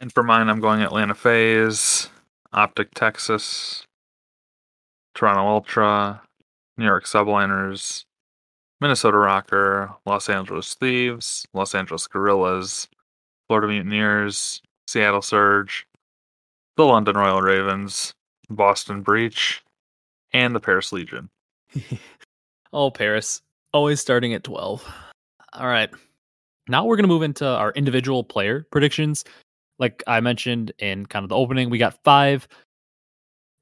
And 0.00 0.12
for 0.12 0.22
mine, 0.22 0.48
I'm 0.48 0.60
going 0.60 0.82
Atlanta 0.82 1.14
FaZe, 1.14 2.08
Optic 2.52 2.94
Texas, 2.94 3.84
Toronto 5.14 5.42
Ultra, 5.42 6.22
New 6.76 6.84
York 6.84 7.04
Subliners, 7.04 8.04
Minnesota 8.80 9.16
ROKKR, 9.16 9.96
Los 10.06 10.28
Angeles 10.28 10.74
Thieves, 10.74 11.44
Los 11.52 11.74
Angeles 11.74 12.06
Guerrillas, 12.06 12.86
Florida 13.48 13.68
Mutineers, 13.68 14.60
Seattle 14.86 15.22
Surge, 15.22 15.86
the 16.76 16.84
London 16.84 17.16
Royal 17.16 17.40
Ravens, 17.40 18.12
Boston 18.50 19.02
Breach, 19.02 19.62
and 20.32 20.54
the 20.54 20.60
Paris 20.60 20.92
Legion. 20.92 21.28
oh, 22.72 22.90
Paris. 22.90 23.40
Always 23.72 24.00
starting 24.00 24.34
at 24.34 24.44
12. 24.44 24.86
All 25.54 25.66
right. 25.66 25.90
Now 26.68 26.84
we're 26.84 26.96
going 26.96 27.04
to 27.04 27.08
move 27.08 27.22
into 27.22 27.46
our 27.46 27.72
individual 27.72 28.22
player 28.22 28.66
predictions. 28.70 29.24
Like 29.78 30.02
I 30.06 30.20
mentioned 30.20 30.72
in 30.78 31.06
kind 31.06 31.22
of 31.22 31.30
the 31.30 31.36
opening, 31.36 31.70
we 31.70 31.78
got 31.78 31.98
five 32.04 32.46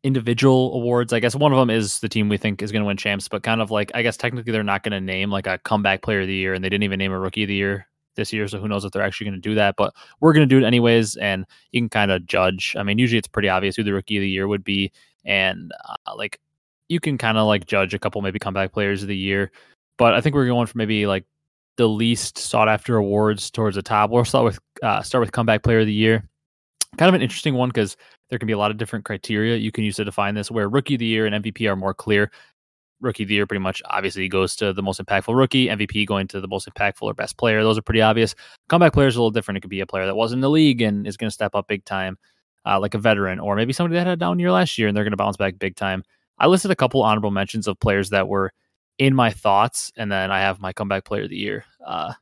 individual 0.02 0.74
awards. 0.74 1.12
I 1.12 1.20
guess 1.20 1.34
one 1.36 1.52
of 1.52 1.58
them 1.58 1.70
is 1.70 2.00
the 2.00 2.08
team 2.08 2.28
we 2.28 2.36
think 2.36 2.62
is 2.62 2.72
going 2.72 2.82
to 2.82 2.86
win 2.86 2.96
champs, 2.96 3.28
but 3.28 3.42
kind 3.42 3.60
of 3.60 3.70
like 3.70 3.92
I 3.94 4.02
guess 4.02 4.16
technically 4.16 4.52
they're 4.52 4.64
not 4.64 4.82
going 4.82 4.92
to 4.92 5.00
name 5.00 5.30
like 5.30 5.46
a 5.46 5.58
comeback 5.58 6.02
player 6.02 6.22
of 6.22 6.26
the 6.26 6.34
year, 6.34 6.54
and 6.54 6.64
they 6.64 6.68
didn't 6.68 6.84
even 6.84 6.98
name 6.98 7.12
a 7.12 7.18
rookie 7.18 7.44
of 7.44 7.48
the 7.48 7.54
year 7.54 7.86
this 8.16 8.32
year. 8.32 8.48
So 8.48 8.58
who 8.58 8.68
knows 8.68 8.84
if 8.84 8.92
they're 8.92 9.02
actually 9.02 9.26
going 9.26 9.40
to 9.40 9.48
do 9.48 9.54
that? 9.54 9.76
But 9.76 9.94
we're 10.20 10.32
going 10.32 10.48
to 10.48 10.54
do 10.54 10.62
it 10.62 10.66
anyways, 10.66 11.16
and 11.16 11.46
you 11.72 11.80
can 11.80 11.88
kind 11.88 12.10
of 12.10 12.26
judge. 12.26 12.74
I 12.78 12.82
mean, 12.82 12.98
usually 12.98 13.18
it's 13.18 13.28
pretty 13.28 13.48
obvious 13.48 13.76
who 13.76 13.84
the 13.84 13.92
rookie 13.92 14.16
of 14.16 14.22
the 14.22 14.30
year 14.30 14.48
would 14.48 14.64
be, 14.64 14.92
and 15.24 15.72
uh, 15.88 16.14
like 16.16 16.40
you 16.88 17.00
can 17.00 17.18
kind 17.18 17.38
of 17.38 17.46
like 17.46 17.66
judge 17.66 17.94
a 17.94 17.98
couple 17.98 18.22
maybe 18.22 18.38
comeback 18.38 18.72
players 18.72 19.02
of 19.02 19.08
the 19.08 19.16
year. 19.16 19.50
But 19.98 20.14
I 20.14 20.20
think 20.20 20.34
we're 20.34 20.46
going 20.46 20.66
for 20.66 20.78
maybe 20.78 21.06
like 21.06 21.24
the 21.76 21.88
least 21.88 22.38
sought 22.38 22.68
after 22.68 22.96
awards 22.96 23.50
towards 23.50 23.76
the 23.76 23.82
top. 23.82 24.10
We'll 24.10 24.24
start 24.24 24.44
with 24.44 24.58
uh, 24.82 25.02
start 25.02 25.20
with 25.20 25.32
comeback 25.32 25.62
player 25.62 25.80
of 25.80 25.86
the 25.86 25.92
year. 25.92 26.28
Kind 26.96 27.08
of 27.08 27.14
an 27.14 27.22
interesting 27.22 27.54
one 27.54 27.68
because 27.68 27.96
there 28.30 28.38
can 28.38 28.46
be 28.46 28.52
a 28.52 28.58
lot 28.58 28.70
of 28.70 28.78
different 28.78 29.04
criteria 29.04 29.56
you 29.56 29.70
can 29.70 29.84
use 29.84 29.96
to 29.96 30.04
define 30.04 30.34
this, 30.34 30.50
where 30.50 30.68
rookie 30.68 30.94
of 30.94 31.00
the 31.00 31.06
year 31.06 31.26
and 31.26 31.44
MVP 31.44 31.70
are 31.70 31.76
more 31.76 31.94
clear. 31.94 32.30
Rookie 33.00 33.24
of 33.24 33.28
the 33.28 33.34
year 33.34 33.46
pretty 33.46 33.62
much 33.62 33.82
obviously 33.86 34.28
goes 34.28 34.56
to 34.56 34.72
the 34.72 34.82
most 34.82 35.00
impactful 35.00 35.36
rookie, 35.36 35.66
MVP 35.66 36.06
going 36.06 36.28
to 36.28 36.40
the 36.40 36.48
most 36.48 36.68
impactful 36.68 37.02
or 37.02 37.14
best 37.14 37.36
player. 37.36 37.62
Those 37.62 37.78
are 37.78 37.82
pretty 37.82 38.02
obvious. 38.02 38.34
Comeback 38.68 38.92
player 38.92 39.08
is 39.08 39.16
a 39.16 39.18
little 39.18 39.30
different. 39.30 39.58
It 39.58 39.60
could 39.60 39.70
be 39.70 39.80
a 39.80 39.86
player 39.86 40.06
that 40.06 40.16
was 40.16 40.32
in 40.32 40.40
the 40.40 40.50
league 40.50 40.80
and 40.80 41.06
is 41.06 41.16
going 41.16 41.28
to 41.28 41.34
step 41.34 41.54
up 41.54 41.68
big 41.68 41.84
time, 41.84 42.18
uh, 42.64 42.80
like 42.80 42.94
a 42.94 42.98
veteran, 42.98 43.38
or 43.38 43.54
maybe 43.56 43.72
somebody 43.72 43.94
that 43.94 44.06
had 44.06 44.14
a 44.14 44.16
down 44.16 44.38
year 44.38 44.50
last 44.50 44.78
year 44.78 44.88
and 44.88 44.96
they're 44.96 45.04
going 45.04 45.12
to 45.12 45.16
bounce 45.16 45.36
back 45.36 45.58
big 45.58 45.76
time. 45.76 46.02
I 46.38 46.46
listed 46.46 46.70
a 46.70 46.76
couple 46.76 47.02
honorable 47.02 47.30
mentions 47.30 47.66
of 47.66 47.80
players 47.80 48.10
that 48.10 48.28
were 48.28 48.52
in 48.98 49.14
my 49.14 49.30
thoughts, 49.30 49.92
and 49.96 50.10
then 50.10 50.30
I 50.30 50.40
have 50.40 50.60
my 50.60 50.72
comeback 50.72 51.04
player 51.04 51.24
of 51.24 51.30
the 51.30 51.36
year. 51.36 51.64
Uh, 51.84 52.14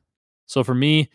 so 0.45 0.63
for 0.63 0.75
me, 0.75 1.09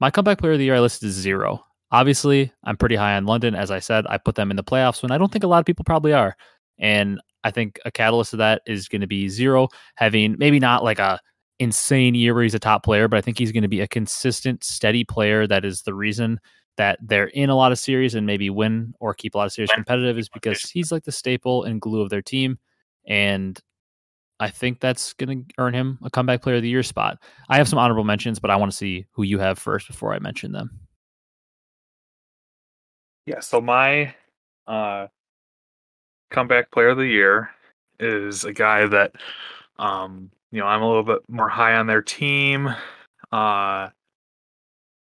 my 0.00 0.10
comeback 0.10 0.38
player 0.38 0.52
of 0.52 0.58
the 0.58 0.64
year 0.64 0.74
I 0.74 0.80
listed 0.80 1.08
is 1.08 1.14
zero. 1.14 1.64
Obviously, 1.92 2.52
I'm 2.64 2.76
pretty 2.76 2.96
high 2.96 3.16
on 3.16 3.26
London. 3.26 3.54
As 3.54 3.70
I 3.70 3.78
said, 3.78 4.06
I 4.08 4.18
put 4.18 4.34
them 4.34 4.50
in 4.50 4.56
the 4.56 4.64
playoffs 4.64 5.02
when 5.02 5.12
I 5.12 5.18
don't 5.18 5.30
think 5.30 5.44
a 5.44 5.48
lot 5.48 5.60
of 5.60 5.66
people 5.66 5.84
probably 5.84 6.12
are. 6.12 6.36
And 6.78 7.20
I 7.44 7.50
think 7.50 7.78
a 7.84 7.90
catalyst 7.90 8.32
of 8.32 8.38
that 8.38 8.62
is 8.66 8.88
going 8.88 9.00
to 9.00 9.06
be 9.06 9.28
zero 9.28 9.68
having 9.94 10.36
maybe 10.38 10.58
not 10.58 10.84
like 10.84 10.98
a 10.98 11.20
insane 11.58 12.14
year 12.14 12.34
where 12.34 12.42
he's 12.42 12.54
a 12.54 12.58
top 12.58 12.84
player, 12.84 13.08
but 13.08 13.16
I 13.16 13.20
think 13.20 13.38
he's 13.38 13.52
going 13.52 13.62
to 13.62 13.68
be 13.68 13.80
a 13.80 13.88
consistent, 13.88 14.64
steady 14.64 15.04
player. 15.04 15.46
That 15.46 15.64
is 15.64 15.82
the 15.82 15.94
reason 15.94 16.40
that 16.76 16.98
they're 17.02 17.28
in 17.28 17.48
a 17.48 17.56
lot 17.56 17.72
of 17.72 17.78
series 17.78 18.14
and 18.14 18.26
maybe 18.26 18.50
win 18.50 18.92
or 19.00 19.14
keep 19.14 19.34
a 19.34 19.38
lot 19.38 19.46
of 19.46 19.52
series 19.52 19.70
competitive 19.70 20.18
is 20.18 20.28
because 20.28 20.60
he's 20.70 20.92
like 20.92 21.04
the 21.04 21.12
staple 21.12 21.64
and 21.64 21.80
glue 21.80 22.02
of 22.02 22.10
their 22.10 22.22
team. 22.22 22.58
And 23.08 23.58
I 24.38 24.50
think 24.50 24.80
that's 24.80 25.14
going 25.14 25.46
to 25.46 25.54
earn 25.58 25.72
him 25.72 25.98
a 26.04 26.10
comeback 26.10 26.42
player 26.42 26.56
of 26.56 26.62
the 26.62 26.68
year 26.68 26.82
spot. 26.82 27.18
I 27.48 27.56
have 27.56 27.68
some 27.68 27.78
honorable 27.78 28.04
mentions, 28.04 28.38
but 28.38 28.50
I 28.50 28.56
want 28.56 28.70
to 28.70 28.76
see 28.76 29.06
who 29.12 29.22
you 29.22 29.38
have 29.38 29.58
first 29.58 29.86
before 29.86 30.12
I 30.12 30.18
mention 30.18 30.52
them. 30.52 30.80
Yeah, 33.24 33.40
so 33.40 33.60
my 33.60 34.14
uh, 34.66 35.06
comeback 36.30 36.70
player 36.70 36.88
of 36.88 36.98
the 36.98 37.06
year 37.06 37.50
is 37.98 38.44
a 38.44 38.52
guy 38.52 38.86
that 38.86 39.12
um, 39.78 40.30
you 40.50 40.60
know 40.60 40.66
I'm 40.66 40.82
a 40.82 40.88
little 40.88 41.02
bit 41.02 41.20
more 41.28 41.48
high 41.48 41.74
on 41.74 41.86
their 41.86 42.02
team. 42.02 42.74
Uh, 43.32 43.88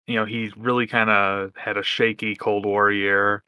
you 0.06 0.16
know, 0.16 0.24
he 0.24 0.52
really 0.56 0.86
kind 0.86 1.10
of 1.10 1.52
had 1.56 1.76
a 1.76 1.82
shaky 1.82 2.34
Cold 2.34 2.66
War 2.66 2.90
year. 2.90 3.44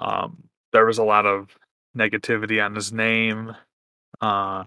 Um, 0.00 0.44
there 0.72 0.86
was 0.86 0.98
a 0.98 1.04
lot 1.04 1.26
of 1.26 1.56
negativity 1.96 2.64
on 2.64 2.74
his 2.74 2.92
name, 2.92 3.54
uh, 4.20 4.64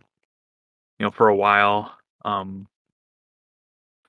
you 1.00 1.06
know, 1.06 1.12
for 1.12 1.28
a 1.28 1.36
while. 1.36 1.94
Um, 2.24 2.68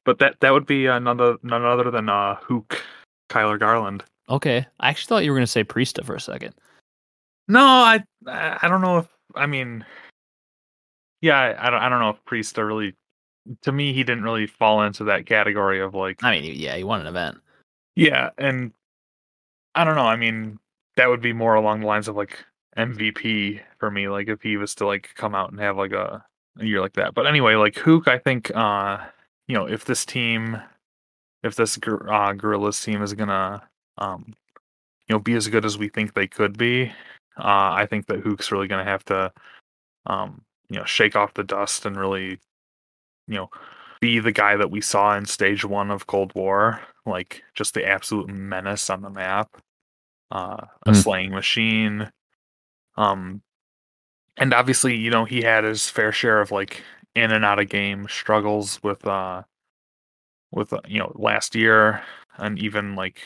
but 0.04 0.18
that 0.20 0.40
that 0.40 0.52
would 0.52 0.66
be 0.66 0.86
another 0.86 1.36
none 1.42 1.64
other 1.64 1.90
than 1.90 2.08
uh, 2.08 2.36
Huke 2.36 2.78
Cuyler 3.28 3.58
Garland. 3.58 4.04
Okay, 4.28 4.66
I 4.80 4.88
actually 4.88 5.08
thought 5.08 5.24
you 5.24 5.30
were 5.30 5.36
going 5.36 5.46
to 5.46 5.50
say 5.50 5.64
Priestahh 5.64 6.04
for 6.04 6.14
a 6.14 6.20
second. 6.20 6.54
No, 7.48 7.64
I 7.64 8.04
I 8.26 8.68
don't 8.68 8.80
know 8.80 8.98
if 8.98 9.06
I 9.34 9.46
mean, 9.46 9.84
yeah, 11.20 11.56
I 11.58 11.70
don't 11.70 11.80
I 11.80 11.88
don't 11.88 12.00
know 12.00 12.10
if 12.10 12.24
Priestahh 12.24 12.66
really. 12.66 12.94
To 13.62 13.70
me, 13.70 13.92
he 13.92 14.02
didn't 14.02 14.24
really 14.24 14.48
fall 14.48 14.82
into 14.82 15.04
that 15.04 15.26
category 15.26 15.80
of 15.80 15.94
like. 15.94 16.22
I 16.24 16.32
mean, 16.32 16.52
yeah, 16.56 16.76
he 16.76 16.82
won 16.82 17.00
an 17.00 17.06
event. 17.06 17.38
Yeah, 17.94 18.30
and 18.38 18.72
I 19.74 19.84
don't 19.84 19.94
know. 19.94 20.06
I 20.06 20.16
mean, 20.16 20.58
that 20.96 21.08
would 21.08 21.20
be 21.20 21.32
more 21.32 21.54
along 21.54 21.80
the 21.80 21.86
lines 21.86 22.08
of 22.08 22.16
like 22.16 22.44
MVP 22.76 23.60
for 23.78 23.90
me. 23.90 24.08
Like 24.08 24.28
if 24.28 24.42
he 24.42 24.56
was 24.56 24.74
to 24.76 24.86
like 24.86 25.10
come 25.14 25.34
out 25.34 25.50
and 25.50 25.60
have 25.60 25.76
like 25.76 25.92
a, 25.92 26.24
a 26.58 26.64
year 26.64 26.80
like 26.80 26.94
that. 26.94 27.14
But 27.14 27.26
anyway, 27.28 27.54
like 27.54 27.74
Huke, 27.74 28.08
I 28.08 28.18
think, 28.18 28.50
uh, 28.54 28.98
you 29.46 29.54
know, 29.54 29.66
if 29.66 29.84
this 29.84 30.04
team, 30.04 30.60
if 31.44 31.54
this 31.54 31.78
uh, 31.78 32.32
Guerrillas 32.32 32.80
team 32.82 33.00
is 33.02 33.14
gonna 33.14 33.62
um, 33.98 34.34
you 35.08 35.14
know, 35.14 35.18
be 35.18 35.34
as 35.34 35.48
good 35.48 35.64
as 35.64 35.78
we 35.78 35.88
think 35.88 36.14
they 36.14 36.26
could 36.26 36.58
be, 36.58 36.92
Uh, 37.38 37.72
I 37.76 37.86
think 37.88 38.06
that 38.06 38.22
Huke's 38.24 38.50
really 38.52 38.68
going 38.68 38.84
to 38.84 38.90
have 38.90 39.04
to, 39.06 39.32
um, 40.06 40.42
you 40.70 40.78
know, 40.78 40.84
shake 40.84 41.16
off 41.16 41.34
the 41.34 41.44
dust 41.44 41.86
and 41.86 41.96
really, 41.96 42.38
you 43.28 43.36
know, 43.36 43.50
be 44.00 44.20
the 44.20 44.32
guy 44.32 44.56
that 44.56 44.70
we 44.70 44.80
saw 44.80 45.16
in 45.16 45.26
stage 45.26 45.64
one 45.64 45.90
of 45.90 46.06
Cold 46.06 46.32
War, 46.34 46.80
like 47.06 47.42
just 47.54 47.74
the 47.74 47.86
absolute 47.86 48.28
menace 48.28 48.90
on 48.90 49.02
the 49.02 49.10
map, 49.10 49.56
uh, 50.30 50.66
a 50.86 50.92
Mm. 50.92 51.02
slaying 51.02 51.30
machine. 51.32 52.10
Um, 52.96 53.42
and 54.36 54.54
obviously, 54.54 54.96
you 54.96 55.10
know, 55.10 55.24
he 55.24 55.42
had 55.42 55.64
his 55.64 55.88
fair 55.90 56.12
share 56.12 56.40
of 56.40 56.50
like 56.50 56.82
in 57.14 57.32
and 57.32 57.44
out 57.44 57.60
of 57.60 57.68
game 57.68 58.06
struggles 58.08 58.82
with, 58.82 59.06
uh, 59.06 59.42
with 60.52 60.72
uh, 60.72 60.80
you 60.86 60.98
know 60.98 61.12
last 61.16 61.54
year, 61.54 62.02
and 62.36 62.58
even 62.58 62.94
like 62.94 63.20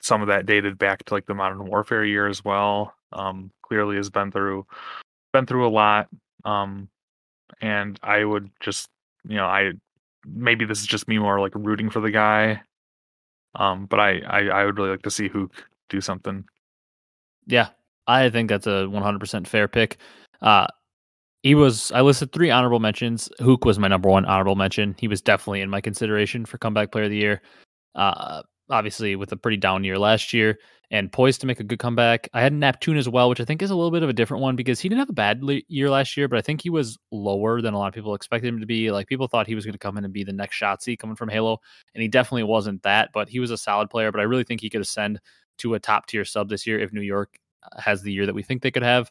some 0.00 0.22
of 0.22 0.28
that 0.28 0.46
dated 0.46 0.78
back 0.78 1.04
to 1.04 1.14
like 1.14 1.26
the 1.26 1.34
Modern 1.34 1.64
Warfare 1.66 2.04
year 2.04 2.26
as 2.26 2.44
well. 2.44 2.94
Um, 3.16 3.50
clearly 3.62 3.96
has 3.96 4.10
been 4.10 4.30
through 4.30 4.66
been 5.32 5.46
through 5.46 5.66
a 5.66 5.70
lot. 5.70 6.08
Um, 6.44 6.88
and 7.60 7.98
I 8.02 8.24
would 8.24 8.50
just 8.60 8.88
you 9.28 9.36
know 9.36 9.46
I 9.46 9.72
maybe 10.26 10.64
this 10.64 10.80
is 10.80 10.86
just 10.86 11.08
me 11.08 11.18
more 11.18 11.40
like 11.40 11.52
rooting 11.54 11.90
for 11.90 12.00
the 12.00 12.10
guy. 12.10 12.62
Um, 13.54 13.86
but 13.86 14.00
I, 14.00 14.20
I 14.20 14.40
I 14.48 14.64
would 14.64 14.78
really 14.78 14.90
like 14.90 15.02
to 15.02 15.10
see 15.10 15.28
Huke 15.28 15.52
do 15.88 16.00
something. 16.00 16.44
Yeah, 17.46 17.68
I 18.06 18.28
think 18.30 18.48
that's 18.48 18.66
a 18.66 18.88
100% 18.90 19.46
fair 19.46 19.68
pick. 19.68 19.98
Uh, 20.42 20.66
he 21.42 21.54
was. 21.54 21.92
I 21.92 22.00
listed 22.00 22.32
three 22.32 22.50
honorable 22.50 22.80
mentions. 22.80 23.28
Huke 23.40 23.64
was 23.64 23.78
my 23.78 23.88
number 23.88 24.08
one 24.08 24.26
honorable 24.26 24.56
mention. 24.56 24.96
He 24.98 25.08
was 25.08 25.22
definitely 25.22 25.60
in 25.60 25.70
my 25.70 25.80
consideration 25.80 26.44
for 26.44 26.58
comeback 26.58 26.90
player 26.90 27.04
of 27.04 27.10
the 27.10 27.16
year. 27.16 27.40
Uh, 27.94 28.42
obviously, 28.68 29.16
with 29.16 29.32
a 29.32 29.36
pretty 29.36 29.56
down 29.56 29.84
year 29.84 29.98
last 29.98 30.32
year 30.32 30.58
and 30.90 31.10
poised 31.10 31.40
to 31.40 31.46
make 31.46 31.58
a 31.58 31.64
good 31.64 31.78
comeback. 31.78 32.28
I 32.32 32.40
had 32.40 32.52
Neptune 32.52 32.96
as 32.96 33.08
well, 33.08 33.28
which 33.28 33.40
I 33.40 33.44
think 33.44 33.60
is 33.60 33.70
a 33.70 33.74
little 33.74 33.90
bit 33.90 34.04
of 34.04 34.08
a 34.08 34.12
different 34.12 34.42
one 34.42 34.54
because 34.54 34.78
he 34.78 34.88
didn't 34.88 35.00
have 35.00 35.10
a 35.10 35.14
bad 35.14 35.42
le- 35.42 35.62
year 35.68 35.90
last 35.90 36.16
year, 36.16 36.28
but 36.28 36.38
I 36.38 36.42
think 36.42 36.62
he 36.62 36.70
was 36.70 36.96
lower 37.10 37.60
than 37.60 37.74
a 37.74 37.78
lot 37.78 37.88
of 37.88 37.94
people 37.94 38.14
expected 38.14 38.48
him 38.48 38.60
to 38.60 38.66
be. 38.66 38.90
Like 38.90 39.08
people 39.08 39.26
thought 39.26 39.48
he 39.48 39.56
was 39.56 39.64
going 39.64 39.72
to 39.72 39.78
come 39.78 39.98
in 39.98 40.04
and 40.04 40.12
be 40.12 40.22
the 40.22 40.32
next 40.32 40.60
Shotzzy 40.60 40.98
coming 40.98 41.16
from 41.16 41.28
Halo, 41.28 41.58
and 41.94 42.02
he 42.02 42.08
definitely 42.08 42.44
wasn't 42.44 42.82
that. 42.84 43.10
But 43.12 43.28
he 43.28 43.40
was 43.40 43.50
a 43.50 43.58
solid 43.58 43.90
player. 43.90 44.12
But 44.12 44.20
I 44.20 44.24
really 44.24 44.44
think 44.44 44.60
he 44.60 44.70
could 44.70 44.80
ascend 44.80 45.20
to 45.58 45.74
a 45.74 45.80
top 45.80 46.06
tier 46.06 46.24
sub 46.24 46.48
this 46.48 46.66
year 46.66 46.78
if 46.78 46.92
New 46.92 47.00
York 47.00 47.38
uh, 47.62 47.80
has 47.80 48.02
the 48.02 48.12
year 48.12 48.26
that 48.26 48.34
we 48.34 48.42
think 48.42 48.62
they 48.62 48.70
could 48.70 48.82
have. 48.82 49.10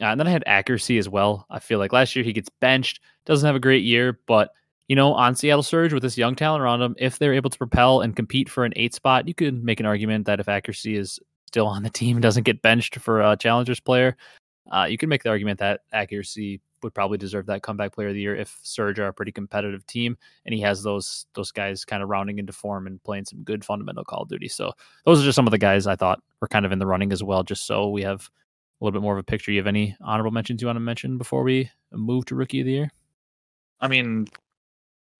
Uh, 0.00 0.06
and 0.06 0.18
then 0.18 0.26
I 0.26 0.30
had 0.30 0.44
accuracy 0.46 0.98
as 0.98 1.08
well. 1.08 1.46
I 1.50 1.58
feel 1.58 1.78
like 1.78 1.92
last 1.92 2.16
year 2.16 2.24
he 2.24 2.32
gets 2.32 2.48
benched, 2.60 3.00
doesn't 3.26 3.46
have 3.46 3.56
a 3.56 3.60
great 3.60 3.84
year, 3.84 4.18
but 4.26 4.50
you 4.88 4.96
know, 4.96 5.14
on 5.14 5.34
Seattle 5.34 5.62
Surge 5.62 5.92
with 5.92 6.02
this 6.02 6.18
young 6.18 6.34
talent 6.34 6.62
around 6.62 6.80
them, 6.80 6.94
if 6.98 7.18
they're 7.18 7.34
able 7.34 7.50
to 7.50 7.58
propel 7.58 8.00
and 8.00 8.14
compete 8.14 8.48
for 8.48 8.64
an 8.64 8.72
eight 8.76 8.94
spot, 8.94 9.26
you 9.26 9.34
could 9.34 9.64
make 9.64 9.80
an 9.80 9.86
argument 9.86 10.26
that 10.26 10.40
if 10.40 10.48
accuracy 10.48 10.96
is 10.96 11.18
still 11.46 11.66
on 11.66 11.82
the 11.82 11.90
team, 11.90 12.16
and 12.16 12.22
doesn't 12.24 12.44
get 12.44 12.62
benched 12.62 12.96
for 12.96 13.22
a 13.22 13.36
challengers 13.36 13.80
player, 13.80 14.16
uh, 14.70 14.86
you 14.88 14.98
can 14.98 15.08
make 15.08 15.22
the 15.22 15.30
argument 15.30 15.58
that 15.60 15.80
accuracy 15.92 16.60
would 16.82 16.94
probably 16.94 17.18
deserve 17.18 17.46
that 17.46 17.62
comeback 17.62 17.92
player 17.92 18.08
of 18.08 18.14
the 18.14 18.20
year 18.20 18.36
if 18.36 18.58
Surge 18.62 18.98
are 18.98 19.08
a 19.08 19.12
pretty 19.12 19.32
competitive 19.32 19.86
team 19.86 20.16
and 20.44 20.54
he 20.54 20.60
has 20.60 20.82
those 20.82 21.26
those 21.34 21.50
guys 21.50 21.84
kind 21.84 22.02
of 22.02 22.10
rounding 22.10 22.38
into 22.38 22.52
form 22.52 22.86
and 22.86 23.02
playing 23.02 23.24
some 23.24 23.42
good 23.42 23.64
fundamental 23.64 24.04
Call 24.04 24.22
of 24.22 24.28
Duty. 24.28 24.48
So 24.48 24.72
those 25.06 25.20
are 25.20 25.24
just 25.24 25.34
some 25.34 25.46
of 25.46 25.50
the 25.50 25.58
guys 25.58 25.86
I 25.86 25.96
thought 25.96 26.22
were 26.40 26.48
kind 26.48 26.66
of 26.66 26.72
in 26.72 26.78
the 26.78 26.86
running 26.86 27.10
as 27.10 27.22
well. 27.22 27.42
Just 27.42 27.66
so 27.66 27.88
we 27.88 28.02
have 28.02 28.30
a 28.80 28.84
little 28.84 29.00
bit 29.00 29.02
more 29.02 29.14
of 29.14 29.18
a 29.18 29.24
picture. 29.24 29.50
You 29.50 29.58
have 29.58 29.66
any 29.66 29.96
honorable 30.02 30.30
mentions 30.30 30.60
you 30.60 30.68
want 30.68 30.76
to 30.76 30.80
mention 30.80 31.16
before 31.16 31.42
we 31.42 31.70
move 31.90 32.26
to 32.26 32.34
Rookie 32.34 32.60
of 32.60 32.66
the 32.66 32.72
Year? 32.72 32.90
I 33.80 33.88
mean, 33.88 34.28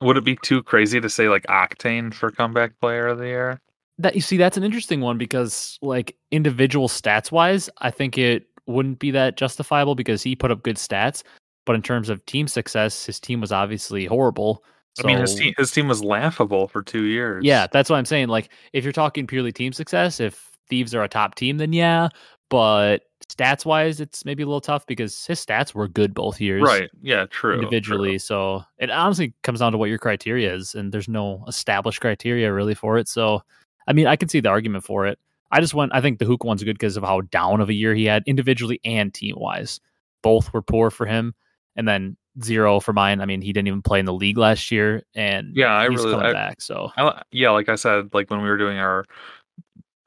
would 0.00 0.16
it 0.16 0.24
be 0.24 0.36
too 0.36 0.62
crazy 0.62 1.00
to 1.00 1.08
say 1.08 1.28
like 1.28 1.44
Octane 1.46 2.12
for 2.12 2.30
comeback 2.30 2.78
player 2.80 3.08
of 3.08 3.18
the 3.18 3.26
year? 3.26 3.60
That 3.98 4.14
you 4.14 4.20
see, 4.20 4.36
that's 4.36 4.56
an 4.56 4.64
interesting 4.64 5.00
one 5.00 5.18
because 5.18 5.78
like 5.80 6.16
individual 6.30 6.88
stats 6.88 7.30
wise, 7.30 7.70
I 7.78 7.90
think 7.90 8.18
it 8.18 8.46
wouldn't 8.66 8.98
be 8.98 9.10
that 9.12 9.36
justifiable 9.36 9.94
because 9.94 10.22
he 10.22 10.34
put 10.34 10.50
up 10.50 10.62
good 10.62 10.76
stats. 10.76 11.22
But 11.66 11.76
in 11.76 11.82
terms 11.82 12.10
of 12.10 12.24
team 12.26 12.48
success, 12.48 13.06
his 13.06 13.18
team 13.18 13.40
was 13.40 13.52
obviously 13.52 14.04
horrible. 14.04 14.64
I 15.02 15.06
mean, 15.06 15.18
his 15.18 15.34
team 15.34 15.54
his 15.56 15.70
team 15.70 15.88
was 15.88 16.04
laughable 16.04 16.68
for 16.68 16.82
two 16.82 17.04
years. 17.04 17.44
Yeah, 17.44 17.66
that's 17.72 17.90
what 17.90 17.96
I'm 17.96 18.04
saying. 18.04 18.28
Like, 18.28 18.50
if 18.72 18.84
you're 18.84 18.92
talking 18.92 19.26
purely 19.26 19.50
team 19.50 19.72
success, 19.72 20.20
if 20.20 20.50
Thieves 20.68 20.94
are 20.94 21.02
a 21.02 21.08
top 21.08 21.34
team, 21.34 21.58
then 21.58 21.72
yeah. 21.72 22.08
But 22.48 23.02
stats 23.28 23.64
wise, 23.64 24.00
it's 24.00 24.24
maybe 24.24 24.42
a 24.42 24.46
little 24.46 24.60
tough 24.60 24.86
because 24.86 25.24
his 25.26 25.44
stats 25.44 25.74
were 25.74 25.88
good 25.88 26.14
both 26.14 26.40
years. 26.40 26.62
right. 26.62 26.90
Yeah, 27.02 27.26
true. 27.26 27.54
individually. 27.54 28.10
true. 28.10 28.18
So 28.18 28.64
it 28.78 28.90
honestly 28.90 29.32
comes 29.42 29.60
down 29.60 29.72
to 29.72 29.78
what 29.78 29.88
your 29.88 29.98
criteria 29.98 30.54
is, 30.54 30.74
and 30.74 30.92
there's 30.92 31.08
no 31.08 31.44
established 31.48 32.00
criteria 32.00 32.52
really 32.52 32.74
for 32.74 32.98
it. 32.98 33.08
So, 33.08 33.42
I 33.86 33.92
mean, 33.92 34.06
I 34.06 34.16
can 34.16 34.28
see 34.28 34.40
the 34.40 34.48
argument 34.48 34.84
for 34.84 35.06
it. 35.06 35.18
I 35.50 35.60
just 35.60 35.74
went. 35.74 35.94
I 35.94 36.00
think 36.00 36.18
the 36.18 36.24
Huke 36.24 36.44
one's 36.44 36.64
good 36.64 36.74
because 36.78 36.96
of 36.96 37.04
how 37.04 37.20
down 37.20 37.60
of 37.60 37.68
a 37.68 37.74
year 37.74 37.94
he 37.94 38.04
had 38.06 38.22
individually 38.26 38.80
and 38.84 39.12
team 39.14 39.36
wise. 39.38 39.80
Both 40.22 40.52
were 40.52 40.62
poor 40.62 40.90
for 40.90 41.06
him, 41.06 41.34
and 41.76 41.86
then 41.86 42.16
zero 42.42 42.80
for 42.80 42.92
mine. 42.92 43.20
I 43.20 43.26
mean, 43.26 43.40
he 43.42 43.52
didn't 43.52 43.68
even 43.68 43.82
play 43.82 44.00
in 44.00 44.06
the 44.06 44.12
league 44.12 44.38
last 44.38 44.72
year, 44.72 45.02
and 45.14 45.54
Yeah, 45.54 45.66
I 45.72 45.84
really- 45.84 46.10
coming 46.10 46.26
I- 46.26 46.32
back. 46.32 46.60
So 46.60 46.90
I, 46.96 47.22
yeah, 47.30 47.50
like 47.50 47.68
I 47.68 47.76
said, 47.76 48.12
like 48.14 48.30
when 48.30 48.42
we 48.42 48.48
were 48.48 48.56
doing 48.56 48.78
our 48.78 49.04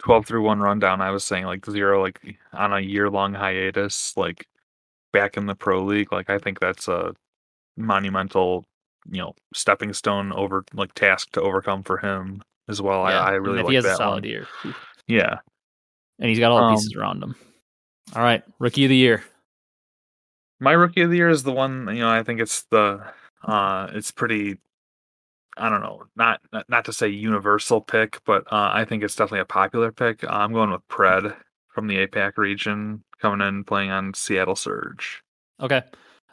twelve 0.08 0.26
through 0.26 0.42
one 0.44 0.60
rundown, 0.60 1.02
I 1.02 1.12
was 1.12 1.24
saying 1.24 1.46
like 1.46 1.66
zero, 1.66 2.02
like 2.02 2.20
on 2.54 2.74
a 2.74 2.80
year 2.80 3.10
long 3.10 3.34
hiatus, 3.34 4.16
like 4.18 4.48
back 5.14 5.38
in 5.38 5.46
the 5.46 5.56
pro 5.56 5.84
league. 5.84 6.12
Like 6.12 6.30
I 6.30 6.38
think 6.40 6.60
that's 6.60 6.88
a 6.88 7.14
monumental, 7.78 8.66
you 9.12 9.20
know, 9.22 9.34
stepping 9.54 9.94
stone 9.94 10.32
over 10.34 10.64
like 10.74 10.94
task 10.94 11.32
to 11.34 11.42
overcome 11.42 11.84
for 11.84 11.98
him 11.98 12.42
as 12.68 12.82
well. 12.82 13.04
yeah. 13.10 13.20
I, 13.22 13.32
I 13.32 13.36
And 13.36 13.46
really 13.46 13.60
if 13.60 13.66
like 13.66 13.70
he 13.72 13.76
has 13.76 13.84
that 13.86 13.94
a 13.94 13.98
solid 13.98 14.24
one. 14.24 14.32
year, 14.32 14.48
Yeah. 15.08 15.40
and 16.20 16.30
he's 16.30 16.40
got 16.40 16.52
all 16.52 16.58
the 16.60 16.64
Um, 16.66 16.76
pieces 16.76 16.96
around 16.96 17.22
him. 17.24 17.36
All 18.16 18.24
right, 18.24 18.44
rookie 18.60 18.86
of 18.86 18.90
the 18.90 18.96
year. 18.96 19.24
My 20.60 20.72
rookie 20.72 21.02
of 21.02 21.10
the 21.12 21.18
year 21.18 21.30
is 21.30 21.44
the 21.44 21.52
one, 21.54 21.88
you 21.90 22.00
know, 22.00 22.10
I 22.10 22.24
think 22.24 22.40
it's 22.40 22.64
the 22.72 23.04
uh 23.44 23.90
it's 23.94 24.12
pretty 24.12 24.58
I 25.58 25.70
don't 25.70 25.82
know, 25.82 26.04
not 26.16 26.42
not, 26.70 26.86
to 26.86 26.94
say 26.94 27.08
universal 27.08 27.82
pick, 27.82 28.20
but 28.26 28.44
uh, 28.52 28.72
I 28.74 28.86
think 28.86 29.04
it's 29.04 29.16
definitely 29.16 29.42
a 29.42 29.46
popular 29.46 29.92
pick. 29.92 30.24
Uh, 30.24 30.28
I'm 30.30 30.54
going 30.54 30.72
with 30.72 30.88
Pred 30.88 31.36
from 31.70 31.88
the 31.88 32.06
APAC 32.06 32.38
region 32.38 33.04
coming 33.22 33.46
in 33.46 33.64
playing 33.64 33.92
on 33.92 34.14
Seattle 34.14 34.56
Surge. 34.56 35.24
Okay. 35.62 35.82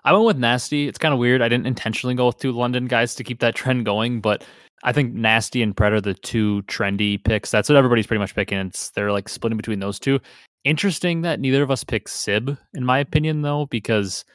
I 0.05 0.13
went 0.13 0.27
with 0.27 0.37
Nasty. 0.37 0.87
It's 0.87 0.99
kind 0.99 1.15
of 1.15 1.21
weird. 1.21 1.41
I 1.41 1.49
didn't 1.49 1.67
intentionally 1.67 2.15
go 2.15 2.27
with 2.27 2.39
two 2.39 2.53
London 2.53 2.87
guys 2.87 3.15
to 3.15 3.25
keep 3.25 3.41
that 3.41 3.55
trend 3.55 3.87
going, 3.87 4.21
but 4.21 4.45
I 4.83 4.93
think 4.93 5.15
Nasty 5.15 5.63
and 5.63 5.75
Pred 5.75 5.93
are 5.93 6.01
the 6.01 6.13
two 6.13 6.63
trendy 6.63 7.23
picks. 7.23 7.51
That's 7.51 7.71
what 7.71 7.77
everybody's 7.77 8.07
pretty 8.07 8.19
much 8.19 8.35
picking. 8.35 8.59
It's 8.59 8.91
they're 8.91 9.13
like 9.13 9.31
splitting 9.31 9.57
between 9.57 9.79
those 9.79 9.99
two. 9.99 10.21
Interesting 10.65 11.23
that 11.23 11.41
neither 11.41 11.63
of 11.63 11.71
us 11.71 11.85
picked 11.85 12.11
Sib, 12.11 12.57
in 12.75 12.85
my 12.85 12.99
opinion, 12.99 13.43
though, 13.43 13.67
because 13.67 14.27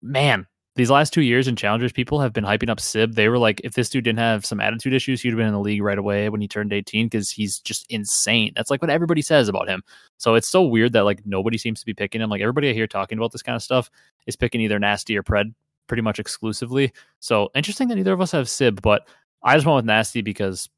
man, 0.00 0.46
these 0.74 0.90
last 0.90 1.12
two 1.12 1.20
years 1.20 1.48
in 1.48 1.56
challengers, 1.56 1.92
people 1.92 2.18
have 2.20 2.32
been 2.32 2.44
hyping 2.44 2.70
up 2.70 2.80
Sib. 2.80 3.14
They 3.14 3.28
were 3.28 3.38
like, 3.38 3.60
if 3.62 3.74
this 3.74 3.90
dude 3.90 4.04
didn't 4.04 4.20
have 4.20 4.46
some 4.46 4.60
attitude 4.60 4.94
issues, 4.94 5.20
he'd 5.20 5.30
have 5.30 5.36
been 5.36 5.46
in 5.46 5.52
the 5.52 5.60
league 5.60 5.82
right 5.82 5.98
away 5.98 6.30
when 6.30 6.40
he 6.40 6.48
turned 6.48 6.72
18 6.72 7.06
because 7.06 7.30
he's 7.30 7.58
just 7.58 7.84
insane. 7.90 8.52
That's 8.56 8.70
like 8.70 8.80
what 8.80 8.90
everybody 8.90 9.20
says 9.20 9.48
about 9.48 9.68
him. 9.68 9.82
So 10.16 10.34
it's 10.34 10.48
so 10.48 10.62
weird 10.62 10.94
that 10.94 11.04
like 11.04 11.26
nobody 11.26 11.58
seems 11.58 11.80
to 11.80 11.86
be 11.86 11.92
picking 11.92 12.22
him. 12.22 12.30
Like 12.30 12.40
everybody 12.40 12.70
I 12.70 12.72
hear 12.72 12.86
talking 12.86 13.18
about 13.18 13.32
this 13.32 13.42
kind 13.42 13.56
of 13.56 13.62
stuff 13.62 13.90
is 14.26 14.34
picking 14.34 14.62
either 14.62 14.78
Nasty 14.78 15.16
or 15.16 15.22
Pred 15.22 15.52
pretty 15.88 16.02
much 16.02 16.18
exclusively. 16.18 16.92
So 17.20 17.50
interesting 17.54 17.88
that 17.88 17.96
neither 17.96 18.14
of 18.14 18.22
us 18.22 18.32
have 18.32 18.48
Sib, 18.48 18.80
but 18.80 19.06
I 19.42 19.54
just 19.54 19.66
went 19.66 19.76
with 19.76 19.84
Nasty 19.84 20.22
because 20.22 20.70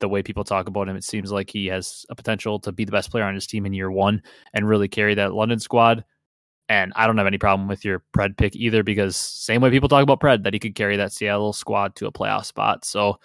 the 0.00 0.08
way 0.08 0.22
people 0.22 0.44
talk 0.44 0.66
about 0.66 0.88
him, 0.88 0.96
it 0.96 1.04
seems 1.04 1.30
like 1.30 1.50
he 1.50 1.66
has 1.66 2.06
a 2.08 2.14
potential 2.14 2.58
to 2.60 2.72
be 2.72 2.84
the 2.84 2.92
best 2.92 3.10
player 3.10 3.24
on 3.24 3.34
his 3.34 3.46
team 3.46 3.66
in 3.66 3.74
year 3.74 3.90
one 3.90 4.22
and 4.54 4.66
really 4.66 4.88
carry 4.88 5.14
that 5.14 5.34
London 5.34 5.58
squad. 5.58 6.04
And 6.72 6.90
I 6.96 7.06
don't 7.06 7.18
have 7.18 7.26
any 7.26 7.36
problem 7.36 7.68
with 7.68 7.84
your 7.84 8.02
Pred 8.16 8.38
pick 8.38 8.56
either 8.56 8.82
because 8.82 9.14
same 9.14 9.60
way 9.60 9.68
people 9.68 9.90
talk 9.90 10.02
about 10.02 10.20
Pred, 10.20 10.42
that 10.44 10.54
he 10.54 10.58
could 10.58 10.74
carry 10.74 10.96
that 10.96 11.12
Seattle 11.12 11.52
squad 11.52 11.94
to 11.96 12.06
a 12.06 12.12
playoff 12.12 12.46
spot. 12.46 12.86
So 12.86 13.20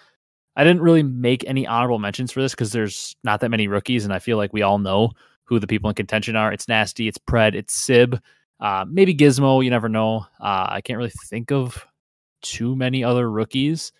I 0.54 0.64
didn't 0.64 0.82
really 0.82 1.02
make 1.02 1.44
any 1.46 1.66
honorable 1.66 1.98
mentions 1.98 2.30
for 2.30 2.42
this 2.42 2.52
because 2.52 2.72
there's 2.72 3.16
not 3.24 3.40
that 3.40 3.48
many 3.48 3.66
rookies, 3.66 4.04
and 4.04 4.12
I 4.12 4.18
feel 4.18 4.36
like 4.36 4.52
we 4.52 4.60
all 4.60 4.78
know 4.78 5.12
who 5.44 5.58
the 5.58 5.66
people 5.66 5.88
in 5.88 5.96
contention 5.96 6.36
are. 6.36 6.52
It's 6.52 6.68
Nasty, 6.68 7.08
it's 7.08 7.16
Pred, 7.16 7.54
it's 7.54 7.72
Sib, 7.72 8.20
uh, 8.60 8.84
maybe 8.86 9.14
Gizmo. 9.14 9.64
You 9.64 9.70
never 9.70 9.88
know. 9.88 10.26
Uh, 10.38 10.66
I 10.68 10.82
can't 10.82 10.98
really 10.98 11.12
think 11.30 11.50
of 11.50 11.86
too 12.42 12.76
many 12.76 13.02
other 13.02 13.30
rookies 13.30 13.92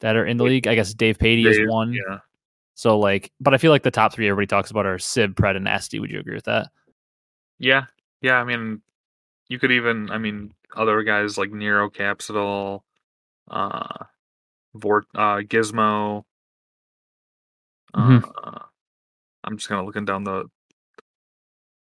that 0.00 0.16
are 0.16 0.24
in 0.24 0.38
the 0.38 0.44
league. 0.44 0.66
I 0.66 0.74
guess 0.74 0.94
Davpadie 0.94 1.44
is 1.44 1.68
one. 1.68 1.92
Yeah. 1.92 2.20
So 2.74 2.98
like, 2.98 3.32
but 3.38 3.52
I 3.52 3.58
feel 3.58 3.70
like 3.70 3.82
the 3.82 3.90
top 3.90 4.14
three 4.14 4.28
everybody 4.28 4.46
talks 4.46 4.70
about 4.70 4.86
are 4.86 4.98
Sib, 4.98 5.34
Pred, 5.34 5.56
and 5.56 5.64
Nasty. 5.64 6.00
Would 6.00 6.10
you 6.10 6.20
agree 6.20 6.36
with 6.36 6.44
that? 6.44 6.70
Yeah. 7.58 7.84
Yeah. 8.22 8.40
I 8.40 8.44
mean, 8.44 8.80
you 9.54 9.60
could 9.60 9.70
even, 9.70 10.10
I 10.10 10.18
mean, 10.18 10.52
other 10.74 11.00
guys 11.04 11.38
like 11.38 11.52
Nero 11.52 11.88
Capsule, 11.88 12.84
uh, 13.48 14.04
Vort, 14.74 15.06
uh, 15.14 15.36
Gizmo. 15.38 16.24
Mhm. 17.94 18.24
Uh, 18.42 18.64
I'm 19.44 19.56
just 19.56 19.68
kind 19.68 19.78
of 19.80 19.86
looking 19.86 20.04
down 20.04 20.24
the 20.24 20.46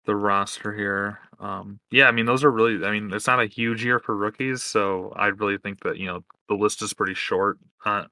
the 0.04 0.16
roster 0.16 0.74
here. 0.74 1.20
Um, 1.38 1.78
yeah, 1.92 2.08
I 2.08 2.10
mean, 2.10 2.26
those 2.26 2.42
are 2.42 2.50
really. 2.50 2.84
I 2.84 2.90
mean, 2.90 3.12
it's 3.14 3.28
not 3.28 3.40
a 3.40 3.46
huge 3.46 3.84
year 3.84 4.00
for 4.00 4.16
rookies, 4.16 4.62
so 4.64 5.12
I 5.14 5.28
really 5.28 5.58
think 5.58 5.80
that 5.84 5.98
you 5.98 6.06
know 6.06 6.24
the 6.48 6.56
list 6.56 6.82
is 6.82 6.92
pretty 6.92 7.14
short 7.14 7.58
uh, 7.84 8.06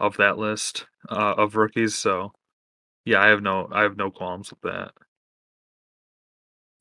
of 0.00 0.16
that 0.16 0.38
list 0.38 0.86
uh, 1.10 1.34
of 1.36 1.56
rookies. 1.56 1.94
So, 1.94 2.32
yeah, 3.04 3.20
I 3.20 3.28
have 3.28 3.42
no, 3.42 3.68
I 3.70 3.82
have 3.82 3.98
no 3.98 4.10
qualms 4.10 4.50
with 4.50 4.62
that. 4.62 4.92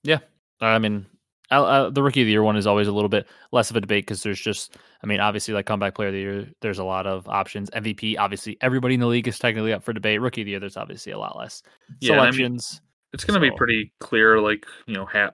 Yeah, 0.04 0.20
I 0.62 0.80
mean, 0.80 1.06
uh, 1.52 1.90
the 1.90 2.04
rookie 2.04 2.22
of 2.22 2.26
the 2.26 2.32
year 2.32 2.44
one 2.44 2.58
is 2.58 2.68
always 2.68 2.88
a 2.88 2.92
little 2.92 3.10
bit 3.10 3.28
less 3.52 3.70
of 3.70 3.76
a 3.76 3.82
debate 3.82 4.06
because 4.06 4.24
there's 4.24 4.40
just, 4.40 4.78
I 5.04 5.08
mean, 5.08 5.20
obviously 5.20 5.54
like 5.54 5.66
comeback 5.66 5.96
player 5.96 6.10
of 6.10 6.14
the 6.14 6.20
year, 6.20 6.48
there's 6.62 6.80
a 6.80 6.84
lot 6.84 7.08
of 7.08 7.28
options. 7.28 7.70
MVP, 7.72 8.18
obviously, 8.18 8.58
everybody 8.62 8.96
in 8.96 9.00
the 9.00 9.08
league 9.08 9.28
is 9.28 9.40
technically 9.40 9.74
up 9.74 9.84
for 9.84 9.94
debate. 9.94 10.22
Rookie 10.22 10.42
of 10.42 10.46
the 10.46 10.52
year, 10.52 10.60
there's 10.60 10.78
obviously 10.78 11.12
a 11.12 11.20
lot 11.20 11.38
less 11.38 11.64
yeah, 12.00 12.16
selections. 12.16 12.70
I 12.72 12.76
mean, 12.76 12.82
it's 13.14 13.24
going 13.24 13.40
to 13.40 13.48
so. 13.48 13.52
be 13.52 13.58
pretty 13.58 13.94
clear, 14.00 14.42
like 14.42 14.66
you 14.86 14.96
know, 14.96 15.06
ha- 15.06 15.32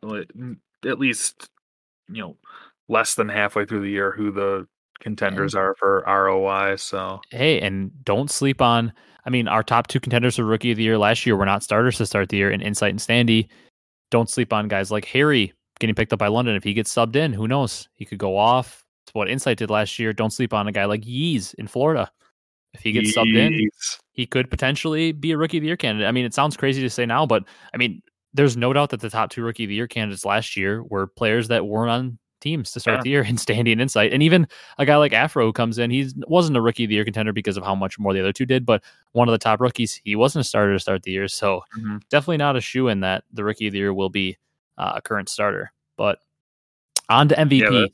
at 0.85 0.99
least 0.99 1.49
you 2.09 2.21
know, 2.21 2.37
less 2.89 3.15
than 3.15 3.29
halfway 3.29 3.65
through 3.65 3.81
the 3.81 3.89
year 3.89 4.11
who 4.11 4.31
the 4.31 4.67
contenders 4.99 5.53
and, 5.53 5.63
are 5.63 5.75
for 5.75 6.03
ROY. 6.05 6.75
So 6.75 7.21
hey, 7.31 7.59
and 7.61 7.91
don't 8.03 8.29
sleep 8.29 8.61
on. 8.61 8.93
I 9.25 9.29
mean, 9.29 9.47
our 9.47 9.63
top 9.63 9.87
two 9.87 9.99
contenders 9.99 10.35
for 10.35 10.43
rookie 10.43 10.71
of 10.71 10.77
the 10.77 10.83
year 10.83 10.97
last 10.97 11.25
year 11.25 11.35
were 11.35 11.45
not 11.45 11.63
starters 11.63 11.97
to 11.97 12.05
start 12.05 12.29
the 12.29 12.37
year 12.37 12.51
in 12.51 12.61
Insight 12.61 12.91
and 12.91 12.99
Standy. 12.99 13.47
Don't 14.11 14.29
sleep 14.29 14.53
on 14.53 14.67
guys 14.67 14.91
like 14.91 15.05
Harry 15.05 15.53
getting 15.83 15.95
picked 15.95 16.13
up 16.13 16.19
by 16.19 16.29
London. 16.29 16.55
If 16.55 16.63
he 16.63 16.73
gets 16.73 16.93
subbed 16.93 17.17
in, 17.17 17.33
who 17.33 17.45
knows? 17.45 17.89
He 17.93 18.05
could 18.05 18.17
go 18.17 18.37
off. 18.37 18.85
It's 19.05 19.13
what 19.13 19.29
Insight 19.29 19.57
did 19.57 19.69
last 19.69 19.99
year. 19.99 20.13
Don't 20.13 20.31
sleep 20.31 20.53
on 20.53 20.65
a 20.65 20.71
guy 20.71 20.85
like 20.85 21.01
Yeez 21.01 21.53
in 21.55 21.67
Florida. 21.67 22.09
If 22.73 22.79
he 22.79 22.93
gets 22.93 23.11
Yeez. 23.11 23.21
subbed 23.21 23.35
in, 23.35 23.69
he 24.13 24.25
could 24.25 24.49
potentially 24.49 25.11
be 25.11 25.31
a 25.31 25.37
rookie 25.37 25.57
of 25.57 25.61
the 25.61 25.67
year 25.67 25.75
candidate. 25.75 26.07
I 26.07 26.11
mean, 26.13 26.23
it 26.23 26.33
sounds 26.33 26.55
crazy 26.55 26.81
to 26.81 26.89
say 26.89 27.05
now, 27.05 27.25
but 27.25 27.43
I 27.73 27.77
mean, 27.77 28.01
there's 28.33 28.55
no 28.55 28.71
doubt 28.71 28.91
that 28.91 29.01
the 29.01 29.09
top 29.09 29.29
two 29.29 29.43
rookie 29.43 29.65
of 29.65 29.67
the 29.67 29.75
year 29.75 29.87
candidates 29.87 30.23
last 30.23 30.55
year 30.55 30.83
were 30.83 31.05
players 31.05 31.49
that 31.49 31.67
weren't 31.67 31.91
on 31.91 32.17
teams 32.39 32.71
to 32.71 32.79
start 32.79 32.99
yeah. 32.99 33.03
the 33.03 33.09
year 33.09 33.23
in 33.27 33.35
Standy 33.35 33.73
and 33.73 33.81
Insight. 33.81 34.13
And 34.13 34.23
even 34.23 34.47
a 34.77 34.85
guy 34.85 34.95
like 34.95 35.11
Afro 35.11 35.45
who 35.45 35.51
comes 35.51 35.79
in, 35.79 35.91
he 35.91 36.09
wasn't 36.27 36.55
a 36.55 36.61
rookie 36.61 36.85
of 36.85 36.89
the 36.89 36.95
year 36.95 37.03
contender 37.03 37.33
because 37.33 37.57
of 37.57 37.65
how 37.65 37.75
much 37.75 37.99
more 37.99 38.13
the 38.13 38.21
other 38.21 38.31
two 38.31 38.45
did, 38.45 38.65
but 38.65 38.81
one 39.11 39.27
of 39.27 39.33
the 39.33 39.37
top 39.37 39.59
rookies, 39.59 39.99
he 40.05 40.15
wasn't 40.15 40.45
a 40.45 40.47
starter 40.47 40.71
to 40.71 40.79
start 40.79 41.03
the 41.03 41.11
year. 41.11 41.27
So 41.27 41.61
mm-hmm. 41.77 41.97
definitely 42.09 42.37
not 42.37 42.55
a 42.55 42.61
shoe 42.61 42.87
in 42.87 43.01
that 43.01 43.25
the 43.33 43.43
rookie 43.43 43.67
of 43.67 43.73
the 43.73 43.79
year 43.79 43.93
will 43.93 44.09
be 44.09 44.37
uh, 44.77 44.93
a 44.95 45.01
current 45.01 45.29
starter. 45.29 45.71
But 45.97 46.19
on 47.09 47.27
to 47.29 47.35
MVP. 47.35 47.71
Yeah, 47.71 47.87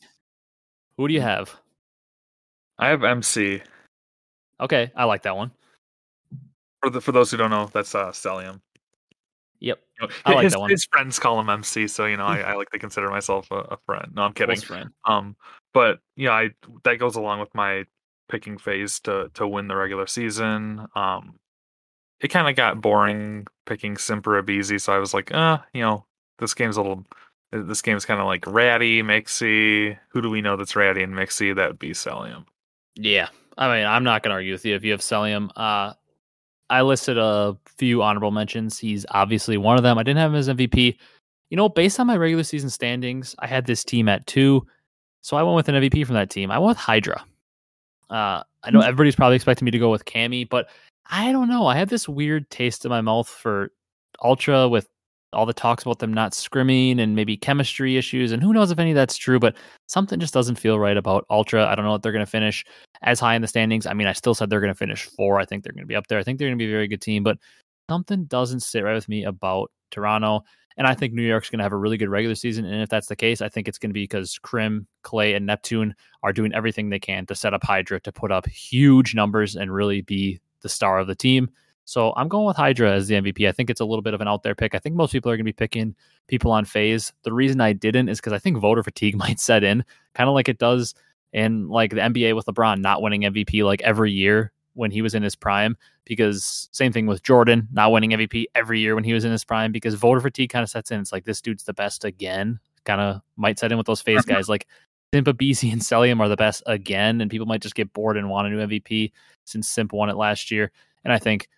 Who 0.98 1.08
do 1.08 1.14
you 1.14 1.22
have? 1.22 1.56
I 2.78 2.88
have 2.88 3.04
MC. 3.04 3.62
Okay, 4.62 4.92
I 4.96 5.04
like 5.06 5.24
that 5.24 5.36
one. 5.36 5.52
For 6.82 6.90
the 6.90 7.02
for 7.02 7.12
those 7.12 7.30
who 7.32 7.38
don't 7.38 7.50
know, 7.50 7.70
that's 7.74 7.94
uh 7.94 8.12
Cellium. 8.12 8.62
Yep, 9.60 9.80
you 10.00 10.08
know, 10.08 10.14
I 10.26 10.34
like 10.34 10.44
his, 10.44 10.54
that 10.54 10.60
one. 10.60 10.70
His 10.70 10.86
friends 10.86 11.20
call 11.20 11.40
him 11.40 11.50
MC, 11.50 11.88
so 11.88 12.06
you 12.06 12.16
know 12.16 12.26
I, 12.26 12.40
I 12.40 12.54
like 12.54 12.70
to 12.70 12.80
consider 12.80 13.10
myself 13.10 13.48
a, 13.52 13.56
a, 13.56 13.78
friend. 13.86 14.14
No, 14.16 14.22
I'm 14.22 14.32
kidding. 14.32 14.56
Friend. 14.56 14.90
Um, 15.06 15.36
but 15.74 16.00
yeah, 16.16 16.32
I 16.32 16.52
that 16.86 17.00
goes 17.00 17.18
along 17.18 17.42
with 17.42 17.54
my 17.54 17.84
picking 18.30 18.58
FaZe 18.58 19.02
to 19.02 19.30
to 19.34 19.46
win 19.46 19.68
the 19.68 19.76
regular 19.76 20.08
season. 20.08 20.88
Um, 20.96 21.36
it 22.22 22.30
kind 22.30 22.48
of 22.48 22.56
got 22.56 22.80
boring 22.80 23.48
picking 23.66 23.98
Simper 23.98 24.42
Abezy, 24.42 24.80
so 24.80 24.94
I 24.94 25.00
was 25.00 25.14
like, 25.14 25.34
uh, 25.34 25.60
you 25.74 25.82
know, 25.82 26.06
this 26.40 26.54
game's 26.54 26.78
a 26.78 26.82
little 26.82 27.06
this 27.52 27.82
game's 27.82 28.06
kind 28.06 28.20
of 28.20 28.28
like 28.28 28.46
ratty, 28.46 29.02
mixy. 29.02 29.98
Who 30.10 30.22
do 30.22 30.30
we 30.30 30.42
know 30.42 30.56
that's 30.56 30.76
ratty 30.76 31.02
and 31.02 31.14
mixy? 31.14 31.56
That 31.56 31.68
would 31.68 31.80
be 31.80 31.92
Cellium. 31.92 32.46
Yeah. 32.96 33.30
I 33.58 33.76
mean, 33.76 33.86
I'm 33.86 34.04
not 34.04 34.24
going 34.24 34.30
to 34.30 34.36
argue 34.36 34.54
with 34.54 34.66
you 34.66 34.76
if 34.76 34.84
you 34.84 34.92
have 34.92 35.02
Cellium. 35.02 35.50
Uh, 35.56 35.94
I 36.70 36.82
listed 36.82 37.18
a 37.18 37.58
few 37.66 38.04
honorable 38.04 38.32
mentions. 38.32 38.78
He's 38.78 39.06
obviously 39.10 39.58
one 39.58 39.78
of 39.78 39.84
them. 39.84 39.98
I 39.98 40.04
didn't 40.04 40.20
have 40.20 40.32
him 40.32 40.38
as 40.38 40.48
MVP. 40.48 40.98
You 41.50 41.58
know, 41.58 41.68
based 41.68 42.00
on 42.00 42.08
my 42.08 42.16
regular 42.16 42.44
season 42.44 42.70
standings, 42.70 43.36
I 43.40 43.48
had 43.48 43.66
this 43.66 43.84
team 43.84 44.08
at 44.08 44.28
two. 44.28 44.66
So 45.22 45.36
I 45.36 45.44
went 45.44 45.56
with 45.56 45.70
an 45.70 45.76
MVP 45.76 46.06
from 46.06 46.16
that 46.16 46.30
team. 46.30 46.52
I 46.52 46.60
went 46.60 46.70
with 46.70 46.78
Hydra. 46.78 47.24
Uh, 48.10 48.44
I 48.64 48.72
know 48.72 48.80
hmm. 48.80 48.88
everybody's 48.88 49.16
probably 49.16 49.36
expecting 49.36 49.66
me 49.66 49.72
to 49.72 49.80
go 49.80 49.90
with 49.90 50.06
Cammy, 50.06 50.48
but 50.48 50.70
I 51.10 51.32
don't 51.32 51.50
know. 51.50 51.66
I 51.66 51.76
had 51.76 51.90
this 51.90 52.08
weird 52.08 52.50
taste 52.52 52.86
in 52.86 52.90
my 52.90 53.02
mouth 53.02 53.28
for 53.28 53.72
Ultra 54.24 54.70
with 54.70 54.88
all 55.34 55.46
the 55.46 55.54
talks 55.54 55.84
about 55.84 56.00
them 56.00 56.14
not 56.14 56.32
scrimming 56.32 57.00
and 57.00 57.16
maybe 57.16 57.38
chemistry 57.38 57.98
issues. 57.98 58.32
And 58.32 58.42
who 58.42 58.54
knows 58.54 58.72
if 58.72 58.80
any 58.80 58.92
of 58.92 58.96
that's 58.96 59.18
true, 59.18 59.40
but 59.40 59.56
something 59.88 60.20
just 60.20 60.34
doesn't 60.34 60.56
feel 60.56 60.80
right 60.80 60.98
about 60.98 61.26
Ultra. 61.30 61.68
I 61.68 61.76
don't 61.76 61.86
know 61.86 61.96
if 61.96 62.02
they're 62.02 62.12
going 62.12 62.26
to 62.26 62.30
finish 62.30 62.66
as 63.04 63.20
high 63.20 63.36
in 63.36 63.42
the 63.42 63.48
standings. 63.48 63.86
I 63.86 63.94
mean, 63.94 64.08
I 64.08 64.14
still 64.14 64.34
said 64.34 64.50
they're 64.50 64.60
going 64.60 64.74
to 64.74 64.78
finish 64.78 65.04
four. 65.04 65.40
I 65.40 65.46
think 65.46 65.64
they're 65.64 65.74
going 65.74 65.84
to 65.84 65.88
be 65.88 65.96
up 65.96 66.08
there. 66.08 66.20
I 66.20 66.24
think 66.24 66.40
they're 66.40 66.48
going 66.48 66.58
to 66.58 66.64
be 66.64 66.70
a 66.70 66.74
very 66.74 66.88
good 66.88 67.02
team, 67.02 67.24
but 67.24 67.38
something 67.90 68.26
doesn't 68.26 68.62
sit 68.62 68.84
right 68.84 68.96
with 68.96 69.10
me 69.10 69.24
about 69.24 69.72
Toronto. 69.92 70.44
And 70.78 70.88
I 70.88 70.96
think 70.96 71.14
New 71.14 71.24
York's 71.24 71.50
going 71.50 71.60
to 71.60 71.64
have 71.64 71.74
a 71.74 71.78
really 71.78 71.98
good 71.98 72.10
regular 72.10 72.36
season. 72.36 72.64
And 72.66 72.82
if 72.82 72.90
that's 72.90 73.08
the 73.08 73.16
case, 73.16 73.42
I 73.42 73.50
think 73.50 73.68
it's 73.68 73.78
going 73.78 73.90
to 73.90 73.94
be 73.94 74.04
because 74.04 74.40
Crim, 74.42 74.88
Clay, 75.04 75.34
and 75.34 75.46
Neptune 75.46 75.94
are 76.24 76.32
doing 76.32 76.54
everything 76.54 76.90
they 76.90 77.00
can 77.00 77.26
to 77.26 77.36
set 77.36 77.54
up 77.54 77.64
Hydra 77.64 78.00
to 78.02 78.12
put 78.12 78.32
up 78.32 78.48
huge 78.48 79.14
numbers 79.14 79.56
and 79.56 79.74
really 79.74 80.02
be 80.02 80.40
the 80.62 80.70
star 80.70 80.98
of 81.00 81.08
the 81.08 81.16
team. 81.16 81.50
So 81.90 82.14
I'm 82.16 82.28
going 82.28 82.46
with 82.46 82.56
Hydra 82.56 82.92
as 82.92 83.08
the 83.08 83.16
MVP. 83.16 83.50
I 83.50 83.52
think 83.52 83.72
it's 83.72 83.80
a 83.80 83.86
little 83.86 84.04
bit 84.04 84.14
of 84.14 84.22
an 84.22 84.28
out 84.28 84.44
there 84.44 84.54
pick. 84.54 84.76
I 84.76 84.78
think 84.78 84.96
most 84.96 85.12
people 85.12 85.32
are 85.32 85.36
going 85.36 85.44
to 85.44 85.52
be 85.52 85.54
picking 85.54 85.96
people 86.28 86.52
on 86.52 86.64
FaZe. 86.64 87.12
The 87.24 87.34
reason 87.34 87.60
I 87.62 87.74
didn't 87.74 88.10
is 88.10 88.20
because 88.20 88.32
I 88.32 88.38
think 88.38 88.60
voter 88.60 88.84
fatigue 88.84 89.16
might 89.18 89.40
set 89.40 89.64
in, 89.64 89.84
kind 90.14 90.30
of 90.30 90.36
like 90.36 90.48
it 90.48 90.60
does 90.60 90.94
in 91.34 91.68
like 91.68 91.90
the 91.90 92.02
NBA 92.02 92.36
with 92.36 92.46
LeBron 92.46 92.82
not 92.82 93.02
winning 93.02 93.22
MVP 93.22 93.66
like 93.66 93.82
every 93.82 94.12
year 94.12 94.52
when 94.76 94.92
he 94.92 95.02
was 95.02 95.16
in 95.16 95.24
his 95.24 95.36
prime. 95.36 95.76
Because 96.06 96.70
same 96.72 96.94
thing 96.94 97.08
with 97.08 97.24
Jordan 97.24 97.68
not 97.72 97.92
winning 97.92 98.12
MVP 98.12 98.46
every 98.54 98.80
year 98.80 98.94
when 98.94 99.04
he 99.04 99.14
was 99.14 99.26
in 99.26 99.32
his 99.32 99.44
prime. 99.44 99.72
Because 99.72 99.96
voter 99.96 100.22
fatigue 100.22 100.52
kind 100.52 100.62
of 100.62 100.70
sets 100.70 100.92
in. 100.92 101.00
It's 101.00 101.12
like 101.12 101.26
this 101.26 101.42
dude's 101.42 101.64
the 101.64 101.74
best 101.74 102.06
again. 102.06 102.60
Kind 102.84 103.02
of 103.02 103.22
might 103.36 103.58
set 103.58 103.72
in 103.72 103.80
with 103.80 103.88
those 103.88 104.02
FaZe 104.02 104.20
uh-huh. 104.20 104.36
guys 104.36 104.48
like. 104.48 104.68
Simp, 105.12 105.26
Abezy, 105.26 105.74
and 105.74 105.82
Cellium 105.82 106.20
are 106.20 106.30
the 106.30 106.36
best 106.36 106.62
again, 106.68 107.20
and 107.20 107.32
people 107.32 107.48
might 107.48 107.64
just 107.64 107.74
get 107.74 107.92
bored 107.94 108.16
and 108.16 108.30
want 108.30 108.46
a 108.46 108.52
new 108.52 108.60
MVP 108.60 109.12
since 109.44 109.68
Simp 109.68 109.92
won 109.92 110.08
it 110.08 110.18
last 110.18 110.52
year. 110.52 110.72
And 111.04 111.12
I 111.12 111.18
think 111.18 111.50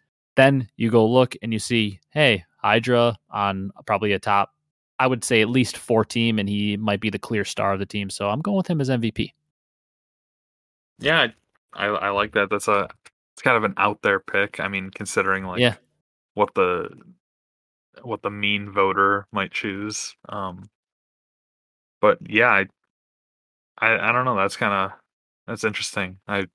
then 0.42 0.68
you 0.76 0.90
go 0.90 1.06
look 1.06 1.36
and 1.42 1.54
you 1.54 1.60
see, 1.60 2.00
hey, 2.10 2.44
Hydra 2.58 3.18
on 3.30 3.72
probably 3.86 4.14
a 4.14 4.20
top, 4.20 4.52
I 5.00 5.08
would 5.08 5.24
say 5.24 5.42
at 5.42 5.50
least 5.50 5.78
four 5.78 6.06
team, 6.06 6.40
and 6.40 6.48
he 6.48 6.78
might 6.78 7.00
be 7.00 7.10
the 7.10 7.20
clear 7.20 7.46
star 7.46 7.74
of 7.74 7.80
the 7.80 7.86
team. 7.86 8.10
So 8.10 8.30
I'm 8.30 8.42
going 8.42 8.58
with 8.58 8.68
him 8.68 8.82
as 8.82 8.90
MVP. 8.90 9.34
Yeah, 11.00 11.28
I, 11.74 11.86
I 11.86 12.10
like 12.10 12.34
that. 12.34 12.50
That's 12.50 12.68
a 12.68 12.88
it's 13.34 13.42
kind 13.42 13.58
of 13.58 13.64
an 13.64 13.74
out 13.78 14.02
there 14.04 14.20
pick. 14.20 14.60
I 14.60 14.68
mean, 14.68 14.92
considering 14.94 15.46
like 15.46 15.60
yeah. 15.60 15.76
what 16.36 16.54
the 16.54 16.90
what 18.04 18.22
the 18.22 18.30
mean 18.30 18.72
voter 18.72 19.26
might 19.32 19.52
choose. 19.52 20.16
Um, 20.30 20.70
but 22.00 22.20
yeah, 22.28 22.50
I 22.50 22.66
I, 23.80 24.10
I 24.10 24.12
don't 24.12 24.26
know. 24.26 24.38
That's 24.38 24.58
kind 24.58 24.74
of 24.74 24.92
that's 25.48 25.64
interesting. 25.64 26.18
I 26.28 26.46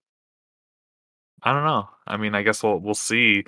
I 1.43 1.53
don't 1.53 1.65
know. 1.65 1.89
I 2.07 2.17
mean, 2.17 2.35
I 2.35 2.43
guess 2.43 2.63
we'll 2.63 2.79
we'll 2.79 2.95
see, 2.95 3.45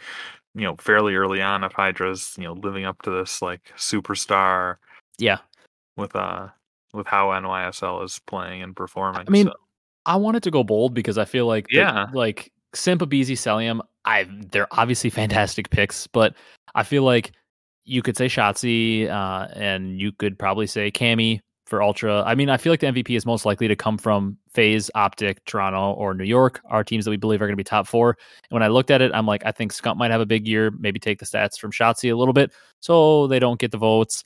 you 0.54 0.62
know, 0.62 0.76
fairly 0.78 1.14
early 1.14 1.40
on 1.40 1.64
if 1.64 1.72
Hydra's, 1.72 2.34
you 2.36 2.44
know, 2.44 2.52
living 2.52 2.84
up 2.84 3.02
to 3.02 3.10
this 3.10 3.42
like 3.42 3.72
superstar. 3.76 4.76
Yeah. 5.18 5.38
With 5.96 6.14
uh 6.14 6.48
with 6.92 7.06
how 7.06 7.28
NYSL 7.28 8.04
is 8.04 8.20
playing 8.26 8.62
and 8.62 8.74
performing. 8.74 9.24
I 9.26 9.30
mean, 9.30 9.46
so. 9.46 9.54
I 10.06 10.16
wanted 10.16 10.42
to 10.44 10.50
go 10.50 10.64
bold 10.64 10.94
because 10.94 11.18
I 11.18 11.24
feel 11.24 11.46
like 11.46 11.66
yeah, 11.70 12.06
the, 12.10 12.16
like 12.16 12.52
Simp 12.74 13.02
Abezy 13.02 13.32
Cellium, 13.32 13.80
I 14.04 14.26
they're 14.50 14.68
obviously 14.72 15.10
fantastic 15.10 15.70
picks, 15.70 16.06
but 16.06 16.34
I 16.74 16.82
feel 16.82 17.02
like 17.02 17.32
you 17.84 18.02
could 18.02 18.16
say 18.16 18.26
Shotzzy, 18.26 19.08
uh, 19.08 19.48
and 19.54 19.98
you 19.98 20.12
could 20.12 20.38
probably 20.38 20.66
say 20.66 20.90
Cammy 20.90 21.40
for 21.68 21.82
Ultra. 21.82 22.22
I 22.24 22.34
mean, 22.34 22.48
I 22.48 22.56
feel 22.56 22.72
like 22.72 22.80
the 22.80 22.86
MVP 22.86 23.16
is 23.16 23.26
most 23.26 23.44
likely 23.44 23.68
to 23.68 23.76
come 23.76 23.98
from 23.98 24.38
FaZe, 24.50 24.90
Optic, 24.94 25.44
Toronto, 25.44 25.92
or 25.92 26.14
New 26.14 26.24
York, 26.24 26.60
our 26.66 26.82
teams 26.82 27.04
that 27.04 27.10
we 27.10 27.16
believe 27.16 27.42
are 27.42 27.46
going 27.46 27.52
to 27.52 27.56
be 27.56 27.64
top 27.64 27.86
four. 27.86 28.16
And 28.50 28.56
when 28.56 28.62
I 28.62 28.68
looked 28.68 28.90
at 28.90 29.02
it, 29.02 29.12
I'm 29.14 29.26
like, 29.26 29.42
I 29.44 29.52
think 29.52 29.72
Scump 29.72 29.96
might 29.96 30.10
have 30.10 30.20
a 30.20 30.26
big 30.26 30.48
year, 30.48 30.70
maybe 30.70 30.98
take 30.98 31.18
the 31.18 31.26
stats 31.26 31.58
from 31.58 31.70
Shotzzy 31.70 32.10
a 32.10 32.16
little 32.16 32.32
bit, 32.32 32.52
so 32.80 33.26
they 33.26 33.38
don't 33.38 33.60
get 33.60 33.70
the 33.70 33.78
votes. 33.78 34.24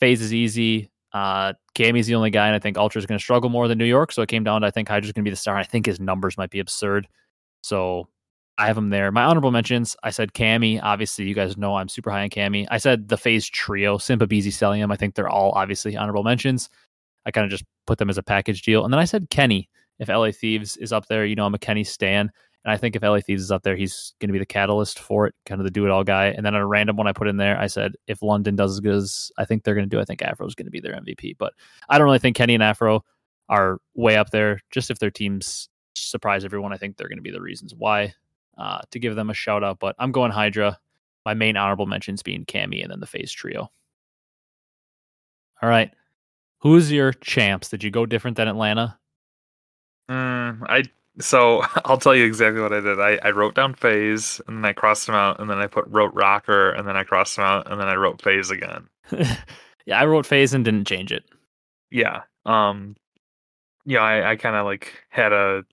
FaZe 0.00 0.20
is 0.20 0.34
easy. 0.34 0.90
Uh, 1.12 1.54
Cammy's 1.74 2.06
the 2.06 2.14
only 2.14 2.30
guy, 2.30 2.46
and 2.46 2.54
I 2.54 2.58
think 2.58 2.76
Ultra 2.76 2.98
is 2.98 3.06
going 3.06 3.18
to 3.18 3.22
struggle 3.22 3.50
more 3.50 3.68
than 3.68 3.78
New 3.78 3.84
York. 3.84 4.12
So 4.12 4.22
it 4.22 4.28
came 4.28 4.44
down 4.44 4.60
to 4.60 4.66
I 4.66 4.70
think 4.70 4.88
Hydra's 4.88 5.12
going 5.12 5.24
to 5.24 5.28
be 5.28 5.32
the 5.32 5.36
star. 5.36 5.56
I 5.56 5.64
think 5.64 5.86
his 5.86 6.00
numbers 6.00 6.38
might 6.38 6.50
be 6.50 6.60
absurd. 6.60 7.08
So 7.62 8.08
I 8.58 8.66
have 8.66 8.76
him 8.76 8.90
there. 8.90 9.10
My 9.10 9.24
honorable 9.24 9.50
mentions, 9.50 9.96
I 10.02 10.10
said 10.10 10.34
Cammy. 10.34 10.78
Obviously, 10.82 11.24
you 11.24 11.34
guys 11.34 11.56
know 11.56 11.76
I'm 11.76 11.88
super 11.88 12.10
high 12.10 12.22
on 12.22 12.28
Cammy. 12.28 12.66
I 12.70 12.78
said 12.78 13.08
the 13.08 13.16
FaZe 13.16 13.48
trio, 13.48 13.98
Simp, 13.98 14.22
Abezy, 14.22 14.48
Cellium. 14.48 14.92
I 14.92 14.96
think 14.96 15.14
they're 15.14 15.28
all 15.28 15.52
obviously 15.52 15.96
honorable 15.96 16.22
mentions. 16.22 16.68
I 17.24 17.30
kind 17.30 17.44
of 17.44 17.50
just 17.50 17.64
put 17.86 17.98
them 17.98 18.10
as 18.10 18.18
a 18.18 18.22
package 18.22 18.62
deal. 18.62 18.84
And 18.84 18.92
then 18.92 19.00
I 19.00 19.04
said 19.04 19.30
Kenny. 19.30 19.68
If 19.98 20.08
LA 20.08 20.32
Thieves 20.32 20.76
is 20.78 20.92
up 20.92 21.06
there, 21.06 21.24
you 21.24 21.34
know 21.34 21.46
I'm 21.46 21.54
a 21.54 21.58
Kenny 21.58 21.84
Stan. 21.84 22.30
And 22.64 22.72
I 22.72 22.76
think 22.76 22.94
if 22.94 23.02
LA 23.02 23.20
Thieves 23.20 23.42
is 23.42 23.50
up 23.50 23.62
there, 23.62 23.76
he's 23.76 24.14
going 24.20 24.28
to 24.28 24.32
be 24.32 24.38
the 24.38 24.46
catalyst 24.46 24.98
for 24.98 25.26
it, 25.26 25.34
kind 25.46 25.60
of 25.60 25.64
the 25.64 25.70
do 25.70 25.84
it 25.84 25.90
all 25.90 26.04
guy. 26.04 26.26
And 26.26 26.44
then 26.44 26.54
a 26.54 26.66
random 26.66 26.96
one 26.96 27.06
I 27.06 27.12
put 27.12 27.28
in 27.28 27.36
there, 27.36 27.58
I 27.58 27.66
said, 27.66 27.92
if 28.06 28.22
London 28.22 28.56
does 28.56 28.72
as 28.72 28.80
good 28.80 28.94
as 28.94 29.32
I 29.38 29.44
think 29.44 29.62
they're 29.62 29.74
going 29.74 29.88
to 29.88 29.96
do, 29.96 30.00
I 30.00 30.04
think 30.04 30.22
Afro 30.22 30.46
is 30.46 30.54
going 30.54 30.66
to 30.66 30.70
be 30.70 30.80
their 30.80 30.94
MVP. 30.94 31.36
But 31.38 31.54
I 31.88 31.98
don't 31.98 32.04
really 32.04 32.18
think 32.18 32.36
Kenny 32.36 32.54
and 32.54 32.62
Afro 32.62 33.04
are 33.48 33.78
way 33.94 34.16
up 34.16 34.30
there. 34.30 34.60
Just 34.70 34.90
if 34.90 34.98
their 34.98 35.10
teams 35.10 35.68
surprise 35.94 36.44
everyone, 36.44 36.72
I 36.72 36.76
think 36.76 36.96
they're 36.96 37.08
going 37.08 37.18
to 37.18 37.22
be 37.22 37.30
the 37.30 37.40
reasons 37.40 37.74
why 37.74 38.14
uh, 38.58 38.80
to 38.90 38.98
give 38.98 39.14
them 39.16 39.30
a 39.30 39.34
shout 39.34 39.64
out. 39.64 39.78
But 39.78 39.96
I'm 39.98 40.12
going 40.12 40.30
Hydra. 40.30 40.78
My 41.24 41.34
main 41.34 41.56
honorable 41.56 41.86
mentions 41.86 42.22
being 42.22 42.44
Cammy 42.44 42.82
and 42.82 42.90
then 42.90 43.00
the 43.00 43.06
FaZe 43.06 43.32
Trio. 43.32 43.70
All 45.62 45.68
right. 45.68 45.90
Who's 46.58 46.90
your 46.90 47.12
champs? 47.12 47.68
Did 47.68 47.84
you 47.84 47.90
go 47.90 48.06
different 48.06 48.36
than 48.36 48.48
Atlanta? 48.48 48.98
Mm, 50.10 50.62
I 50.68 50.84
so 51.20 51.62
I'll 51.84 51.98
tell 51.98 52.14
you 52.14 52.24
exactly 52.24 52.60
what 52.60 52.72
I 52.72 52.80
did. 52.80 53.00
I, 53.00 53.18
I 53.22 53.30
wrote 53.30 53.54
down 53.54 53.74
FaZe 53.74 54.40
and 54.46 54.58
then 54.58 54.64
I 54.64 54.72
crossed 54.72 55.06
them 55.06 55.14
out 55.14 55.40
and 55.40 55.48
then 55.48 55.58
I 55.58 55.66
put 55.66 55.86
wrote 55.88 56.14
ROKKR 56.14 56.78
and 56.78 56.86
then 56.86 56.96
I 56.96 57.04
crossed 57.04 57.36
them 57.36 57.44
out 57.44 57.70
and 57.70 57.80
then 57.80 57.88
I 57.88 57.94
wrote 57.94 58.22
FaZe 58.22 58.50
again. 58.50 58.88
Yeah, 59.84 60.00
I 60.00 60.04
wrote 60.04 60.26
FaZe 60.26 60.54
and 60.54 60.64
didn't 60.64 60.86
change 60.86 61.10
it. 61.10 61.24
Yeah. 61.90 62.22
Um 62.46 62.94
yeah, 63.84 64.00
I, 64.00 64.30
I 64.30 64.36
kinda 64.36 64.62
like 64.62 64.92
had 65.08 65.32
a 65.32 65.64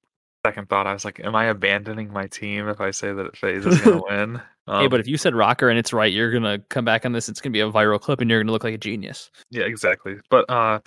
second 0.46 0.70
thought. 0.70 0.88
I 0.88 0.94
was 0.94 1.06
like, 1.06 1.20
am 1.20 1.36
I 1.36 1.46
abandoning 1.46 2.12
my 2.14 2.28
team 2.28 2.68
if 2.70 2.80
I 2.82 2.92
say 2.92 3.12
that 3.14 3.36
FaZe 3.38 3.66
is 3.66 3.82
gonna 3.82 4.02
win? 4.10 4.36
hey, 4.68 4.88
but 4.88 4.94
Um, 4.96 5.00
if 5.00 5.08
you 5.08 5.18
said 5.18 5.34
ROKKR 5.34 5.70
and 5.70 5.80
it's 5.80 5.92
right, 5.94 6.12
you're 6.12 6.32
gonna 6.32 6.60
come 6.70 6.86
back 6.86 7.06
on 7.06 7.12
this. 7.12 7.28
It's 7.30 7.42
gonna 7.42 7.54
be 7.54 7.60
a 7.60 7.72
viral 7.72 8.00
clip, 8.00 8.22
and 8.22 8.30
you're 8.30 8.42
gonna 8.42 8.52
look 8.52 8.64
like 8.64 8.74
a 8.74 8.78
genius. 8.78 9.32
yeah, 9.50 9.64
exactly. 9.64 10.16
But 10.30 10.50
uh 10.50 10.80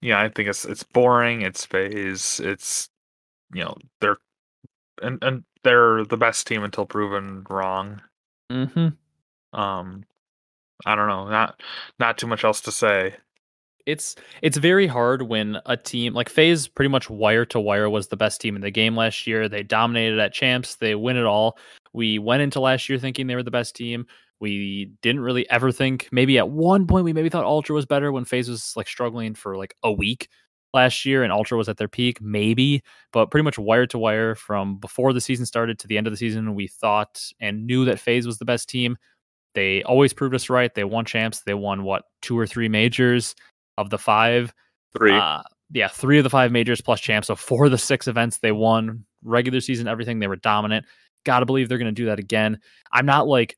yeah, 0.00 0.20
I 0.20 0.28
think 0.28 0.48
it's 0.48 0.64
it's 0.64 0.82
boring, 0.82 1.42
it's 1.42 1.64
FaZe, 1.64 2.40
it's 2.40 2.90
you 3.54 3.64
know, 3.64 3.76
they're 4.00 4.18
and, 5.02 5.22
and 5.22 5.44
they're 5.64 6.04
the 6.04 6.16
best 6.16 6.46
team 6.46 6.62
until 6.64 6.84
proven 6.86 7.44
wrong. 7.48 8.02
Mm-hmm. 8.52 8.88
Um 9.58 10.04
I 10.86 10.94
don't 10.94 11.08
know, 11.08 11.28
not 11.28 11.60
not 11.98 12.18
too 12.18 12.26
much 12.26 12.44
else 12.44 12.60
to 12.62 12.72
say. 12.72 13.16
It's 13.88 14.16
it's 14.42 14.58
very 14.58 14.86
hard 14.86 15.22
when 15.22 15.56
a 15.64 15.74
team 15.74 16.12
like 16.12 16.28
FaZe 16.28 16.68
pretty 16.68 16.90
much 16.90 17.08
wire 17.08 17.46
to 17.46 17.58
wire 17.58 17.88
was 17.88 18.08
the 18.08 18.18
best 18.18 18.38
team 18.38 18.54
in 18.54 18.60
the 18.60 18.70
game 18.70 18.94
last 18.94 19.26
year. 19.26 19.48
They 19.48 19.62
dominated 19.62 20.18
at 20.18 20.34
champs. 20.34 20.76
They 20.76 20.94
win 20.94 21.16
it 21.16 21.24
all. 21.24 21.56
We 21.94 22.18
went 22.18 22.42
into 22.42 22.60
last 22.60 22.90
year 22.90 22.98
thinking 22.98 23.26
they 23.26 23.34
were 23.34 23.42
the 23.42 23.50
best 23.50 23.74
team. 23.74 24.04
We 24.40 24.92
didn't 25.00 25.22
really 25.22 25.48
ever 25.48 25.72
think 25.72 26.06
maybe 26.12 26.36
at 26.36 26.50
one 26.50 26.86
point 26.86 27.06
we 27.06 27.14
maybe 27.14 27.30
thought 27.30 27.46
Ultra 27.46 27.74
was 27.74 27.86
better 27.86 28.12
when 28.12 28.26
FaZe 28.26 28.50
was 28.50 28.74
like 28.76 28.88
struggling 28.88 29.34
for 29.34 29.56
like 29.56 29.74
a 29.82 29.90
week 29.90 30.28
last 30.74 31.06
year 31.06 31.22
and 31.22 31.32
Ultra 31.32 31.56
was 31.56 31.70
at 31.70 31.78
their 31.78 31.88
peak, 31.88 32.20
maybe, 32.20 32.82
but 33.10 33.30
pretty 33.30 33.44
much 33.44 33.58
wire 33.58 33.86
to 33.86 33.96
wire 33.96 34.34
from 34.34 34.76
before 34.76 35.14
the 35.14 35.20
season 35.22 35.46
started 35.46 35.78
to 35.78 35.86
the 35.86 35.96
end 35.96 36.06
of 36.06 36.12
the 36.12 36.18
season, 36.18 36.54
we 36.54 36.68
thought 36.68 37.24
and 37.40 37.66
knew 37.66 37.86
that 37.86 37.98
FaZe 37.98 38.26
was 38.26 38.36
the 38.36 38.44
best 38.44 38.68
team. 38.68 38.98
They 39.54 39.82
always 39.84 40.12
proved 40.12 40.34
us 40.34 40.50
right. 40.50 40.74
They 40.74 40.84
won 40.84 41.06
champs. 41.06 41.40
They 41.40 41.54
won 41.54 41.84
what 41.84 42.02
two 42.20 42.38
or 42.38 42.46
three 42.46 42.68
majors 42.68 43.34
of 43.78 43.90
the 43.90 43.98
five. 43.98 44.52
Three. 44.96 45.16
Uh, 45.16 45.42
yeah, 45.70 45.88
three 45.88 46.18
of 46.18 46.24
the 46.24 46.30
five 46.30 46.50
majors 46.50 46.80
plus 46.80 47.00
champs. 47.00 47.28
So 47.28 47.36
four 47.36 47.66
of 47.66 47.70
the 47.70 47.78
six 47.78 48.08
events 48.08 48.38
they 48.38 48.52
won, 48.52 49.04
regular 49.22 49.60
season, 49.60 49.86
everything. 49.86 50.18
They 50.18 50.26
were 50.26 50.36
dominant. 50.36 50.86
Got 51.24 51.40
to 51.40 51.46
believe 51.46 51.68
they're 51.68 51.78
going 51.78 51.94
to 51.94 52.02
do 52.02 52.06
that 52.06 52.18
again. 52.18 52.58
I'm 52.92 53.06
not 53.06 53.28
like 53.28 53.56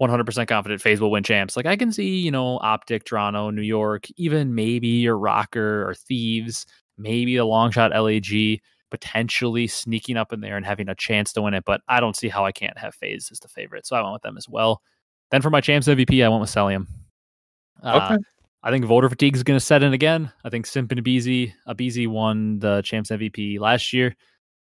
100% 0.00 0.48
confident 0.48 0.80
FaZe 0.80 1.00
will 1.00 1.10
win 1.10 1.22
champs. 1.22 1.56
Like 1.56 1.66
I 1.66 1.76
can 1.76 1.92
see, 1.92 2.18
you 2.18 2.30
know, 2.30 2.58
Optic, 2.58 3.04
Toronto, 3.04 3.50
New 3.50 3.62
York, 3.62 4.06
even 4.16 4.54
maybe 4.54 4.88
your 4.88 5.16
ROKKR 5.16 5.86
or 5.86 5.94
Thieves, 5.94 6.66
maybe 6.98 7.36
a 7.36 7.44
long 7.44 7.70
shot 7.70 7.92
LAG 7.92 8.60
potentially 8.90 9.66
sneaking 9.66 10.16
up 10.18 10.32
in 10.32 10.40
there 10.40 10.56
and 10.56 10.66
having 10.66 10.88
a 10.88 10.94
chance 10.94 11.32
to 11.32 11.42
win 11.42 11.54
it. 11.54 11.64
But 11.64 11.80
I 11.88 12.00
don't 12.00 12.16
see 12.16 12.28
how 12.28 12.44
I 12.44 12.52
can't 12.52 12.76
have 12.76 12.94
FaZe 12.94 13.30
as 13.30 13.40
the 13.40 13.48
favorite. 13.48 13.86
So 13.86 13.96
I 13.96 14.02
went 14.02 14.12
with 14.14 14.22
them 14.22 14.36
as 14.36 14.48
well. 14.48 14.82
Then 15.30 15.40
for 15.40 15.50
my 15.50 15.60
champs 15.60 15.88
MVP, 15.88 16.24
I 16.24 16.28
went 16.28 16.40
with 16.40 16.50
Cellium. 16.50 16.86
Uh, 17.82 18.10
Okay. 18.10 18.22
I 18.64 18.70
think 18.70 18.84
voter 18.84 19.08
fatigue 19.08 19.34
is 19.34 19.42
going 19.42 19.58
to 19.58 19.64
set 19.64 19.82
in 19.82 19.92
again. 19.92 20.32
I 20.44 20.50
think 20.50 20.66
Simp 20.66 20.92
and 20.92 21.02
Abezy, 21.02 21.52
Abezy 21.66 22.06
won 22.06 22.60
the 22.60 22.82
champs 22.82 23.10
MVP 23.10 23.58
last 23.58 23.92
year. 23.92 24.14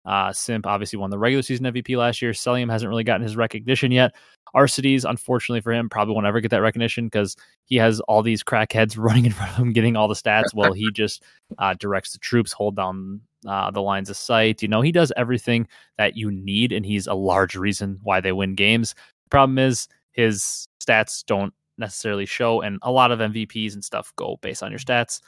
Uh, 0.04 0.34
Simp 0.34 0.66
obviously 0.66 0.98
won 0.98 1.12
the 1.12 1.20
regular 1.20 1.44
season 1.44 1.66
MVP 1.68 1.96
last 1.96 2.22
year. 2.22 2.32
Cellium 2.32 2.72
hasn't 2.72 2.90
really 2.90 3.04
gotten 3.04 3.22
his 3.22 3.36
recognition 3.36 3.92
yet. 3.92 4.16
Arcitys, 4.56 5.08
unfortunately 5.08 5.62
for 5.62 5.72
him, 5.72 5.88
probably 5.88 6.16
won't 6.16 6.26
ever 6.26 6.42
get 6.42 6.50
that 6.52 6.62
recognition 6.62 7.06
because 7.06 7.36
he 7.66 7.76
has 7.76 8.00
all 8.02 8.24
these 8.24 8.44
crackheads 8.44 8.98
running 8.98 9.26
in 9.26 9.32
front 9.32 9.52
of 9.52 9.58
him, 9.58 9.72
getting 9.72 9.96
all 9.96 10.08
the 10.08 10.16
stats. 10.16 10.54
while 10.54 10.74
he 10.74 10.92
just 10.92 11.24
uh, 11.60 11.76
directs 11.80 12.14
the 12.14 12.20
troops, 12.20 12.52
hold 12.52 12.76
down 12.76 13.22
uh, 13.48 13.70
the 13.70 13.82
lines 13.82 14.10
of 14.10 14.18
sight. 14.18 14.62
You 14.62 14.68
know, 14.68 14.82
he 14.82 14.92
does 14.92 15.14
everything 15.16 15.68
that 15.98 16.18
you 16.18 16.32
need, 16.32 16.72
and 16.72 16.86
he's 16.86 17.06
a 17.06 17.14
large 17.14 17.56
reason 17.56 18.00
why 18.02 18.20
they 18.20 18.32
win 18.32 18.56
games. 18.56 18.96
Problem 19.30 19.60
is, 19.60 19.88
his 20.14 20.68
stats 20.84 21.24
don't 21.26 21.54
necessarily 21.78 22.26
show, 22.26 22.62
and 22.62 22.80
a 22.82 22.92
lot 22.92 23.12
of 23.12 23.20
MVPs 23.20 23.74
and 23.74 23.84
stuff 23.84 24.14
go 24.16 24.38
based 24.42 24.64
on 24.64 24.72
your 24.72 24.80
stats. 24.80 25.22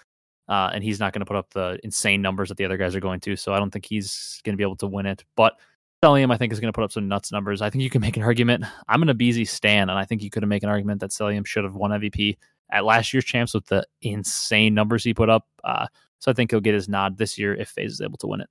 Uh, 0.49 0.69
and 0.73 0.83
he's 0.83 0.99
not 0.99 1.13
going 1.13 1.21
to 1.21 1.25
put 1.25 1.37
up 1.37 1.49
the 1.53 1.79
insane 1.83 2.21
numbers 2.21 2.49
that 2.49 2.57
the 2.57 2.65
other 2.65 2.75
guys 2.77 2.95
are 2.95 2.99
going 2.99 3.21
to. 3.21 3.35
So 3.35 3.53
I 3.53 3.59
don't 3.59 3.71
think 3.71 3.85
he's 3.85 4.41
going 4.43 4.53
to 4.53 4.57
be 4.57 4.63
able 4.63 4.75
to 4.77 4.87
win 4.87 5.05
it. 5.05 5.23
But 5.37 5.57
Cellium, 6.03 6.33
I 6.33 6.37
think, 6.37 6.51
is 6.51 6.59
going 6.59 6.71
to 6.71 6.75
put 6.75 6.83
up 6.83 6.91
some 6.91 7.07
nuts 7.07 7.31
numbers. 7.31 7.61
I 7.61 7.69
think 7.69 7.81
you 7.81 7.89
can 7.89 8.01
make 8.01 8.17
an 8.17 8.23
argument. 8.23 8.65
I'm 8.89 9.01
an 9.01 9.07
Abezy 9.07 9.47
stan, 9.47 9.89
and 9.89 9.97
I 9.97 10.03
think 10.03 10.21
you 10.21 10.29
could 10.29 10.43
have 10.43 10.49
make 10.49 10.63
an 10.63 10.69
argument 10.69 10.99
that 10.99 11.11
Cellium 11.11 11.45
should 11.45 11.63
have 11.63 11.75
won 11.75 11.91
MVP 11.91 12.37
at 12.71 12.83
last 12.83 13.13
year's 13.13 13.23
champs 13.23 13.53
with 13.53 13.67
the 13.67 13.85
insane 14.01 14.73
numbers 14.73 15.03
he 15.03 15.13
put 15.13 15.29
up. 15.29 15.47
Uh, 15.63 15.87
so 16.19 16.29
I 16.29 16.33
think 16.33 16.51
he'll 16.51 16.59
get 16.59 16.73
his 16.73 16.89
nod 16.89 17.17
this 17.17 17.37
year 17.37 17.55
if 17.55 17.69
FaZe 17.69 17.93
is 17.93 18.01
able 18.01 18.17
to 18.17 18.27
win 18.27 18.41
it. 18.41 18.49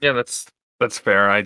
Yeah, 0.00 0.12
that's 0.12 0.46
that's 0.78 0.98
fair. 0.98 1.30
I 1.30 1.44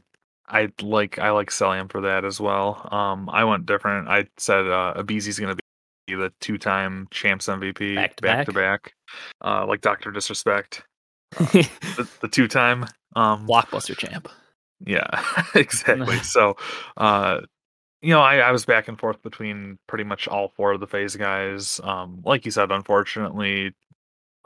I 0.48 0.70
like 0.82 1.18
I 1.18 1.30
like 1.30 1.50
Cellium 1.50 1.90
for 1.90 2.00
that 2.02 2.24
as 2.24 2.40
well. 2.40 2.88
Um, 2.92 3.28
I 3.30 3.44
went 3.44 3.66
different. 3.66 4.08
I 4.08 4.26
said 4.36 4.66
uh, 4.66 4.94
Abezy's 4.96 5.38
going 5.38 5.56
to 5.56 5.62
be 6.06 6.14
the 6.14 6.32
two-time 6.40 7.08
champs 7.10 7.46
MVP 7.46 7.94
Back 7.94 8.16
to 8.16 8.22
back 8.22 8.46
to 8.46 8.52
back, 8.52 8.94
uh, 9.42 9.66
like 9.66 9.80
Doctor 9.80 10.10
Disrespect, 10.10 10.82
the, 11.32 12.08
the 12.20 12.28
two-time. 12.28 12.86
Um, 13.16 13.46
Blockbuster 13.46 13.96
champ. 13.96 14.28
yeah, 14.84 15.24
exactly. 15.54 16.18
so, 16.22 16.56
uh, 16.96 17.40
you 18.02 18.10
know, 18.10 18.20
I, 18.20 18.36
I 18.36 18.52
was 18.52 18.66
back 18.66 18.88
and 18.88 18.98
forth 18.98 19.22
between 19.22 19.78
pretty 19.86 20.04
much 20.04 20.28
all 20.28 20.48
four 20.48 20.72
of 20.72 20.80
the 20.80 20.86
FaZe 20.86 21.16
guys. 21.16 21.80
Um, 21.82 22.20
like 22.24 22.44
you 22.44 22.50
said, 22.50 22.70
unfortunately, 22.70 23.72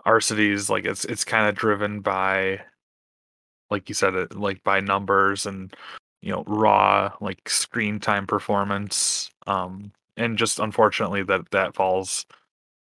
Arcitys 0.07 0.71
like 0.71 0.85
it's 0.85 1.05
it's 1.05 1.25
kind 1.25 1.49
of 1.49 1.57
driven 1.57 2.01
by, 2.01 2.61
like 3.71 3.89
you 3.89 3.95
said, 3.95 4.35
like 4.35 4.63
by 4.65 4.81
numbers 4.81 5.47
and 5.47 5.75
you 6.23 6.33
know 6.33 6.45
raw 6.47 7.13
like 7.21 7.49
screen 7.49 8.01
time 8.01 8.27
performance. 8.27 9.31
Um, 9.47 9.93
and 10.17 10.37
just 10.39 10.59
unfortunately 10.59 11.23
that 11.25 11.51
that 11.53 11.75
falls 11.75 12.27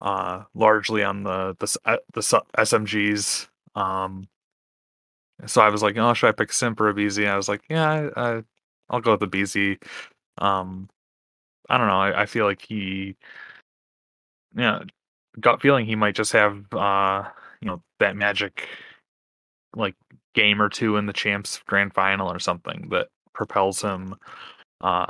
uh 0.01 0.43
largely 0.53 1.03
on 1.03 1.23
the 1.23 1.55
the 1.59 1.77
uh, 1.85 1.97
the 2.13 2.21
SMGs. 2.21 3.47
Um, 3.75 4.27
so 5.45 5.61
I 5.61 5.69
was 5.69 5.83
like, 5.83 5.97
oh, 5.97 6.13
should 6.13 6.29
I 6.29 6.31
pick 6.31 6.51
Simp 6.53 6.79
or 6.79 6.93
Abezy? 6.93 7.27
I 7.27 7.35
was 7.35 7.49
like, 7.49 7.61
yeah, 7.69 8.09
I, 8.15 8.35
I, 8.37 8.43
I'll 8.89 9.01
go 9.01 9.11
with 9.15 9.19
the 9.19 9.27
BZ. 9.27 9.81
Um, 10.37 10.89
I 11.69 11.77
don't 11.77 11.87
know. 11.87 11.99
I, 11.99 12.21
I 12.21 12.25
feel 12.25 12.45
like 12.45 12.61
he, 12.61 13.15
yeah, 14.55 14.83
gut 15.39 15.61
feeling 15.61 15.85
he 15.85 15.95
might 15.95 16.15
just 16.15 16.31
have, 16.33 16.71
uh, 16.73 17.23
you 17.61 17.67
know, 17.67 17.81
that 17.99 18.15
magic, 18.15 18.67
like 19.75 19.95
game 20.33 20.61
or 20.61 20.69
two 20.69 20.97
in 20.97 21.05
the 21.05 21.13
champs 21.13 21.59
grand 21.65 21.93
final 21.93 22.31
or 22.31 22.39
something 22.39 22.87
that 22.89 23.07
propels 23.33 23.81
him, 23.81 24.15
uh, 24.81 25.07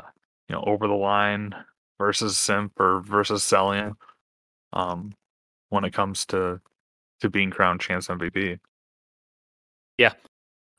you 0.49 0.55
know, 0.55 0.63
over 0.65 0.87
the 0.87 0.93
line 0.93 1.53
versus 1.97 2.37
Simp 2.37 2.79
or 2.79 3.01
versus 3.01 3.43
Cellium. 3.43 3.95
Um, 4.73 5.13
when 5.73 5.83
it 5.83 5.93
comes 5.93 6.25
to 6.27 6.61
to 7.19 7.29
being 7.29 7.49
crowned 7.49 7.81
champs 7.81 8.07
MVP. 8.07 8.59
Yeah. 9.97 10.13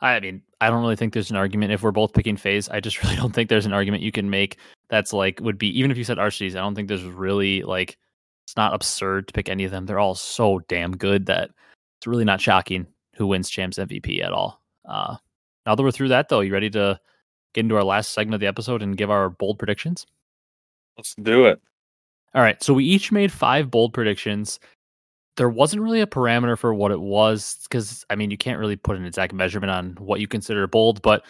I 0.01 0.21
mean, 0.21 0.43
I 0.61 0.69
don't 0.69 0.83
really 0.83 0.97
think 0.97 1.13
there's 1.13 1.31
an 1.31 1.37
argument 1.37 1.73
if 1.73 1.83
we're 1.83 1.91
both 1.91 2.13
picking 2.13 2.37
FaZe. 2.37 2.69
I 2.69 2.81
just 2.81 3.03
really 3.03 3.17
don't 3.17 3.33
think 3.35 3.49
there's 3.49 3.67
an 3.67 3.73
argument 3.73 4.03
you 4.03 4.13
can 4.13 4.31
make 4.31 4.59
that's 4.89 5.13
like 5.13 5.41
would 5.41 5.59
be 5.59 5.77
even 5.79 5.91
if 5.91 5.99
you 5.99 6.05
said 6.05 6.19
Arcitys, 6.19 6.53
I 6.53 6.61
don't 6.61 6.75
think 6.75 6.89
there's 6.89 7.03
really 7.03 7.63
like 7.63 7.99
it's 8.47 8.57
not 8.57 8.75
absurd 8.75 9.29
to 9.29 9.33
pick 9.33 9.49
any 9.49 9.65
of 9.65 9.71
them. 9.71 9.87
They're 9.87 9.99
all 9.99 10.15
so 10.15 10.61
damn 10.69 10.97
good 10.97 11.27
that 11.27 11.51
it's 11.99 12.07
really 12.07 12.25
not 12.25 12.41
shocking 12.41 12.87
who 13.17 13.27
wins 13.27 13.49
champs 13.49 13.79
MVP 13.79 14.23
at 14.23 14.33
all. 14.33 14.61
Uh 14.89 15.17
now 15.67 15.75
that 15.75 15.83
we're 15.83 15.91
through 15.91 16.09
that 16.09 16.29
though, 16.29 16.41
you 16.41 16.53
ready 16.53 16.71
to 16.71 17.01
get 17.55 17.61
into 17.61 17.77
our 17.77 17.85
last 17.85 18.13
segment 18.13 18.35
of 18.35 18.41
the 18.41 18.47
episode 18.47 18.83
and 18.83 18.97
give 18.97 19.11
our 19.11 19.31
bold 19.31 19.59
predictions? 19.59 20.07
Let's 20.97 21.15
do 21.15 21.47
it. 21.47 21.61
All 22.35 22.43
right. 22.43 22.63
So 22.63 22.75
we 22.75 22.85
each 22.85 23.13
made 23.13 23.33
five 23.33 23.71
bold 23.71 23.95
predictions. 23.95 24.59
There 25.37 25.49
wasn't 25.49 25.83
really 25.83 26.01
a 26.01 26.07
parameter 26.07 26.59
for 26.59 26.75
what 26.75 26.93
it 26.93 27.01
was 27.01 27.59
because, 27.65 28.05
I 28.11 28.17
mean, 28.17 28.31
you 28.31 28.37
can't 28.37 28.59
really 28.59 28.77
put 28.77 28.97
an 28.97 29.05
exact 29.05 29.33
measurement 29.33 29.71
on 29.71 29.97
what 29.99 30.21
you 30.21 30.29
consider 30.29 30.67
bold, 30.67 31.03
but 31.03 31.25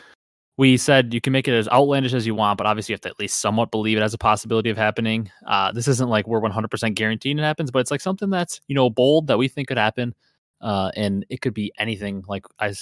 we 0.56 0.76
said 0.76 1.12
you 1.12 1.20
can 1.20 1.32
make 1.32 1.48
it 1.48 1.54
as 1.54 1.68
outlandish 1.68 2.12
as 2.12 2.26
you 2.26 2.34
want, 2.34 2.58
but 2.58 2.66
obviously 2.66 2.92
you 2.92 2.94
have 2.94 3.00
to 3.02 3.08
at 3.08 3.18
least 3.18 3.40
somewhat 3.40 3.70
believe 3.70 3.98
it 3.98 4.02
has 4.02 4.14
a 4.14 4.18
possibility 4.18 4.70
of 4.70 4.76
happening. 4.76 5.30
Uh, 5.46 5.72
this 5.72 5.88
isn't 5.88 6.08
like 6.08 6.26
we're 6.28 6.40
100% 6.40 6.94
guaranteeing 6.94 7.38
it 7.38 7.42
happens, 7.42 7.70
but 7.70 7.80
it's 7.80 7.90
like 7.90 8.00
something 8.00 8.30
that's, 8.30 8.60
you 8.68 8.74
know, 8.74 8.88
bold 8.88 9.26
that 9.26 9.38
we 9.38 9.48
think 9.48 9.68
could 9.68 9.78
happen. 9.78 10.14
Uh, 10.64 10.90
and 10.96 11.26
it 11.28 11.42
could 11.42 11.52
be 11.52 11.70
anything. 11.78 12.24
Like 12.26 12.46
I 12.58 12.72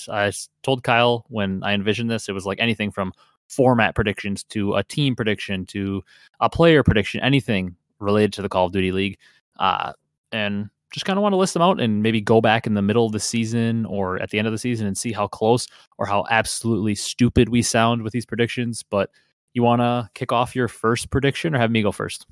told 0.63 0.85
Kyle 0.85 1.27
when 1.29 1.63
I 1.65 1.75
envisioned 1.75 2.09
this, 2.09 2.29
it 2.29 2.33
was 2.33 2.47
like 2.47 2.61
anything 2.61 2.93
from 2.93 3.13
format 3.49 3.95
predictions 3.97 4.45
to 4.45 4.77
a 4.77 4.85
team 4.85 5.17
prediction 5.17 5.67
to 5.67 6.03
a 6.41 6.49
player 6.49 6.85
prediction, 6.85 7.21
anything 7.21 7.75
related 7.99 8.33
to 8.35 8.43
the 8.43 8.49
Call 8.49 8.67
of 8.67 8.73
Duty 8.73 8.93
League. 8.93 9.19
Uh, 9.59 9.93
and 10.31 10.71
just 10.93 11.05
kind 11.07 11.19
of 11.19 11.23
want 11.25 11.33
to 11.33 11.37
list 11.37 11.55
them 11.55 11.63
out 11.63 11.81
and 11.81 12.03
maybe 12.03 12.21
go 12.21 12.41
back 12.41 12.67
in 12.67 12.75
the 12.75 12.83
middle 12.83 13.05
of 13.05 13.13
the 13.13 13.21
season 13.21 13.85
or 13.87 14.21
at 14.23 14.31
the 14.31 14.39
end 14.39 14.47
of 14.47 14.53
the 14.53 14.59
season 14.59 14.87
and 14.87 14.97
see 14.97 15.11
how 15.11 15.27
close 15.27 15.67
or 15.99 16.07
how 16.07 16.25
absolutely 16.31 16.95
stupid 16.95 17.49
we 17.49 17.63
sound 17.63 18.03
with 18.03 18.13
these 18.13 18.27
predictions. 18.27 18.85
But 18.89 19.11
you 19.55 19.63
want 19.65 19.81
to 19.81 20.09
kick 20.15 20.31
off 20.31 20.55
your 20.55 20.69
first 20.69 21.11
prediction 21.11 21.55
or 21.55 21.59
have 21.59 21.71
me 21.71 21.83
go 21.83 21.93
first? 21.93 22.27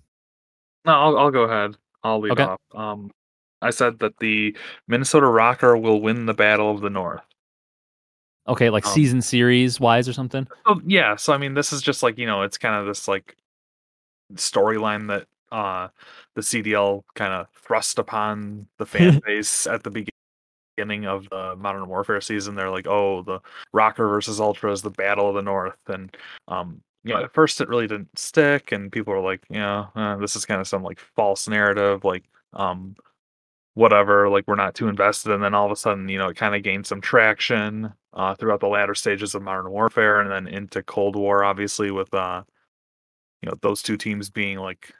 No, 0.84 0.92
I'll 0.92 1.18
I'll 1.18 1.30
go 1.30 1.42
ahead. 1.42 1.76
I'll 2.04 2.20
lead 2.20 2.32
Okay. 2.32 2.44
off. 2.44 2.60
Um, 2.74 3.10
I 3.62 3.70
said 3.70 3.98
that 3.98 4.18
the 4.18 4.56
Minnesota 4.88 5.26
ROKKR 5.26 5.80
will 5.80 6.00
win 6.00 6.26
the 6.26 6.34
Battle 6.34 6.70
of 6.70 6.80
the 6.80 6.90
North. 6.90 7.22
Okay, 8.48 8.70
like 8.70 8.86
Um, 8.86 8.92
season 8.92 9.22
series 9.22 9.78
wise 9.78 10.08
or 10.08 10.12
something. 10.12 10.48
Oh 10.66 10.80
yeah, 10.84 11.16
so 11.16 11.32
I 11.32 11.38
mean, 11.38 11.54
this 11.54 11.72
is 11.72 11.82
just 11.82 12.02
like 12.02 12.18
you 12.18 12.26
know, 12.26 12.42
it's 12.42 12.58
kind 12.58 12.74
of 12.74 12.86
this 12.86 13.06
like 13.06 13.36
storyline 14.34 15.08
that 15.08 15.26
uh, 15.54 15.88
the 16.34 16.40
CDL 16.40 17.04
kind 17.14 17.32
of 17.32 17.46
thrust 17.54 17.98
upon 17.98 18.66
the 18.78 18.86
fan 18.86 19.20
base 19.26 19.66
at 19.66 19.82
the 19.82 19.90
beginning 20.76 21.06
of 21.06 21.28
the 21.30 21.54
Modern 21.56 21.86
Warfare 21.88 22.20
season. 22.20 22.54
They're 22.54 22.70
like, 22.70 22.86
"Oh, 22.86 23.22
the 23.22 23.40
ROKKR 23.74 24.08
versus 24.08 24.40
Ultra 24.40 24.72
is 24.72 24.82
the 24.82 24.90
battle 24.90 25.28
of 25.28 25.34
the 25.34 25.42
North," 25.42 25.78
and 25.88 26.16
um, 26.48 26.80
you 27.04 27.12
know, 27.14 27.22
at 27.24 27.34
first 27.34 27.60
it 27.60 27.68
really 27.68 27.86
didn't 27.86 28.18
stick, 28.18 28.72
and 28.72 28.90
people 28.90 29.12
were 29.12 29.20
like, 29.20 29.42
"Yeah, 29.50 29.86
uh, 29.94 30.16
this 30.16 30.34
is 30.34 30.46
kind 30.46 30.60
of 30.60 30.66
some 30.66 30.82
like 30.82 30.98
false 30.98 31.46
narrative, 31.46 32.04
like 32.04 32.24
um, 32.54 32.96
whatever, 33.74 34.28
like 34.28 34.44
we're 34.46 34.54
not 34.56 34.74
too 34.74 34.88
invested." 34.88 35.32
And 35.32 35.42
then 35.42 35.54
all 35.54 35.66
of 35.66 35.72
a 35.72 35.76
sudden, 35.76 36.08
you 36.08 36.18
know, 36.18 36.28
it 36.28 36.36
kind 36.36 36.54
of 36.54 36.62
gained 36.62 36.86
some 36.86 37.00
traction 37.00 37.92
uh, 38.14 38.34
throughout 38.34 38.60
the 38.60 38.68
latter 38.68 38.94
stages 38.94 39.34
of 39.34 39.42
Modern 39.42 39.70
Warfare, 39.70 40.20
and 40.20 40.30
then 40.30 40.52
into 40.52 40.82
Cold 40.82 41.16
War, 41.16 41.44
obviously 41.44 41.90
with 41.90 42.12
uh, 42.14 42.42
you 43.42 43.48
know, 43.48 43.56
those 43.62 43.82
two 43.82 43.96
teams 43.96 44.30
being 44.30 44.58
like 44.58 44.92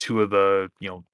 two 0.00 0.22
of 0.22 0.30
the 0.30 0.70
you 0.80 0.88
know 0.88 1.04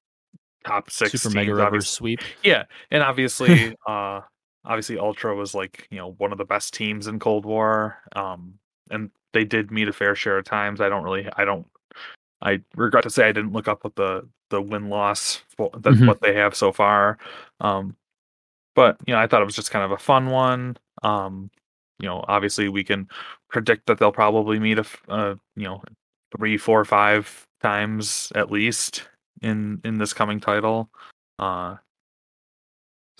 top 0.65 0.89
six 0.89 1.11
Super 1.11 1.23
teams, 1.23 1.35
Mega 1.35 1.55
Rivers 1.55 1.89
sweep. 1.89 2.21
Yeah, 2.43 2.63
and 2.91 3.03
obviously, 3.03 3.75
uh, 3.87 4.21
obviously 4.65 4.97
Ultra 4.97 5.35
was 5.35 5.53
like 5.53 5.87
you 5.91 5.97
know 5.97 6.13
one 6.17 6.31
of 6.31 6.37
the 6.37 6.45
best 6.45 6.73
teams 6.73 7.07
in 7.07 7.19
Cold 7.19 7.45
War. 7.45 7.97
Um, 8.15 8.59
and 8.89 9.11
they 9.33 9.43
did 9.43 9.71
meet 9.71 9.87
a 9.87 9.93
fair 9.93 10.15
share 10.15 10.37
of 10.37 10.45
times. 10.45 10.81
I 10.81 10.89
don't 10.89 11.03
really, 11.03 11.27
I 11.35 11.45
don't, 11.45 11.67
I 12.41 12.61
regret 12.75 13.03
to 13.03 13.09
say 13.09 13.27
I 13.27 13.31
didn't 13.31 13.53
look 13.53 13.67
up 13.67 13.83
what 13.83 13.95
the 13.95 14.27
the 14.49 14.61
win 14.61 14.89
loss 14.89 15.41
that's 15.79 15.97
Mhm. 15.97 16.07
what 16.07 16.21
they 16.21 16.33
have 16.35 16.55
so 16.55 16.71
far. 16.71 17.17
Um, 17.61 17.95
but 18.75 18.97
you 19.07 19.13
know, 19.13 19.19
I 19.19 19.27
thought 19.27 19.41
it 19.41 19.45
was 19.45 19.55
just 19.55 19.71
kind 19.71 19.83
of 19.85 19.91
a 19.91 19.97
fun 19.97 20.27
one. 20.29 20.77
Um, 21.03 21.49
you 21.99 22.07
know, 22.07 22.23
obviously 22.27 22.69
we 22.69 22.83
can 22.83 23.07
predict 23.49 23.87
that 23.87 23.97
they'll 23.97 24.11
probably 24.11 24.59
meet 24.59 24.77
a, 24.79 24.85
uh, 25.09 25.35
you 25.55 25.63
know, 25.63 25.81
three, 26.37 26.57
four, 26.57 26.85
five 26.85 27.43
times 27.61 28.31
at 28.35 28.51
least 28.51 29.09
in 29.41 29.81
in 29.83 29.97
this 29.97 30.13
coming 30.13 30.39
title. 30.39 30.89
Uh, 31.39 31.77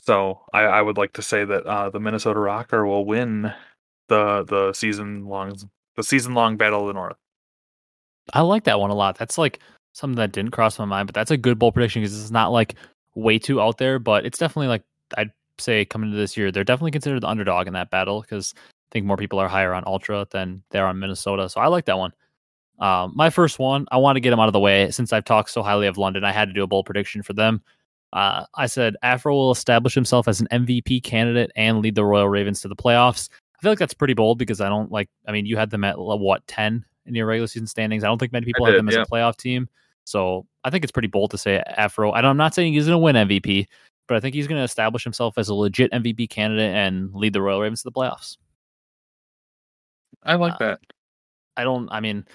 so 0.04 0.42
I, 0.54 0.62
I 0.62 0.82
would 0.82 0.98
like 0.98 1.14
to 1.14 1.22
say 1.22 1.44
that 1.44 1.66
uh, 1.66 1.90
the 1.90 2.00
Minnesota 2.00 2.40
ROKKR 2.40 2.86
will 2.88 3.06
win 3.06 3.52
the 4.10 4.44
the 4.44 4.74
season 4.74 5.26
long 5.26 5.58
the 5.96 6.04
season 6.04 6.34
long 6.34 6.56
Battle 6.58 6.82
of 6.82 6.88
the 6.88 6.94
North. 6.94 7.18
I 8.34 8.42
like 8.42 8.66
that 8.66 8.80
one 8.80 8.90
a 8.92 8.96
lot. 8.96 9.18
That's 9.18 9.38
like 9.38 9.60
something 9.98 10.18
that 10.18 10.32
didn't 10.32 10.52
cross 10.52 10.78
my 10.78 10.86
mind, 10.86 11.08
but 11.08 11.16
that's 11.16 11.32
a 11.32 11.38
good 11.38 11.58
bold 11.58 11.74
prediction 11.74 12.02
because 12.02 12.20
it's 12.20 12.32
not 12.32 12.52
like 12.52 12.76
way 13.16 13.40
too 13.40 13.60
out 13.60 13.78
there, 13.78 14.00
but 14.00 14.26
it's 14.26 14.38
definitely 14.38 14.68
like 14.68 14.84
I'd 15.18 15.32
say 15.58 15.86
coming 15.86 16.10
into 16.10 16.20
this 16.20 16.38
year, 16.38 16.52
they're 16.52 16.64
definitely 16.64 16.92
considered 16.92 17.22
the 17.22 17.28
underdog 17.28 17.68
in 17.68 17.74
that 17.74 17.90
battle 17.90 18.22
because 18.22 18.54
I 18.58 18.90
think 18.92 19.06
more 19.06 19.18
people 19.18 19.40
are 19.40 19.48
higher 19.48 19.74
on 19.74 19.84
Ultra 19.88 20.28
than 20.32 20.64
they 20.70 20.80
are 20.80 20.88
on 20.88 21.00
Minnesota. 21.00 21.50
So 21.50 21.60
I 21.60 21.68
like 21.68 21.86
that 21.86 21.98
one. 21.98 22.14
Um, 22.80 23.14
my 23.16 23.32
first 23.32 23.58
one, 23.58 23.88
I 23.92 23.98
want 23.98 24.18
to 24.18 24.20
get 24.20 24.30
them 24.30 24.40
out 24.40 24.48
of 24.48 24.54
the 24.54 24.60
way 24.60 24.92
since 24.92 25.12
I've 25.12 25.26
talked 25.26 25.50
so 25.50 25.64
highly 25.64 25.88
of 25.88 25.98
London. 25.98 26.24
I 26.24 26.32
had 26.32 26.48
to 26.48 26.54
do 26.54 26.64
a 26.64 26.68
bold 26.68 26.86
prediction 26.86 27.24
for 27.24 27.34
them. 27.34 27.62
Uh, 28.14 28.46
I 28.56 28.68
said 28.68 28.96
Afro 29.02 29.34
will 29.34 29.52
establish 29.52 29.96
himself 29.96 30.28
as 30.28 30.40
an 30.40 30.48
MVP 30.52 31.04
candidate 31.04 31.52
and 31.56 31.80
lead 31.80 31.96
the 31.96 32.06
Royal 32.06 32.30
Ravens 32.30 32.62
to 32.62 32.68
the 32.68 32.76
playoffs. 32.76 33.30
I 33.58 33.62
feel 33.62 33.72
like 33.72 33.80
that's 33.80 33.96
pretty 33.96 34.14
bold 34.14 34.38
because 34.38 34.62
I 34.62 34.70
don't 34.70 34.92
like. 34.92 35.10
I 35.28 35.32
mean, 35.32 35.48
you 35.48 35.58
had 35.58 35.72
them 35.72 35.84
at 35.84 35.98
what 35.98 36.46
ten 36.48 36.86
in 37.08 37.16
your 37.16 37.26
regular 37.26 37.48
season 37.48 37.68
standings. 37.68 38.04
I 38.04 38.08
don't 38.08 38.20
think 38.20 38.32
many 38.32 38.46
people 38.46 38.66
I 38.66 38.70
had 38.70 38.74
did, 38.74 38.80
them 38.80 38.90
as 38.90 38.96
yeah. 38.96 39.02
a 39.02 39.06
playoff 39.06 39.36
team. 39.38 39.68
So 40.08 40.46
I 40.64 40.70
think 40.70 40.86
it's 40.86 40.92
pretty 40.92 41.10
bold 41.10 41.32
to 41.32 41.38
say 41.38 41.62
Afro. 41.76 42.14
And 42.14 42.26
I'm 42.26 42.38
not 42.38 42.56
saying 42.56 42.72
he's 42.72 42.86
going 42.86 42.94
to 42.94 42.98
win 42.98 43.18
MVP, 43.28 43.68
but 44.08 44.16
I 44.16 44.22
think 44.22 44.36
he's 44.36 44.48
going 44.48 44.58
to 44.58 44.64
establish 44.64 45.04
himself 45.04 45.38
as 45.38 45.50
a 45.50 45.54
legit 45.54 45.92
MVP 45.92 46.30
candidate 46.30 46.74
and 46.74 47.14
lead 47.14 47.34
the 47.34 47.42
Royal 47.42 47.60
Ravens 47.60 47.82
to 47.84 47.90
the 47.90 47.92
playoffs. 47.92 48.38
I 50.24 50.36
like 50.36 50.54
Uh, 50.54 50.58
that. 50.60 50.80
I 51.58 51.66
don't. 51.66 51.90
I 51.92 52.00
mean, 52.00 52.26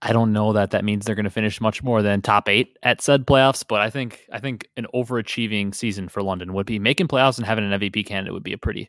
I 0.00 0.12
don't 0.12 0.32
know 0.32 0.52
that 0.52 0.70
that 0.70 0.84
means 0.84 1.04
they're 1.04 1.16
going 1.16 1.24
to 1.24 1.30
finish 1.30 1.60
much 1.60 1.82
more 1.82 2.02
than 2.02 2.22
top 2.22 2.48
eight 2.48 2.78
at 2.84 3.00
said 3.00 3.26
playoffs. 3.26 3.64
But 3.66 3.80
I 3.80 3.90
think 3.90 4.24
I 4.32 4.38
think 4.38 4.68
an 4.76 4.86
overachieving 4.94 5.74
season 5.74 6.08
for 6.08 6.22
London 6.22 6.52
would 6.54 6.66
be 6.66 6.78
making 6.78 7.08
playoffs 7.08 7.36
and 7.36 7.44
having 7.46 7.64
an 7.64 7.80
MVP 7.80 8.06
candidate 8.06 8.32
would 8.32 8.44
be 8.44 8.52
a 8.52 8.58
pretty 8.58 8.88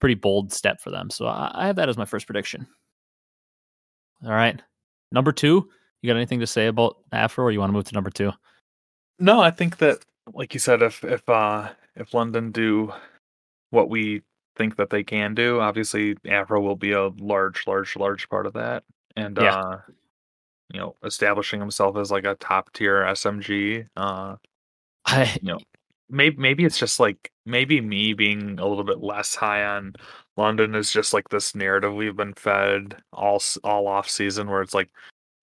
pretty 0.00 0.16
bold 0.16 0.52
step 0.52 0.80
for 0.80 0.90
them. 0.90 1.10
So 1.10 1.26
I, 1.26 1.52
I 1.54 1.66
have 1.68 1.76
that 1.76 1.88
as 1.88 1.96
my 1.96 2.06
first 2.06 2.26
prediction. 2.26 2.66
All 4.24 4.32
right, 4.32 4.60
number 5.12 5.30
two. 5.30 5.68
You 6.04 6.08
got 6.08 6.16
anything 6.16 6.40
to 6.40 6.46
say 6.46 6.66
about 6.66 6.98
Afro, 7.12 7.46
or 7.46 7.50
you 7.50 7.60
want 7.60 7.70
to 7.70 7.72
move 7.72 7.86
to 7.86 7.94
number 7.94 8.10
two? 8.10 8.30
No, 9.18 9.40
I 9.40 9.50
think 9.50 9.78
that, 9.78 10.04
like 10.34 10.52
you 10.52 10.60
said, 10.60 10.82
if 10.82 11.02
if 11.02 11.26
uh 11.30 11.70
if 11.96 12.12
London 12.12 12.52
do 12.52 12.92
what 13.70 13.88
we 13.88 14.20
think 14.54 14.76
that 14.76 14.90
they 14.90 15.02
can 15.02 15.34
do, 15.34 15.60
obviously 15.60 16.14
Afro 16.28 16.60
will 16.60 16.76
be 16.76 16.92
a 16.92 17.08
large, 17.08 17.66
large, 17.66 17.96
large 17.96 18.28
part 18.28 18.46
of 18.46 18.52
that, 18.52 18.84
and 19.16 19.38
Yeah. 19.38 19.54
uh, 19.58 19.80
you 20.74 20.78
know, 20.78 20.94
establishing 21.06 21.58
himself 21.58 21.96
as 21.96 22.10
like 22.10 22.26
a 22.26 22.34
top 22.34 22.70
tier 22.74 23.02
SMG. 23.04 23.86
Uh, 23.96 24.36
I 25.06 25.38
you 25.40 25.52
know, 25.52 25.60
maybe 26.10 26.36
maybe 26.36 26.66
it's 26.66 26.78
just 26.78 27.00
like 27.00 27.32
maybe 27.46 27.80
me 27.80 28.12
being 28.12 28.58
a 28.58 28.66
little 28.66 28.84
bit 28.84 29.02
less 29.02 29.34
high 29.34 29.64
on 29.64 29.94
London 30.36 30.74
is 30.74 30.92
just 30.92 31.14
like 31.14 31.30
this 31.30 31.54
narrative 31.54 31.94
we've 31.94 32.14
been 32.14 32.34
fed 32.34 32.94
all 33.10 33.42
all 33.62 33.86
off 33.86 34.06
season 34.06 34.50
where 34.50 34.60
it's 34.60 34.74
like 34.74 34.90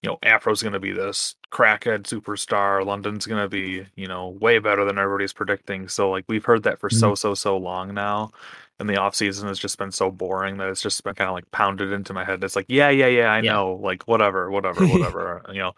you 0.02 0.10
know 0.10 0.18
Afro's 0.24 0.62
going 0.64 0.74
to 0.74 0.80
be 0.80 0.92
this 0.92 1.36
crackhead 1.52 2.04
superstar, 2.04 2.86
London's 2.86 3.26
going 3.26 3.42
to 3.42 3.50
be 3.50 3.86
you 3.96 4.08
know 4.08 4.30
way 4.42 4.60
better 4.60 4.84
than 4.86 4.98
everybody's 4.98 5.34
predicting. 5.34 5.88
So 5.88 6.10
like 6.10 6.26
we've 6.28 6.46
heard 6.46 6.64
that 6.64 6.80
for 6.80 6.90
so 6.90 7.16
so 7.16 7.34
so 7.34 7.58
long 7.58 7.94
now. 7.94 8.32
And 8.80 8.90
the 8.90 8.98
off 8.98 9.14
season 9.14 9.48
has 9.48 9.60
just 9.60 9.78
been 9.78 9.92
so 9.92 10.10
boring 10.10 10.58
that 10.58 10.68
it's 10.70 10.82
just 10.82 11.04
been 11.04 11.14
kind 11.14 11.28
of 11.30 11.36
like 11.36 11.50
pounded 11.52 11.92
into 11.92 12.14
my 12.14 12.26
head. 12.26 12.44
It's 12.44 12.56
like, 12.56 12.66
yeah, 12.68 12.90
yeah, 12.90 13.06
yeah, 13.06 13.32
I 13.32 13.40
Yeah. 13.42 13.52
know, 13.54 13.74
like 13.74 14.02
whatever, 14.08 14.50
whatever, 14.50 14.88
whatever, 14.88 15.44
you 15.50 15.60
know. 15.60 15.74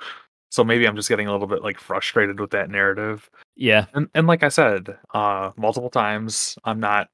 So 0.51 0.63
maybe 0.63 0.87
I'm 0.87 0.95
just 0.95 1.09
getting 1.09 1.27
a 1.27 1.31
little 1.31 1.47
bit 1.47 1.63
like 1.63 1.79
frustrated 1.79 2.39
with 2.39 2.51
that 2.51 2.69
narrative 2.69 3.29
yeah, 3.55 3.85
and 3.93 4.09
and 4.15 4.25
like 4.25 4.41
I 4.43 4.49
said, 4.49 4.97
uh, 5.13 5.51
multiple 5.57 5.89
times, 5.89 6.57
I'm 6.63 6.79
not. 6.79 7.09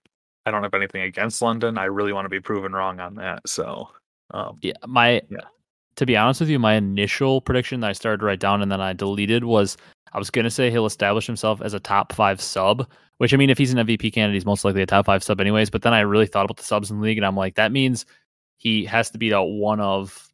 I 0.46 0.52
don't 0.52 0.64
have 0.64 0.74
anything 0.74 1.02
against 1.02 1.42
London. 1.42 1.78
I 1.78 1.86
really 1.86 2.14
want 2.14 2.26
to 2.26 2.30
be 2.30 2.40
proven 2.40 2.72
wrong 2.74 3.00
on 3.00 3.16
that. 3.16 3.48
So, 3.48 3.90
um, 4.32 4.58
yeah. 4.62 4.74
My 4.88 5.22
Yeah. 5.30 5.40
To 6.00 6.06
be 6.06 6.16
honest 6.16 6.40
with 6.40 6.50
you, 6.50 6.60
my 6.60 6.76
initial 6.76 7.42
prediction 7.42 7.82
that 7.82 7.90
I 7.90 7.92
started 7.94 8.20
to 8.20 8.26
write 8.26 8.40
down 8.40 8.62
and 8.62 8.72
then 8.72 8.80
I 8.80 8.94
deleted 8.94 9.44
was 9.44 9.76
I 10.14 10.18
was 10.18 10.30
gonna 10.30 10.50
say 10.50 10.72
he'll 10.72 10.86
establish 10.86 11.28
himself 11.28 11.62
as 11.62 11.74
a 11.74 11.80
top 11.80 12.14
five 12.14 12.40
sub. 12.40 12.90
Which 13.18 13.34
I 13.34 13.38
mean, 13.38 13.50
if 13.50 13.58
he's 13.58 13.74
an 13.74 13.86
MVP 13.86 14.14
candidate, 14.14 14.36
he's 14.36 14.46
most 14.46 14.64
likely 14.64 14.82
a 14.82 14.86
top 14.86 15.08
five 15.08 15.26
sub, 15.26 15.42
anyways. 15.42 15.70
But 15.70 15.82
then 15.82 15.94
I 15.94 16.00
really 16.00 16.26
thought 16.26 16.46
about 16.46 16.56
the 16.56 16.64
subs 16.64 16.90
in 16.90 16.98
the 16.98 17.04
league, 17.04 17.18
and 17.18 17.26
I'm 17.26 17.36
like, 17.36 17.56
that 17.56 17.74
means 17.74 18.06
he 18.56 18.86
has 18.86 19.12
to 19.12 19.18
beat 19.18 19.34
out 19.34 19.50
one 19.50 19.82
of 19.82 20.30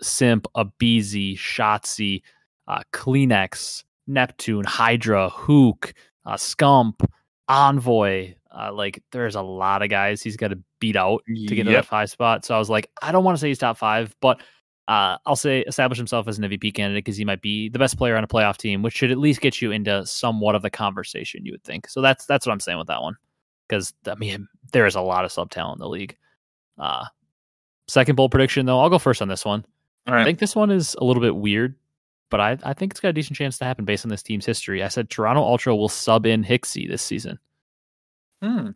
Simp, 0.00 0.46
Abezy, 0.56 1.36
Shotzzy, 1.36 2.22
uh, 2.68 2.82
CleanX, 2.92 3.82
Neptune, 4.06 4.64
Hydra, 4.64 5.30
Huke, 5.30 5.94
uh, 6.26 6.34
Scump, 6.34 7.04
Envoy. 7.48 8.34
Uh, 8.56 8.72
like, 8.72 9.02
there's 9.10 9.34
a 9.34 9.42
lot 9.42 9.82
of 9.82 9.88
guys 9.90 10.22
he's 10.22 10.36
got 10.36 10.48
to 10.48 10.60
beat 10.78 10.94
out 10.94 11.22
to 11.26 11.54
get 11.56 11.64
to 11.64 11.72
Yep. 11.72 11.82
that 11.82 11.88
five 11.88 12.08
spot. 12.08 12.44
So 12.44 12.54
I 12.54 12.58
was 12.58 12.70
like, 12.70 12.88
I 13.02 13.10
don't 13.10 13.24
want 13.24 13.36
to 13.36 13.40
say 13.40 13.48
he's 13.48 13.58
top 13.58 13.78
five, 13.78 14.14
but 14.20 14.40
uh, 14.88 15.18
I'll 15.26 15.36
say 15.36 15.60
establish 15.60 15.98
himself 15.98 16.26
as 16.28 16.38
an 16.38 16.44
MVP 16.44 16.72
candidate 16.72 17.04
because 17.04 17.18
he 17.18 17.24
might 17.24 17.42
be 17.42 17.68
the 17.68 17.78
best 17.78 17.98
player 17.98 18.16
on 18.16 18.24
a 18.24 18.28
playoff 18.28 18.56
team, 18.56 18.82
which 18.82 18.94
should 18.94 19.10
at 19.10 19.18
least 19.18 19.42
get 19.42 19.60
you 19.60 19.70
into 19.70 20.04
somewhat 20.06 20.54
of 20.54 20.62
the 20.62 20.70
conversation. 20.70 21.44
You 21.44 21.52
would 21.52 21.62
think. 21.62 21.88
So 21.88 22.00
that's 22.00 22.24
that's 22.24 22.46
what 22.46 22.52
I'm 22.52 22.60
saying 22.60 22.78
with 22.78 22.88
that 22.88 23.02
one. 23.02 23.14
Because 23.68 23.92
I 24.06 24.14
mean, 24.14 24.48
there 24.72 24.86
is 24.86 24.94
a 24.94 25.02
lot 25.02 25.26
of 25.26 25.32
sub 25.32 25.50
talent 25.50 25.78
in 25.78 25.82
the 25.82 25.90
league. 25.90 26.16
Uh, 26.78 27.04
second 27.86 28.16
bold 28.16 28.30
prediction 28.30 28.64
though, 28.64 28.80
I'll 28.80 28.88
go 28.88 28.98
first 28.98 29.20
on 29.20 29.28
this 29.28 29.44
one. 29.44 29.64
I 30.06 30.24
think 30.24 30.38
this 30.38 30.56
one 30.56 30.70
is 30.70 30.96
a 30.98 31.04
little 31.04 31.22
bit 31.22 31.36
weird, 31.36 31.74
but 32.30 32.40
I, 32.40 32.56
I 32.62 32.72
think 32.72 32.92
it's 32.92 33.00
got 33.00 33.10
a 33.10 33.12
decent 33.12 33.36
chance 33.36 33.58
to 33.58 33.66
happen 33.66 33.84
based 33.84 34.06
on 34.06 34.08
this 34.08 34.22
team's 34.22 34.46
history. 34.46 34.82
I 34.82 34.88
said 34.88 35.10
Toronto 35.10 35.42
Ultra 35.42 35.76
will 35.76 35.90
sub 35.90 36.24
in 36.24 36.42
Hicksy 36.42 36.88
this 36.88 37.02
season. 37.02 37.38
Hmm. 38.42 38.70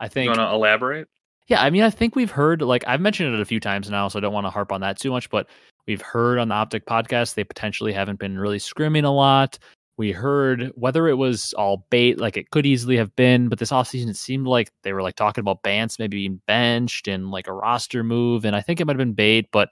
I 0.00 0.08
think. 0.08 0.24
You 0.24 0.36
want 0.36 0.50
to 0.50 0.52
elaborate? 0.52 1.06
Yeah, 1.46 1.62
I 1.62 1.70
mean, 1.70 1.82
I 1.82 1.90
think 1.90 2.16
we've 2.16 2.30
heard 2.30 2.62
like 2.62 2.84
I've 2.86 3.00
mentioned 3.00 3.34
it 3.34 3.40
a 3.40 3.44
few 3.44 3.60
times 3.60 3.90
now, 3.90 4.08
so 4.08 4.18
I 4.18 4.20
don't 4.20 4.32
want 4.32 4.46
to 4.46 4.50
harp 4.50 4.72
on 4.72 4.80
that 4.80 4.98
too 4.98 5.10
much. 5.10 5.28
But 5.28 5.48
we've 5.86 6.00
heard 6.00 6.38
on 6.38 6.48
the 6.48 6.54
Optic 6.54 6.86
podcast 6.86 7.34
they 7.34 7.44
potentially 7.44 7.92
haven't 7.92 8.18
been 8.18 8.38
really 8.38 8.58
scrimming 8.58 9.04
a 9.04 9.08
lot. 9.08 9.58
We 9.96 10.10
heard 10.10 10.72
whether 10.74 11.06
it 11.06 11.14
was 11.14 11.52
all 11.52 11.86
bait, 11.90 12.18
like 12.18 12.36
it 12.36 12.50
could 12.50 12.66
easily 12.66 12.96
have 12.96 13.14
been, 13.14 13.48
but 13.48 13.58
this 13.58 13.70
offseason 13.70 14.08
it 14.08 14.16
seemed 14.16 14.46
like 14.46 14.70
they 14.82 14.92
were 14.92 15.02
like 15.02 15.14
talking 15.14 15.42
about 15.42 15.62
Bance 15.62 15.98
maybe 15.98 16.16
being 16.16 16.40
benched 16.46 17.06
and 17.06 17.30
like 17.30 17.46
a 17.46 17.52
roster 17.52 18.02
move, 18.02 18.44
and 18.44 18.56
I 18.56 18.60
think 18.60 18.80
it 18.80 18.86
might 18.86 18.94
have 18.94 18.98
been 18.98 19.12
bait, 19.12 19.48
but 19.52 19.70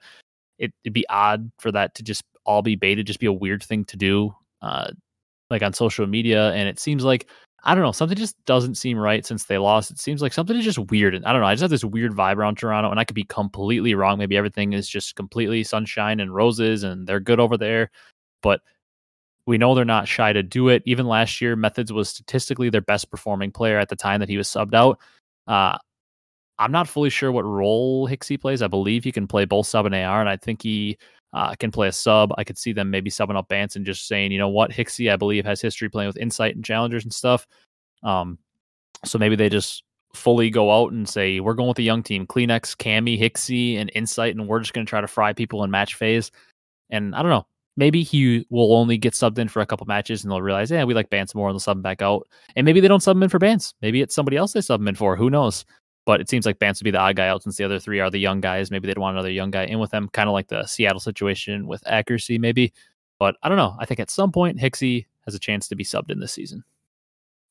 it, 0.59 0.71
it'd 0.83 0.93
be 0.93 1.07
odd 1.09 1.51
for 1.59 1.71
that 1.71 1.95
to 1.95 2.03
just 2.03 2.23
all 2.45 2.61
be 2.61 2.75
baited, 2.75 3.07
just 3.07 3.19
be 3.19 3.25
a 3.25 3.33
weird 3.33 3.63
thing 3.63 3.85
to 3.85 3.97
do, 3.97 4.33
uh, 4.61 4.91
like 5.49 5.63
on 5.63 5.73
social 5.73 6.07
media. 6.07 6.51
And 6.53 6.69
it 6.69 6.79
seems 6.79 7.03
like 7.03 7.27
I 7.65 7.73
don't 7.73 7.83
know, 7.83 7.93
something 7.93 8.17
just 8.17 8.43
doesn't 8.45 8.75
seem 8.75 8.97
right 8.97 9.25
since 9.25 9.45
they 9.45 9.57
lost. 9.57 9.89
It 9.89 9.99
seems 9.99 10.21
like 10.21 10.33
something 10.33 10.57
is 10.57 10.65
just 10.65 10.79
weird. 10.79 11.15
And 11.15 11.25
I 11.25 11.31
don't 11.31 11.41
know. 11.41 11.47
I 11.47 11.53
just 11.53 11.61
have 11.61 11.69
this 11.69 11.85
weird 11.85 12.11
vibe 12.11 12.35
around 12.35 12.57
Toronto, 12.57 12.91
and 12.91 12.99
I 12.99 13.05
could 13.05 13.15
be 13.15 13.23
completely 13.23 13.95
wrong. 13.95 14.17
Maybe 14.17 14.35
everything 14.35 14.73
is 14.73 14.87
just 14.87 15.15
completely 15.15 15.63
sunshine 15.63 16.19
and 16.19 16.35
roses, 16.35 16.83
and 16.83 17.07
they're 17.07 17.21
good 17.21 17.39
over 17.39 17.57
there. 17.57 17.89
But 18.41 18.61
we 19.45 19.57
know 19.57 19.75
they're 19.75 19.85
not 19.85 20.09
shy 20.09 20.33
to 20.33 20.43
do 20.43 20.67
it. 20.67 20.83
Even 20.85 21.07
last 21.07 21.39
year, 21.39 21.55
Methodz 21.55 21.91
was 21.91 22.09
statistically 22.09 22.69
their 22.69 22.81
best 22.81 23.09
performing 23.09 23.51
player 23.51 23.79
at 23.79 23.87
the 23.89 23.95
time 23.95 24.19
that 24.19 24.29
he 24.29 24.37
was 24.37 24.49
subbed 24.49 24.73
out. 24.73 24.99
Uh, 25.47 25.77
I'm 26.59 26.71
not 26.71 26.87
fully 26.87 27.09
sure 27.09 27.31
what 27.31 27.45
role 27.45 28.07
Hicksy 28.07 28.39
plays. 28.39 28.61
I 28.61 28.67
believe 28.67 29.03
he 29.03 29.11
can 29.11 29.27
play 29.27 29.45
both 29.45 29.67
sub 29.67 29.85
and 29.85 29.95
AR, 29.95 30.19
and 30.19 30.29
I 30.29 30.37
think 30.37 30.61
he 30.61 30.97
uh, 31.33 31.55
can 31.55 31.71
play 31.71 31.87
a 31.87 31.91
sub. 31.91 32.33
I 32.37 32.43
could 32.43 32.57
see 32.57 32.73
them 32.73 32.89
maybe 32.89 33.09
subbing 33.09 33.35
up 33.35 33.47
Bance 33.47 33.75
and 33.75 33.85
just 33.85 34.07
saying, 34.07 34.31
you 34.31 34.37
know 34.37 34.49
what, 34.49 34.71
Hicksy, 34.71 35.11
I 35.11 35.15
believe, 35.15 35.45
has 35.45 35.61
history 35.61 35.89
playing 35.89 36.07
with 36.07 36.17
Insight 36.17 36.55
and 36.55 36.63
Challengers 36.63 37.03
and 37.03 37.13
stuff. 37.13 37.47
Um, 38.03 38.37
so 39.03 39.17
maybe 39.17 39.35
they 39.35 39.49
just 39.49 39.83
fully 40.13 40.49
go 40.49 40.71
out 40.71 40.91
and 40.91 41.09
say, 41.09 41.39
we're 41.39 41.55
going 41.55 41.69
with 41.69 41.77
the 41.77 41.83
young 41.83 42.03
team, 42.03 42.27
CleanX, 42.27 42.75
Cammy, 42.77 43.19
Hicksy, 43.19 43.77
and 43.77 43.91
Insight, 43.95 44.35
and 44.35 44.47
we're 44.47 44.59
just 44.59 44.73
going 44.73 44.85
to 44.85 44.89
try 44.89 45.01
to 45.01 45.07
fry 45.07 45.33
people 45.33 45.63
in 45.63 45.71
match 45.71 45.95
phase. 45.95 46.31
And 46.89 47.15
I 47.15 47.21
don't 47.23 47.31
know, 47.31 47.47
maybe 47.75 48.03
he 48.03 48.45
will 48.49 48.75
only 48.75 48.97
get 48.97 49.13
subbed 49.13 49.39
in 49.39 49.47
for 49.47 49.61
a 49.61 49.65
couple 49.65 49.87
matches 49.87 50.23
and 50.23 50.31
they'll 50.31 50.41
realize, 50.41 50.69
yeah, 50.69 50.83
we 50.83 50.93
like 50.93 51.09
Bance 51.09 51.33
more 51.33 51.47
and 51.49 51.55
they'll 51.55 51.59
sub 51.59 51.77
him 51.77 51.81
back 51.81 52.01
out. 52.01 52.27
And 52.55 52.65
maybe 52.65 52.79
they 52.79 52.87
don't 52.87 53.01
sub 53.01 53.17
him 53.17 53.23
in 53.23 53.29
for 53.29 53.39
Bance. 53.39 53.73
Maybe 53.81 54.01
it's 54.01 54.13
somebody 54.13 54.37
else 54.37 54.53
they 54.53 54.61
sub 54.61 54.79
him 54.79 54.87
in 54.87 54.95
for. 54.95 55.15
Who 55.15 55.29
knows? 55.29 55.65
But 56.05 56.19
it 56.19 56.29
seems 56.29 56.45
like 56.45 56.59
Bance 56.59 56.79
would 56.79 56.85
be 56.85 56.91
the 56.91 56.99
odd 56.99 57.15
guy 57.15 57.27
out 57.27 57.43
since 57.43 57.55
the 57.55 57.63
other 57.63 57.79
three 57.79 57.99
are 57.99 58.09
the 58.09 58.17
young 58.17 58.41
guys. 58.41 58.69
Maybe 58.69 58.87
they'd 58.87 58.97
want 58.97 59.15
another 59.15 59.31
young 59.31 59.51
guy 59.51 59.63
in 59.63 59.79
with 59.79 59.91
them, 59.91 60.09
kind 60.09 60.27
of 60.27 60.33
like 60.33 60.47
the 60.47 60.65
Seattle 60.65 60.99
situation 60.99 61.65
with 61.65 61.81
accuracy, 61.87 62.37
maybe. 62.37 62.73
But 63.19 63.37
I 63.41 63.47
don't 63.47 63.57
know. 63.57 63.75
I 63.79 63.85
think 63.85 64.01
at 64.01 64.09
some 64.09 64.31
point 64.31 64.59
Hicksy 64.59 65.05
has 65.25 65.33
a 65.33 65.39
chance 65.39 65.67
to 65.69 65.75
be 65.75 65.85
subbed 65.85 66.11
in 66.11 66.19
this 66.19 66.33
season. 66.33 66.65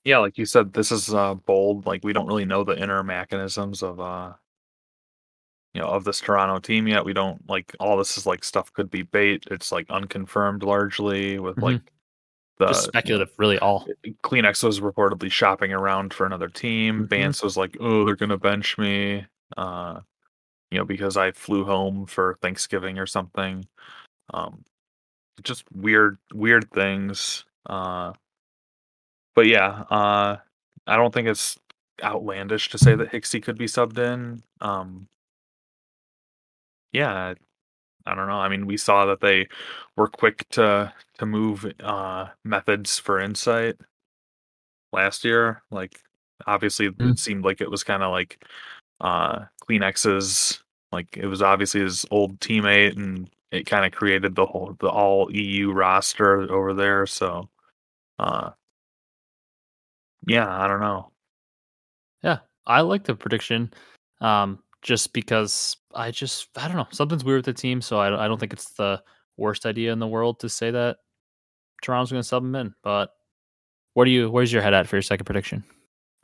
Yeah, 0.05 0.19
like 0.19 0.37
you 0.37 0.45
said, 0.45 0.73
this 0.73 0.93
is 0.93 1.15
uh, 1.15 1.35
bold. 1.35 1.87
Like 1.87 2.05
we 2.05 2.13
don't 2.13 2.27
really 2.27 2.45
know 2.45 2.65
the 2.65 2.77
inner 2.77 3.03
mechanisms 3.03 3.83
of 3.83 4.01
uh 4.01 4.33
you 5.75 5.81
know 5.81 5.89
of 5.89 6.05
this 6.05 6.21
Toronto 6.21 6.59
team 6.59 6.87
yet. 6.87 7.05
We 7.05 7.13
don't 7.13 7.49
like 7.49 7.75
all 7.81 7.97
this 7.97 8.19
is 8.19 8.27
like 8.27 8.45
stuff 8.45 8.73
could 8.73 8.91
be 8.91 9.03
bait. 9.03 9.45
It's 9.51 9.73
like 9.73 9.89
unconfirmed 9.91 10.63
largely 10.63 11.39
with 11.39 11.57
mm-hmm. 11.57 11.65
like 11.65 11.93
the 12.63 12.69
Just 12.69 12.85
speculative, 12.85 13.33
really 13.39 13.59
all. 13.59 13.89
CleanX 14.23 14.63
was 14.63 14.81
reportedly 14.81 15.31
shopping 15.31 15.73
around 15.73 16.15
for 16.15 16.27
another 16.27 16.49
team. 16.49 17.09
Mm-hmm. 17.09 17.45
was 17.45 17.57
like, 17.57 17.77
"Oh, 17.81 18.05
they're 18.05 18.17
gonna 18.17 18.39
bench 18.39 18.79
me," 18.79 19.27
uh, 19.57 20.01
you 20.71 20.79
know, 20.79 20.85
because 20.85 21.17
I 21.17 21.33
flew 21.33 21.65
home 21.65 22.07
for 22.07 22.39
Thanksgiving 22.41 22.99
or 22.99 23.07
something. 23.07 23.67
Um, 24.33 24.65
just 25.43 25.65
weird, 25.73 26.19
weird 26.33 26.71
things. 26.71 27.45
Uh, 27.67 28.13
but 29.35 29.47
yeah, 29.47 29.85
uh, 29.91 30.37
I 30.87 30.97
don't 30.97 31.13
think 31.13 31.29
it's 31.29 31.59
outlandish 32.03 32.71
to 32.71 32.79
say 32.79 32.95
that 32.95 33.11
Hicksy 33.11 33.43
could 33.43 33.59
be 33.59 33.67
subbed 33.67 33.99
in. 33.99 34.43
Um, 34.61 35.09
yeah, 36.93 37.35
I 38.07 38.15
don't 38.15 38.29
know. 38.29 38.35
I 38.35 38.49
mean, 38.49 38.67
we 38.67 38.77
saw 38.77 39.07
that 39.07 39.21
they 39.21 39.49
were 39.97 40.09
quick 40.09 40.49
to 40.51 40.93
to 41.19 41.27
move 41.27 41.71
uh, 41.81 42.27
Methodz 42.47 43.01
for 43.01 43.21
insight 43.21 43.77
last 44.93 45.25
year. 45.25 45.63
Like, 45.71 46.01
obviously, 46.47 46.91
mm. 46.91 47.13
it 47.13 47.19
seemed 47.19 47.45
like 47.45 47.61
it 47.61 47.71
was 47.71 47.85
kind 47.85 48.03
of 48.03 48.11
like 48.11 48.45
uh, 49.01 49.45
CleanX's. 49.69 50.63
Like, 50.91 51.17
it 51.17 51.27
was 51.27 51.41
obviously 51.41 51.81
his 51.81 52.05
old 52.11 52.39
teammate, 52.41 52.97
and 52.97 53.31
it 53.51 53.67
kind 53.67 53.87
of 53.87 53.93
created 53.93 54.35
the 54.35 54.47
whole 54.47 54.77
the 54.81 54.89
all 54.89 55.31
EU 55.35 55.73
roster 55.73 56.53
over 56.53 56.75
there. 56.75 57.07
So, 57.07 57.49
uh, 58.19 58.51
yeah, 60.27 60.49
I 60.49 60.69
don't 60.69 60.81
know. 60.81 61.11
Yeah, 62.23 62.39
I 62.67 62.83
like 62.83 63.05
the 63.05 63.15
prediction. 63.15 63.73
Um, 64.21 64.63
just 64.83 65.13
because 65.13 65.77
I 65.95 66.11
just 66.11 66.49
I 66.57 66.69
don't 66.69 66.77
know 66.77 66.89
something's 66.91 67.25
weird 67.25 67.39
with 67.39 67.57
the 67.57 67.61
team, 67.61 67.81
so 67.81 67.99
I 67.99 68.25
I 68.25 68.29
don't 68.29 68.39
think 68.39 68.53
it's 68.53 68.71
the 68.73 69.03
worst 69.37 69.67
idea 69.67 69.93
in 69.93 69.99
the 69.99 70.07
world 70.07 70.41
to 70.41 70.49
say 70.49 70.71
that 70.71 70.99
Toronto's 71.83 72.11
going 72.11 72.23
to 72.23 72.29
sub 72.29 72.45
him 72.45 72.55
in. 72.55 72.75
But 72.83 73.15
what 73.95 74.05
do 74.05 74.11
you 74.11 74.31
where's 74.31 74.53
your 74.53 74.63
head 74.63 74.75
at 74.75 74.87
for 74.87 74.97
your 74.97 75.03
second 75.03 75.25
prediction? 75.25 75.65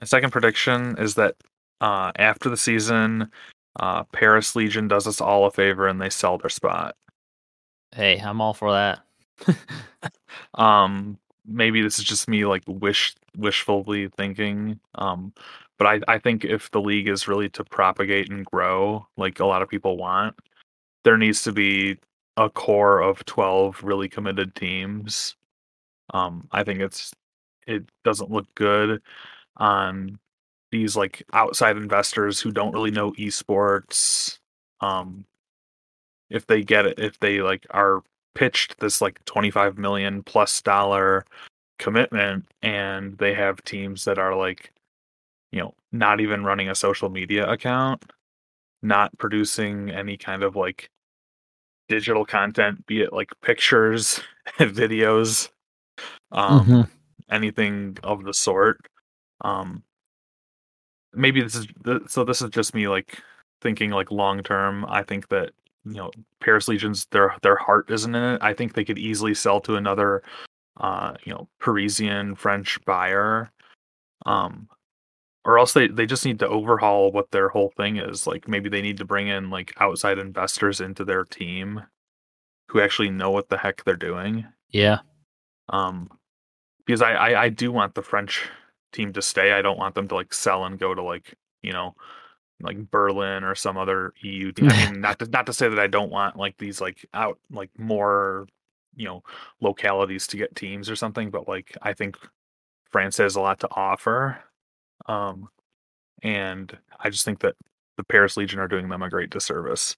My 0.00 0.06
second 0.06 0.30
prediction 0.30 0.96
is 0.98 1.14
that 1.14 1.36
uh, 1.80 2.12
after 2.16 2.48
the 2.48 2.56
season, 2.56 3.30
uh, 3.80 4.04
Paris 4.04 4.56
Legion 4.56 4.88
does 4.88 5.06
us 5.06 5.20
all 5.20 5.46
a 5.46 5.50
favor 5.50 5.86
and 5.86 6.00
they 6.00 6.10
sell 6.10 6.38
their 6.38 6.50
spot. 6.50 6.96
Hey, 7.92 8.18
I'm 8.18 8.40
all 8.40 8.54
for 8.54 8.72
that. 8.72 9.00
um, 10.54 11.18
maybe 11.46 11.82
this 11.82 11.98
is 11.98 12.04
just 12.04 12.28
me 12.28 12.44
like 12.44 12.62
wish 12.66 13.14
wishfully 13.36 14.08
thinking. 14.08 14.78
Um, 14.96 15.32
but 15.78 15.86
I, 15.86 16.00
I 16.09 16.18
think 16.18 16.44
if 16.44 16.70
the 16.70 16.80
league 16.80 17.09
is 17.09 17.28
really 17.28 17.48
to 17.50 17.64
propagate 17.64 18.30
and 18.30 18.44
grow, 18.44 19.06
like 19.16 19.40
a 19.40 19.46
lot 19.46 19.62
of 19.62 19.68
people 19.68 19.96
want, 19.96 20.36
there 21.05 21.16
needs 21.16 21.42
to 21.44 21.52
be 21.52 21.98
a 22.36 22.50
core 22.50 23.00
of 23.00 23.24
12 23.26 23.82
really 23.82 24.09
committed 24.09 24.55
teams. 24.55 25.36
Um, 26.14 26.48
I 26.52 26.64
think 26.64 26.80
it's 26.80 27.12
it 27.66 27.84
doesn't 28.05 28.30
look 28.30 28.46
good 28.55 29.02
on 29.59 30.18
these 30.72 30.96
like 30.96 31.22
outside 31.32 31.76
investors 31.76 32.40
who 32.40 32.52
don't 32.52 32.72
really 32.72 32.90
know 32.90 33.12
esports. 33.12 34.38
Um, 34.80 35.24
if 36.30 36.46
they 36.46 36.62
get 36.62 36.86
it, 36.86 36.98
if 36.98 37.18
they 37.20 37.40
like 37.40 37.66
are 37.70 38.02
pitched 38.34 38.78
this 38.80 39.00
like 39.00 39.24
25 39.24 39.78
million 39.78 40.22
plus 40.22 40.62
dollar 40.62 41.24
commitment 41.78 42.46
and 42.62 43.16
they 43.18 43.34
have 43.34 43.62
teams 43.64 44.05
that 44.05 44.18
are 44.18 44.34
like 44.36 44.72
you 45.52 45.60
know, 45.60 45.74
not 45.92 46.20
even 46.20 46.44
running 46.44 46.68
a 46.68 46.74
social 46.74 47.08
media 47.08 47.48
account, 47.48 48.04
not 48.82 49.16
producing 49.18 49.90
any 49.90 50.16
kind 50.16 50.42
of 50.42 50.56
like 50.56 50.90
digital 51.88 52.24
content, 52.24 52.86
be 52.86 53.00
it 53.00 53.12
like 53.12 53.30
pictures, 53.42 54.20
videos, 54.58 55.48
um, 56.32 56.60
mm-hmm. 56.60 56.80
anything 57.30 57.96
of 58.02 58.24
the 58.24 58.34
sort. 58.34 58.80
Um, 59.40 59.82
maybe 61.14 61.42
this 61.42 61.54
is 61.54 61.66
so. 62.06 62.24
This 62.24 62.42
is 62.42 62.50
just 62.50 62.74
me 62.74 62.88
like 62.88 63.20
thinking 63.60 63.90
like 63.90 64.10
long 64.10 64.42
term. 64.42 64.84
I 64.88 65.02
think 65.02 65.28
that 65.28 65.50
you 65.84 65.94
know 65.94 66.10
Paris 66.40 66.68
Legions 66.68 67.06
their 67.10 67.34
their 67.42 67.56
heart 67.56 67.90
isn't 67.90 68.14
in 68.14 68.22
it. 68.34 68.42
I 68.42 68.52
think 68.52 68.74
they 68.74 68.84
could 68.84 68.98
easily 68.98 69.34
sell 69.34 69.60
to 69.62 69.76
another, 69.76 70.22
uh, 70.78 71.14
you 71.24 71.32
know, 71.32 71.48
Parisian 71.60 72.34
French 72.34 72.78
buyer. 72.84 73.50
Um, 74.26 74.68
or 75.48 75.58
else 75.58 75.72
they, 75.72 75.88
they 75.88 76.04
just 76.04 76.26
need 76.26 76.38
to 76.40 76.46
overhaul 76.46 77.10
what 77.10 77.30
their 77.30 77.48
whole 77.48 77.72
thing 77.74 77.96
is. 77.96 78.26
Like 78.26 78.46
maybe 78.46 78.68
they 78.68 78.82
need 78.82 78.98
to 78.98 79.06
bring 79.06 79.28
in 79.28 79.48
like 79.48 79.72
outside 79.80 80.18
investors 80.18 80.78
into 80.78 81.06
their 81.06 81.24
team 81.24 81.82
who 82.66 82.82
actually 82.82 83.08
know 83.08 83.30
what 83.30 83.48
the 83.48 83.56
heck 83.56 83.82
they're 83.82 83.96
doing. 83.96 84.44
Yeah. 84.68 84.98
Um, 85.70 86.10
because 86.84 87.00
I, 87.00 87.12
I, 87.12 87.42
I 87.44 87.48
do 87.48 87.72
want 87.72 87.94
the 87.94 88.02
French 88.02 88.46
team 88.92 89.14
to 89.14 89.22
stay. 89.22 89.52
I 89.52 89.62
don't 89.62 89.78
want 89.78 89.94
them 89.94 90.06
to 90.08 90.14
like 90.16 90.34
sell 90.34 90.66
and 90.66 90.78
go 90.78 90.94
to 90.94 91.02
like 91.02 91.34
you 91.62 91.72
know 91.72 91.94
like 92.60 92.90
Berlin 92.90 93.42
or 93.42 93.54
some 93.54 93.78
other 93.78 94.12
EU 94.20 94.52
team. 94.52 94.68
I 94.70 94.90
mean, 94.90 95.00
not 95.00 95.18
to, 95.20 95.26
not 95.28 95.46
to 95.46 95.54
say 95.54 95.70
that 95.70 95.78
I 95.78 95.86
don't 95.86 96.12
want 96.12 96.36
like 96.36 96.58
these 96.58 96.82
like 96.82 97.06
out 97.14 97.38
like 97.50 97.70
more 97.78 98.48
you 98.96 99.06
know 99.06 99.22
localities 99.62 100.26
to 100.26 100.36
get 100.36 100.54
teams 100.54 100.90
or 100.90 100.96
something, 100.96 101.30
but 101.30 101.48
like 101.48 101.74
I 101.80 101.94
think 101.94 102.18
France 102.90 103.16
has 103.16 103.34
a 103.36 103.40
lot 103.40 103.60
to 103.60 103.68
offer 103.70 104.42
um, 105.06 105.48
and 106.22 106.76
I 107.00 107.10
just 107.10 107.24
think 107.24 107.40
that 107.40 107.54
the 107.96 108.04
Paris 108.04 108.36
Legion 108.36 108.60
are 108.60 108.68
doing 108.68 108.88
them 108.88 109.02
a 109.02 109.10
great 109.10 109.30
disservice. 109.30 109.96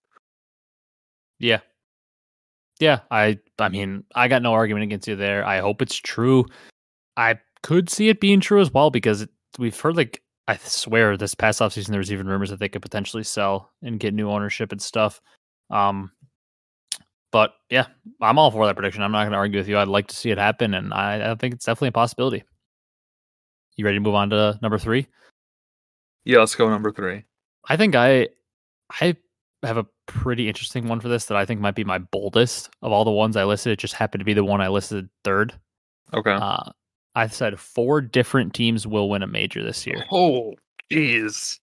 Yeah. 1.38 1.60
Yeah, 2.80 3.00
I 3.10 3.38
I 3.58 3.68
mean, 3.68 4.04
I 4.14 4.28
got 4.28 4.42
no 4.42 4.52
argument 4.54 4.84
against 4.84 5.06
you 5.06 5.14
there. 5.16 5.44
I 5.46 5.60
hope 5.60 5.82
it's 5.82 5.96
true. 5.96 6.46
I 7.16 7.38
could 7.62 7.90
see 7.90 8.08
it 8.08 8.20
being 8.20 8.40
true 8.40 8.60
as 8.60 8.72
well 8.72 8.90
because 8.90 9.22
it, 9.22 9.30
we've 9.58 9.78
heard 9.78 9.96
like 9.96 10.22
I 10.48 10.56
swear 10.56 11.16
this 11.16 11.34
past 11.34 11.60
offseason 11.60 11.88
there 11.88 11.98
was 11.98 12.12
even 12.12 12.26
rumors 12.28 12.50
that 12.50 12.58
they 12.60 12.68
could 12.70 12.82
potentially 12.82 13.24
sell 13.24 13.70
and 13.82 14.00
get 14.00 14.14
new 14.14 14.30
ownership 14.30 14.72
and 14.72 14.80
stuff. 14.82 15.20
Um 15.70 16.10
but 17.32 17.52
yeah, 17.70 17.86
I'm 18.20 18.38
all 18.38 18.50
for 18.50 18.66
that 18.66 18.74
prediction. 18.76 19.02
I'm 19.02 19.12
not 19.12 19.22
going 19.22 19.32
to 19.32 19.38
argue 19.38 19.60
with 19.60 19.68
you. 19.68 19.78
I'd 19.78 19.88
like 19.88 20.08
to 20.08 20.16
see 20.16 20.30
it 20.30 20.38
happen, 20.38 20.74
and 20.74 20.92
I, 20.92 21.30
I 21.30 21.34
think 21.36 21.54
it's 21.54 21.64
definitely 21.64 21.88
a 21.88 21.92
possibility. 21.92 22.44
You 23.76 23.84
ready 23.84 23.96
to 23.96 24.00
move 24.00 24.14
on 24.14 24.30
to 24.30 24.58
number 24.62 24.78
three? 24.78 25.06
Yeah, 26.24 26.38
let's 26.38 26.54
go 26.54 26.68
number 26.68 26.92
three. 26.92 27.24
I 27.68 27.76
think 27.76 27.94
I 27.94 28.28
I 29.00 29.16
have 29.62 29.76
a 29.76 29.86
pretty 30.06 30.48
interesting 30.48 30.88
one 30.88 31.00
for 31.00 31.08
this 31.08 31.26
that 31.26 31.36
I 31.36 31.44
think 31.44 31.60
might 31.60 31.74
be 31.74 31.84
my 31.84 31.98
boldest 31.98 32.70
of 32.82 32.92
all 32.92 33.04
the 33.04 33.10
ones 33.10 33.36
I 33.36 33.44
listed. 33.44 33.72
It 33.72 33.78
just 33.78 33.94
happened 33.94 34.20
to 34.20 34.24
be 34.24 34.34
the 34.34 34.44
one 34.44 34.60
I 34.60 34.68
listed 34.68 35.08
third. 35.24 35.52
Okay. 36.12 36.32
Uh, 36.32 36.70
I 37.14 37.26
said 37.28 37.58
four 37.58 38.00
different 38.00 38.54
teams 38.54 38.86
will 38.86 39.08
win 39.08 39.22
a 39.22 39.26
major 39.26 39.62
this 39.62 39.86
year. 39.86 40.04
Oh, 40.10 40.54
jeez. 40.90 41.58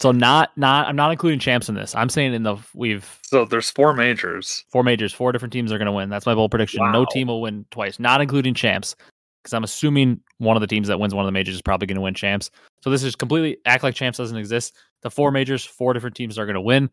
So 0.00 0.10
not 0.10 0.56
not 0.56 0.86
I'm 0.86 0.96
not 0.96 1.12
including 1.12 1.38
champs 1.38 1.68
in 1.68 1.74
this. 1.74 1.94
I'm 1.94 2.08
saying 2.08 2.32
in 2.32 2.44
the 2.44 2.56
we've 2.74 3.18
so 3.22 3.44
there's 3.44 3.70
four 3.70 3.92
majors. 3.92 4.64
Four 4.70 4.82
majors. 4.82 5.12
Four 5.12 5.32
different 5.32 5.52
teams 5.52 5.70
are 5.70 5.78
going 5.78 5.86
to 5.86 5.92
win. 5.92 6.08
That's 6.08 6.24
my 6.24 6.34
bold 6.34 6.50
prediction. 6.50 6.80
Wow. 6.80 6.92
No 6.92 7.06
team 7.10 7.28
will 7.28 7.42
win 7.42 7.66
twice, 7.70 7.98
not 7.98 8.22
including 8.22 8.54
champs 8.54 8.96
because 9.42 9.54
I'm 9.54 9.64
assuming 9.64 10.20
one 10.38 10.56
of 10.56 10.60
the 10.60 10.66
teams 10.66 10.88
that 10.88 11.00
wins 11.00 11.14
one 11.14 11.24
of 11.24 11.26
the 11.26 11.32
majors 11.32 11.54
is 11.54 11.62
probably 11.62 11.86
going 11.86 11.96
to 11.96 12.02
win 12.02 12.14
champs. 12.14 12.50
So 12.82 12.90
this 12.90 13.02
is 13.02 13.16
completely 13.16 13.58
act 13.66 13.82
like 13.82 13.94
champs 13.94 14.18
doesn't 14.18 14.36
exist. 14.36 14.76
The 15.02 15.10
four 15.10 15.30
majors, 15.30 15.64
four 15.64 15.92
different 15.92 16.16
teams 16.16 16.38
are 16.38 16.46
going 16.46 16.54
to 16.54 16.60
win. 16.60 16.90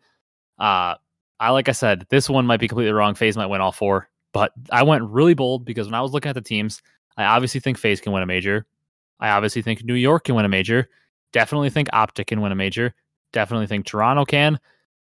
Uh, 0.58 0.96
I 1.40 1.52
like 1.52 1.70
I 1.70 1.74
said, 1.74 2.06
this 2.10 2.30
one 2.30 2.46
might 2.46 2.60
be 2.60 2.68
completely 2.68 2.92
wrong. 2.92 3.16
FaZe 3.16 3.38
might 3.38 3.48
win 3.48 3.62
all 3.62 3.72
four, 3.72 4.10
but 4.34 4.52
I 4.72 4.84
went 4.84 5.04
really 5.04 5.36
bold 5.36 5.66
because 5.66 5.88
when 5.88 5.94
I 5.94 6.02
was 6.02 6.12
looking 6.12 6.30
at 6.30 6.36
the 6.36 6.42
teams, 6.42 6.82
I 7.18 7.26
obviously 7.26 7.60
think 7.60 7.78
FaZe 7.78 8.02
can 8.02 8.12
win 8.12 8.24
a 8.24 8.28
major. 8.28 8.66
I 9.20 9.30
obviously 9.30 9.62
think 9.62 9.84
New 9.84 9.96
York 9.96 10.26
can 10.26 10.36
win 10.36 10.46
a 10.46 10.50
major. 10.50 10.90
Definitely 11.32 11.70
think 11.70 11.90
Optic 11.94 12.28
can 12.28 12.42
win 12.42 12.52
a 12.52 12.56
major. 12.56 12.94
Definitely 13.32 13.68
think 13.68 13.86
Toronto 13.86 14.26
can. 14.26 14.60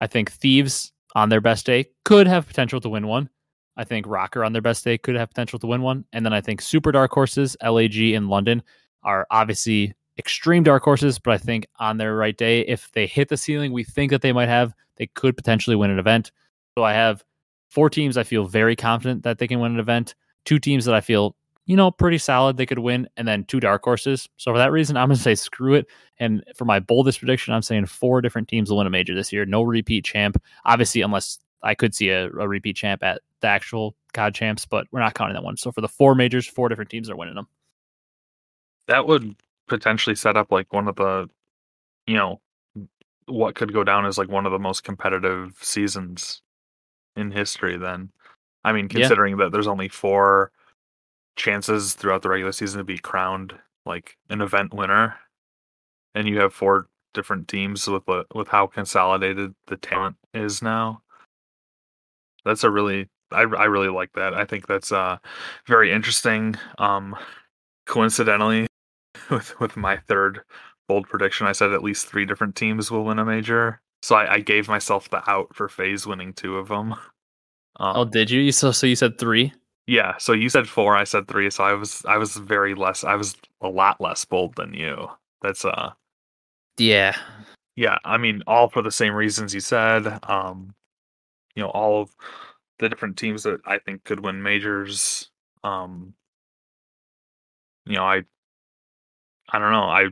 I 0.02 0.08
think 0.08 0.32
Thieves 0.32 0.92
on 1.16 1.30
their 1.30 1.42
best 1.42 1.66
day 1.66 1.86
could 2.06 2.28
have 2.28 2.48
potential 2.48 2.82
to 2.82 2.90
win 2.90 3.08
one. 3.08 3.30
I 3.78 3.84
think 3.84 4.06
ROKKR 4.06 4.46
on 4.46 4.54
their 4.54 4.62
best 4.62 4.84
day 4.84 4.98
could 4.98 5.16
have 5.16 5.30
potential 5.30 5.60
to 5.60 5.68
win 5.68 5.82
one. 5.82 6.06
And 6.12 6.26
then 6.26 6.34
I 6.34 6.42
think 6.42 6.62
super 6.62 6.92
dark 6.92 7.12
horses, 7.12 7.56
LAG 7.64 7.96
in 7.96 8.28
London, 8.28 8.62
are 9.04 9.26
obviously 9.32 9.94
extreme 10.18 10.64
dark 10.64 10.84
horses, 10.84 11.18
but 11.18 11.34
I 11.34 11.38
think 11.38 11.66
on 11.80 11.98
their 11.98 12.16
right 12.16 12.38
day, 12.38 12.62
if 12.62 12.92
they 12.92 13.08
hit 13.08 13.30
the 13.30 13.38
ceiling 13.38 13.72
we 13.72 13.86
think 13.86 14.12
that 14.12 14.22
they 14.22 14.34
might 14.34 14.50
have, 14.50 14.74
they 14.98 15.08
could 15.08 15.38
potentially 15.38 15.78
win 15.78 15.90
an 15.90 15.98
event. 15.98 16.32
So 16.78 16.84
I 16.84 16.94
have 16.94 17.24
four 17.70 17.90
teams 17.90 18.18
I 18.18 18.24
feel 18.24 18.46
very 18.46 18.76
confident 18.76 19.24
that 19.24 19.38
they 19.38 19.48
can 19.48 19.60
win 19.60 19.74
an 19.74 19.80
event, 19.80 20.14
two 20.44 20.60
teams 20.60 20.84
that 20.86 20.94
I 20.94 21.02
feel, 21.02 21.36
you 21.66 21.78
know, 21.78 21.90
pretty 21.90 22.18
solid 22.18 22.58
they 22.58 22.66
could 22.66 22.80
win, 22.80 23.08
and 23.16 23.28
then 23.28 23.46
two 23.46 23.62
dark 23.62 23.82
horses. 23.84 24.28
So 24.36 24.52
for 24.52 24.58
that 24.58 24.72
reason, 24.72 24.98
I'm 24.98 25.08
going 25.08 25.18
to 25.18 25.24
say 25.24 25.36
screw 25.36 25.76
it. 25.76 25.88
And 26.20 26.44
for 26.56 26.66
my 26.66 26.80
boldest 26.80 27.20
prediction, 27.20 27.54
I'm 27.54 27.62
saying 27.62 27.86
four 27.86 28.22
different 28.22 28.50
teams 28.50 28.70
will 28.70 28.80
win 28.80 28.88
a 28.88 28.92
major 28.92 29.16
this 29.16 29.32
year. 29.32 29.46
No 29.46 29.62
repeat 29.62 30.04
champ, 30.04 30.42
obviously, 30.66 31.02
unless 31.02 31.40
I 31.64 31.76
could 31.76 31.96
see 31.96 32.10
a, 32.10 32.26
a 32.26 32.48
repeat 32.48 32.76
champ 32.76 33.04
at 33.04 33.22
the 33.42 33.48
actual 33.48 33.96
COD 34.14 34.36
champs, 34.36 34.66
but 34.66 34.88
we're 34.92 35.00
not 35.00 35.14
counting 35.14 35.36
that 35.36 35.44
one. 35.44 35.58
So 35.58 35.72
for 35.72 35.82
the 35.82 35.88
four 35.88 36.16
majors, 36.16 36.48
four 36.48 36.70
different 36.70 36.90
teams 36.90 37.10
are 37.10 37.16
winning 37.16 37.36
them. 37.36 37.48
That 38.88 39.08
would 39.08 39.36
potentially 39.68 40.16
set 40.16 40.38
up 40.38 40.52
like 40.52 40.74
one 40.74 40.88
of 40.88 40.96
the, 40.96 41.30
you 42.08 42.16
know, 42.16 42.42
what 43.26 43.56
could 43.56 43.74
go 43.74 43.84
down 43.84 44.06
as 44.06 44.18
like 44.18 44.30
one 44.30 44.46
of 44.46 44.52
the 44.52 44.60
most 44.60 44.84
competitive 44.84 45.56
seasons 45.62 46.42
in 47.16 47.32
history. 47.32 47.78
Then, 47.78 48.12
I 48.64 48.72
mean, 48.72 48.88
considering 48.88 49.38
yeah. 49.38 49.46
that 49.46 49.52
there's 49.52 49.68
only 49.68 49.88
four 49.88 50.52
chances 51.36 51.94
throughout 51.94 52.22
the 52.24 52.30
regular 52.30 52.52
season 52.52 52.80
to 52.80 52.84
be 52.84 52.98
crowned 52.98 53.54
like 53.86 54.18
an 54.30 54.42
event 54.42 54.74
winner, 54.74 55.16
and 56.16 56.28
you 56.28 56.40
have 56.40 56.54
four 56.54 56.88
different 57.14 57.48
teams 57.48 57.88
with 57.88 58.04
with 58.34 58.48
how 58.48 58.68
consolidated 58.68 59.54
the 59.68 59.78
talent 59.78 60.16
is 60.34 60.62
now. 60.62 61.02
That's 62.46 62.64
a 62.64 62.70
really 62.70 63.08
I, 63.32 63.42
I 63.42 63.66
really 63.66 63.90
like 63.90 64.14
that. 64.14 64.34
I 64.34 64.46
think 64.46 64.68
that's 64.68 64.92
uh 64.92 65.18
very 65.68 65.92
interesting. 65.92 66.56
Um 66.78 67.16
coincidentally, 67.86 68.68
with 69.30 69.60
with 69.60 69.78
my 69.78 69.98
third 69.98 70.42
bold 70.88 71.08
prediction. 71.08 71.48
I 71.48 71.52
said 71.52 71.72
at 71.72 71.84
least 71.84 72.08
three 72.08 72.26
different 72.26 72.56
teams 72.56 72.90
will 72.92 73.06
win 73.06 73.20
a 73.20 73.26
major, 73.26 73.82
so 74.02 74.16
I, 74.16 74.36
I 74.36 74.40
gave 74.40 74.68
myself 74.68 75.10
the 75.10 75.30
out 75.30 75.56
for 75.56 75.70
FaZe 75.70 76.08
winning 76.08 76.34
two 76.34 76.58
of 76.58 76.68
them. 76.68 76.94
Um, 77.80 77.96
oh, 77.96 78.06
did 78.06 78.30
you? 78.30 78.52
So 78.52 78.72
so 78.72 78.88
you 78.88 78.96
said 78.96 79.18
three? 79.18 79.54
Yeah. 79.88 80.18
So 80.18 80.34
you 80.34 80.50
said 80.50 80.68
four. 80.68 80.96
I 80.96 81.04
said 81.04 81.28
three. 81.28 81.50
So 81.50 81.64
I 81.64 81.74
was 81.74 82.04
I 82.06 82.18
was 82.18 82.36
very 82.36 82.76
less. 82.76 83.04
I 83.04 83.16
was 83.16 83.36
a 83.62 83.70
lot 83.70 84.00
less 84.00 84.26
bold 84.26 84.56
than 84.56 84.74
you. 84.74 85.10
That's 85.42 85.66
uh. 85.66 85.92
Yeah. 86.78 87.16
Yeah. 87.76 87.98
I 88.06 88.18
mean, 88.18 88.44
all 88.46 88.70
for 88.70 88.82
the 88.82 88.92
same 88.92 89.14
reasons 89.14 89.54
you 89.54 89.62
said. 89.62 90.20
Um, 90.30 90.76
you 91.56 91.64
know, 91.64 91.70
all 91.70 92.02
of 92.02 92.12
the 92.80 92.90
different 92.90 93.18
teams 93.18 93.44
that 93.44 93.60
I 93.66 93.78
think 93.78 94.04
could 94.04 94.22
win 94.22 94.42
majors. 94.42 95.30
Um, 95.64 96.14
you 97.86 97.96
know, 97.96 98.04
I 98.04 98.24
I 99.52 99.60
don't 99.60 99.72
know. 99.72 99.84
I 99.84 100.08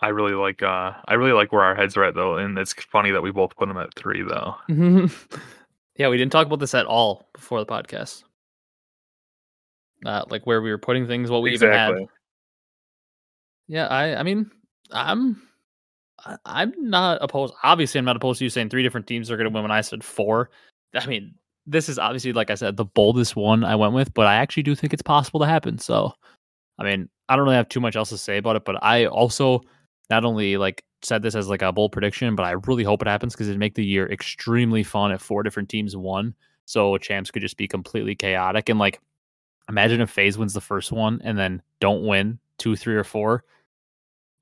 I 0.00 0.08
really 0.08 0.34
like 0.34 0.62
uh 0.62 0.92
I 1.06 1.14
really 1.14 1.32
like 1.32 1.52
where 1.52 1.62
our 1.62 1.74
heads 1.74 1.96
are 1.96 2.04
at 2.04 2.14
though, 2.14 2.36
and 2.36 2.56
it's 2.58 2.72
funny 2.72 3.10
that 3.10 3.22
we 3.22 3.30
both 3.30 3.56
put 3.56 3.68
them 3.68 3.76
at 3.76 3.94
three 3.94 4.22
though. 4.22 4.56
yeah, 5.96 6.08
we 6.08 6.16
didn't 6.16 6.32
talk 6.32 6.46
about 6.46 6.60
this 6.60 6.74
at 6.74 6.86
all 6.86 7.28
before 7.34 7.60
the 7.60 7.66
podcast. 7.66 8.24
Uh, 10.06 10.24
like 10.28 10.46
where 10.46 10.60
we 10.60 10.70
were 10.70 10.78
putting 10.78 11.06
things, 11.06 11.30
what 11.30 11.42
we 11.42 11.52
exactly. 11.52 11.96
even 11.96 12.00
had. 12.02 12.08
Yeah, 13.66 13.86
I 13.86 14.20
I 14.20 14.22
mean 14.22 14.50
I'm 14.92 15.42
I'm 16.44 16.72
not 16.78 17.18
opposed. 17.20 17.54
Obviously, 17.62 17.98
I'm 17.98 18.04
not 18.04 18.16
opposed 18.16 18.38
to 18.38 18.44
you 18.44 18.50
saying 18.50 18.70
three 18.70 18.82
different 18.82 19.06
teams 19.06 19.30
are 19.30 19.36
going 19.36 19.50
to 19.50 19.54
win. 19.54 19.62
When 19.62 19.70
I 19.70 19.80
said 19.80 20.04
four, 20.04 20.50
I 20.94 21.06
mean 21.06 21.34
this 21.66 21.88
is 21.88 21.98
obviously 21.98 22.32
like 22.32 22.50
I 22.50 22.54
said 22.54 22.76
the 22.76 22.84
boldest 22.84 23.36
one 23.36 23.64
I 23.64 23.76
went 23.76 23.94
with, 23.94 24.12
but 24.14 24.26
I 24.26 24.34
actually 24.34 24.64
do 24.64 24.74
think 24.74 24.92
it's 24.92 25.02
possible 25.02 25.40
to 25.40 25.46
happen. 25.46 25.78
So, 25.78 26.12
I 26.78 26.84
mean, 26.84 27.08
I 27.28 27.36
don't 27.36 27.44
really 27.44 27.56
have 27.56 27.68
too 27.68 27.80
much 27.80 27.96
else 27.96 28.10
to 28.10 28.18
say 28.18 28.38
about 28.38 28.56
it, 28.56 28.64
but 28.64 28.82
I 28.82 29.06
also 29.06 29.62
not 30.10 30.24
only 30.24 30.56
like 30.56 30.84
said 31.02 31.22
this 31.22 31.34
as 31.34 31.48
like 31.48 31.62
a 31.62 31.72
bold 31.72 31.92
prediction, 31.92 32.34
but 32.36 32.44
I 32.44 32.52
really 32.66 32.84
hope 32.84 33.02
it 33.02 33.08
happens 33.08 33.34
because 33.34 33.48
it'd 33.48 33.58
make 33.58 33.74
the 33.74 33.84
year 33.84 34.10
extremely 34.10 34.82
fun 34.82 35.12
if 35.12 35.22
four 35.22 35.42
different 35.42 35.68
teams 35.68 35.96
won. 35.96 36.34
So 36.66 36.96
champs 36.98 37.30
could 37.30 37.42
just 37.42 37.56
be 37.56 37.68
completely 37.68 38.14
chaotic. 38.14 38.68
And 38.68 38.78
like 38.78 39.00
imagine 39.68 40.00
if 40.00 40.10
FaZe 40.10 40.38
wins 40.38 40.52
the 40.52 40.60
first 40.60 40.92
one 40.92 41.20
and 41.24 41.38
then 41.38 41.62
don't 41.80 42.06
win 42.06 42.38
two, 42.58 42.76
three, 42.76 42.94
or 42.94 43.04
four. 43.04 43.44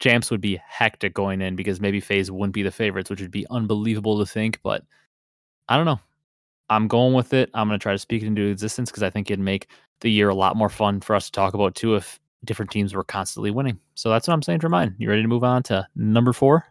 Champs 0.00 0.30
would 0.30 0.40
be 0.40 0.60
hectic 0.66 1.14
going 1.14 1.40
in 1.40 1.54
because 1.54 1.80
maybe 1.80 2.00
FaZe 2.00 2.30
wouldn't 2.30 2.54
be 2.54 2.62
the 2.62 2.72
favorites, 2.72 3.08
which 3.08 3.20
would 3.20 3.30
be 3.30 3.46
unbelievable 3.50 4.18
to 4.18 4.26
think. 4.26 4.58
But 4.62 4.84
I 5.68 5.76
don't 5.76 5.86
know. 5.86 6.00
I'm 6.70 6.88
going 6.88 7.14
with 7.14 7.34
it. 7.34 7.50
I'm 7.54 7.68
going 7.68 7.78
to 7.78 7.82
try 7.82 7.92
to 7.92 7.98
speak 7.98 8.22
it 8.22 8.26
into 8.26 8.46
existence 8.46 8.90
because 8.90 9.02
I 9.02 9.10
think 9.10 9.30
it'd 9.30 9.40
make 9.40 9.68
the 10.00 10.10
year 10.10 10.28
a 10.28 10.34
lot 10.34 10.56
more 10.56 10.68
fun 10.68 11.00
for 11.00 11.14
us 11.14 11.26
to 11.26 11.32
talk 11.32 11.54
about 11.54 11.74
too 11.74 11.94
if 11.94 12.18
different 12.44 12.70
teams 12.70 12.94
were 12.94 13.04
constantly 13.04 13.50
winning. 13.50 13.78
So 13.94 14.10
that's 14.10 14.26
what 14.26 14.34
I'm 14.34 14.42
saying 14.42 14.60
for 14.60 14.68
mine. 14.68 14.94
You 14.98 15.08
ready 15.08 15.22
to 15.22 15.28
move 15.28 15.44
on 15.44 15.62
to 15.64 15.86
number 15.94 16.32
four? 16.32 16.64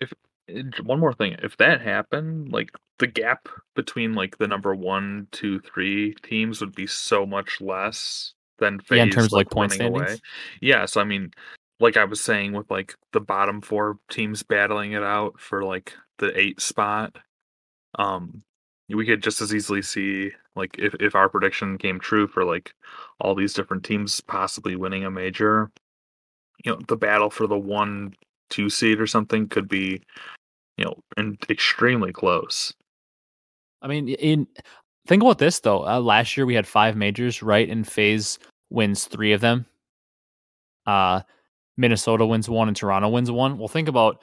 If 0.00 0.12
eh, 0.48 0.62
one 0.82 1.00
more 1.00 1.12
thing, 1.12 1.36
if 1.42 1.56
that 1.58 1.80
happened, 1.80 2.52
like 2.52 2.70
the 2.98 3.06
gap 3.06 3.48
between 3.74 4.14
like 4.14 4.38
the 4.38 4.48
number 4.48 4.74
one, 4.74 5.28
two, 5.32 5.60
three 5.60 6.14
teams 6.22 6.60
would 6.60 6.74
be 6.74 6.86
so 6.86 7.26
much 7.26 7.60
less 7.60 8.34
than 8.58 8.80
FaZe, 8.80 8.96
yeah, 8.96 9.02
in 9.04 9.10
terms 9.10 9.26
of 9.26 9.32
like 9.32 9.50
point 9.50 9.72
standings. 9.72 10.02
Away. 10.02 10.20
Yeah, 10.60 10.86
so 10.86 11.00
I 11.00 11.04
mean, 11.04 11.32
like 11.80 11.96
I 11.96 12.04
was 12.04 12.20
saying, 12.20 12.52
with 12.52 12.70
like 12.70 12.94
the 13.12 13.20
bottom 13.20 13.60
four 13.60 13.98
teams 14.10 14.42
battling 14.42 14.92
it 14.92 15.02
out 15.02 15.40
for 15.40 15.62
like 15.62 15.94
the 16.18 16.36
eight 16.38 16.60
spot, 16.60 17.16
um, 17.98 18.42
we 18.96 19.04
could 19.04 19.22
just 19.22 19.40
as 19.40 19.54
easily 19.54 19.82
see 19.82 20.32
like 20.56 20.76
if, 20.78 20.94
if 21.00 21.14
our 21.14 21.28
prediction 21.28 21.78
came 21.78 22.00
true 22.00 22.26
for 22.26 22.44
like 22.44 22.72
all 23.20 23.34
these 23.34 23.52
different 23.52 23.84
teams 23.84 24.20
possibly 24.20 24.76
winning 24.76 25.04
a 25.04 25.10
major 25.10 25.70
you 26.64 26.72
know 26.72 26.78
the 26.88 26.96
battle 26.96 27.30
for 27.30 27.46
the 27.46 27.58
one 27.58 28.14
two 28.50 28.70
seed 28.70 29.00
or 29.00 29.06
something 29.06 29.48
could 29.48 29.68
be 29.68 30.00
you 30.76 30.84
know 30.84 30.94
in, 31.16 31.36
extremely 31.50 32.12
close. 32.12 32.72
I 33.82 33.88
mean 33.88 34.08
in 34.08 34.46
think 35.06 35.22
about 35.22 35.38
this 35.38 35.60
though 35.60 35.86
uh, 35.86 36.00
last 36.00 36.36
year 36.36 36.46
we 36.46 36.54
had 36.54 36.66
five 36.66 36.96
majors 36.96 37.42
right 37.42 37.68
and 37.68 37.86
FaZe 37.86 38.38
wins 38.70 39.04
three 39.04 39.32
of 39.32 39.40
them. 39.40 39.66
Uh 40.86 41.20
minnesota 41.76 42.26
wins 42.26 42.48
one 42.48 42.68
and 42.68 42.76
toronto 42.76 43.08
wins 43.08 43.30
one. 43.30 43.58
Well 43.58 43.68
think 43.68 43.88
about 43.88 44.22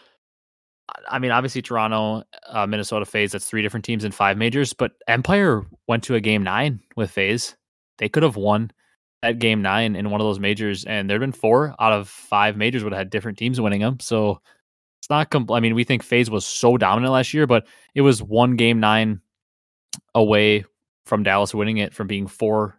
I 1.09 1.19
mean, 1.19 1.31
obviously 1.31 1.61
Toronto, 1.61 2.23
uh, 2.47 2.67
Minnesota 2.67 3.05
FaZe, 3.05 3.31
That's 3.31 3.45
three 3.45 3.61
different 3.61 3.85
teams 3.85 4.03
in 4.03 4.11
five 4.11 4.37
majors. 4.37 4.73
But 4.73 4.91
Empire 5.07 5.65
went 5.87 6.03
to 6.03 6.15
a 6.15 6.21
game 6.21 6.43
nine 6.43 6.79
with 6.95 7.11
FaZe. 7.11 7.55
They 7.97 8.09
could 8.09 8.23
have 8.23 8.35
won 8.35 8.71
at 9.23 9.39
game 9.39 9.61
nine 9.61 9.95
in 9.95 10.09
one 10.11 10.21
of 10.21 10.25
those 10.25 10.39
majors, 10.39 10.85
and 10.85 11.09
there'd 11.09 11.21
been 11.21 11.31
four 11.31 11.75
out 11.79 11.93
of 11.93 12.07
five 12.07 12.55
majors 12.57 12.83
would 12.83 12.93
have 12.93 12.99
had 12.99 13.09
different 13.09 13.37
teams 13.37 13.59
winning 13.59 13.81
them. 13.81 13.99
So 13.99 14.41
it's 14.99 15.09
not. 15.09 15.31
Compl- 15.31 15.57
I 15.57 15.59
mean, 15.59 15.75
we 15.75 15.83
think 15.83 16.03
FaZe 16.03 16.29
was 16.29 16.45
so 16.45 16.77
dominant 16.77 17.13
last 17.13 17.33
year, 17.33 17.47
but 17.47 17.65
it 17.95 18.01
was 18.01 18.21
one 18.21 18.55
game 18.55 18.79
nine 18.79 19.21
away 20.13 20.65
from 21.05 21.23
Dallas 21.23 21.53
winning 21.53 21.77
it 21.77 21.93
from 21.93 22.07
being 22.07 22.27
four 22.27 22.77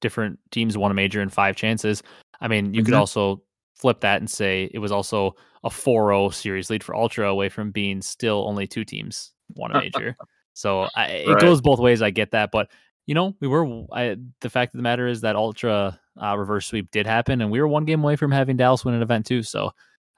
different 0.00 0.38
teams 0.50 0.78
won 0.78 0.90
a 0.90 0.94
major 0.94 1.20
in 1.20 1.28
five 1.28 1.56
chances. 1.56 2.02
I 2.40 2.48
mean, 2.48 2.72
you 2.74 2.80
mm-hmm. 2.80 2.86
could 2.86 2.94
also 2.94 3.42
flip 3.78 4.00
that 4.00 4.20
and 4.20 4.30
say 4.30 4.70
it 4.72 4.78
was 4.78 4.92
also 4.92 5.34
a 5.64 5.70
4-0 5.70 6.32
series 6.34 6.70
lead 6.70 6.84
for 6.84 6.94
Ultra 6.94 7.28
away 7.28 7.48
from 7.48 7.70
being 7.70 8.02
still 8.02 8.44
only 8.46 8.66
two 8.66 8.84
teams 8.84 9.32
won 9.54 9.72
a 9.72 9.78
major. 9.80 10.16
so 10.52 10.88
I, 10.94 11.06
it 11.06 11.28
right. 11.28 11.40
goes 11.40 11.60
both 11.60 11.78
ways. 11.78 12.02
I 12.02 12.10
get 12.10 12.32
that, 12.32 12.50
but 12.52 12.68
you 13.06 13.14
know, 13.14 13.34
we 13.40 13.48
were. 13.48 13.84
I, 13.90 14.16
the 14.42 14.50
fact 14.50 14.74
of 14.74 14.78
the 14.78 14.82
matter 14.82 15.08
is 15.08 15.22
that 15.22 15.34
Ultra 15.34 15.98
uh, 16.22 16.36
reverse 16.36 16.66
sweep 16.66 16.90
did 16.90 17.06
happen, 17.06 17.40
and 17.40 17.50
we 17.50 17.58
were 17.58 17.66
one 17.66 17.86
game 17.86 18.04
away 18.04 18.16
from 18.16 18.30
having 18.30 18.58
Dallas 18.58 18.84
win 18.84 18.94
an 18.94 19.00
event 19.00 19.24
too. 19.24 19.42
So 19.42 19.70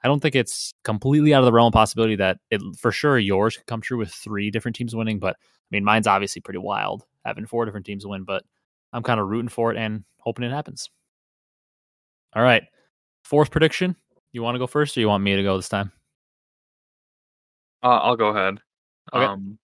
I 0.03 0.07
don't 0.09 0.19
think 0.19 0.35
it's 0.35 0.73
completely 0.83 1.33
out 1.33 1.39
of 1.39 1.45
the 1.45 1.53
realm 1.53 1.67
of 1.67 1.73
possibility 1.73 2.17
that 2.17 2.39
it 2.49 2.61
for 2.77 2.91
sure 2.91 3.17
yours 3.17 3.55
could 3.55 3.65
come 3.65 3.79
true 3.79 3.97
with 3.97 4.11
three 4.11 4.51
different 4.51 4.75
teams 4.75 4.93
winning. 4.93 5.19
But 5.19 5.37
I 5.39 5.67
mean, 5.71 5.85
mine's 5.85 6.05
obviously 6.05 6.41
pretty 6.41 6.59
wild 6.59 7.05
having 7.23 7.45
four 7.45 7.63
different 7.63 7.85
teams 7.85 8.05
win. 8.05 8.25
But 8.25 8.43
I'm 8.91 9.03
kind 9.03 9.21
of 9.21 9.27
rooting 9.29 9.47
for 9.47 9.71
it 9.71 9.77
and 9.77 10.03
hoping 10.17 10.43
it 10.43 10.51
happens. 10.51 10.89
All 12.35 12.43
right, 12.43 12.63
fourth 13.23 13.51
prediction. 13.51 13.95
You 14.31 14.43
want 14.43 14.55
to 14.55 14.59
go 14.59 14.67
first, 14.67 14.97
or 14.97 15.01
you 15.01 15.07
want 15.07 15.23
me 15.23 15.35
to 15.35 15.43
go 15.43 15.57
this 15.57 15.69
time? 15.69 15.91
Uh, 17.83 17.97
I'll 17.97 18.15
go 18.15 18.27
ahead. 18.27 18.59
Okay. 19.13 19.25
Um, 19.25 19.57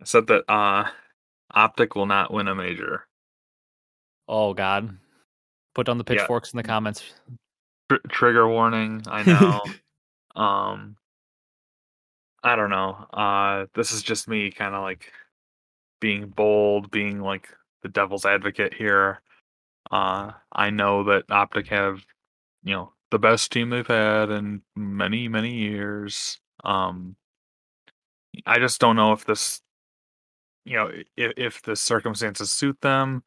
I 0.00 0.04
said 0.04 0.26
that 0.28 0.50
uh, 0.50 0.88
Optic 1.52 1.94
will 1.94 2.06
not 2.06 2.32
win 2.32 2.48
a 2.48 2.54
major. 2.54 3.06
Oh 4.28 4.54
God! 4.54 4.96
Put 5.74 5.86
down 5.86 5.98
the 5.98 6.04
pitchforks 6.04 6.50
yeah. 6.50 6.58
in 6.58 6.62
the 6.62 6.68
comments. 6.68 7.04
Tr- 7.90 8.08
trigger 8.08 8.48
warning. 8.48 9.02
I 9.08 9.22
know. 9.24 9.60
um, 10.40 10.96
I 12.42 12.56
don't 12.56 12.70
know. 12.70 13.06
Uh, 13.12 13.66
this 13.74 13.92
is 13.92 14.02
just 14.02 14.28
me, 14.28 14.50
kind 14.50 14.74
of 14.74 14.82
like 14.82 15.12
being 16.00 16.28
bold, 16.28 16.90
being 16.90 17.20
like 17.20 17.48
the 17.82 17.88
devil's 17.88 18.24
advocate 18.24 18.72
here. 18.72 19.20
Uh, 19.90 20.32
I 20.52 20.70
know 20.70 21.04
that 21.04 21.24
Optic 21.30 21.68
have, 21.68 22.04
you 22.62 22.74
know, 22.74 22.92
the 23.10 23.18
best 23.18 23.52
team 23.52 23.70
they've 23.70 23.86
had 23.86 24.30
in 24.30 24.62
many, 24.76 25.28
many 25.28 25.54
years. 25.54 26.38
Um, 26.64 27.16
I 28.46 28.58
just 28.58 28.80
don't 28.80 28.96
know 28.96 29.12
if 29.12 29.24
this 29.24 29.62
you 30.64 30.76
know, 30.76 30.90
if, 31.16 31.32
if 31.36 31.62
the 31.62 31.76
circumstances 31.76 32.50
suit 32.50 32.80
them, 32.80 33.22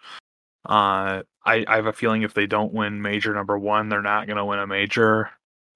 uh, 0.65 1.23
I, 1.45 1.65
I 1.67 1.75
have 1.75 1.87
a 1.87 1.93
feeling 1.93 2.21
if 2.21 2.33
they 2.33 2.47
don't 2.47 2.73
win 2.73 3.01
major 3.01 3.33
number 3.33 3.57
one, 3.57 3.89
they're 3.89 4.01
not 4.01 4.27
going 4.27 4.37
to 4.37 4.45
win 4.45 4.59
a 4.59 4.67
major 4.67 5.29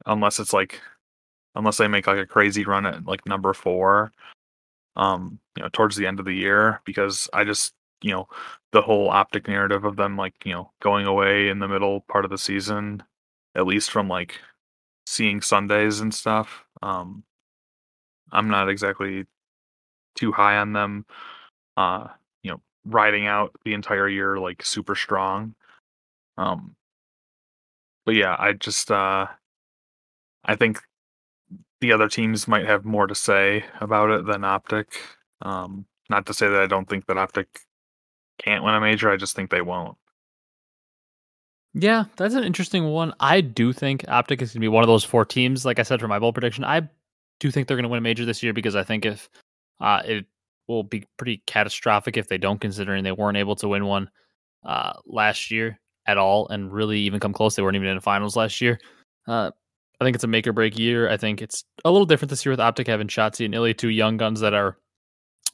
unless 0.05 0.39
it's 0.39 0.53
like, 0.53 0.81
unless 1.55 1.77
they 1.77 1.87
make 1.87 2.07
like 2.07 2.19
a 2.19 2.25
crazy 2.25 2.63
run 2.63 2.85
at 2.85 3.05
like 3.05 3.25
number 3.25 3.53
four, 3.53 4.11
um, 4.95 5.39
you 5.57 5.63
know, 5.63 5.69
towards 5.73 5.95
the 5.95 6.07
end 6.07 6.19
of 6.19 6.25
the 6.25 6.35
year. 6.35 6.81
Because 6.85 7.29
I 7.33 7.43
just, 7.43 7.73
you 8.01 8.11
know, 8.11 8.27
the 8.71 8.81
whole 8.81 9.09
optic 9.09 9.47
narrative 9.47 9.83
of 9.83 9.95
them 9.95 10.15
like, 10.15 10.35
you 10.45 10.53
know, 10.53 10.71
going 10.81 11.05
away 11.05 11.49
in 11.49 11.59
the 11.59 11.67
middle 11.67 12.01
part 12.01 12.23
of 12.23 12.31
the 12.31 12.37
season, 12.37 13.03
at 13.57 13.65
least 13.67 13.91
from 13.91 14.07
like 14.07 14.39
seeing 15.05 15.41
Sundays 15.41 15.99
and 15.99 16.13
stuff. 16.13 16.63
Um, 16.81 17.23
I'm 18.31 18.49
not 18.49 18.69
exactly 18.69 19.25
too 20.15 20.31
high 20.31 20.57
on 20.57 20.73
them. 20.73 21.05
Uh, 21.75 22.07
you 22.43 22.51
know, 22.51 22.61
riding 22.85 23.27
out 23.27 23.51
the 23.65 23.73
entire 23.73 24.07
year 24.07 24.37
like 24.37 24.63
super 24.63 24.95
strong. 24.95 25.55
Um, 26.37 26.75
but 28.05 28.15
yeah, 28.15 28.35
I 28.37 28.53
just 28.53 28.91
uh, 28.91 29.27
I 30.45 30.55
think 30.55 30.81
the 31.81 31.91
other 31.91 32.07
teams 32.07 32.47
might 32.47 32.65
have 32.65 32.85
more 32.85 33.07
to 33.07 33.15
say 33.15 33.65
about 33.81 34.11
it 34.11 34.25
than 34.25 34.43
Optic. 34.43 34.99
Um, 35.41 35.85
not 36.09 36.25
to 36.27 36.33
say 36.33 36.47
that 36.47 36.61
I 36.61 36.67
don't 36.67 36.87
think 36.87 37.05
that 37.07 37.17
Optic 37.17 37.47
can't 38.39 38.63
win 38.63 38.75
a 38.75 38.81
major. 38.81 39.09
I 39.11 39.17
just 39.17 39.35
think 39.35 39.49
they 39.49 39.61
won't. 39.61 39.97
Yeah, 41.73 42.05
that's 42.15 42.33
an 42.33 42.43
interesting 42.43 42.85
one. 42.85 43.13
I 43.19 43.41
do 43.41 43.71
think 43.73 44.03
OpTic 44.03 44.41
is 44.41 44.49
going 44.49 44.53
to 44.53 44.59
be 44.59 44.67
one 44.67 44.83
of 44.83 44.87
those 44.87 45.03
four 45.03 45.25
teams. 45.25 45.65
Like 45.65 45.79
I 45.79 45.83
said 45.83 45.99
for 45.99 46.07
my 46.07 46.19
bowl 46.19 46.33
prediction, 46.33 46.63
I 46.63 46.89
do 47.39 47.51
think 47.51 47.67
they're 47.67 47.77
going 47.77 47.83
to 47.83 47.89
win 47.89 47.99
a 47.99 48.01
major 48.01 48.25
this 48.25 48.41
year 48.41 48.53
because 48.53 48.75
I 48.75 48.83
think 48.83 49.05
if 49.05 49.29
uh, 49.79 50.01
it 50.05 50.25
will 50.67 50.83
be 50.83 51.05
pretty 51.17 51.43
catastrophic 51.45 52.17
if 52.17 52.27
they 52.27 52.37
don't, 52.37 52.59
considering 52.59 53.03
they 53.03 53.11
weren't 53.11 53.37
able 53.37 53.55
to 53.57 53.67
win 53.67 53.85
one 53.85 54.09
uh, 54.65 54.93
last 55.05 55.51
year 55.51 55.79
at 56.07 56.17
all 56.17 56.47
and 56.47 56.71
really 56.71 56.99
even 57.01 57.19
come 57.19 57.33
close. 57.33 57.55
They 57.55 57.61
weren't 57.61 57.75
even 57.75 57.89
in 57.89 57.95
the 57.97 58.01
finals 58.01 58.35
last 58.35 58.59
year. 58.59 58.79
Uh, 59.27 59.51
I 59.99 60.03
think 60.03 60.15
it's 60.15 60.23
a 60.23 60.27
make 60.27 60.47
or 60.47 60.53
break 60.53 60.77
year. 60.77 61.09
I 61.09 61.17
think 61.17 61.41
it's 61.41 61.63
a 61.83 61.91
little 61.91 62.05
different 62.05 62.29
this 62.29 62.45
year 62.45 62.51
with 62.51 62.59
OpTic 62.59 62.87
having 62.87 63.07
Shotzzy 63.07 63.45
and 63.45 63.53
iLLeY, 63.53 63.77
two 63.77 63.89
young 63.89 64.17
guns 64.17 64.39
that 64.39 64.53
are 64.53 64.77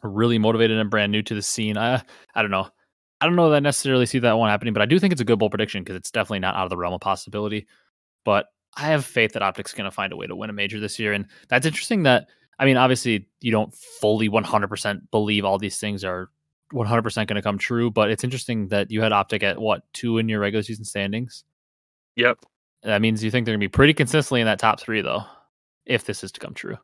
really 0.04 0.38
motivated 0.38 0.78
and 0.78 0.90
brand 0.90 1.12
new 1.12 1.22
to 1.24 1.36
the 1.36 1.42
scene. 1.42 1.78
I 1.78 2.04
I 2.36 2.42
don't 2.42 2.52
know. 2.52 2.70
I 3.24 3.26
don't 3.26 3.38
know 3.38 3.50
that 3.52 3.56
I 3.56 3.60
necessarily 3.62 4.06
see 4.06 4.20
that 4.20 4.38
one 4.38 4.50
happening, 4.50 4.74
but 4.74 4.82
I 4.82 4.86
do 4.86 5.00
think 5.00 5.14
it's 5.14 5.22
a 5.22 5.24
good 5.24 5.40
bowl 5.40 5.50
prediction 5.50 5.82
because 5.82 5.96
it's 5.96 6.12
definitely 6.12 6.40
not 6.40 6.56
out 6.56 6.66
of 6.66 6.70
the 6.70 6.76
realm 6.76 6.94
of 6.94 7.00
possibility. 7.00 7.68
But 8.26 8.48
I 8.76 8.82
have 8.82 9.06
faith 9.06 9.32
that 9.32 9.42
OpTic's 9.42 9.74
going 9.74 9.86
to 9.86 9.92
find 9.92 10.12
a 10.12 10.18
way 10.18 10.28
to 10.28 10.36
win 10.36 10.50
a 10.50 10.54
major 10.54 10.78
this 10.82 11.00
year, 11.00 11.14
and 11.14 11.26
that's 11.48 11.66
interesting. 11.66 12.04
That 12.04 12.28
I 12.60 12.66
mean, 12.66 12.76
obviously, 12.76 13.30
you 13.40 13.50
don't 13.50 13.74
fully 13.74 14.28
100% 14.28 15.10
believe 15.10 15.46
all 15.46 15.58
these 15.58 15.80
things 15.80 16.04
are 16.04 16.32
100% 16.74 17.16
going 17.16 17.28
to 17.28 17.42
come 17.42 17.58
true, 17.58 17.90
but 17.90 18.12
it's 18.12 18.26
interesting 18.26 18.68
that 18.68 18.92
you 18.92 19.02
had 19.02 19.14
OpTic 19.14 19.42
at 19.42 19.58
what 19.58 19.84
two 19.94 20.18
in 20.18 20.28
your 20.28 20.42
regular 20.42 20.62
season 20.62 20.84
standings. 20.84 21.46
Yep, 22.18 22.40
that 22.84 23.02
means 23.02 23.24
you 23.24 23.32
think 23.32 23.46
they're 23.46 23.54
going 23.54 23.62
to 23.62 23.68
be 23.70 23.72
pretty 23.72 23.94
consistently 23.94 24.42
in 24.42 24.48
that 24.48 24.60
top 24.60 24.82
three, 24.82 25.00
though, 25.00 25.24
if 25.86 26.04
this 26.04 26.26
is 26.26 26.34
to 26.34 26.42
come 26.42 26.54
true. 26.54 26.78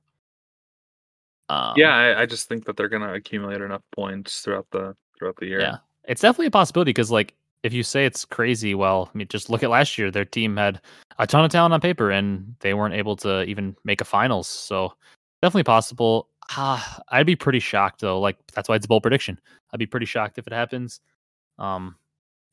Um, 1.49 1.73
yeah, 1.75 1.93
I, 1.93 2.21
I, 2.21 2.25
just 2.25 2.47
think 2.47 2.63
that 2.65 2.77
they're 2.77 2.87
going 2.87 3.01
to 3.01 3.13
accumulate 3.13 3.59
enough 3.59 3.81
points 3.91 4.41
throughout 4.41 4.67
the 4.71 4.95
throughout 5.17 5.35
the 5.37 5.47
year. 5.47 5.59
Yeah, 5.59 5.77
it's 6.09 6.21
definitely 6.21 6.47
a 6.47 6.51
possibility 6.51 6.89
because, 6.89 7.11
like, 7.11 7.35
if 7.61 7.71
you 7.71 7.83
say 7.83 8.05
it's 8.05 8.25
crazy, 8.25 8.73
well, 8.73 9.09
I 9.13 9.17
mean, 9.17 9.27
just 9.27 9.49
look 9.49 9.63
at 9.63 9.69
last 9.69 9.97
year. 9.97 10.09
Their 10.09 10.25
team 10.25 10.57
had 10.57 10.81
a 11.19 11.27
ton 11.27 11.45
of 11.45 11.51
talent 11.51 11.73
on 11.73 11.79
paper, 11.79 12.09
and 12.09 12.55
they 12.61 12.73
weren't 12.73 12.95
able 12.95 13.15
to 13.17 13.43
even 13.43 13.75
make 13.83 14.01
a 14.01 14.05
finals. 14.05 14.47
So 14.47 14.93
definitely 15.41 15.63
possible. 15.63 16.27
Ah, 16.51 16.99
I'd 17.09 17.27
be 17.27 17.35
pretty 17.35 17.59
shocked 17.59 18.01
though. 18.01 18.19
Like 18.19 18.37
that's 18.53 18.67
why 18.67 18.75
it's 18.75 18.85
a 18.85 18.87
bold 18.87 19.03
prediction. 19.03 19.39
I'd 19.71 19.79
be 19.79 19.85
pretty 19.85 20.07
shocked 20.07 20.39
if 20.39 20.47
it 20.47 20.53
happens. 20.53 20.99
Um, 21.59 21.95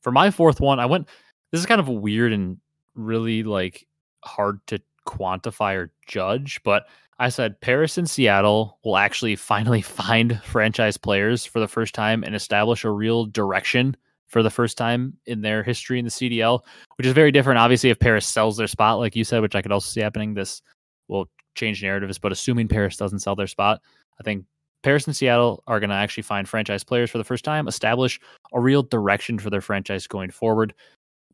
for 0.03 0.11
my 0.11 0.29
fourth 0.29 0.61
one, 0.61 0.79
I 0.79 0.85
went. 0.85 1.07
This 1.51 1.59
is 1.59 1.65
kind 1.65 1.81
of 1.81 1.87
weird 1.87 2.31
and 2.31 2.57
really 2.93 3.41
like 3.41 3.87
hard 4.23 4.59
to 4.67 4.79
quantify 5.07 5.75
or 5.75 5.91
judge, 6.05 6.61
but 6.63 6.85
I 7.19 7.29
said 7.29 7.59
Paris 7.61 7.97
and 7.97 8.09
Seattle 8.09 8.77
will 8.83 8.97
actually 8.97 9.35
finally 9.53 9.81
find 9.81 10.41
franchise 10.43 10.97
players 10.97 11.45
for 11.45 11.59
the 11.59 11.67
first 11.67 11.95
time 11.95 12.23
and 12.23 12.35
establish 12.35 12.83
a 12.83 12.91
real 12.91 13.25
direction 13.25 13.95
for 14.27 14.43
the 14.43 14.49
first 14.49 14.77
time 14.77 15.13
in 15.25 15.41
their 15.41 15.63
history 15.63 15.99
in 15.99 16.05
the 16.05 16.11
CDL, 16.11 16.59
which 16.97 17.07
is 17.07 17.13
very 17.13 17.31
different. 17.31 17.59
Obviously, 17.59 17.89
if 17.89 17.99
Paris 17.99 18.27
sells 18.27 18.57
their 18.57 18.67
spot, 18.67 18.99
like 18.99 19.15
you 19.15 19.23
said, 19.23 19.41
which 19.41 19.55
I 19.55 19.61
could 19.61 19.71
also 19.71 19.89
see 19.89 20.01
happening, 20.01 20.33
this 20.33 20.61
will 21.07 21.29
change 21.55 21.81
narratives. 21.81 22.17
But 22.17 22.33
assuming 22.33 22.67
Paris 22.67 22.97
doesn't 22.97 23.19
sell 23.19 23.37
their 23.37 23.47
spot, 23.47 23.81
I 24.19 24.23
think 24.23 24.43
Paris 24.83 25.07
and 25.07 25.15
Seattle 25.15 25.63
are 25.65 25.79
going 25.79 25.91
to 25.91 25.95
actually 25.95 26.23
find 26.23 26.47
franchise 26.47 26.83
players 26.83 27.09
for 27.09 27.19
the 27.19 27.23
first 27.23 27.45
time, 27.45 27.69
establish 27.69 28.19
a 28.51 28.59
real 28.59 28.83
direction 28.83 29.39
for 29.39 29.49
their 29.49 29.61
franchise 29.61 30.07
going 30.07 30.29
forward 30.29 30.73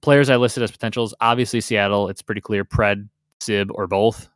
players 0.04 0.30
I 0.30 0.36
listed 0.36 0.62
as 0.62 0.70
potentials, 0.70 1.16
obviously 1.22 1.62
Seattle, 1.62 2.10
it's 2.10 2.22
pretty 2.22 2.42
clear 2.42 2.64
Pred, 2.64 3.08
Sib, 3.44 3.70
or 3.74 3.88
both. 3.88 4.30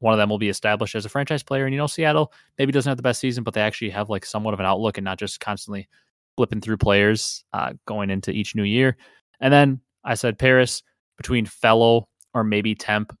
One 0.00 0.14
of 0.14 0.18
them 0.18 0.30
will 0.30 0.38
be 0.38 0.48
established 0.48 0.94
as 0.94 1.04
a 1.04 1.10
franchise 1.10 1.42
player. 1.42 1.66
And 1.66 1.74
you 1.74 1.78
know, 1.78 1.86
Seattle 1.86 2.32
maybe 2.58 2.72
doesn't 2.72 2.88
have 2.88 2.96
the 2.96 3.02
best 3.02 3.20
season, 3.20 3.44
but 3.44 3.54
they 3.54 3.60
actually 3.60 3.90
have 3.90 4.08
like 4.08 4.24
somewhat 4.24 4.54
of 4.54 4.60
an 4.60 4.66
outlook 4.66 4.96
and 4.96 5.04
not 5.04 5.18
just 5.18 5.40
constantly 5.40 5.88
flipping 6.36 6.60
through 6.60 6.78
players 6.78 7.44
uh, 7.52 7.74
going 7.86 8.08
into 8.08 8.30
each 8.30 8.54
new 8.54 8.62
year. 8.62 8.96
And 9.40 9.52
then 9.52 9.80
I 10.04 10.14
said 10.14 10.38
Paris 10.38 10.82
between 11.16 11.44
Fellow 11.44 12.08
or 12.32 12.44
maybe 12.44 12.74
Temp. 12.74 13.16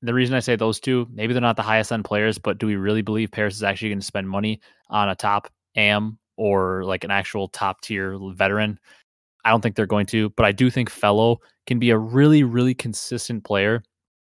The 0.00 0.14
reason 0.14 0.34
I 0.34 0.40
say 0.40 0.56
those 0.56 0.80
two, 0.80 1.06
maybe 1.12 1.32
they're 1.32 1.42
not 1.42 1.56
the 1.56 1.62
highest 1.62 1.92
end 1.92 2.04
players, 2.04 2.38
but 2.38 2.58
do 2.58 2.66
we 2.66 2.76
really 2.76 3.02
believe 3.02 3.30
Paris 3.30 3.56
is 3.56 3.62
actually 3.62 3.90
going 3.90 4.00
to 4.00 4.06
spend 4.06 4.28
money 4.28 4.60
on 4.88 5.08
a 5.08 5.14
top 5.14 5.50
AM 5.76 6.18
or 6.36 6.84
like 6.84 7.04
an 7.04 7.10
actual 7.10 7.48
top 7.48 7.80
tier 7.82 8.18
veteran? 8.32 8.78
I 9.44 9.50
don't 9.50 9.60
think 9.60 9.76
they're 9.76 9.86
going 9.86 10.06
to, 10.06 10.30
but 10.30 10.46
I 10.46 10.52
do 10.52 10.70
think 10.70 10.88
Fellow 10.88 11.40
can 11.66 11.78
be 11.78 11.90
a 11.90 11.98
really, 11.98 12.44
really 12.44 12.74
consistent 12.74 13.44
player 13.44 13.82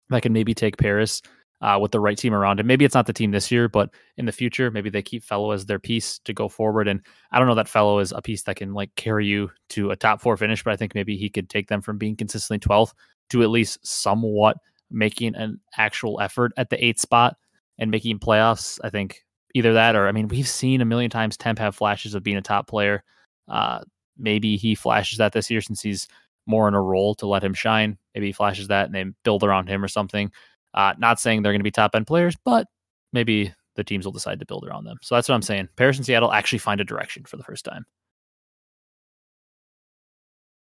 that 0.09 0.21
can 0.21 0.33
maybe 0.33 0.53
take 0.53 0.77
Paris 0.77 1.21
uh, 1.61 1.79
with 1.81 1.91
the 1.91 1.99
right 1.99 2.17
team 2.17 2.33
around 2.33 2.59
him. 2.59 2.67
Maybe 2.67 2.85
it's 2.85 2.95
not 2.95 3.07
the 3.07 3.13
team 3.13 3.31
this 3.31 3.51
year, 3.51 3.67
but 3.67 3.89
in 4.17 4.25
the 4.25 4.31
future, 4.31 4.69
maybe 4.69 4.89
they 4.89 5.01
keep 5.01 5.23
Fellow 5.23 5.51
as 5.51 5.65
their 5.65 5.79
piece 5.79 6.19
to 6.19 6.33
go 6.33 6.49
forward. 6.49 6.87
And 6.87 7.01
I 7.31 7.39
don't 7.39 7.47
know 7.47 7.55
that 7.55 7.69
Fellow 7.69 7.99
is 7.99 8.11
a 8.11 8.21
piece 8.21 8.43
that 8.43 8.57
can 8.57 8.73
like 8.73 8.93
carry 8.95 9.25
you 9.25 9.49
to 9.69 9.91
a 9.91 9.95
top 9.95 10.21
four 10.21 10.37
finish, 10.37 10.63
but 10.63 10.73
I 10.73 10.75
think 10.75 10.93
maybe 10.95 11.17
he 11.17 11.29
could 11.29 11.49
take 11.49 11.67
them 11.67 11.81
from 11.81 11.97
being 11.97 12.15
consistently 12.15 12.59
12th 12.59 12.93
to 13.31 13.41
at 13.41 13.49
least 13.49 13.85
somewhat 13.85 14.57
making 14.91 15.35
an 15.35 15.59
actual 15.77 16.19
effort 16.21 16.51
at 16.57 16.69
the 16.69 16.83
eighth 16.83 16.99
spot 16.99 17.35
and 17.79 17.89
making 17.89 18.19
playoffs. 18.19 18.79
I 18.83 18.89
think 18.89 19.23
either 19.55 19.73
that 19.73 19.95
or 19.95 20.07
I 20.07 20.11
mean, 20.11 20.27
we've 20.27 20.47
seen 20.47 20.81
a 20.81 20.85
million 20.85 21.09
times 21.09 21.37
Temp 21.37 21.57
have 21.59 21.75
flashes 21.75 22.13
of 22.13 22.23
being 22.23 22.37
a 22.37 22.41
top 22.41 22.67
player. 22.67 23.03
Uh, 23.47 23.79
maybe 24.17 24.57
he 24.57 24.75
flashes 24.75 25.17
that 25.17 25.33
this 25.33 25.49
year 25.49 25.61
since 25.61 25.81
he's 25.81 26.07
more 26.45 26.67
in 26.67 26.73
a 26.73 26.81
role 26.81 27.15
to 27.15 27.27
let 27.27 27.43
him 27.43 27.53
shine. 27.53 27.97
Maybe 28.13 28.27
he 28.27 28.33
flashes 28.33 28.67
that 28.67 28.85
and 28.85 28.95
they 28.95 29.05
build 29.23 29.43
around 29.43 29.67
him 29.67 29.83
or 29.83 29.87
something. 29.87 30.31
Uh, 30.73 30.93
not 30.97 31.19
saying 31.19 31.41
they're 31.41 31.53
going 31.53 31.59
to 31.59 31.63
be 31.63 31.71
top 31.71 31.95
end 31.95 32.07
players, 32.07 32.35
but 32.43 32.67
maybe 33.13 33.53
the 33.75 33.83
teams 33.83 34.05
will 34.05 34.11
decide 34.11 34.39
to 34.39 34.45
build 34.45 34.65
around 34.67 34.85
them. 34.85 34.97
So 35.01 35.15
that's 35.15 35.29
what 35.29 35.35
I'm 35.35 35.41
saying. 35.41 35.69
Paris 35.75 35.97
and 35.97 36.05
Seattle 36.05 36.31
actually 36.31 36.59
find 36.59 36.81
a 36.81 36.85
direction 36.85 37.23
for 37.23 37.37
the 37.37 37.43
first 37.43 37.65
time. 37.65 37.85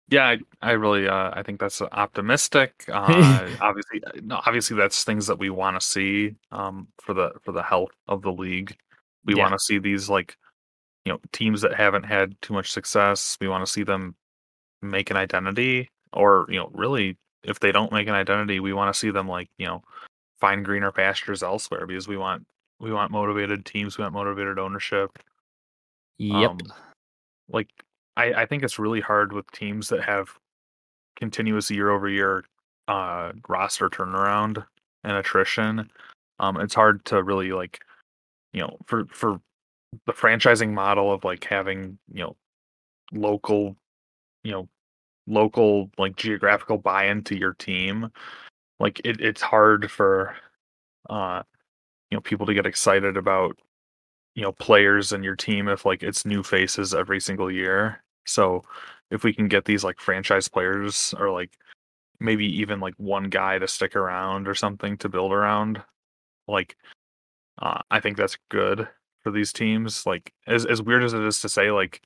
Yeah, 0.10 0.26
I, 0.26 0.40
I 0.62 0.72
really 0.72 1.08
uh, 1.08 1.32
I 1.34 1.42
think 1.42 1.60
that's 1.60 1.82
optimistic. 1.82 2.86
Uh, 2.90 3.50
obviously, 3.62 4.02
no, 4.22 4.42
obviously 4.46 4.76
that's 4.76 5.06
things 5.06 5.28
that 5.28 5.40
we 5.40 5.50
want 5.50 5.80
to 5.80 5.86
see 5.86 6.36
um, 6.52 6.90
for 7.02 7.14
the 7.14 7.32
for 7.42 7.54
the 7.54 7.64
health 7.64 7.92
of 8.08 8.22
the 8.22 8.32
league. 8.32 8.76
We 9.24 9.36
yeah. 9.36 9.44
want 9.44 9.54
to 9.54 9.60
see 9.60 9.80
these 9.80 10.10
like 10.10 10.36
you 11.06 11.12
know 11.12 11.20
teams 11.32 11.62
that 11.62 11.74
haven't 11.74 12.04
had 12.04 12.40
too 12.42 12.54
much 12.54 12.72
success 12.72 13.38
we 13.42 13.48
want 13.48 13.66
to 13.66 13.72
see 13.72 13.84
them 13.84 14.16
make 14.82 15.10
an 15.12 15.18
identity 15.18 15.90
or 16.14 16.46
you 16.50 16.58
know 16.58 16.70
really 16.74 17.18
if 17.44 17.60
they 17.60 17.72
don't 17.72 17.92
make 17.92 18.08
an 18.08 18.14
identity 18.14 18.60
we 18.60 18.74
want 18.74 18.94
to 18.94 18.98
see 18.98 19.12
them 19.12 19.28
like 19.28 19.50
you 19.58 19.66
know 19.66 19.82
find 20.40 20.66
greener 20.66 20.92
pastures 20.92 21.44
elsewhere 21.44 21.86
because 21.86 22.08
we 22.08 22.18
want 22.18 22.46
we 22.80 22.92
want 22.92 23.12
motivated 23.12 23.64
teams 23.66 23.98
we 23.98 24.02
want 24.02 24.14
motivated 24.14 24.58
ownership. 24.58 25.20
Yep. 26.18 26.50
Um, 26.50 26.58
like 27.50 27.70
I, 28.18 28.34
I 28.34 28.46
think 28.46 28.64
it's 28.64 28.80
really 28.80 29.00
hard 29.00 29.32
with 29.32 29.50
teams 29.52 29.88
that 29.90 30.04
have 30.04 30.30
continuous 31.16 31.70
year 31.70 31.92
over 31.92 32.10
year 32.10 32.44
uh 32.88 33.32
roster 33.48 33.90
turnaround 33.90 34.66
and 35.04 35.14
attrition. 35.14 35.90
Um 36.40 36.60
it's 36.60 36.74
hard 36.74 37.06
to 37.06 37.24
really 37.24 37.52
like 37.52 37.80
you 38.52 38.62
know 38.62 38.78
for 38.88 39.06
for 39.12 39.40
the 40.06 40.14
franchising 40.14 40.74
model 40.74 41.14
of 41.14 41.24
like 41.24 41.44
having 41.44 41.98
you 42.12 42.24
know 42.24 42.36
local 43.14 43.76
you 44.44 44.52
know 44.52 44.68
local 45.28 45.90
like 45.98 46.16
geographical 46.16 46.78
buy-in 46.78 47.24
to 47.24 47.38
your 47.38 47.54
team 47.54 48.10
like 48.80 49.00
it, 49.06 49.20
it's 49.22 49.42
hard 49.42 49.90
for 49.90 50.36
uh 51.10 51.42
you 52.10 52.18
know 52.18 52.22
people 52.22 52.46
to 52.46 52.54
get 52.54 52.66
excited 52.66 53.18
about 53.18 53.58
you 54.36 54.42
know 54.42 54.52
players 54.54 55.12
and 55.12 55.24
your 55.24 55.36
team 55.36 55.68
if 55.68 55.86
like 55.86 56.04
it's 56.04 56.26
new 56.26 56.42
faces 56.44 56.94
every 56.94 57.20
single 57.20 57.52
year 57.52 58.04
so 58.26 58.64
if 59.12 59.24
we 59.24 59.34
can 59.34 59.48
get 59.48 59.66
these 59.66 59.84
like 59.84 60.00
franchise 60.00 60.48
players 60.48 61.14
or 61.20 61.30
like 61.30 61.58
maybe 62.20 62.46
even 62.46 62.80
like 62.80 62.94
one 62.98 63.30
guy 63.30 63.60
to 63.60 63.68
stick 63.68 63.96
around 63.96 64.48
or 64.48 64.56
something 64.56 64.98
to 64.98 65.10
build 65.10 65.32
around 65.32 65.82
like 66.48 66.76
uh, 67.62 67.80
i 67.92 68.00
think 68.00 68.18
that's 68.18 68.38
good 68.50 68.88
for 69.22 69.32
these 69.32 69.54
teams. 69.54 70.06
Like 70.06 70.34
as 70.48 70.66
as 70.66 70.82
weird 70.82 71.04
as 71.04 71.14
it 71.14 71.22
is 71.22 71.40
to 71.42 71.50
say, 71.50 71.72
like 71.72 72.02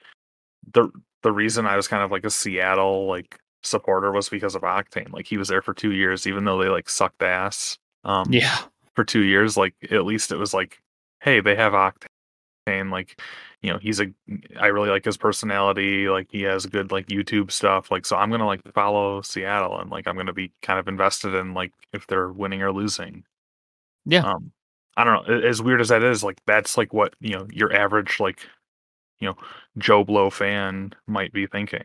the 0.74 0.90
the 1.26 1.32
reason 1.34 1.66
I 1.66 1.76
was 1.76 1.88
kind 1.88 2.04
of 2.04 2.12
like 2.12 2.24
a 2.24 2.30
Seattle 2.30 3.08
like 3.08 3.40
supporter 3.64 4.12
was 4.12 4.30
because 4.30 4.54
of 4.56 4.62
Octane. 4.62 5.12
Like 5.12 5.26
he 5.26 5.38
was 5.38 5.48
there 5.48 5.64
for 5.64 5.74
two 5.74 5.92
years, 5.92 6.28
even 6.28 6.46
though 6.46 6.62
they 6.62 6.70
like 6.70 6.88
sucked 6.88 7.24
ass. 7.24 7.78
Um, 8.04 8.32
Yeah. 8.32 8.58
for 8.96 9.04
two 9.04 9.24
years. 9.24 9.58
Like 9.58 9.74
at 9.92 10.06
least 10.06 10.32
it 10.32 10.38
was 10.38 10.54
like, 10.54 10.80
hey, 11.22 11.42
they 11.42 11.56
have 11.56 11.74
Octane. 11.74 12.92
Like, 12.92 13.20
you 13.64 13.74
know, 13.74 13.80
he's 13.80 14.00
a. 14.00 14.08
I 14.60 14.68
really 14.68 14.90
like 14.90 15.04
his 15.06 15.18
personality. 15.18 16.08
Like 16.10 16.28
he 16.32 16.44
has 16.44 16.68
good 16.68 16.92
like 16.92 17.08
YouTube 17.08 17.52
stuff. 17.52 17.90
Like 17.90 18.06
so, 18.06 18.16
I'm 18.18 18.30
gonna 18.30 18.46
like 18.46 18.62
follow 18.74 19.22
Seattle 19.24 19.80
and 19.80 19.90
like 19.90 20.08
I'm 20.08 20.16
gonna 20.16 20.34
be 20.34 20.52
kind 20.62 20.80
of 20.80 20.88
invested 20.88 21.34
in 21.34 21.56
like 21.56 21.72
if 21.94 22.06
they're 22.08 22.30
winning 22.32 22.62
or 22.62 22.72
losing. 22.72 23.24
Yeah. 24.06 24.22
Um, 24.22 24.52
I 24.98 25.04
don't 25.04 25.28
know. 25.28 25.48
As 25.48 25.62
weird 25.62 25.82
as 25.82 25.90
that 25.90 26.04
is, 26.04 26.24
like 26.24 26.38
that's 26.46 26.78
like 26.78 26.94
what 26.94 27.16
you 27.20 27.36
know 27.38 27.48
your 27.52 27.74
average 27.74 28.20
like, 28.20 28.40
you 29.20 29.28
know, 29.28 29.36
Joe 29.78 30.04
Blow 30.04 30.30
fan 30.30 30.94
might 31.08 31.34
be 31.34 31.48
thinking. 31.48 31.84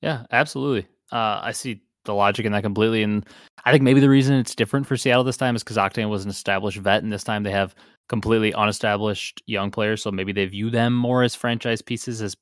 Yeah, 0.00 0.24
absolutely. 0.30 0.88
Uh, 1.12 1.40
I 1.42 1.52
see 1.52 1.82
the 2.04 2.14
logic 2.14 2.46
in 2.46 2.52
that 2.52 2.62
completely, 2.62 3.02
and 3.02 3.26
I 3.64 3.72
think 3.72 3.82
maybe 3.82 4.00
the 4.00 4.08
reason 4.08 4.36
it's 4.36 4.54
different 4.54 4.86
for 4.86 4.96
Seattle 4.96 5.24
this 5.24 5.36
time 5.36 5.56
is 5.56 5.62
because 5.62 5.76
Octane 5.76 6.08
was 6.08 6.24
an 6.24 6.30
established 6.30 6.78
vet, 6.78 7.02
and 7.02 7.12
this 7.12 7.24
time 7.24 7.42
they 7.42 7.50
have 7.50 7.74
completely 8.08 8.52
unestablished 8.54 9.42
young 9.46 9.70
players, 9.70 10.02
so 10.02 10.10
maybe 10.10 10.32
they 10.32 10.46
view 10.46 10.70
them 10.70 10.94
more 10.94 11.22
as 11.22 11.34
franchise 11.34 11.82
pieces, 11.82 12.22
as 12.22 12.36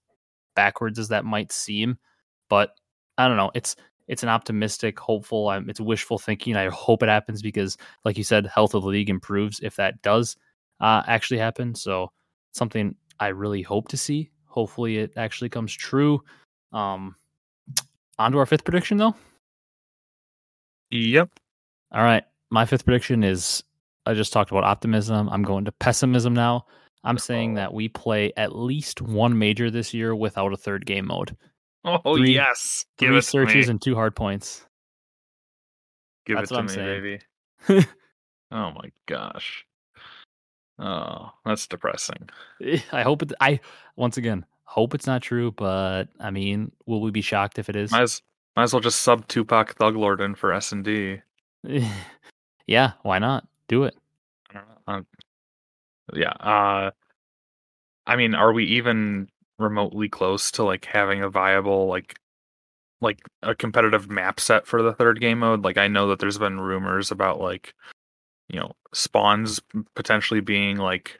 backwards 0.54 0.98
as 0.98 1.08
that 1.08 1.24
might 1.24 1.52
seem. 1.52 1.98
But 2.48 2.70
I 3.16 3.28
don't 3.28 3.36
know. 3.36 3.50
It's 3.54 3.76
it's 4.06 4.22
an 4.22 4.28
optimistic, 4.28 4.98
hopeful. 4.98 5.48
Um, 5.48 5.68
it's 5.68 5.80
wishful 5.80 6.18
thinking. 6.18 6.56
I 6.56 6.68
hope 6.68 7.02
it 7.02 7.08
happens 7.08 7.42
because, 7.42 7.76
like 8.04 8.16
you 8.16 8.24
said, 8.24 8.46
health 8.46 8.74
of 8.74 8.82
the 8.82 8.88
league 8.88 9.10
improves 9.10 9.60
if 9.60 9.76
that 9.76 10.00
does 10.02 10.36
uh, 10.80 11.02
actually 11.06 11.38
happen. 11.38 11.74
So 11.74 12.10
something 12.52 12.94
I 13.20 13.28
really 13.28 13.62
hope 13.62 13.88
to 13.88 13.96
see. 13.96 14.30
Hopefully, 14.46 14.98
it 14.98 15.12
actually 15.16 15.48
comes 15.48 15.72
true. 15.74 16.22
Um, 16.72 17.14
on 18.18 18.32
to 18.32 18.38
our 18.38 18.46
fifth 18.46 18.64
prediction, 18.64 18.98
though. 18.98 19.14
Yep. 20.90 21.30
All 21.92 22.02
right. 22.02 22.24
My 22.50 22.64
fifth 22.64 22.84
prediction 22.84 23.22
is 23.22 23.62
I 24.06 24.14
just 24.14 24.32
talked 24.32 24.50
about 24.50 24.64
optimism. 24.64 25.28
I'm 25.28 25.42
going 25.42 25.64
to 25.66 25.72
pessimism 25.72 26.34
now. 26.34 26.66
I'm 27.04 27.18
saying 27.18 27.54
that 27.54 27.72
we 27.72 27.88
play 27.88 28.32
at 28.36 28.56
least 28.56 29.00
one 29.00 29.38
major 29.38 29.70
this 29.70 29.94
year 29.94 30.14
without 30.14 30.52
a 30.52 30.56
third 30.56 30.86
game 30.86 31.06
mode. 31.06 31.36
Oh 31.84 32.16
Three- 32.16 32.34
yes. 32.34 32.84
Give 32.96 33.10
Three 33.10 33.20
searches 33.20 33.68
and 33.68 33.80
two 33.80 33.94
hard 33.94 34.16
points. 34.16 34.66
Give 36.26 36.36
that's 36.36 36.50
it 36.50 36.54
to 36.54 36.62
me, 36.62 36.68
saying. 36.68 37.20
baby. 37.68 37.86
oh 38.50 38.72
my 38.72 38.90
gosh. 39.06 39.64
Oh, 40.78 41.32
that's 41.44 41.66
depressing. 41.66 42.28
I 42.92 43.02
hope 43.02 43.22
it. 43.22 43.32
I 43.40 43.60
once 43.96 44.16
again 44.16 44.44
hope 44.68 44.94
it's 44.94 45.06
not 45.06 45.22
true, 45.22 45.50
but 45.52 46.04
I 46.20 46.30
mean, 46.30 46.70
will 46.86 47.00
we 47.00 47.10
be 47.10 47.22
shocked 47.22 47.58
if 47.58 47.68
it 47.68 47.76
is? 47.76 47.90
Might 47.90 48.02
as, 48.02 48.22
might 48.54 48.64
as 48.64 48.72
well 48.72 48.80
just 48.80 49.00
sub 49.00 49.26
Tupac 49.26 49.74
Thug 49.76 49.96
Lord 49.96 50.20
in 50.20 50.34
for 50.34 50.52
S 50.52 50.72
and 50.72 50.84
D. 50.84 51.20
yeah, 52.66 52.92
why 53.02 53.18
not? 53.18 53.48
Do 53.66 53.84
it. 53.84 53.96
I 54.50 54.54
don't 54.54 54.66
know. 54.68 54.94
Um, 54.94 55.06
yeah. 56.14 56.30
Uh, 56.32 56.90
I 58.06 58.16
mean, 58.16 58.34
are 58.34 58.52
we 58.52 58.64
even 58.66 59.28
remotely 59.58 60.08
close 60.08 60.50
to 60.52 60.64
like 60.64 60.84
having 60.84 61.22
a 61.22 61.30
viable 61.30 61.86
like 61.86 62.18
like 63.00 63.20
a 63.42 63.54
competitive 63.54 64.10
map 64.10 64.38
set 64.38 64.66
for 64.66 64.82
the 64.82 64.92
third 64.92 65.20
game 65.20 65.38
mode? 65.38 65.64
Like, 65.64 65.78
I 65.78 65.88
know 65.88 66.08
that 66.08 66.18
there's 66.18 66.38
been 66.38 66.60
rumors 66.60 67.10
about 67.10 67.40
like 67.40 67.74
you 68.48 68.58
know 68.58 68.72
spawns 68.92 69.60
potentially 69.94 70.40
being 70.40 70.76
like 70.76 71.18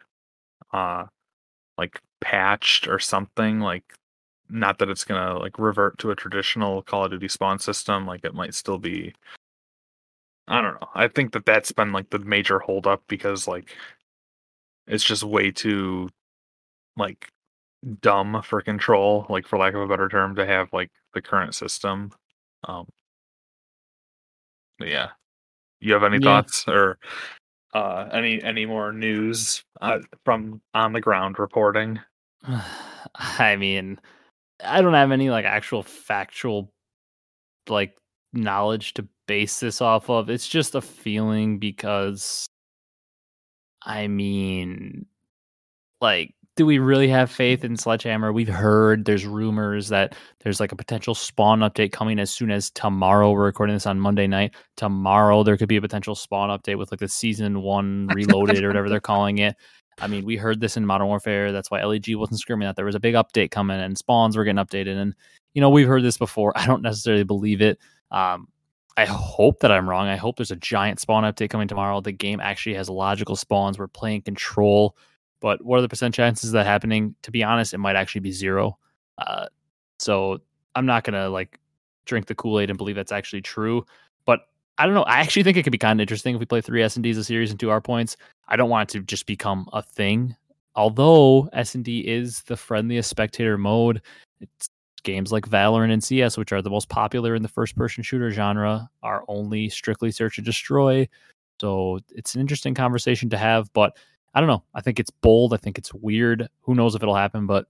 uh 0.72 1.04
like 1.76 2.00
patched 2.20 2.88
or 2.88 2.98
something 2.98 3.60
like 3.60 3.84
not 4.50 4.78
that 4.78 4.88
it's 4.88 5.04
gonna 5.04 5.38
like 5.38 5.58
revert 5.58 5.98
to 5.98 6.10
a 6.10 6.16
traditional 6.16 6.82
call 6.82 7.04
of 7.04 7.10
duty 7.10 7.28
spawn 7.28 7.58
system 7.58 8.06
like 8.06 8.24
it 8.24 8.34
might 8.34 8.54
still 8.54 8.78
be 8.78 9.14
i 10.48 10.60
don't 10.62 10.74
know. 10.80 10.88
I 10.94 11.08
think 11.08 11.32
that 11.32 11.44
that's 11.44 11.72
been 11.72 11.92
like 11.92 12.10
the 12.10 12.18
major 12.18 12.58
holdup 12.58 13.02
because 13.08 13.46
like 13.46 13.76
it's 14.86 15.04
just 15.04 15.22
way 15.22 15.50
too 15.50 16.08
like 16.96 17.28
dumb 18.00 18.42
for 18.44 18.60
control 18.62 19.26
like 19.28 19.46
for 19.46 19.58
lack 19.58 19.74
of 19.74 19.82
a 19.82 19.86
better 19.86 20.08
term 20.08 20.34
to 20.36 20.46
have 20.46 20.72
like 20.72 20.90
the 21.14 21.22
current 21.22 21.54
system. 21.54 22.10
Um 22.64 22.86
yeah 24.80 25.10
you 25.80 25.92
have 25.92 26.04
any 26.04 26.18
Yeah. 26.18 26.40
thoughts 26.42 26.64
or 26.68 26.98
uh 27.74 28.08
any 28.12 28.42
any 28.42 28.64
more 28.64 28.92
news 28.92 29.62
uh, 29.82 29.98
from 30.24 30.60
on 30.74 30.92
the 30.92 31.00
ground 31.00 31.38
reporting 31.38 32.00
I 33.14 33.56
mean, 33.56 33.98
I 34.64 34.80
don't 34.80 34.94
have 34.94 35.12
any 35.12 35.30
like 35.30 35.44
actual 35.44 35.82
factual 35.82 36.72
like 37.68 37.96
knowledge 38.32 38.94
to 38.94 39.06
base 39.26 39.60
this 39.60 39.80
off 39.80 40.08
of. 40.10 40.30
It's 40.30 40.48
just 40.48 40.74
a 40.74 40.80
feeling 40.80 41.58
because 41.58 42.46
I 43.82 44.08
mean, 44.08 45.06
like, 46.00 46.34
do 46.58 46.66
we 46.66 46.80
really 46.80 47.06
have 47.06 47.30
faith 47.30 47.64
in 47.64 47.76
Sledgehammer? 47.76 48.32
We've 48.32 48.48
heard 48.48 49.04
there's 49.04 49.24
rumors 49.24 49.90
that 49.90 50.16
there's 50.40 50.58
like 50.58 50.72
a 50.72 50.76
potential 50.76 51.14
spawn 51.14 51.60
update 51.60 51.92
coming 51.92 52.18
as 52.18 52.32
soon 52.32 52.50
as 52.50 52.68
tomorrow. 52.68 53.30
We're 53.30 53.44
recording 53.44 53.76
this 53.76 53.86
on 53.86 54.00
Monday 54.00 54.26
night. 54.26 54.56
Tomorrow, 54.76 55.44
there 55.44 55.56
could 55.56 55.68
be 55.68 55.76
a 55.76 55.80
potential 55.80 56.16
spawn 56.16 56.50
update 56.50 56.76
with 56.76 56.90
like 56.90 56.98
the 56.98 57.06
season 57.06 57.62
one 57.62 58.08
reloaded 58.12 58.64
or 58.64 58.66
whatever 58.66 58.88
they're 58.88 58.98
calling 58.98 59.38
it. 59.38 59.54
I 60.00 60.08
mean, 60.08 60.24
we 60.24 60.36
heard 60.36 60.60
this 60.60 60.76
in 60.76 60.84
Modern 60.84 61.06
Warfare. 61.06 61.52
That's 61.52 61.70
why 61.70 61.84
LEG 61.84 62.16
wasn't 62.16 62.40
screaming 62.40 62.66
that 62.66 62.74
there 62.74 62.84
was 62.84 62.96
a 62.96 63.00
big 63.00 63.14
update 63.14 63.52
coming 63.52 63.78
and 63.78 63.96
spawns 63.96 64.36
were 64.36 64.42
getting 64.42 64.62
updated. 64.62 64.96
And, 65.00 65.14
you 65.54 65.60
know, 65.60 65.70
we've 65.70 65.86
heard 65.86 66.02
this 66.02 66.18
before. 66.18 66.52
I 66.56 66.66
don't 66.66 66.82
necessarily 66.82 67.22
believe 67.22 67.62
it. 67.62 67.78
Um, 68.10 68.48
I 68.96 69.04
hope 69.04 69.60
that 69.60 69.70
I'm 69.70 69.88
wrong. 69.88 70.08
I 70.08 70.16
hope 70.16 70.38
there's 70.38 70.50
a 70.50 70.56
giant 70.56 70.98
spawn 70.98 71.22
update 71.22 71.50
coming 71.50 71.68
tomorrow. 71.68 72.00
The 72.00 72.10
game 72.10 72.40
actually 72.40 72.74
has 72.74 72.90
logical 72.90 73.36
spawns. 73.36 73.78
We're 73.78 73.86
playing 73.86 74.22
control. 74.22 74.96
But 75.40 75.64
what 75.64 75.78
are 75.78 75.82
the 75.82 75.88
percent 75.88 76.14
chances 76.14 76.50
of 76.50 76.54
that 76.54 76.66
happening? 76.66 77.14
To 77.22 77.30
be 77.30 77.42
honest, 77.44 77.74
it 77.74 77.78
might 77.78 77.96
actually 77.96 78.22
be 78.22 78.32
zero. 78.32 78.78
Uh, 79.18 79.46
so 79.98 80.40
I'm 80.74 80.86
not 80.86 81.04
to 81.04 81.28
like 81.28 81.58
drink 82.06 82.26
the 82.26 82.34
Kool 82.34 82.60
Aid 82.60 82.70
and 82.70 82.76
believe 82.76 82.96
that's 82.96 83.12
actually 83.12 83.42
true. 83.42 83.84
But 84.24 84.40
I 84.78 84.86
don't 84.86 84.94
know. 84.94 85.02
I 85.02 85.18
actually 85.18 85.42
think 85.42 85.56
it 85.56 85.62
could 85.62 85.72
be 85.72 85.78
kind 85.78 86.00
of 86.00 86.02
interesting 86.02 86.34
if 86.34 86.40
we 86.40 86.46
play 86.46 86.60
three 86.60 86.82
S 86.82 86.96
and 86.96 87.02
Ds 87.02 87.16
a 87.16 87.24
series 87.24 87.50
and 87.50 87.60
two 87.60 87.70
R 87.70 87.80
points. 87.80 88.16
I 88.48 88.56
don't 88.56 88.70
want 88.70 88.90
it 88.90 88.98
to 88.98 89.04
just 89.04 89.26
become 89.26 89.68
a 89.72 89.82
thing. 89.82 90.34
Although 90.74 91.48
S 91.52 91.74
and 91.74 91.84
D 91.84 92.00
is 92.00 92.42
the 92.42 92.56
friendliest 92.56 93.10
spectator 93.10 93.58
mode, 93.58 94.02
it's 94.40 94.68
games 95.02 95.32
like 95.32 95.48
Valorant 95.48 95.92
and 95.92 96.02
CS, 96.02 96.36
which 96.36 96.52
are 96.52 96.62
the 96.62 96.70
most 96.70 96.88
popular 96.88 97.34
in 97.34 97.42
the 97.42 97.48
first 97.48 97.76
person 97.76 98.02
shooter 98.02 98.30
genre, 98.30 98.88
are 99.02 99.24
only 99.28 99.68
strictly 99.68 100.10
search 100.10 100.38
and 100.38 100.44
destroy. 100.44 101.08
So 101.60 101.98
it's 102.14 102.34
an 102.34 102.40
interesting 102.40 102.74
conversation 102.74 103.30
to 103.30 103.38
have, 103.38 103.72
but 103.72 103.96
I 104.34 104.40
don't 104.40 104.48
know. 104.48 104.62
I 104.74 104.80
think 104.80 105.00
it's 105.00 105.10
bold. 105.10 105.52
I 105.54 105.56
think 105.56 105.78
it's 105.78 105.92
weird. 105.94 106.48
Who 106.62 106.74
knows 106.74 106.94
if 106.94 107.02
it'll 107.02 107.14
happen, 107.14 107.46
but 107.46 107.66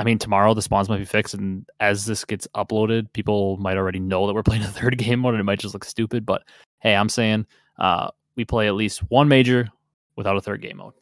I 0.00 0.04
mean, 0.04 0.18
tomorrow 0.18 0.52
the 0.54 0.62
spawns 0.62 0.88
might 0.88 0.98
be 0.98 1.04
fixed, 1.04 1.34
and 1.34 1.64
as 1.80 2.06
this 2.06 2.24
gets 2.24 2.46
uploaded, 2.54 3.12
people 3.12 3.56
might 3.58 3.76
already 3.76 4.00
know 4.00 4.26
that 4.26 4.34
we're 4.34 4.42
playing 4.50 4.62
a 4.62 4.66
third 4.68 4.98
game 4.98 5.20
mode, 5.20 5.34
and 5.34 5.40
it 5.40 5.44
might 5.44 5.58
just 5.60 5.74
look 5.74 5.84
stupid. 5.84 6.24
But 6.26 6.42
hey, 6.80 6.94
I'm 6.94 7.08
saying 7.08 7.46
uh, 7.78 8.10
we 8.36 8.44
play 8.44 8.66
at 8.68 8.74
least 8.74 9.00
one 9.10 9.28
major 9.28 9.68
without 10.16 10.36
a 10.36 10.40
third 10.40 10.60
game 10.62 10.76
mode. 10.78 10.92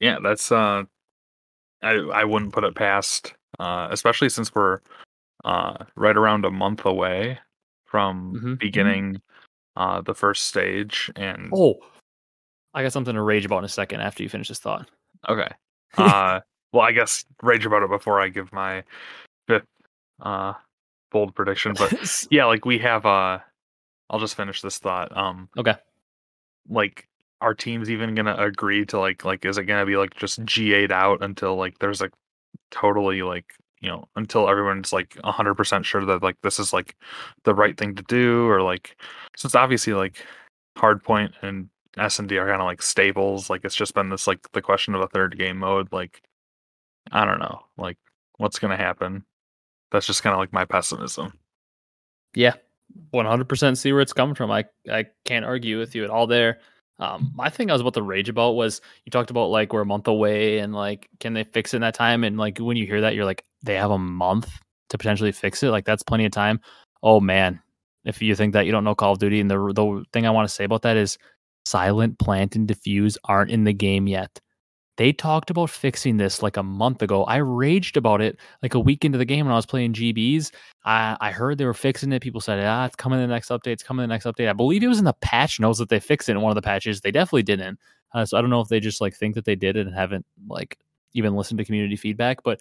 yeah 0.00 0.18
that's 0.22 0.52
uh 0.52 0.84
i 1.82 1.90
i 2.14 2.22
wouldn't 2.24 2.52
put 2.52 2.62
it 2.64 2.74
past 2.74 3.34
uh 3.58 3.88
especially 3.90 4.28
since 4.28 4.54
we're 4.54 4.78
uh 5.44 5.74
right 5.96 6.16
around 6.16 6.44
a 6.44 6.50
month 6.50 6.84
away 6.84 7.38
from 7.84 8.34
Mhm. 8.40 8.58
beginning 8.58 9.20
uh 9.76 10.00
the 10.02 10.14
first 10.14 10.44
stage 10.44 11.10
and 11.16 11.50
Oh, 11.52 11.80
I 12.74 12.82
got 12.82 12.92
something 12.92 13.14
to 13.14 13.22
rage 13.22 13.44
about 13.44 13.58
in 13.58 13.64
a 13.64 13.68
second 13.68 14.00
after 14.00 14.22
you 14.22 14.28
finish 14.28 14.48
this 14.48 14.58
thought. 14.58 14.88
okay 15.28 15.48
uh 15.96 16.40
well 16.72 16.82
i 16.82 16.92
guess 16.92 17.24
rage 17.42 17.64
about 17.64 17.82
it 17.82 17.88
before 17.88 18.20
i 18.20 18.28
give 18.28 18.52
my 18.52 18.84
fifth 19.46 19.64
uh 20.20 20.52
bold 21.10 21.34
prediction 21.34 21.74
but 21.78 22.26
yeah 22.30 22.44
like 22.44 22.66
we 22.66 22.78
have 22.78 23.06
uh 23.06 23.38
i'll 24.10 24.20
just 24.20 24.34
finish 24.34 24.60
this 24.60 24.78
thought 24.78 25.16
um 25.16 25.48
okay. 25.56 25.74
like 26.68 27.08
are 27.40 27.54
teams 27.54 27.90
even 27.90 28.14
gonna 28.14 28.34
agree 28.36 28.84
to 28.84 28.98
like 28.98 29.24
like 29.24 29.44
is 29.44 29.58
it 29.58 29.64
gonna 29.64 29.86
be 29.86 29.96
like 29.96 30.14
just 30.14 30.44
G8 30.44 30.90
out 30.90 31.22
until 31.22 31.56
like 31.56 31.78
there's 31.78 32.00
like 32.00 32.12
totally 32.70 33.22
like 33.22 33.54
you 33.80 33.88
know 33.88 34.08
until 34.16 34.48
everyone's 34.48 34.92
like 34.92 35.10
100% 35.24 35.84
sure 35.84 36.04
that 36.04 36.22
like 36.22 36.36
this 36.42 36.58
is 36.58 36.72
like 36.72 36.96
the 37.44 37.54
right 37.54 37.76
thing 37.76 37.94
to 37.94 38.02
do 38.04 38.48
or 38.48 38.60
like 38.60 38.96
since 39.36 39.54
obviously 39.54 39.92
like 39.92 40.24
hardpoint 40.76 41.32
and 41.42 41.68
S&D 42.00 42.36
are 42.38 42.48
kind 42.48 42.60
of 42.60 42.66
like 42.66 42.82
staples 42.82 43.50
like 43.50 43.64
it's 43.64 43.74
just 43.74 43.94
been 43.94 44.10
this 44.10 44.26
like 44.26 44.40
the 44.52 44.62
question 44.62 44.94
of 44.94 45.00
a 45.00 45.08
third 45.08 45.36
game 45.38 45.58
mode 45.58 45.92
like 45.92 46.22
I 47.12 47.24
don't 47.24 47.40
know 47.40 47.60
like 47.76 47.98
what's 48.38 48.58
gonna 48.58 48.76
happen 48.76 49.24
that's 49.90 50.06
just 50.06 50.22
kind 50.22 50.34
of 50.34 50.38
like 50.40 50.52
my 50.52 50.64
pessimism 50.64 51.32
Yeah, 52.34 52.54
one 53.10 53.26
hundred 53.26 53.48
percent 53.48 53.78
see 53.78 53.92
where 53.92 54.02
it's 54.02 54.12
coming 54.12 54.34
from. 54.34 54.50
I 54.50 54.64
I 54.90 55.06
can't 55.24 55.44
argue 55.44 55.78
with 55.78 55.94
you 55.94 56.04
at 56.04 56.10
all 56.10 56.26
there. 56.26 56.60
Um, 57.00 57.32
my 57.34 57.48
thing 57.48 57.70
I 57.70 57.74
was 57.74 57.80
about 57.80 57.94
to 57.94 58.02
rage 58.02 58.28
about 58.28 58.52
was 58.56 58.80
you 59.04 59.10
talked 59.10 59.30
about 59.30 59.46
like 59.50 59.72
we're 59.72 59.82
a 59.82 59.86
month 59.86 60.08
away 60.08 60.58
and 60.58 60.74
like 60.74 61.08
can 61.20 61.32
they 61.32 61.44
fix 61.44 61.72
it 61.72 61.76
in 61.76 61.82
that 61.82 61.94
time? 61.94 62.24
And 62.24 62.36
like 62.38 62.58
when 62.58 62.76
you 62.76 62.86
hear 62.86 63.00
that, 63.02 63.14
you're 63.14 63.24
like 63.24 63.44
they 63.62 63.74
have 63.76 63.90
a 63.90 63.98
month 63.98 64.50
to 64.90 64.98
potentially 64.98 65.32
fix 65.32 65.62
it. 65.62 65.70
Like 65.70 65.84
that's 65.84 66.02
plenty 66.02 66.24
of 66.26 66.32
time. 66.32 66.60
Oh 67.02 67.20
man, 67.20 67.60
if 68.04 68.20
you 68.22 68.34
think 68.34 68.52
that 68.54 68.66
you 68.66 68.72
don't 68.72 68.84
know 68.84 68.94
Call 68.94 69.12
of 69.12 69.18
Duty, 69.18 69.40
and 69.40 69.50
the 69.50 69.58
the 69.74 70.04
thing 70.12 70.26
I 70.26 70.30
want 70.30 70.48
to 70.48 70.54
say 70.54 70.64
about 70.64 70.82
that 70.82 70.96
is 70.96 71.18
Silent 71.68 72.18
Plant 72.18 72.56
and 72.56 72.66
Defuse 72.66 73.16
aren't 73.24 73.50
in 73.50 73.64
the 73.64 73.72
game 73.72 74.06
yet. 74.06 74.40
They 74.96 75.12
talked 75.12 75.50
about 75.50 75.70
fixing 75.70 76.16
this 76.16 76.42
like 76.42 76.56
a 76.56 76.62
month 76.62 77.02
ago. 77.02 77.22
I 77.24 77.36
raged 77.36 77.96
about 77.96 78.20
it 78.20 78.36
like 78.62 78.74
a 78.74 78.80
week 78.80 79.04
into 79.04 79.16
the 79.16 79.24
game 79.24 79.46
when 79.46 79.52
I 79.52 79.56
was 79.56 79.66
playing 79.66 79.92
GBs. 79.92 80.50
I, 80.84 81.16
I 81.20 81.30
heard 81.30 81.56
they 81.56 81.66
were 81.66 81.74
fixing 81.74 82.12
it. 82.12 82.20
People 82.20 82.40
said, 82.40 82.64
ah, 82.64 82.84
it's 82.84 82.96
coming 82.96 83.20
in 83.20 83.28
the 83.28 83.32
next 83.32 83.50
update. 83.50 83.68
It's 83.68 83.82
coming 83.84 84.02
in 84.02 84.08
the 84.08 84.14
next 84.14 84.26
update. 84.26 84.48
I 84.48 84.54
believe 84.54 84.82
it 84.82 84.88
was 84.88 84.98
in 84.98 85.04
the 85.04 85.12
patch 85.20 85.60
notes 85.60 85.78
that 85.78 85.88
they 85.88 86.00
fixed 86.00 86.28
it 86.28 86.32
in 86.32 86.40
one 86.40 86.50
of 86.50 86.56
the 86.56 86.62
patches. 86.62 87.00
They 87.00 87.12
definitely 87.12 87.44
didn't. 87.44 87.78
Uh, 88.12 88.24
so 88.24 88.36
I 88.36 88.40
don't 88.40 88.50
know 88.50 88.60
if 88.60 88.68
they 88.68 88.80
just 88.80 89.00
like 89.00 89.14
think 89.14 89.36
that 89.36 89.44
they 89.44 89.54
did 89.54 89.76
it 89.76 89.86
and 89.86 89.94
haven't 89.94 90.26
like 90.48 90.78
even 91.12 91.36
listened 91.36 91.58
to 91.58 91.64
community 91.64 91.94
feedback. 91.94 92.42
But 92.42 92.60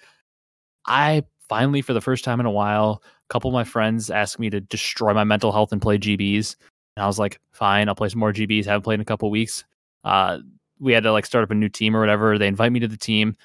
I 0.85 1.23
finally, 1.49 1.81
for 1.81 1.93
the 1.93 2.01
first 2.01 2.23
time 2.23 2.39
in 2.39 2.45
a 2.45 2.51
while, 2.51 3.01
a 3.03 3.33
couple 3.33 3.49
of 3.49 3.53
my 3.53 3.63
friends 3.63 4.11
asked 4.11 4.37
me 4.37 4.51
to 4.51 4.61
destroy 4.61 5.11
my 5.13 5.23
mental 5.23 5.51
health 5.51 5.71
and 5.71 5.81
play 5.81 5.97
GBs. 5.97 6.55
And 6.97 7.03
I 7.03 7.05
was 7.05 7.19
like, 7.19 7.39
fine, 7.51 7.87
I'll 7.87 7.93
play 7.93 8.09
some 8.09 8.19
more 8.19 8.33
GBs. 8.33 8.65
Haven't 8.65 8.81
played 8.81 8.95
in 8.95 9.01
a 9.01 9.05
couple 9.05 9.29
weeks. 9.29 9.63
Uh, 10.03 10.39
we 10.79 10.93
had 10.93 11.03
to 11.03 11.11
like 11.11 11.27
start 11.27 11.43
up 11.43 11.51
a 11.51 11.53
new 11.53 11.69
team 11.69 11.95
or 11.95 11.99
whatever. 11.99 12.39
They 12.39 12.47
invite 12.47 12.71
me 12.71 12.79
to 12.79 12.87
the 12.87 12.97
team. 12.97 13.35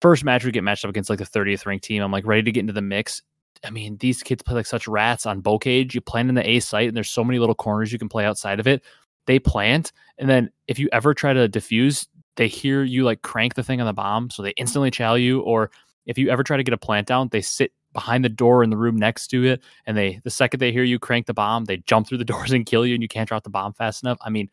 First 0.00 0.24
match, 0.24 0.46
we 0.46 0.50
get 0.50 0.64
matched 0.64 0.86
up 0.86 0.88
against 0.88 1.10
like 1.10 1.18
the 1.18 1.26
30th 1.26 1.66
ranked 1.66 1.84
team. 1.84 2.02
I'm 2.02 2.10
like 2.10 2.24
ready 2.24 2.42
to 2.42 2.50
get 2.50 2.60
into 2.60 2.72
the 2.72 2.80
mix. 2.80 3.20
I 3.66 3.68
mean, 3.68 3.98
these 3.98 4.22
kids 4.22 4.42
play 4.42 4.54
like 4.54 4.64
such 4.64 4.88
rats 4.88 5.26
on 5.26 5.42
Bocage. 5.42 5.92
You 5.92 6.00
plant 6.00 6.30
in 6.30 6.36
the 6.36 6.48
A 6.48 6.60
site, 6.60 6.88
and 6.88 6.96
there's 6.96 7.10
so 7.10 7.22
many 7.22 7.38
little 7.38 7.54
corners 7.54 7.92
you 7.92 7.98
can 7.98 8.08
play 8.08 8.24
outside 8.24 8.58
of 8.58 8.66
it. 8.66 8.82
They 9.26 9.38
plant, 9.38 9.92
and 10.16 10.26
then 10.26 10.48
if 10.66 10.78
you 10.78 10.88
ever 10.90 11.12
try 11.12 11.34
to 11.34 11.50
defuse, 11.50 12.06
they 12.36 12.48
hear 12.48 12.82
you 12.82 13.04
like 13.04 13.20
crank 13.20 13.56
the 13.56 13.62
thing 13.62 13.82
on 13.82 13.86
the 13.86 13.92
bomb, 13.92 14.30
so 14.30 14.42
they 14.42 14.54
instantly 14.56 14.90
chow 14.90 15.16
you. 15.16 15.42
Or 15.42 15.70
if 16.06 16.16
you 16.16 16.30
ever 16.30 16.42
try 16.42 16.56
to 16.56 16.64
get 16.64 16.72
a 16.72 16.78
plant 16.78 17.08
down, 17.08 17.28
they 17.28 17.42
sit 17.42 17.72
behind 17.92 18.24
the 18.24 18.28
door 18.28 18.62
in 18.62 18.70
the 18.70 18.76
room 18.76 18.96
next 18.96 19.28
to 19.28 19.44
it, 19.44 19.62
and 19.86 19.96
they 19.96 20.20
the 20.24 20.30
second 20.30 20.60
they 20.60 20.72
hear 20.72 20.84
you 20.84 20.98
crank 20.98 21.26
the 21.26 21.34
bomb, 21.34 21.64
they 21.64 21.78
jump 21.78 22.06
through 22.06 22.18
the 22.18 22.24
doors 22.32 22.52
and 22.52 22.66
kill 22.66 22.86
you, 22.86 22.94
and 22.94 23.02
you 23.02 23.08
can't 23.08 23.28
drop 23.28 23.44
the 23.44 23.50
bomb 23.50 23.72
fast 23.72 24.02
enough. 24.02 24.18
I 24.22 24.30
mean, 24.30 24.48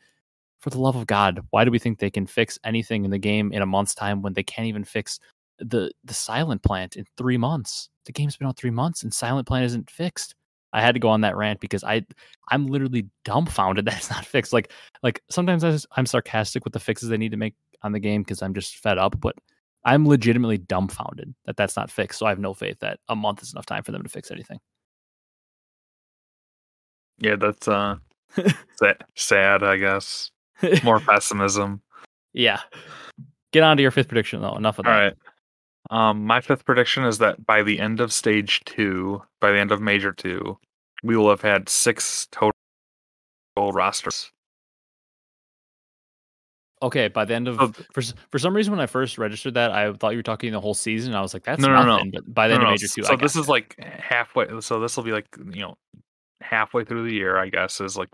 for 0.59 0.69
the 0.69 0.79
love 0.79 0.95
of 0.95 1.07
God, 1.07 1.41
why 1.51 1.63
do 1.63 1.71
we 1.71 1.79
think 1.79 1.99
they 1.99 2.09
can 2.09 2.27
fix 2.27 2.59
anything 2.63 3.05
in 3.05 3.11
the 3.11 3.17
game 3.17 3.51
in 3.53 3.61
a 3.61 3.65
month's 3.65 3.95
time 3.95 4.21
when 4.21 4.33
they 4.33 4.43
can't 4.43 4.67
even 4.67 4.83
fix 4.83 5.19
the 5.59 5.91
the 6.03 6.13
silent 6.13 6.63
plant 6.63 6.95
in 6.95 7.05
three 7.17 7.37
months? 7.37 7.89
The 8.05 8.13
game's 8.13 8.37
been 8.37 8.47
out 8.47 8.57
three 8.57 8.71
months 8.71 9.03
and 9.03 9.13
silent 9.13 9.47
plant 9.47 9.65
isn't 9.65 9.89
fixed. 9.89 10.35
I 10.71 10.81
had 10.81 10.93
to 10.93 10.99
go 10.99 11.09
on 11.09 11.21
that 11.21 11.35
rant 11.35 11.59
because 11.59 11.83
I 11.83 12.05
I'm 12.49 12.67
literally 12.67 13.07
dumbfounded 13.25 13.85
that 13.85 13.97
it's 13.97 14.09
not 14.09 14.25
fixed. 14.25 14.53
Like 14.53 14.71
like 15.03 15.21
sometimes 15.29 15.63
I 15.63 15.71
just, 15.71 15.87
i'm 15.95 16.05
sarcastic 16.05 16.63
with 16.63 16.73
the 16.73 16.79
fixes 16.79 17.09
they 17.09 17.17
need 17.17 17.31
to 17.31 17.37
make 17.37 17.55
on 17.81 17.91
the 17.91 17.99
game 17.99 18.23
because 18.23 18.41
I'm 18.41 18.53
just 18.53 18.77
fed 18.77 18.97
up, 18.97 19.19
but 19.19 19.35
I'm 19.85 20.07
legitimately 20.07 20.57
dumbfounded 20.57 21.33
that 21.45 21.57
that's 21.57 21.75
not 21.75 21.89
fixed. 21.89 22.19
So 22.19 22.25
I 22.25 22.29
have 22.29 22.39
no 22.39 22.53
faith 22.53 22.79
that 22.79 22.99
a 23.07 23.15
month 23.15 23.41
is 23.41 23.53
enough 23.53 23.65
time 23.65 23.83
for 23.83 23.91
them 23.91 24.03
to 24.03 24.09
fix 24.09 24.31
anything. 24.31 24.59
Yeah, 27.19 27.35
that's 27.35 27.67
uh 27.67 27.95
sad, 29.15 29.63
I 29.63 29.77
guess. 29.77 30.31
More 30.83 30.99
pessimism. 30.99 31.81
Yeah. 32.33 32.59
Get 33.51 33.63
on 33.63 33.77
to 33.77 33.81
your 33.81 33.91
fifth 33.91 34.07
prediction 34.07 34.41
though. 34.41 34.55
Enough 34.55 34.79
of 34.79 34.85
that. 34.85 34.91
All 34.91 34.99
right. 34.99 35.13
Um, 35.89 36.25
my 36.25 36.39
fifth 36.41 36.65
prediction 36.65 37.03
is 37.05 37.17
that 37.17 37.45
by 37.45 37.63
the 37.63 37.79
end 37.79 37.99
of 37.99 38.13
stage 38.13 38.61
two, 38.65 39.21
by 39.39 39.51
the 39.51 39.59
end 39.59 39.71
of 39.71 39.81
major 39.81 40.11
two, 40.11 40.57
we 41.03 41.15
will 41.17 41.29
have 41.29 41.41
had 41.41 41.67
six 41.67 42.27
total 42.31 42.53
rosters. 43.57 44.31
Okay, 46.81 47.09
by 47.09 47.25
the 47.25 47.33
end 47.33 47.49
of 47.49 47.59
oh, 47.59 47.73
for 47.91 48.01
for 48.31 48.39
some 48.39 48.55
reason 48.55 48.71
when 48.71 48.79
I 48.79 48.85
first 48.85 49.17
registered 49.17 49.55
that, 49.55 49.71
I 49.71 49.91
thought 49.91 50.11
you 50.11 50.19
were 50.19 50.23
talking 50.23 50.51
the 50.51 50.61
whole 50.61 50.73
season. 50.73 51.13
I 51.13 51.21
was 51.21 51.33
like, 51.33 51.43
that's 51.43 51.61
no, 51.61 51.67
no, 51.67 51.83
nothing. 51.83 52.11
No. 52.11 52.21
But 52.21 52.33
by 52.33 52.47
the 52.47 52.53
end 52.53 52.63
of 52.63 52.69
major 52.69 52.87
two, 52.87 53.03
so 53.03 53.17
this 53.17 53.35
is 53.35 53.49
like 53.49 53.75
halfway. 53.79 54.47
So 54.61 54.79
this 54.79 54.95
will 54.95 55.03
be 55.03 55.11
like 55.11 55.27
you 55.51 55.61
know 55.61 55.77
halfway 56.39 56.85
through 56.85 57.03
the 57.03 57.13
year, 57.13 57.37
I 57.37 57.49
guess, 57.49 57.81
is 57.81 57.97
like 57.97 58.09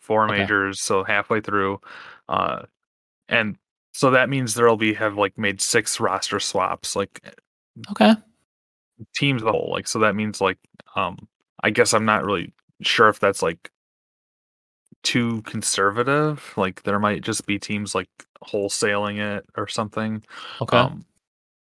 four 0.00 0.24
okay. 0.24 0.38
majors, 0.38 0.80
so 0.80 1.04
halfway 1.04 1.42
through, 1.42 1.80
uh, 2.30 2.62
and 3.28 3.58
so 3.92 4.10
that 4.12 4.30
means 4.30 4.54
there'll 4.54 4.78
be 4.78 4.94
have 4.94 5.18
like 5.18 5.36
made 5.36 5.60
six 5.60 6.00
roster 6.00 6.40
swaps, 6.40 6.96
like 6.96 7.20
okay, 7.90 8.14
teams 9.14 9.42
the 9.42 9.52
whole, 9.52 9.70
like 9.70 9.86
so 9.86 9.98
that 9.98 10.14
means 10.14 10.40
like 10.40 10.58
um, 10.96 11.28
I 11.62 11.68
guess 11.68 11.92
I'm 11.92 12.06
not 12.06 12.24
really 12.24 12.54
sure 12.80 13.10
if 13.10 13.20
that's 13.20 13.42
like 13.42 13.70
too 15.02 15.42
conservative, 15.42 16.52
like 16.56 16.82
there 16.82 16.98
might 16.98 17.22
just 17.22 17.46
be 17.46 17.58
teams 17.58 17.94
like 17.94 18.08
wholesaling 18.44 19.18
it 19.18 19.44
or 19.56 19.68
something. 19.68 20.22
Okay. 20.60 20.76
Um, 20.76 21.04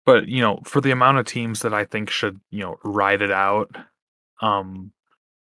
but 0.05 0.27
you 0.27 0.41
know, 0.41 0.61
for 0.63 0.81
the 0.81 0.91
amount 0.91 1.17
of 1.17 1.25
teams 1.25 1.61
that 1.61 1.73
I 1.73 1.85
think 1.85 2.09
should, 2.09 2.39
you 2.49 2.61
know, 2.61 2.77
ride 2.83 3.21
it 3.21 3.31
out, 3.31 3.75
um, 4.41 4.91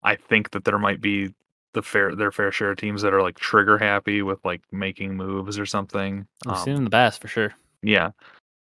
I 0.03 0.15
think 0.15 0.51
that 0.51 0.65
there 0.65 0.79
might 0.79 1.01
be 1.01 1.33
the 1.73 1.81
fair 1.81 2.15
their 2.15 2.31
fair 2.31 2.51
share 2.51 2.71
of 2.71 2.77
teams 2.77 3.01
that 3.01 3.13
are 3.13 3.21
like 3.21 3.39
trigger 3.39 3.77
happy 3.77 4.21
with 4.21 4.43
like 4.45 4.61
making 4.71 5.15
moves 5.15 5.57
or 5.57 5.65
something. 5.65 6.27
I've 6.47 6.57
um, 6.57 6.63
seen 6.63 6.75
in 6.75 6.83
the 6.83 6.89
past 6.89 7.21
for 7.21 7.27
sure. 7.27 7.53
Yeah. 7.81 8.11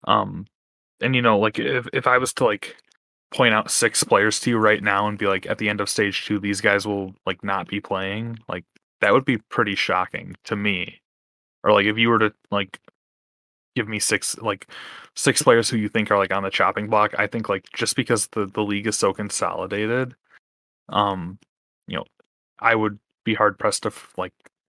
Um 0.07 0.47
and 1.01 1.15
you 1.15 1.23
know, 1.23 1.39
like 1.39 1.59
if 1.59 1.87
if 1.93 2.07
I 2.07 2.19
was 2.19 2.33
to 2.35 2.45
like 2.45 2.77
point 3.33 3.55
out 3.55 3.71
six 3.71 4.03
players 4.03 4.41
to 4.41 4.51
you 4.51 4.59
right 4.59 4.83
now 4.83 5.07
and 5.07 5.19
be 5.19 5.27
like 5.27 5.47
at 5.47 5.59
the 5.59 5.69
end 5.69 5.81
of 5.81 5.89
stage 5.89 6.27
two, 6.27 6.39
these 6.39 6.61
guys 6.61 6.87
will 6.87 7.15
like 7.27 7.43
not 7.45 7.69
be 7.69 7.81
playing, 7.81 8.39
like 8.49 8.65
that 9.01 9.13
would 9.13 9.25
be 9.25 9.39
pretty 9.51 9.75
shocking 9.75 10.37
to 10.45 10.57
me. 10.57 11.01
Or 11.65 11.73
like 11.73 11.87
if 11.87 11.99
you 11.99 12.09
were 12.09 12.19
to 12.19 12.33
like 12.51 12.81
give 13.75 13.89
me 13.89 13.99
six 13.99 14.39
like 14.39 14.69
six 15.15 15.43
players 15.43 15.69
who 15.69 15.77
you 15.77 15.89
think 15.89 16.11
are 16.11 16.19
like 16.19 16.33
on 16.33 16.43
the 16.43 16.51
chopping 16.51 16.89
block, 16.89 17.15
I 17.19 17.27
think 17.27 17.49
like 17.49 17.65
just 17.75 17.97
because 17.97 18.29
the, 18.29 18.47
the 18.47 18.63
league 18.63 18.87
is 18.87 18.99
so 18.99 19.13
consolidated, 19.13 20.15
um, 20.89 21.39
you 21.89 21.97
know, 21.97 22.05
I 22.61 22.75
would 22.75 22.99
be 23.25 23.35
hard 23.35 23.59
pressed 23.59 23.83
to 23.85 23.93
like 24.17 24.33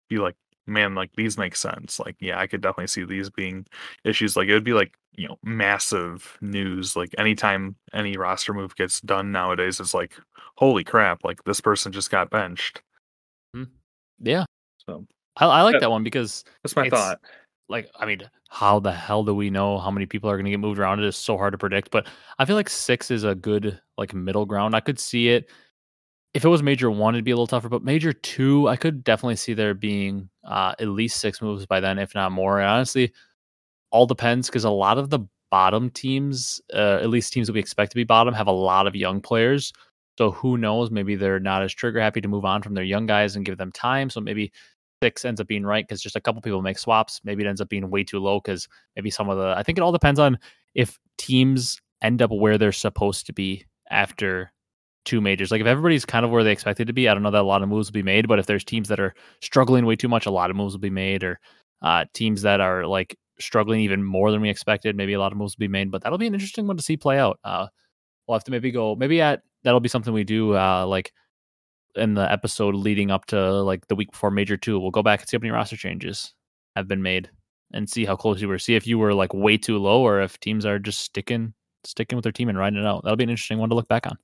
be 0.08 0.18
like, 0.18 0.36
man, 0.66 0.94
like 0.94 1.10
these 1.16 1.38
make 1.38 1.56
sense. 1.56 1.98
Like, 2.00 2.16
yeah, 2.20 2.38
I 2.38 2.46
could 2.46 2.60
definitely 2.60 2.88
see 2.88 3.04
these 3.04 3.30
being 3.30 3.66
issues. 4.04 4.36
Like, 4.36 4.48
it 4.48 4.54
would 4.54 4.64
be 4.64 4.72
like 4.74 4.96
you 5.16 5.28
know 5.28 5.36
massive 5.42 6.38
news. 6.40 6.96
Like, 6.96 7.14
anytime 7.18 7.76
any 7.92 8.16
roster 8.16 8.54
move 8.54 8.76
gets 8.76 9.00
done 9.00 9.32
nowadays, 9.32 9.80
it's 9.80 9.94
like, 9.94 10.14
holy 10.56 10.84
crap! 10.84 11.24
Like 11.24 11.44
this 11.44 11.60
person 11.60 11.92
just 11.92 12.10
got 12.10 12.30
benched. 12.30 12.82
Yeah. 14.20 14.44
So 14.86 15.06
I, 15.36 15.46
I 15.46 15.62
like 15.62 15.74
that, 15.74 15.80
that 15.82 15.90
one 15.90 16.04
because 16.04 16.44
that's 16.62 16.76
my 16.76 16.88
thought 16.88 17.20
like 17.68 17.90
I 17.98 18.06
mean, 18.06 18.22
how 18.48 18.80
the 18.80 18.92
hell 18.92 19.24
do 19.24 19.34
we 19.34 19.50
know 19.50 19.78
how 19.78 19.90
many 19.90 20.06
people 20.06 20.30
are 20.30 20.36
going 20.36 20.46
to 20.46 20.50
get 20.50 20.60
moved 20.60 20.78
around? 20.78 21.00
It 21.00 21.06
is 21.06 21.16
so 21.16 21.36
hard 21.36 21.52
to 21.52 21.58
predict, 21.58 21.90
but 21.90 22.06
I 22.38 22.44
feel 22.44 22.56
like 22.56 22.70
six 22.70 23.10
is 23.10 23.24
a 23.24 23.34
good 23.34 23.80
like 23.96 24.14
middle 24.14 24.46
ground. 24.46 24.74
I 24.74 24.80
could 24.80 24.98
see 24.98 25.28
it 25.28 25.50
if 26.34 26.44
it 26.44 26.48
was 26.48 26.62
major 26.62 26.90
one, 26.90 27.14
it'd 27.14 27.24
be 27.24 27.30
a 27.30 27.34
little 27.34 27.46
tougher. 27.46 27.68
But 27.68 27.82
major 27.82 28.12
two, 28.12 28.68
I 28.68 28.76
could 28.76 29.02
definitely 29.02 29.36
see 29.36 29.54
there 29.54 29.74
being 29.74 30.28
uh, 30.44 30.74
at 30.78 30.88
least 30.88 31.20
six 31.20 31.40
moves 31.40 31.66
by 31.66 31.80
then, 31.80 31.98
if 31.98 32.14
not 32.14 32.32
more. 32.32 32.60
And 32.60 32.68
honestly, 32.68 33.12
all 33.90 34.06
depends 34.06 34.48
because 34.48 34.64
a 34.64 34.70
lot 34.70 34.98
of 34.98 35.10
the 35.10 35.20
bottom 35.50 35.90
teams, 35.90 36.60
uh, 36.74 36.98
at 37.00 37.08
least 37.08 37.32
teams 37.32 37.46
that 37.46 37.54
we 37.54 37.60
expect 37.60 37.92
to 37.92 37.96
be 37.96 38.04
bottom, 38.04 38.34
have 38.34 38.46
a 38.46 38.52
lot 38.52 38.86
of 38.86 38.94
young 38.94 39.20
players. 39.20 39.72
So 40.18 40.32
who 40.32 40.58
knows? 40.58 40.90
Maybe 40.90 41.14
they're 41.14 41.38
not 41.38 41.62
as 41.62 41.72
trigger 41.72 42.00
happy 42.00 42.20
to 42.20 42.26
move 42.26 42.44
on 42.44 42.60
from 42.60 42.74
their 42.74 42.82
young 42.82 43.06
guys 43.06 43.36
and 43.36 43.44
give 43.44 43.56
them 43.56 43.70
time. 43.70 44.10
So 44.10 44.20
maybe 44.20 44.50
six 45.00 45.24
ends 45.24 45.40
up 45.40 45.46
being 45.46 45.64
right 45.64 45.86
because 45.86 46.02
just 46.02 46.16
a 46.16 46.20
couple 46.20 46.42
people 46.42 46.60
make 46.60 46.76
swaps. 46.76 47.20
Maybe 47.22 47.44
it 47.44 47.48
ends 47.48 47.60
up 47.60 47.68
being 47.68 47.88
way 47.88 48.02
too 48.02 48.18
low 48.18 48.40
because 48.40 48.66
maybe 48.96 49.10
some 49.10 49.28
of 49.28 49.38
the. 49.38 49.54
I 49.56 49.62
think 49.62 49.78
it 49.78 49.82
all 49.82 49.92
depends 49.92 50.18
on 50.18 50.36
if 50.74 50.98
teams 51.18 51.80
end 52.02 52.20
up 52.20 52.32
where 52.32 52.58
they're 52.58 52.72
supposed 52.72 53.26
to 53.26 53.32
be 53.32 53.64
after 53.92 54.52
two 55.04 55.20
majors. 55.20 55.52
Like 55.52 55.60
if 55.60 55.68
everybody's 55.68 56.04
kind 56.04 56.24
of 56.24 56.32
where 56.32 56.42
they 56.42 56.50
expected 56.50 56.88
to 56.88 56.92
be, 56.92 57.08
I 57.08 57.14
don't 57.14 57.22
know 57.22 57.30
that 57.30 57.42
a 57.42 57.46
lot 57.46 57.62
of 57.62 57.68
moves 57.68 57.86
will 57.86 57.92
be 57.92 58.02
made. 58.02 58.26
But 58.26 58.40
if 58.40 58.46
there's 58.46 58.64
teams 58.64 58.88
that 58.88 58.98
are 58.98 59.14
struggling 59.40 59.86
way 59.86 59.94
too 59.94 60.08
much, 60.08 60.26
a 60.26 60.32
lot 60.32 60.50
of 60.50 60.56
moves 60.56 60.74
will 60.74 60.80
be 60.80 60.90
made. 60.90 61.22
Or 61.22 61.38
uh, 61.80 62.06
teams 62.12 62.42
that 62.42 62.60
are 62.60 62.86
like 62.86 63.16
struggling 63.38 63.82
even 63.82 64.02
more 64.02 64.32
than 64.32 64.40
we 64.40 64.50
expected, 64.50 64.96
maybe 64.96 65.12
a 65.12 65.20
lot 65.20 65.30
of 65.30 65.38
moves 65.38 65.54
will 65.56 65.62
be 65.62 65.68
made. 65.68 65.92
But 65.92 66.02
that'll 66.02 66.18
be 66.18 66.26
an 66.26 66.34
interesting 66.34 66.66
one 66.66 66.76
to 66.76 66.82
see 66.82 66.96
play 66.96 67.20
out. 67.20 67.38
Uh, 67.44 67.68
we'll 68.26 68.34
have 68.34 68.42
to 68.42 68.50
maybe 68.50 68.72
go 68.72 68.96
maybe 68.96 69.20
at 69.20 69.42
that'll 69.68 69.80
be 69.80 69.88
something 69.90 70.14
we 70.14 70.24
do 70.24 70.56
uh, 70.56 70.86
like 70.86 71.12
in 71.94 72.14
the 72.14 72.32
episode 72.32 72.74
leading 72.74 73.10
up 73.10 73.26
to 73.26 73.62
like 73.62 73.86
the 73.88 73.94
week 73.94 74.10
before 74.10 74.30
major 74.30 74.56
two. 74.56 74.78
We'll 74.80 74.90
go 74.90 75.02
back 75.02 75.20
and 75.20 75.28
see 75.28 75.36
how 75.36 75.40
many 75.40 75.50
roster 75.50 75.76
changes 75.76 76.32
have 76.74 76.88
been 76.88 77.02
made 77.02 77.28
and 77.74 77.88
see 77.88 78.06
how 78.06 78.16
close 78.16 78.40
you 78.40 78.48
were. 78.48 78.58
See 78.58 78.76
if 78.76 78.86
you 78.86 78.98
were 78.98 79.12
like 79.12 79.34
way 79.34 79.58
too 79.58 79.76
low 79.76 80.00
or 80.00 80.22
if 80.22 80.40
teams 80.40 80.64
are 80.64 80.78
just 80.78 81.00
sticking 81.00 81.52
sticking 81.84 82.16
with 82.16 82.22
their 82.22 82.32
team 82.32 82.48
and 82.48 82.56
riding 82.56 82.78
it 82.78 82.86
out. 82.86 83.04
That'll 83.04 83.16
be 83.16 83.24
an 83.24 83.30
interesting 83.30 83.58
one 83.58 83.68
to 83.68 83.74
look 83.74 83.88
back 83.88 84.06
on. 84.06 84.16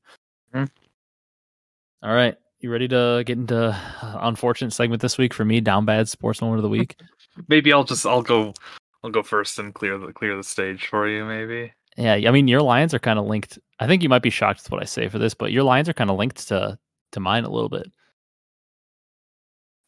Mm-hmm. 0.54 2.08
All 2.08 2.14
right. 2.14 2.36
You 2.60 2.70
ready 2.70 2.88
to 2.88 3.22
get 3.26 3.36
into 3.36 3.66
uh, 3.68 4.18
unfortunate 4.22 4.72
segment 4.72 5.02
this 5.02 5.18
week 5.18 5.34
for 5.34 5.44
me? 5.44 5.60
Down 5.60 5.84
bad 5.84 6.08
sports 6.08 6.40
moment 6.40 6.60
of 6.60 6.62
the 6.62 6.70
week. 6.70 6.96
maybe 7.48 7.70
I'll 7.70 7.84
just 7.84 8.06
I'll 8.06 8.22
go 8.22 8.54
I'll 9.02 9.10
go 9.10 9.22
first 9.22 9.58
and 9.58 9.74
clear 9.74 9.98
the 9.98 10.10
clear 10.14 10.36
the 10.36 10.42
stage 10.42 10.86
for 10.86 11.06
you. 11.06 11.26
Maybe. 11.26 11.74
Yeah, 11.96 12.14
I 12.14 12.30
mean 12.30 12.48
your 12.48 12.62
Lions 12.62 12.94
are 12.94 12.98
kind 12.98 13.18
of 13.18 13.26
linked. 13.26 13.58
I 13.78 13.86
think 13.86 14.02
you 14.02 14.08
might 14.08 14.22
be 14.22 14.30
shocked 14.30 14.62
with 14.62 14.72
what 14.72 14.82
I 14.82 14.86
say 14.86 15.08
for 15.08 15.18
this, 15.18 15.34
but 15.34 15.52
your 15.52 15.62
Lions 15.62 15.88
are 15.88 15.94
kind 15.94 16.10
of 16.10 16.16
linked 16.16 16.48
to 16.48 16.78
to 17.12 17.20
mine 17.20 17.44
a 17.44 17.50
little 17.50 17.68
bit. 17.68 17.86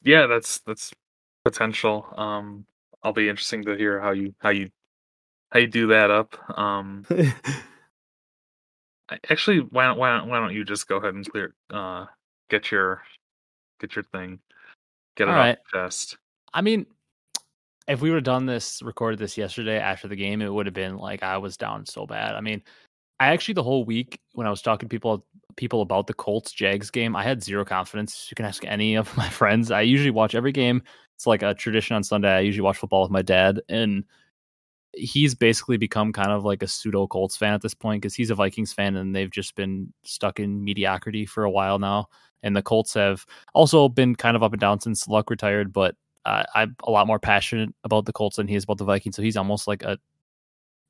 Yeah, 0.02 0.26
that's 0.26 0.60
that's 0.60 0.92
potential. 1.44 2.06
Um, 2.16 2.66
I'll 3.02 3.12
be 3.12 3.28
interesting 3.28 3.64
to 3.64 3.76
hear 3.76 4.00
how 4.00 4.12
you 4.12 4.34
how 4.38 4.50
you 4.50 4.70
how 5.50 5.60
you 5.60 5.66
do 5.66 5.88
that 5.88 6.10
up. 6.10 6.58
Um, 6.58 7.06
actually, 9.30 9.60
why 9.60 9.86
don't 9.86 9.98
why 9.98 10.16
don't 10.16 10.28
why 10.28 10.38
don't 10.38 10.54
you 10.54 10.64
just 10.64 10.88
go 10.88 10.96
ahead 10.96 11.14
and 11.14 11.28
clear 11.28 11.54
uh 11.70 12.06
get 12.48 12.70
your 12.70 13.02
get 13.80 13.96
your 13.96 14.04
thing 14.04 14.38
get 15.16 15.28
it 15.28 15.30
All 15.30 15.36
right. 15.36 15.58
off 15.58 15.64
chest. 15.72 16.18
I 16.54 16.62
mean, 16.62 16.86
if 17.88 18.00
we 18.00 18.10
would 18.10 18.16
have 18.16 18.24
done 18.24 18.46
this, 18.46 18.82
recorded 18.82 19.18
this 19.18 19.38
yesterday 19.38 19.78
after 19.78 20.08
the 20.08 20.16
game, 20.16 20.42
it 20.42 20.52
would 20.52 20.66
have 20.66 20.74
been 20.74 20.96
like 20.96 21.22
I 21.22 21.38
was 21.38 21.56
down 21.56 21.86
so 21.86 22.06
bad. 22.06 22.34
I 22.34 22.40
mean, 22.40 22.62
I 23.20 23.28
actually 23.28 23.54
the 23.54 23.62
whole 23.62 23.84
week 23.84 24.20
when 24.32 24.46
I 24.46 24.50
was 24.50 24.62
talking 24.62 24.88
to 24.88 24.94
people 24.94 25.24
people 25.56 25.80
about 25.80 26.06
the 26.06 26.14
Colts 26.14 26.52
Jags 26.52 26.90
game, 26.90 27.16
I 27.16 27.22
had 27.22 27.42
zero 27.42 27.64
confidence. 27.64 28.28
You 28.30 28.34
can 28.34 28.44
ask 28.44 28.64
any 28.64 28.94
of 28.94 29.16
my 29.16 29.28
friends. 29.30 29.70
I 29.70 29.82
usually 29.82 30.10
watch 30.10 30.34
every 30.34 30.52
game. 30.52 30.82
It's 31.14 31.26
like 31.26 31.42
a 31.42 31.54
tradition 31.54 31.96
on 31.96 32.02
Sunday. 32.02 32.36
I 32.36 32.40
usually 32.40 32.64
watch 32.64 32.76
football 32.76 33.02
with 33.02 33.10
my 33.10 33.22
dad, 33.22 33.62
and 33.68 34.04
he's 34.96 35.34
basically 35.34 35.76
become 35.76 36.12
kind 36.12 36.30
of 36.30 36.44
like 36.44 36.62
a 36.62 36.66
pseudo 36.66 37.06
Colts 37.06 37.36
fan 37.36 37.54
at 37.54 37.62
this 37.62 37.74
point 37.74 38.02
because 38.02 38.14
he's 38.14 38.30
a 38.30 38.34
Vikings 38.34 38.72
fan 38.72 38.96
and 38.96 39.14
they've 39.14 39.30
just 39.30 39.54
been 39.54 39.92
stuck 40.04 40.40
in 40.40 40.64
mediocrity 40.64 41.26
for 41.26 41.44
a 41.44 41.50
while 41.50 41.78
now. 41.78 42.08
And 42.42 42.56
the 42.56 42.62
Colts 42.62 42.94
have 42.94 43.26
also 43.54 43.88
been 43.88 44.14
kind 44.14 44.36
of 44.36 44.42
up 44.42 44.52
and 44.52 44.60
down 44.60 44.80
since 44.80 45.08
Luck 45.08 45.30
retired, 45.30 45.72
but 45.72 45.96
uh, 46.26 46.42
I'm 46.56 46.74
a 46.82 46.90
lot 46.90 47.06
more 47.06 47.20
passionate 47.20 47.72
about 47.84 48.04
the 48.04 48.12
Colts 48.12 48.36
than 48.36 48.48
he 48.48 48.56
is 48.56 48.64
about 48.64 48.78
the 48.78 48.84
Vikings. 48.84 49.14
So 49.14 49.22
he's 49.22 49.36
almost 49.36 49.68
like 49.68 49.84
a 49.84 49.96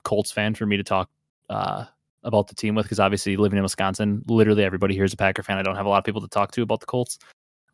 Colts 0.03 0.33
fan 0.33 0.55
for 0.55 0.65
me 0.65 0.79
to 0.79 0.83
talk 0.83 1.11
uh, 1.51 1.85
about 2.25 2.49
the 2.49 2.55
team 2.55 2.75
with 2.75 2.87
because 2.87 2.99
obviously 2.99 3.37
living 3.37 3.59
in 3.59 3.63
Wisconsin, 3.63 4.23
literally 4.29 4.65
everybody 4.65 4.95
here 4.95 5.05
is 5.05 5.13
a 5.13 5.17
Packer 5.17 5.43
fan. 5.43 5.59
I 5.59 5.63
don't 5.63 5.77
have 5.77 5.85
a 5.85 5.91
lot 5.91 5.99
of 5.99 6.05
people 6.05 6.23
to 6.23 6.29
talk 6.29 6.53
to 6.53 6.63
about 6.63 6.81
the 6.81 6.87
Colts. 6.87 7.19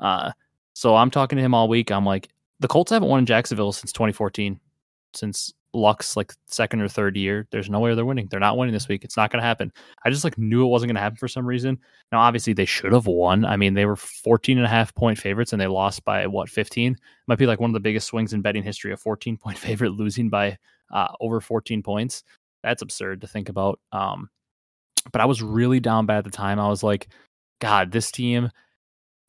Uh, 0.01 0.33
so 0.75 0.97
I'm 0.97 1.09
talking 1.09 1.37
to 1.37 1.43
him 1.43 1.55
all 1.55 1.69
week. 1.69 1.93
I'm 1.93 2.05
like, 2.05 2.31
the 2.59 2.67
Colts 2.67 2.91
haven't 2.91 3.09
won 3.09 3.21
in 3.21 3.27
Jacksonville 3.27 3.71
since 3.71 3.93
2014, 3.93 4.59
since 5.15 5.55
Luck's 5.75 6.17
like 6.17 6.35
second 6.47 6.81
or 6.83 6.89
third 6.89 7.17
year. 7.17 7.47
There's 7.51 7.71
no 7.71 7.81
way 7.81 7.95
they're 7.95 8.05
winning. 8.05 8.29
They're 8.31 8.41
not 8.41 8.59
winning 8.59 8.75
this 8.75 8.89
week. 8.89 9.05
It's 9.05 9.17
not 9.17 9.31
going 9.31 9.41
to 9.41 9.47
happen. 9.47 9.73
I 10.05 10.11
just 10.11 10.25
like 10.25 10.37
knew 10.37 10.65
it 10.65 10.69
wasn't 10.69 10.89
going 10.89 10.97
to 10.97 11.01
happen 11.01 11.17
for 11.17 11.29
some 11.29 11.47
reason. 11.47 11.79
Now, 12.11 12.21
obviously, 12.21 12.53
they 12.53 12.65
should 12.65 12.93
have 12.93 13.07
won. 13.07 13.45
I 13.45 13.57
mean, 13.57 13.75
they 13.75 13.87
were 13.87 13.97
14 13.97 14.59
and 14.59 14.67
a 14.67 14.71
half 14.71 14.95
point 14.95 15.19
favorites 15.19 15.53
and 15.53 15.61
they 15.61 15.67
lost 15.67 16.05
by 16.05 16.27
what 16.27 16.51
15. 16.51 16.97
Might 17.27 17.39
be 17.39 17.47
like 17.47 17.61
one 17.61 17.71
of 17.71 17.75
the 17.75 17.81
biggest 17.81 18.09
swings 18.09 18.33
in 18.33 18.43
betting 18.43 18.63
history. 18.63 18.93
A 18.93 18.97
14 18.97 19.37
point 19.37 19.59
favorite 19.67 19.93
losing 19.93 20.29
by 20.29 20.59
uh, 20.91 21.09
over 21.21 21.41
14 21.41 21.83
points. 21.83 22.25
That's 22.63 22.83
absurd 22.83 23.23
to 23.23 23.27
think 23.27 23.49
about. 23.49 23.81
Um, 23.93 24.29
but 25.11 25.21
I 25.21 25.25
was 25.25 25.43
really 25.43 25.81
down 25.81 26.07
bad 26.07 26.19
at 26.19 26.25
the 26.25 26.31
time. 26.31 26.61
I 26.61 26.69
was 26.69 26.83
like, 26.83 27.09
God, 27.61 27.91
this 27.91 28.11
team. 28.11 28.51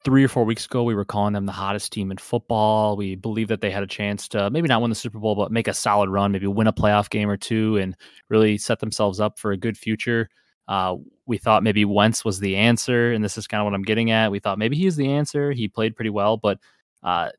Three 0.03 0.23
or 0.23 0.27
four 0.27 0.43
weeks 0.43 0.65
ago, 0.65 0.83
we 0.83 0.95
were 0.95 1.05
calling 1.05 1.33
them 1.33 1.45
the 1.45 1.53
hottest 1.53 1.93
team 1.93 2.11
in 2.11 2.17
football. 2.17 2.97
We 2.97 3.15
believed 3.15 3.49
that 3.51 3.61
they 3.61 3.71
had 3.71 3.83
a 3.83 3.87
chance 3.87 4.27
to 4.29 4.49
maybe 4.49 4.67
not 4.67 4.81
win 4.81 4.89
the 4.89 4.95
Super 4.95 5.17
Bowl, 5.17 5.35
but 5.35 5.49
make 5.49 5.69
a 5.69 5.73
solid 5.73 6.09
run, 6.09 6.33
maybe 6.33 6.47
win 6.47 6.67
a 6.67 6.73
playoff 6.73 7.09
game 7.09 7.29
or 7.29 7.37
two, 7.37 7.77
and 7.77 7.95
really 8.29 8.57
set 8.57 8.79
themselves 8.79 9.21
up 9.21 9.39
for 9.39 9.53
a 9.53 9.57
good 9.57 9.77
future. 9.77 10.29
Uh, 10.67 10.95
we 11.25 11.37
thought 11.37 11.63
maybe 11.63 11.85
Wentz 11.85 12.25
was 12.25 12.39
the 12.39 12.57
answer, 12.57 13.13
and 13.13 13.23
this 13.23 13.37
is 13.37 13.47
kind 13.47 13.61
of 13.61 13.65
what 13.65 13.73
I'm 13.73 13.83
getting 13.83 14.11
at. 14.11 14.29
We 14.31 14.39
thought 14.39 14.59
maybe 14.59 14.75
he's 14.75 14.97
the 14.97 15.09
answer. 15.09 15.53
He 15.53 15.69
played 15.69 15.95
pretty 15.95 16.09
well, 16.09 16.35
but 16.35 16.59
uh, 17.01 17.29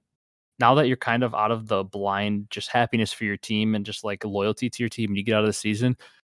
now 0.59 0.75
that 0.77 0.89
you're 0.89 0.97
kind 0.97 1.23
of 1.23 1.35
out 1.35 1.51
of 1.51 1.69
the 1.69 1.85
blind, 1.85 2.47
just 2.51 2.71
happiness 2.71 3.13
for 3.13 3.25
your 3.25 3.37
team 3.37 3.75
and 3.75 3.85
just 3.85 4.05
like 4.05 4.25
loyalty 4.25 4.71
to 4.71 4.83
your 4.83 4.89
team, 4.89 5.11
and 5.11 5.19
you 5.19 5.25
get 5.25 5.35
out 5.35 5.45
of 5.45 5.49
the 5.49 5.53
season, 5.53 5.97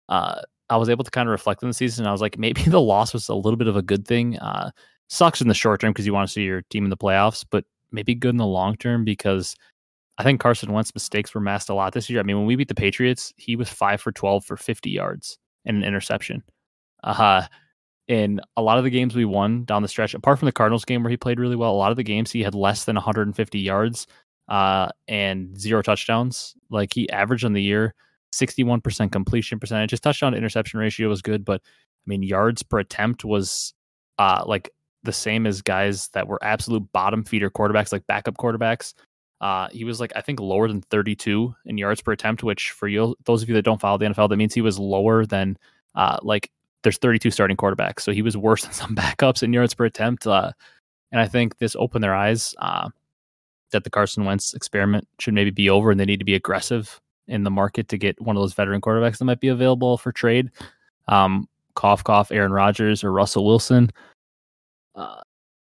uh, 0.10 0.42
I 0.70 0.78
was 0.78 0.90
able 0.90 1.04
to 1.04 1.12
kind 1.12 1.28
of 1.28 1.32
reflect 1.32 1.64
on 1.64 1.70
the 1.70 1.74
season. 1.74 2.08
I 2.08 2.12
was 2.12 2.22
like, 2.22 2.40
maybe 2.40 2.64
the 2.68 2.82
loss 2.82 3.14
was 3.14 3.30
a 3.30 3.36
little 3.36 3.58
bit 3.58 3.68
of 3.68 3.76
a 3.76 3.82
good 3.82 4.08
thing. 4.08 4.38
Uh, 4.40 4.72
sucks 5.10 5.42
in 5.42 5.48
the 5.48 5.54
short 5.54 5.82
term 5.82 5.92
because 5.92 6.06
you 6.06 6.14
want 6.14 6.28
to 6.28 6.34
see 6.34 6.44
your 6.44 6.62
team 6.64 6.84
in 6.84 6.90
the 6.90 6.98
playoffs, 6.98 7.46
but 7.50 7.66
maybe 7.92 8.16
good 8.16 8.32
in 8.32 8.38
the 8.38 8.46
long 8.46 8.76
term 8.76 9.04
because 9.06 9.56
I 10.18 10.24
think 10.24 10.40
Carson 10.40 10.72
Wentz's 10.72 10.96
mistakes 10.96 11.34
were 11.34 11.42
masked 11.42 11.70
a 11.70 11.74
lot 11.74 11.94
this 11.94 12.10
year. 12.10 12.20
I 12.20 12.24
mean, 12.24 12.38
when 12.38 12.46
we 12.46 12.56
beat 12.56 12.68
the 12.68 12.76
Patriots, 12.76 13.34
he 13.38 13.56
was 13.56 13.70
five 13.70 14.02
for 14.02 14.12
12 14.12 14.46
for 14.46 14.58
50 14.58 14.90
yards 14.90 15.38
and 15.66 15.78
an 15.78 15.84
interception. 15.84 16.44
Uh, 17.04 17.44
in 18.08 18.40
a 18.56 18.62
lot 18.62 18.78
of 18.78 18.84
the 18.84 18.90
games 18.90 19.16
we 19.16 19.26
won 19.26 19.66
down 19.66 19.82
the 19.82 19.88
stretch, 19.88 20.14
apart 20.14 20.40
from 20.40 20.46
the 20.46 20.52
Cardinals 20.52 20.86
game 20.86 21.04
where 21.04 21.10
he 21.10 21.18
played 21.18 21.40
really 21.40 21.56
well, 21.56 21.72
a 21.72 21.74
lot 21.74 21.92
of 21.92 21.98
the 21.98 22.04
games 22.04 22.32
he 22.32 22.44
had 22.44 22.56
less 22.56 22.86
than 22.86 22.96
150 22.96 23.60
yards 23.60 24.08
uh, 24.48 24.90
and 25.08 25.60
zero 25.60 25.82
touchdowns. 25.82 26.56
Like 26.70 26.94
he 26.94 27.10
averaged 27.10 27.46
on 27.46 27.54
the 27.54 27.62
year 27.62 27.96
61% 28.34 29.12
completion 29.12 29.60
percentage. 29.60 29.92
His 29.92 30.00
touchdown 30.00 30.34
to 30.34 30.38
interception 30.38 30.80
ratio 30.80 31.10
was 31.10 31.22
good, 31.22 31.44
but 31.44 31.62
I 31.66 32.06
mean, 32.06 32.22
yards 32.22 32.62
per 32.62 32.80
attempt 32.80 33.26
was 33.26 33.74
uh, 34.20 34.44
like 34.46 34.70
the 35.06 35.14
same 35.14 35.48
as 35.48 35.62
guys 35.62 36.10
that 36.10 36.28
were 36.28 36.44
absolute 36.44 36.92
bottom 36.92 37.24
feeder 37.24 37.50
quarterbacks, 37.50 37.92
like 37.92 38.06
backup 38.08 38.38
quarterbacks. 38.38 38.94
Uh, 39.42 39.68
he 39.72 39.84
was 39.84 40.00
like, 40.00 40.12
I 40.16 40.22
think, 40.22 40.40
lower 40.40 40.68
than 40.68 40.82
32 40.82 41.54
in 41.66 41.78
yards 41.78 42.02
per 42.02 42.12
attempt, 42.12 42.44
which 42.44 42.72
for 42.72 42.88
you, 42.88 43.16
those 43.26 43.44
of 43.44 43.50
you 43.50 43.56
that 43.56 43.64
don't 43.64 43.82
follow 43.82 43.98
the 43.98 44.06
NFL, 44.06 44.30
that 44.30 44.38
means 44.38 44.54
he 44.54 44.62
was 44.62 44.80
lower 44.80 45.26
than 45.26 45.58
uh, 45.96 46.18
like 46.22 46.50
there's 46.84 46.98
32 46.98 47.32
starting 47.32 47.58
quarterbacks. 47.58 48.02
So 48.02 48.12
he 48.12 48.22
was 48.22 48.38
worse 48.38 48.62
than 48.64 48.74
some 48.74 48.96
backups 48.96 49.44
in 49.44 49.54
yards 49.54 49.74
per 49.74 49.86
attempt. 49.86 50.26
Uh, 50.26 50.52
and 51.12 51.22
I 51.22 51.28
think 51.28 51.58
this 51.58 51.76
opened 51.76 52.04
their 52.04 52.16
eyes 52.16 52.56
uh, 52.60 52.90
that 53.72 53.84
the 53.84 53.90
Carson 53.90 54.26
Wentz 54.26 54.54
experiment 54.54 55.08
should 55.20 55.34
maybe 55.34 55.52
be 55.52 55.70
over 55.70 55.92
and 55.92 56.00
they 56.00 56.06
need 56.06 56.20
to 56.20 56.26
be 56.26 56.36
aggressive 56.36 57.00
in 57.28 57.44
the 57.44 57.52
market 57.52 57.88
to 57.90 57.98
get 57.98 58.20
one 58.22 58.36
of 58.36 58.42
those 58.42 58.54
veteran 58.54 58.82
quarterbacks 58.82 59.18
that 59.18 59.26
might 59.26 59.40
be 59.40 59.48
available 59.48 59.98
for 59.98 60.12
trade. 60.12 60.52
Um, 61.08 61.48
cough, 61.76 62.04
cough, 62.04 62.32
Aaron 62.32 62.52
Rodgers 62.52 63.04
or 63.04 63.12
Russell 63.12 63.46
Wilson. 63.46 63.92
Uh, 64.96 65.22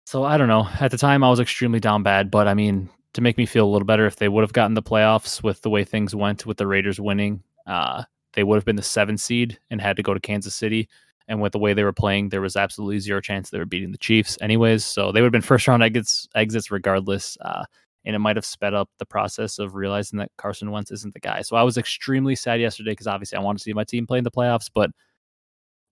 so 0.06 0.24
I 0.24 0.38
don't 0.38 0.48
know. 0.48 0.68
At 0.80 0.92
the 0.92 0.98
time, 0.98 1.24
I 1.24 1.30
was 1.30 1.40
extremely 1.40 1.80
down 1.80 2.04
bad, 2.04 2.32
but 2.32 2.48
I 2.48 2.54
mean, 2.54 2.90
to 3.14 3.22
make 3.22 3.38
me 3.38 3.46
feel 3.46 3.66
a 3.66 3.72
little 3.72 3.86
better, 3.86 4.06
if 4.06 4.16
they 4.16 4.30
would 4.30 4.42
have 4.42 4.54
gotten 4.54 4.74
the 4.74 4.82
playoffs 4.82 5.44
with 5.44 5.62
the 5.62 5.70
way 5.70 5.84
things 5.84 6.16
went 6.16 6.46
with 6.46 6.58
the 6.58 6.68
Raiders 6.68 7.00
winning, 7.00 7.44
uh, 7.66 8.04
they 8.34 8.44
would 8.44 8.56
have 8.56 8.66
been 8.66 8.76
the 8.76 8.84
seventh 8.84 9.20
seed 9.20 9.60
and 9.70 9.82
had 9.82 9.98
to 9.98 10.04
go 10.04 10.14
to 10.14 10.20
Kansas 10.20 10.56
City. 10.56 10.88
And 11.28 11.42
with 11.42 11.52
the 11.52 11.60
way 11.60 11.74
they 11.74 11.84
were 11.84 11.92
playing, 11.92 12.30
there 12.30 12.40
was 12.40 12.56
absolutely 12.56 13.00
zero 13.00 13.20
chance 13.20 13.50
they 13.50 13.58
were 13.58 13.66
beating 13.66 13.92
the 13.92 13.98
Chiefs, 13.98 14.38
anyways. 14.40 14.86
So 14.86 15.12
they 15.12 15.20
would 15.22 15.26
have 15.28 15.32
been 15.34 15.42
first 15.54 15.68
round 15.68 15.84
exits, 15.84 16.28
exits 16.36 16.72
regardless. 16.72 17.38
Uh, 17.42 17.66
and 18.06 18.16
it 18.16 18.20
might 18.20 18.38
have 18.38 18.46
sped 18.46 18.74
up 18.74 18.90
the 19.00 19.06
process 19.06 19.60
of 19.60 19.76
realizing 19.76 20.20
that 20.20 20.32
Carson 20.38 20.72
Wentz 20.72 20.92
isn't 20.92 21.14
the 21.14 21.20
guy. 21.20 21.42
So 21.42 21.58
I 21.58 21.64
was 21.64 21.78
extremely 21.78 22.36
sad 22.36 22.62
yesterday 22.62 22.92
because 22.92 23.08
obviously 23.08 23.38
I 23.38 23.42
want 23.42 23.58
to 23.58 23.64
see 23.64 23.74
my 23.74 23.84
team 23.84 24.08
play 24.08 24.20
in 24.20 24.24
the 24.24 24.32
playoffs, 24.32 24.70
but 24.74 24.92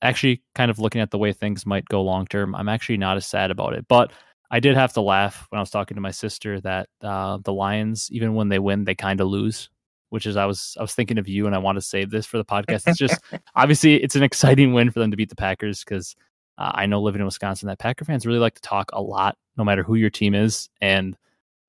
actually 0.01 0.41
kind 0.53 0.71
of 0.71 0.79
looking 0.79 1.01
at 1.01 1.11
the 1.11 1.17
way 1.17 1.33
things 1.33 1.65
might 1.65 1.85
go 1.85 2.01
long 2.01 2.25
term, 2.27 2.55
I'm 2.55 2.69
actually 2.69 2.97
not 2.97 3.17
as 3.17 3.25
sad 3.25 3.51
about 3.51 3.73
it. 3.73 3.85
But 3.87 4.11
I 4.51 4.59
did 4.59 4.75
have 4.75 4.93
to 4.93 5.01
laugh 5.01 5.47
when 5.49 5.57
I 5.57 5.61
was 5.61 5.69
talking 5.69 5.95
to 5.95 6.01
my 6.01 6.11
sister 6.11 6.59
that 6.61 6.89
uh, 7.01 7.39
the 7.43 7.53
Lions, 7.53 8.09
even 8.11 8.35
when 8.35 8.49
they 8.49 8.59
win, 8.59 8.85
they 8.85 8.95
kind 8.95 9.21
of 9.21 9.27
lose. 9.27 9.69
Which 10.09 10.27
is 10.27 10.37
I 10.37 10.45
was 10.45 10.77
I 10.79 10.83
was 10.83 10.93
thinking 10.93 11.17
of 11.17 11.27
you 11.27 11.45
and 11.45 11.55
I 11.55 11.57
want 11.57 11.77
to 11.77 11.81
save 11.81 12.09
this 12.09 12.25
for 12.25 12.37
the 12.37 12.45
podcast. 12.45 12.87
It's 12.87 12.97
just 12.97 13.19
obviously 13.55 13.95
it's 13.95 14.15
an 14.15 14.23
exciting 14.23 14.71
win 14.71 14.91
for 14.91 14.99
them 14.99 15.11
to 15.11 15.17
beat 15.17 15.29
the 15.29 15.35
Packers 15.35 15.83
because 15.83 16.15
uh, 16.57 16.71
I 16.73 16.85
know 16.85 17.01
living 17.01 17.19
in 17.19 17.25
Wisconsin 17.25 17.67
that 17.67 17.79
Packer 17.79 18.05
fans 18.05 18.25
really 18.25 18.39
like 18.39 18.55
to 18.55 18.61
talk 18.61 18.91
a 18.93 19.01
lot, 19.01 19.35
no 19.57 19.63
matter 19.63 19.83
who 19.83 19.95
your 19.95 20.11
team 20.11 20.33
is, 20.33 20.69
and 20.79 21.17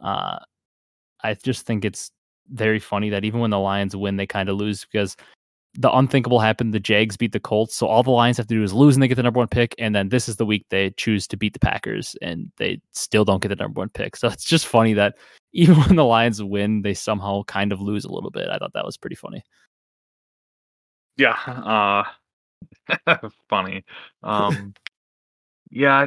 uh, 0.00 0.38
I 1.24 1.34
just 1.34 1.66
think 1.66 1.84
it's 1.84 2.12
very 2.50 2.78
funny 2.78 3.10
that 3.10 3.24
even 3.24 3.40
when 3.40 3.50
the 3.50 3.58
Lions 3.58 3.96
win, 3.96 4.16
they 4.16 4.26
kind 4.26 4.48
of 4.48 4.56
lose 4.56 4.84
because 4.84 5.16
the 5.78 5.92
unthinkable 5.92 6.40
happened. 6.40 6.72
The 6.72 6.80
Jags 6.80 7.16
beat 7.16 7.32
the 7.32 7.40
Colts, 7.40 7.74
so 7.74 7.86
all 7.86 8.02
the 8.02 8.10
Lions 8.10 8.36
have 8.36 8.46
to 8.46 8.54
do 8.54 8.62
is 8.62 8.72
lose 8.72 8.96
and 8.96 9.02
they 9.02 9.08
get 9.08 9.16
the 9.16 9.22
number 9.22 9.38
one 9.38 9.48
pick. 9.48 9.74
And 9.78 9.94
then 9.94 10.08
this 10.08 10.28
is 10.28 10.36
the 10.36 10.46
week 10.46 10.66
they 10.70 10.90
choose 10.90 11.26
to 11.28 11.36
beat 11.36 11.52
the 11.52 11.58
Packers 11.58 12.16
and 12.22 12.50
they 12.56 12.80
still 12.92 13.24
don't 13.24 13.42
get 13.42 13.48
the 13.48 13.56
number 13.56 13.80
one 13.80 13.88
pick. 13.90 14.16
So 14.26 14.28
it's 14.28 14.44
just 14.44 14.66
funny 14.66 14.94
that 14.94 15.16
even 15.52 15.76
when 15.76 15.96
the 15.96 16.04
Lions 16.04 16.42
win, 16.42 16.82
they 16.82 16.94
somehow 16.94 17.42
kind 17.44 17.72
of 17.72 17.80
lose 17.80 18.04
a 18.04 18.12
little 18.12 18.30
bit. 18.30 18.48
I 18.48 18.58
thought 18.58 18.72
that 18.74 18.84
was 18.84 18.96
pretty 18.96 19.16
funny. 19.16 19.42
Yeah, 21.16 22.04
uh, 23.06 23.18
funny. 23.48 23.84
Um, 24.22 24.74
yeah, 25.70 26.06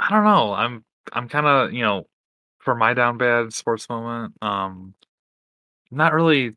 I 0.00 0.08
don't 0.10 0.24
know. 0.24 0.52
I'm 0.52 0.84
I'm 1.12 1.28
kind 1.28 1.46
of 1.46 1.72
you 1.72 1.82
know 1.82 2.06
for 2.58 2.74
my 2.74 2.94
down 2.94 3.18
bad 3.18 3.52
sports 3.52 3.88
moment. 3.88 4.34
Um, 4.42 4.94
not 5.90 6.12
really. 6.12 6.56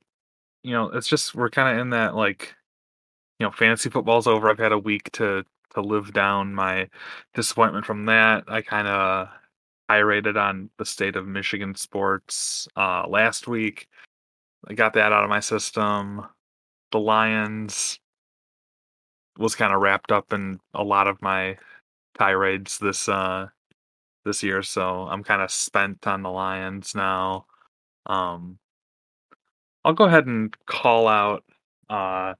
You 0.66 0.72
know, 0.74 0.90
it's 0.90 1.08
just 1.08 1.36
we're 1.36 1.50
kind 1.52 1.76
of 1.76 1.82
in 1.82 1.92
that 1.92 2.16
like, 2.16 2.56
you 3.40 3.46
know, 3.46 3.52
fantasy 3.52 3.90
football's 3.90 4.26
over. 4.26 4.50
I've 4.50 4.58
had 4.58 4.72
a 4.72 4.80
week 4.80 5.12
to 5.14 5.46
to 5.76 5.82
live 5.82 6.12
down 6.14 6.56
my 6.56 6.90
disappointment 7.36 7.86
from 7.86 8.06
that. 8.06 8.46
I 8.48 8.62
kind 8.64 8.88
of 8.88 9.30
irated 9.90 10.38
on 10.38 10.72
the 10.80 10.86
state 10.86 11.16
of 11.16 11.28
Michigan 11.28 11.76
sports 11.76 12.68
uh, 12.76 13.08
last 13.08 13.48
week. 13.48 13.88
I 14.68 14.74
got 14.74 14.94
that 14.94 15.12
out 15.12 15.24
of 15.24 15.30
my 15.30 15.40
system. 15.40 16.26
The 16.92 17.00
Lions 17.00 18.00
was 19.38 19.54
kind 19.56 19.74
of 19.74 19.82
wrapped 19.82 20.12
up 20.12 20.34
in 20.34 20.60
a 20.74 20.84
lot 20.84 21.08
of 21.08 21.22
my 21.22 21.58
tirades 22.18 22.80
this 22.80 23.08
uh 23.10 23.48
this 24.24 24.42
year, 24.42 24.64
so 24.64 25.04
I'm 25.04 25.24
kind 25.24 25.44
of 25.44 25.52
spent 25.52 26.08
on 26.08 26.24
the 26.24 26.32
Lions 26.32 26.96
now. 26.96 27.46
Um, 28.08 28.58
I'll 29.86 29.94
go 29.94 30.06
ahead 30.06 30.26
and 30.26 30.54
call 30.66 31.08
out 31.08 31.44
uh, 31.90 32.34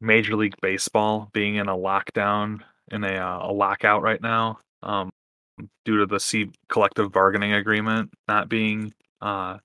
Major 0.00 0.36
League 0.36 0.56
Baseball 0.60 1.30
being 1.32 1.54
in 1.54 1.68
a 1.68 1.76
lockdown 1.76 2.60
in 2.90 3.04
a 3.04 3.14
uh, 3.14 3.48
a 3.48 3.52
lockout 3.52 4.02
right 4.02 4.20
now 4.20 4.58
um, 4.82 5.10
due 5.84 5.98
to 5.98 6.06
the 6.06 6.20
C 6.20 6.50
collective 6.68 7.12
bargaining 7.12 7.54
agreement 7.54 8.10
not 8.26 8.48
being 8.48 8.92
uh, 9.22 9.58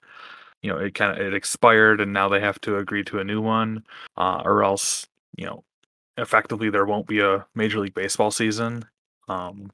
you 0.62 0.70
know, 0.72 0.78
it 0.78 0.96
kind 0.96 1.12
of 1.20 1.26
it 1.26 1.34
expired 1.34 2.00
and 2.00 2.14
now 2.14 2.30
they 2.30 2.40
have 2.40 2.60
to 2.62 2.78
agree 2.78 3.04
to 3.04 3.20
a 3.20 3.24
new 3.24 3.42
one, 3.42 3.84
uh, 4.18 4.42
or 4.46 4.64
else 4.64 5.06
you 5.38 5.46
know, 5.46 5.64
effectively 6.18 6.70
there 6.70 6.86
won't 6.86 7.08
be 7.08 7.20
a 7.20 7.46
Major 7.54 7.80
League 7.80 7.94
Baseball 7.94 8.32
season. 8.32 8.86
Um, 9.28 9.72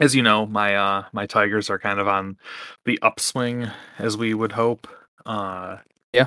as 0.00 0.14
you 0.14 0.22
know, 0.22 0.46
my 0.46 0.76
uh, 0.76 1.04
my 1.12 1.26
Tigers 1.26 1.70
are 1.70 1.78
kind 1.78 1.98
of 1.98 2.08
on 2.08 2.36
the 2.84 2.98
upswing 3.02 3.68
as 3.98 4.16
we 4.16 4.34
would 4.34 4.52
hope. 4.52 4.86
Uh, 5.24 5.78
yeah, 6.12 6.26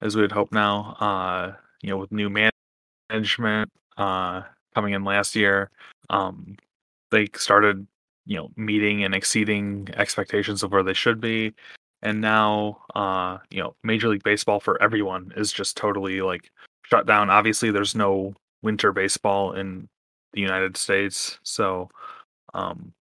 as 0.00 0.16
we 0.16 0.22
would 0.22 0.32
hope 0.32 0.52
now. 0.52 0.96
Uh, 1.00 1.54
you 1.82 1.90
know, 1.90 1.98
with 1.98 2.12
new 2.12 2.30
management 3.10 3.70
uh, 3.96 4.42
coming 4.74 4.94
in 4.94 5.04
last 5.04 5.34
year, 5.34 5.70
um, 6.10 6.56
they 7.10 7.28
started 7.34 7.86
you 8.26 8.36
know 8.36 8.50
meeting 8.56 9.04
and 9.04 9.14
exceeding 9.14 9.88
expectations 9.94 10.62
of 10.62 10.72
where 10.72 10.82
they 10.82 10.94
should 10.94 11.20
be. 11.20 11.52
And 12.02 12.20
now 12.20 12.82
uh 12.94 13.38
you 13.50 13.60
know 13.62 13.74
major 13.84 14.08
league 14.08 14.22
baseball 14.24 14.60
for 14.60 14.80
everyone 14.82 15.32
is 15.36 15.52
just 15.52 15.76
totally 15.76 16.20
like 16.20 16.50
shut 16.84 17.06
down. 17.06 17.30
Obviously 17.30 17.70
there's 17.70 17.94
no 17.94 18.34
winter 18.62 18.92
baseball 18.92 19.52
in 19.54 19.88
the 20.32 20.40
united 20.40 20.76
states 20.76 21.38
so 21.42 21.88
um 22.54 22.92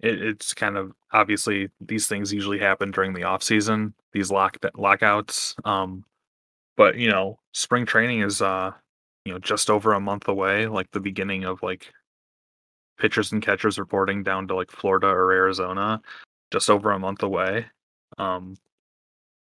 it, 0.00 0.20
it's 0.22 0.52
kind 0.54 0.76
of 0.76 0.92
obviously 1.12 1.68
these 1.80 2.06
things 2.06 2.32
usually 2.32 2.58
happen 2.58 2.90
during 2.90 3.14
the 3.14 3.22
off 3.22 3.42
season 3.42 3.94
these 4.16 4.30
lock 4.30 4.56
lockouts 4.76 5.54
um 5.64 6.04
but 6.76 6.96
you 6.96 7.10
know 7.10 7.38
spring 7.52 7.84
training 7.86 8.20
is 8.20 8.42
uh 8.42 8.72
you 9.24 9.32
know 9.32 9.38
just 9.38 9.70
over 9.70 9.92
a 9.92 10.00
month 10.00 10.26
away 10.28 10.66
like 10.66 10.90
the 10.90 11.00
beginning 11.00 11.44
of 11.44 11.62
like 11.62 11.92
pitchers 12.98 13.32
and 13.32 13.42
catchers 13.42 13.78
reporting 13.78 14.22
down 14.22 14.48
to 14.48 14.54
like 14.54 14.70
Florida 14.70 15.08
or 15.08 15.32
Arizona, 15.32 16.00
just 16.50 16.70
over 16.70 16.92
a 16.92 16.98
month 16.98 17.22
away. 17.22 17.66
Um, 18.18 18.56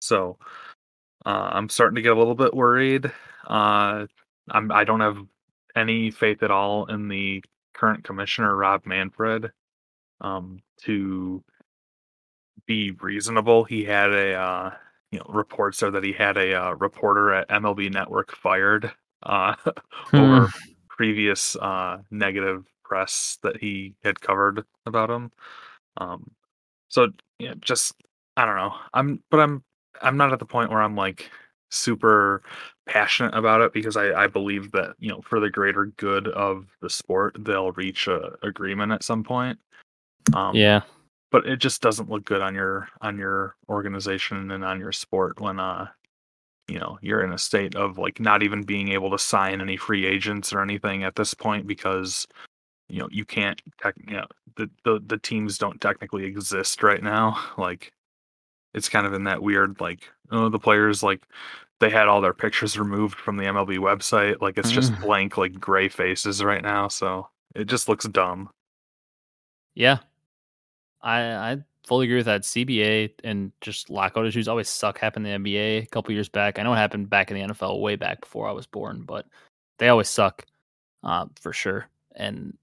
so 0.00 0.38
uh, 1.24 1.50
I'm 1.52 1.68
starting 1.68 1.96
to 1.96 2.02
get 2.02 2.12
a 2.12 2.18
little 2.18 2.34
bit 2.34 2.54
worried. 2.54 3.10
Uh, 3.46 4.06
I'm 4.50 4.72
I 4.72 4.84
don't 4.84 5.00
have 5.00 5.18
any 5.76 6.10
faith 6.10 6.42
at 6.42 6.50
all 6.50 6.86
in 6.86 7.08
the 7.08 7.42
current 7.74 8.04
commissioner 8.04 8.54
Rob 8.54 8.86
Manfred 8.86 9.50
um, 10.20 10.60
to 10.82 11.42
be 12.66 12.92
reasonable. 12.92 13.64
He 13.64 13.84
had 13.84 14.12
a 14.12 14.34
uh, 14.34 14.70
you 15.10 15.18
know 15.18 15.26
reports 15.28 15.82
are 15.82 15.90
that 15.90 16.04
he 16.04 16.12
had 16.12 16.36
a 16.36 16.54
uh, 16.54 16.72
reporter 16.72 17.32
at 17.32 17.48
MLB 17.48 17.92
Network 17.92 18.36
fired 18.36 18.92
uh, 19.22 19.54
hmm. 19.90 20.16
over 20.16 20.48
previous 20.88 21.56
uh, 21.56 21.98
negative 22.10 22.64
press 22.84 23.38
that 23.42 23.56
he 23.56 23.94
had 24.04 24.20
covered 24.20 24.64
about 24.86 25.10
him. 25.10 25.30
Um, 25.96 26.30
so 26.88 27.08
you 27.38 27.48
know, 27.48 27.54
just 27.60 27.94
I 28.36 28.44
don't 28.44 28.56
know. 28.56 28.74
I'm, 28.92 29.22
but 29.30 29.40
I'm, 29.40 29.62
I'm 30.02 30.16
not 30.16 30.32
at 30.32 30.38
the 30.38 30.44
point 30.44 30.70
where 30.70 30.82
I'm 30.82 30.96
like 30.96 31.30
super 31.70 32.42
passionate 32.86 33.34
about 33.34 33.60
it 33.60 33.72
because 33.72 33.96
I, 33.96 34.12
I 34.12 34.26
believe 34.26 34.70
that 34.72 34.94
you 34.98 35.10
know 35.10 35.20
for 35.22 35.40
the 35.40 35.50
greater 35.50 35.86
good 35.96 36.28
of 36.28 36.66
the 36.80 36.90
sport 36.90 37.36
they'll 37.40 37.72
reach 37.72 38.06
a 38.06 38.32
agreement 38.42 38.92
at 38.92 39.02
some 39.02 39.24
point. 39.24 39.58
Um, 40.32 40.54
yeah, 40.54 40.82
but 41.34 41.48
it 41.48 41.56
just 41.56 41.82
doesn't 41.82 42.08
look 42.08 42.24
good 42.24 42.40
on 42.40 42.54
your 42.54 42.88
on 43.00 43.18
your 43.18 43.56
organization 43.68 44.52
and 44.52 44.64
on 44.64 44.78
your 44.78 44.92
sport 44.92 45.40
when 45.40 45.58
uh 45.58 45.88
you 46.68 46.78
know 46.78 46.96
you're 47.02 47.24
in 47.24 47.32
a 47.32 47.38
state 47.38 47.74
of 47.74 47.98
like 47.98 48.20
not 48.20 48.44
even 48.44 48.62
being 48.62 48.92
able 48.92 49.10
to 49.10 49.18
sign 49.18 49.60
any 49.60 49.76
free 49.76 50.06
agents 50.06 50.52
or 50.52 50.62
anything 50.62 51.02
at 51.02 51.16
this 51.16 51.34
point 51.34 51.66
because 51.66 52.24
you 52.88 53.00
know 53.00 53.08
you 53.10 53.24
can't 53.24 53.60
tech, 53.82 53.96
you 54.06 54.14
know 54.14 54.26
the, 54.54 54.70
the 54.84 55.02
the 55.08 55.18
teams 55.18 55.58
don't 55.58 55.80
technically 55.80 56.24
exist 56.24 56.84
right 56.84 57.02
now. 57.02 57.36
Like 57.58 57.90
it's 58.72 58.88
kind 58.88 59.04
of 59.04 59.12
in 59.12 59.24
that 59.24 59.42
weird 59.42 59.80
like 59.80 60.08
oh 60.30 60.48
the 60.48 60.60
players 60.60 61.02
like 61.02 61.26
they 61.80 61.90
had 61.90 62.06
all 62.06 62.20
their 62.20 62.32
pictures 62.32 62.78
removed 62.78 63.18
from 63.18 63.38
the 63.38 63.46
MLB 63.46 63.78
website. 63.78 64.40
Like 64.40 64.56
it's 64.56 64.70
just 64.70 64.92
mm. 64.92 65.00
blank 65.00 65.36
like 65.36 65.58
gray 65.58 65.88
faces 65.88 66.44
right 66.44 66.62
now 66.62 66.86
so 66.86 67.28
it 67.56 67.64
just 67.64 67.88
looks 67.88 68.04
dumb. 68.04 68.50
Yeah 69.74 69.98
i 71.04 71.20
i 71.52 71.56
fully 71.86 72.06
agree 72.06 72.16
with 72.16 72.26
that 72.26 72.42
cba 72.42 73.10
and 73.22 73.52
just 73.60 73.90
lockout 73.90 74.26
issues 74.26 74.48
always 74.48 74.68
suck 74.68 74.98
happened 74.98 75.26
in 75.26 75.42
the 75.42 75.50
nba 75.50 75.82
a 75.82 75.86
couple 75.86 76.12
years 76.12 76.28
back 76.28 76.58
i 76.58 76.62
know 76.62 76.72
it 76.72 76.76
happened 76.76 77.08
back 77.08 77.30
in 77.30 77.36
the 77.36 77.54
nfl 77.54 77.80
way 77.80 77.94
back 77.94 78.20
before 78.20 78.48
i 78.48 78.52
was 78.52 78.66
born 78.66 79.02
but 79.02 79.26
they 79.78 79.88
always 79.88 80.08
suck 80.08 80.44
uh, 81.04 81.26
for 81.40 81.52
sure 81.52 81.88
and 82.16 82.56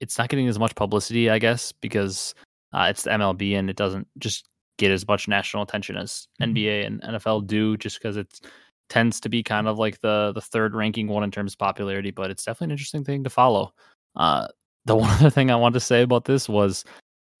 it's 0.00 0.18
not 0.18 0.28
getting 0.28 0.48
as 0.48 0.58
much 0.58 0.74
publicity, 0.74 1.30
I 1.30 1.38
guess, 1.38 1.72
because 1.72 2.34
uh, 2.72 2.86
it's 2.90 3.02
the 3.02 3.10
MLB 3.10 3.56
and 3.56 3.70
it 3.70 3.76
doesn't 3.76 4.06
just 4.18 4.46
get 4.76 4.90
as 4.90 5.06
much 5.06 5.28
national 5.28 5.62
attention 5.62 5.96
as 5.96 6.28
mm-hmm. 6.40 6.52
NBA 6.52 6.86
and 6.86 7.02
NFL 7.02 7.46
do, 7.46 7.76
just 7.76 7.98
because 7.98 8.16
it 8.16 8.40
tends 8.90 9.18
to 9.20 9.28
be 9.28 9.42
kind 9.42 9.66
of 9.66 9.78
like 9.78 10.00
the 10.00 10.32
the 10.34 10.42
third 10.42 10.74
ranking 10.74 11.08
one 11.08 11.24
in 11.24 11.30
terms 11.30 11.54
of 11.54 11.58
popularity. 11.58 12.10
But 12.10 12.30
it's 12.30 12.44
definitely 12.44 12.66
an 12.66 12.70
interesting 12.72 13.04
thing 13.04 13.24
to 13.24 13.30
follow. 13.30 13.72
Uh, 14.16 14.48
the 14.84 14.96
one 15.04 15.10
other 15.10 15.30
thing 15.30 15.50
I 15.50 15.56
wanted 15.56 15.74
to 15.74 15.80
say 15.80 16.02
about 16.02 16.26
this 16.26 16.48
was 16.48 16.84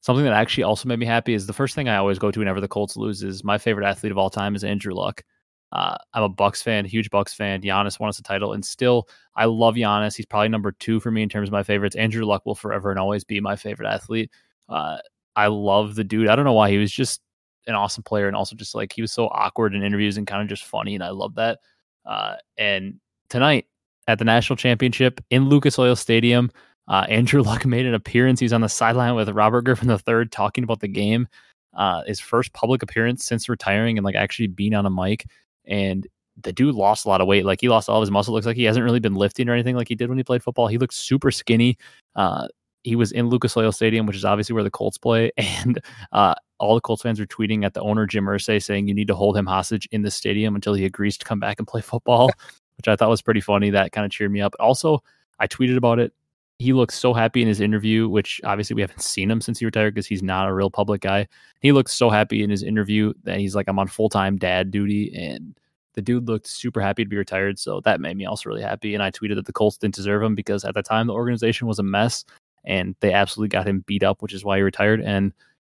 something 0.04 0.26
that 0.26 0.34
actually 0.34 0.64
also 0.64 0.86
made 0.86 0.98
me 0.98 1.06
happy 1.06 1.32
is 1.32 1.46
the 1.46 1.52
first 1.54 1.74
thing 1.74 1.88
I 1.88 1.96
always 1.96 2.18
go 2.18 2.30
to 2.30 2.38
whenever 2.38 2.60
the 2.60 2.68
Colts 2.68 2.94
lose 2.94 3.22
is 3.22 3.42
my 3.42 3.56
favorite 3.56 3.86
athlete 3.86 4.12
of 4.12 4.18
all 4.18 4.28
time 4.28 4.54
is 4.54 4.62
Andrew 4.62 4.92
Luck. 4.92 5.24
Uh, 5.72 5.96
I'm 6.12 6.22
a 6.22 6.28
Bucks 6.28 6.60
fan, 6.60 6.84
huge 6.84 7.08
Bucks 7.08 7.32
fan. 7.32 7.62
Giannis 7.62 7.98
won 7.98 8.10
us 8.10 8.18
a 8.18 8.22
title, 8.22 8.52
and 8.52 8.62
still, 8.62 9.08
I 9.34 9.46
love 9.46 9.76
Giannis. 9.76 10.14
He's 10.14 10.26
probably 10.26 10.50
number 10.50 10.72
two 10.72 11.00
for 11.00 11.10
me 11.10 11.22
in 11.22 11.30
terms 11.30 11.48
of 11.48 11.54
my 11.54 11.62
favorites. 11.62 11.96
Andrew 11.96 12.26
Luck 12.26 12.44
will 12.44 12.54
forever 12.54 12.90
and 12.90 13.00
always 13.00 13.24
be 13.24 13.40
my 13.40 13.56
favorite 13.56 13.88
athlete. 13.88 14.30
Uh, 14.68 14.98
I 15.36 15.46
love 15.46 15.94
the 15.94 16.04
dude. 16.04 16.28
I 16.28 16.36
don't 16.36 16.44
know 16.44 16.52
why 16.52 16.68
he 16.68 16.76
was 16.76 16.92
just 16.92 17.22
an 17.66 17.74
awesome 17.74 18.02
player, 18.02 18.28
and 18.28 18.36
also 18.36 18.54
just 18.54 18.74
like 18.74 18.92
he 18.92 19.00
was 19.00 19.10
so 19.10 19.28
awkward 19.28 19.74
in 19.74 19.82
interviews 19.82 20.18
and 20.18 20.26
kind 20.26 20.42
of 20.42 20.48
just 20.48 20.64
funny, 20.64 20.94
and 20.94 21.02
I 21.02 21.10
love 21.10 21.36
that. 21.36 21.60
Uh, 22.04 22.34
and 22.58 23.00
tonight 23.30 23.64
at 24.06 24.18
the 24.18 24.26
national 24.26 24.58
championship 24.58 25.24
in 25.30 25.48
Lucas 25.48 25.78
Oil 25.78 25.96
Stadium, 25.96 26.50
uh, 26.88 27.06
Andrew 27.08 27.42
Luck 27.44 27.64
made 27.66 27.86
an 27.86 27.94
appearance. 27.94 28.40
He's 28.40 28.52
on 28.52 28.60
the 28.60 28.68
sideline 28.68 29.14
with 29.14 29.28
Robert 29.30 29.62
Griffin 29.62 29.90
III 29.90 30.26
talking 30.26 30.64
about 30.64 30.80
the 30.80 30.88
game. 30.88 31.28
Uh, 31.74 32.02
his 32.06 32.20
first 32.20 32.52
public 32.52 32.82
appearance 32.82 33.24
since 33.24 33.48
retiring 33.48 33.98
and 33.98 34.04
like 34.04 34.14
actually 34.14 34.46
being 34.46 34.74
on 34.74 34.86
a 34.86 34.90
mic 34.90 35.26
and 35.64 36.06
the 36.42 36.52
dude 36.52 36.74
lost 36.74 37.04
a 37.04 37.08
lot 37.08 37.20
of 37.20 37.26
weight. 37.26 37.44
Like 37.44 37.60
he 37.60 37.68
lost 37.68 37.88
all 37.88 37.98
of 37.98 38.02
his 38.02 38.10
muscle. 38.10 38.34
Looks 38.34 38.46
like 38.46 38.56
he 38.56 38.64
hasn't 38.64 38.84
really 38.84 39.00
been 39.00 39.14
lifting 39.14 39.48
or 39.48 39.52
anything 39.52 39.76
like 39.76 39.88
he 39.88 39.94
did 39.94 40.08
when 40.08 40.18
he 40.18 40.24
played 40.24 40.42
football. 40.42 40.66
He 40.68 40.78
looks 40.78 40.96
super 40.96 41.30
skinny. 41.30 41.76
Uh, 42.16 42.48
he 42.82 42.96
was 42.96 43.12
in 43.12 43.28
Lucas 43.28 43.56
Oil 43.56 43.72
Stadium, 43.72 44.06
which 44.06 44.16
is 44.16 44.24
obviously 44.24 44.52
where 44.52 44.62
the 44.62 44.70
Colts 44.70 44.98
play, 44.98 45.32
and 45.36 45.80
uh, 46.12 46.34
all 46.58 46.74
the 46.74 46.80
Colts 46.80 47.02
fans 47.02 47.18
are 47.18 47.26
tweeting 47.26 47.64
at 47.64 47.74
the 47.74 47.80
owner 47.80 48.06
Jim 48.06 48.26
Irsay 48.26 48.62
saying 48.62 48.86
you 48.86 48.94
need 48.94 49.08
to 49.08 49.14
hold 49.14 49.36
him 49.36 49.46
hostage 49.46 49.88
in 49.90 50.02
the 50.02 50.10
stadium 50.10 50.54
until 50.54 50.74
he 50.74 50.84
agrees 50.84 51.16
to 51.18 51.24
come 51.24 51.40
back 51.40 51.58
and 51.58 51.66
play 51.66 51.80
football, 51.80 52.30
which 52.76 52.88
I 52.88 52.96
thought 52.96 53.08
was 53.08 53.22
pretty 53.22 53.40
funny. 53.40 53.70
That 53.70 53.92
kind 53.92 54.04
of 54.04 54.10
cheered 54.10 54.30
me 54.30 54.40
up. 54.40 54.54
Also, 54.60 55.02
I 55.40 55.46
tweeted 55.46 55.76
about 55.76 55.98
it. 55.98 56.12
He 56.58 56.72
looks 56.72 56.98
so 56.98 57.12
happy 57.12 57.42
in 57.42 57.48
his 57.48 57.60
interview, 57.60 58.08
which 58.08 58.40
obviously 58.44 58.74
we 58.74 58.80
haven't 58.80 59.02
seen 59.02 59.30
him 59.30 59.40
since 59.40 59.58
he 59.58 59.64
retired 59.64 59.94
because 59.94 60.06
he's 60.06 60.22
not 60.22 60.48
a 60.48 60.54
real 60.54 60.70
public 60.70 61.00
guy. 61.00 61.26
He 61.60 61.72
looks 61.72 61.92
so 61.92 62.10
happy 62.10 62.42
in 62.42 62.50
his 62.50 62.62
interview 62.62 63.12
that 63.24 63.38
he's 63.38 63.54
like, 63.54 63.66
I'm 63.68 63.78
on 63.78 63.88
full 63.88 64.08
time 64.08 64.36
dad 64.36 64.70
duty 64.70 65.12
and 65.14 65.58
the 65.94 66.02
dude 66.02 66.28
looked 66.28 66.46
super 66.46 66.80
happy 66.80 67.04
to 67.04 67.08
be 67.08 67.16
retired. 67.16 67.58
So 67.58 67.80
that 67.80 68.00
made 68.00 68.16
me 68.16 68.26
also 68.26 68.48
really 68.48 68.62
happy. 68.62 68.94
And 68.94 69.02
I 69.02 69.10
tweeted 69.10 69.36
that 69.36 69.46
the 69.46 69.52
Colts 69.52 69.78
didn't 69.78 69.94
deserve 69.94 70.22
him 70.22 70.34
because 70.34 70.64
at 70.64 70.74
the 70.74 70.82
time 70.82 71.06
the 71.06 71.14
organization 71.14 71.66
was 71.66 71.78
a 71.78 71.84
mess 71.84 72.24
and 72.64 72.94
they 73.00 73.12
absolutely 73.12 73.48
got 73.48 73.66
him 73.66 73.84
beat 73.86 74.02
up, 74.02 74.22
which 74.22 74.34
is 74.34 74.44
why 74.44 74.56
he 74.56 74.62
retired. 74.62 75.00
And 75.00 75.32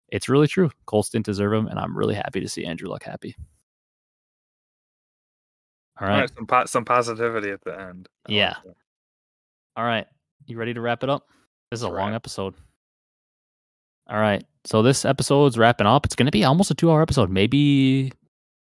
it's 0.08 0.28
really 0.28 0.46
true. 0.46 0.70
Colts 0.86 1.10
didn't 1.10 1.26
deserve 1.26 1.52
him. 1.52 1.66
And 1.66 1.78
I'm 1.78 1.96
really 1.96 2.14
happy 2.14 2.40
to 2.40 2.48
see 2.48 2.64
Andrew 2.64 2.88
Luck 2.88 3.02
happy. 3.02 3.36
All 6.00 6.06
right. 6.06 6.14
All 6.14 6.20
right 6.20 6.34
some, 6.34 6.46
po- 6.46 6.66
some 6.66 6.84
positivity 6.84 7.50
at 7.50 7.62
the 7.62 7.78
end. 7.78 8.08
I 8.28 8.32
yeah. 8.32 8.54
Like 8.64 8.76
All 9.76 9.84
right. 9.84 10.06
You 10.46 10.58
ready 10.58 10.74
to 10.74 10.80
wrap 10.80 11.02
it 11.02 11.10
up? 11.10 11.26
This 11.70 11.80
is 11.80 11.84
a 11.84 11.88
long 11.88 12.14
episode. 12.14 12.54
All 14.08 14.20
right. 14.20 14.44
So 14.64 14.82
this 14.82 15.04
episode's 15.04 15.56
wrapping 15.56 15.86
up. 15.86 16.04
It's 16.04 16.14
going 16.14 16.26
to 16.26 16.32
be 16.32 16.44
almost 16.44 16.70
a 16.70 16.74
two 16.74 16.90
hour 16.90 17.02
episode, 17.02 17.30
maybe 17.30 18.12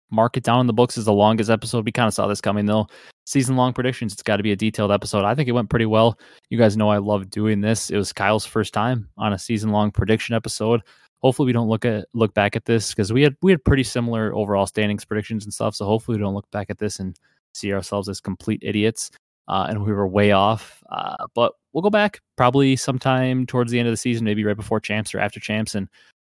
mark 0.10 0.38
it 0.38 0.44
down 0.44 0.62
in 0.62 0.68
the 0.68 0.74
books 0.74 0.98
as 0.98 1.06
the 1.06 1.14
longest 1.14 1.50
episode. 1.50 1.86
We 1.86 1.92
kind 1.92 2.08
of 2.08 2.14
saw 2.14 2.28
this 2.28 2.42
coming 2.42 2.66
though. 2.66 2.88
Season 3.26 3.56
long 3.56 3.74
predictions. 3.74 4.14
It's 4.14 4.24
got 4.24 4.38
to 4.38 4.44
be 4.44 4.52
a 4.52 4.56
detailed 4.56 4.92
episode. 4.92 5.26
I 5.26 5.36
think 5.36 5.50
it 5.50 5.54
went 5.54 5.70
pretty 5.70 5.86
well. 5.86 6.18
You 6.50 6.58
guys 6.58 6.78
know 6.78 6.90
I 6.90 6.98
love 6.98 7.30
doing 7.30 7.62
this. 7.62 7.90
It 7.90 7.98
was 7.98 8.14
Kyle's 8.14 8.46
first 8.46 8.74
time 8.74 9.10
on 9.18 9.34
a 9.34 9.40
season 9.40 9.72
long 9.72 9.92
prediction 9.92 10.36
episode. 10.36 10.82
Hopefully 11.20 11.48
we 11.48 11.54
don't 11.54 11.70
look 11.70 11.86
at 11.86 12.06
look 12.14 12.34
back 12.34 12.56
at 12.56 12.66
this 12.66 12.90
because 12.90 13.12
we 13.12 13.24
had 13.24 13.36
we 13.42 13.52
had 13.52 13.64
pretty 13.64 13.84
similar 13.84 14.36
overall 14.36 14.68
standings 14.68 15.06
predictions 15.06 15.46
and 15.46 15.54
stuff. 15.54 15.76
So 15.76 15.86
hopefully 15.86 16.18
we 16.18 16.24
don't 16.24 16.36
look 16.36 16.50
back 16.52 16.70
at 16.70 16.80
this 16.80 17.00
and 17.00 17.18
see 17.54 17.74
ourselves 17.74 18.10
as 18.10 18.20
complete 18.20 18.60
idiots. 18.62 19.10
Uh, 19.48 19.68
and 19.70 19.86
we 19.86 19.92
were 19.92 20.08
way 20.08 20.32
off. 20.32 20.84
Uh, 20.90 21.16
but 21.36 21.54
we'll 21.74 21.82
go 21.82 21.90
back 21.90 22.22
probably 22.38 22.76
sometime 22.76 23.46
towards 23.46 23.72
the 23.72 23.80
end 23.80 23.88
of 23.88 23.94
the 23.94 23.98
season, 23.98 24.26
maybe 24.26 24.44
right 24.44 24.56
before 24.56 24.80
champs 24.80 25.14
or 25.14 25.20
after 25.20 25.40
champs, 25.40 25.76
and 25.76 25.88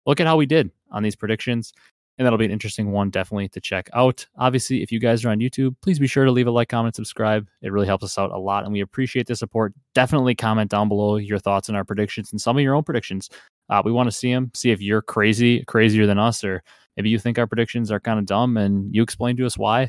look 0.07 0.21
at 0.21 0.27
how 0.27 0.37
we 0.37 0.47
did 0.47 0.71
on 0.91 1.03
these 1.03 1.17
predictions 1.17 1.73
and 2.19 2.27
that'll 2.27 2.39
be 2.39 2.45
an 2.45 2.51
interesting 2.51 2.93
one 2.93 3.11
definitely 3.11 3.49
to 3.49 3.61
check 3.61 3.89
out. 3.95 4.27
Obviously, 4.37 4.83
if 4.83 4.93
you 4.93 5.01
guys 5.01 5.25
are 5.25 5.31
on 5.31 5.39
YouTube, 5.39 5.75
please 5.83 5.99
be 5.99 6.07
sure 6.07 6.25
to 6.25 6.31
leave 6.31 6.47
a 6.47 6.51
like, 6.51 6.69
comment, 6.69 6.95
subscribe. 6.95 7.49
It 7.63 7.73
really 7.73 7.87
helps 7.87 8.05
us 8.05 8.19
out 8.19 8.31
a 8.31 8.39
lot, 8.39 8.65
and 8.65 8.73
we 8.73 8.81
appreciate 8.81 9.27
the 9.27 9.37
support. 9.37 9.73
Definitely 9.95 10.35
comment 10.35 10.71
down 10.71 10.89
below 10.89 11.17
your 11.17 11.39
thoughts 11.39 11.69
on 11.69 11.75
our 11.75 11.85
predictions 11.85 12.31
and 12.31 12.41
some 12.41 12.57
of 12.57 12.63
your 12.63 12.75
own 12.75 12.85
predictions. 12.85 13.31
Uh, 13.71 13.83
we 13.85 13.93
want 13.93 14.09
to 14.09 14.17
see 14.17 14.33
them, 14.33 14.51
see 14.55 14.71
if 14.71 14.81
you're 14.81 15.03
crazy, 15.03 15.65
crazier 15.65 16.07
than 16.07 16.19
us, 16.19 16.45
or 16.45 16.63
maybe 16.97 17.09
you 17.09 17.19
think 17.19 17.39
our 17.39 17.47
predictions 17.47 17.91
are 17.91 18.01
kind 18.01 18.19
of 18.19 18.27
dumb 18.27 18.57
and 18.57 18.95
you 18.95 19.03
explain 19.03 19.37
to 19.39 19.47
us 19.47 19.57
why. 19.57 19.89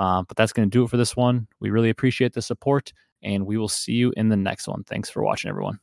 Uh, 0.00 0.22
but 0.22 0.34
that's 0.34 0.52
going 0.54 0.68
to 0.68 0.72
do 0.72 0.82
it 0.82 0.88
for 0.88 0.96
this 0.96 1.14
one. 1.14 1.46
We 1.60 1.68
really 1.68 1.90
appreciate 1.90 2.32
the 2.32 2.40
support, 2.40 2.90
and 3.22 3.44
we 3.44 3.58
will 3.58 3.68
see 3.68 3.92
you 3.92 4.14
in 4.16 4.30
the 4.30 4.36
next 4.36 4.66
one. 4.66 4.82
Thanks 4.84 5.10
for 5.10 5.22
watching, 5.22 5.50
everyone. 5.50 5.78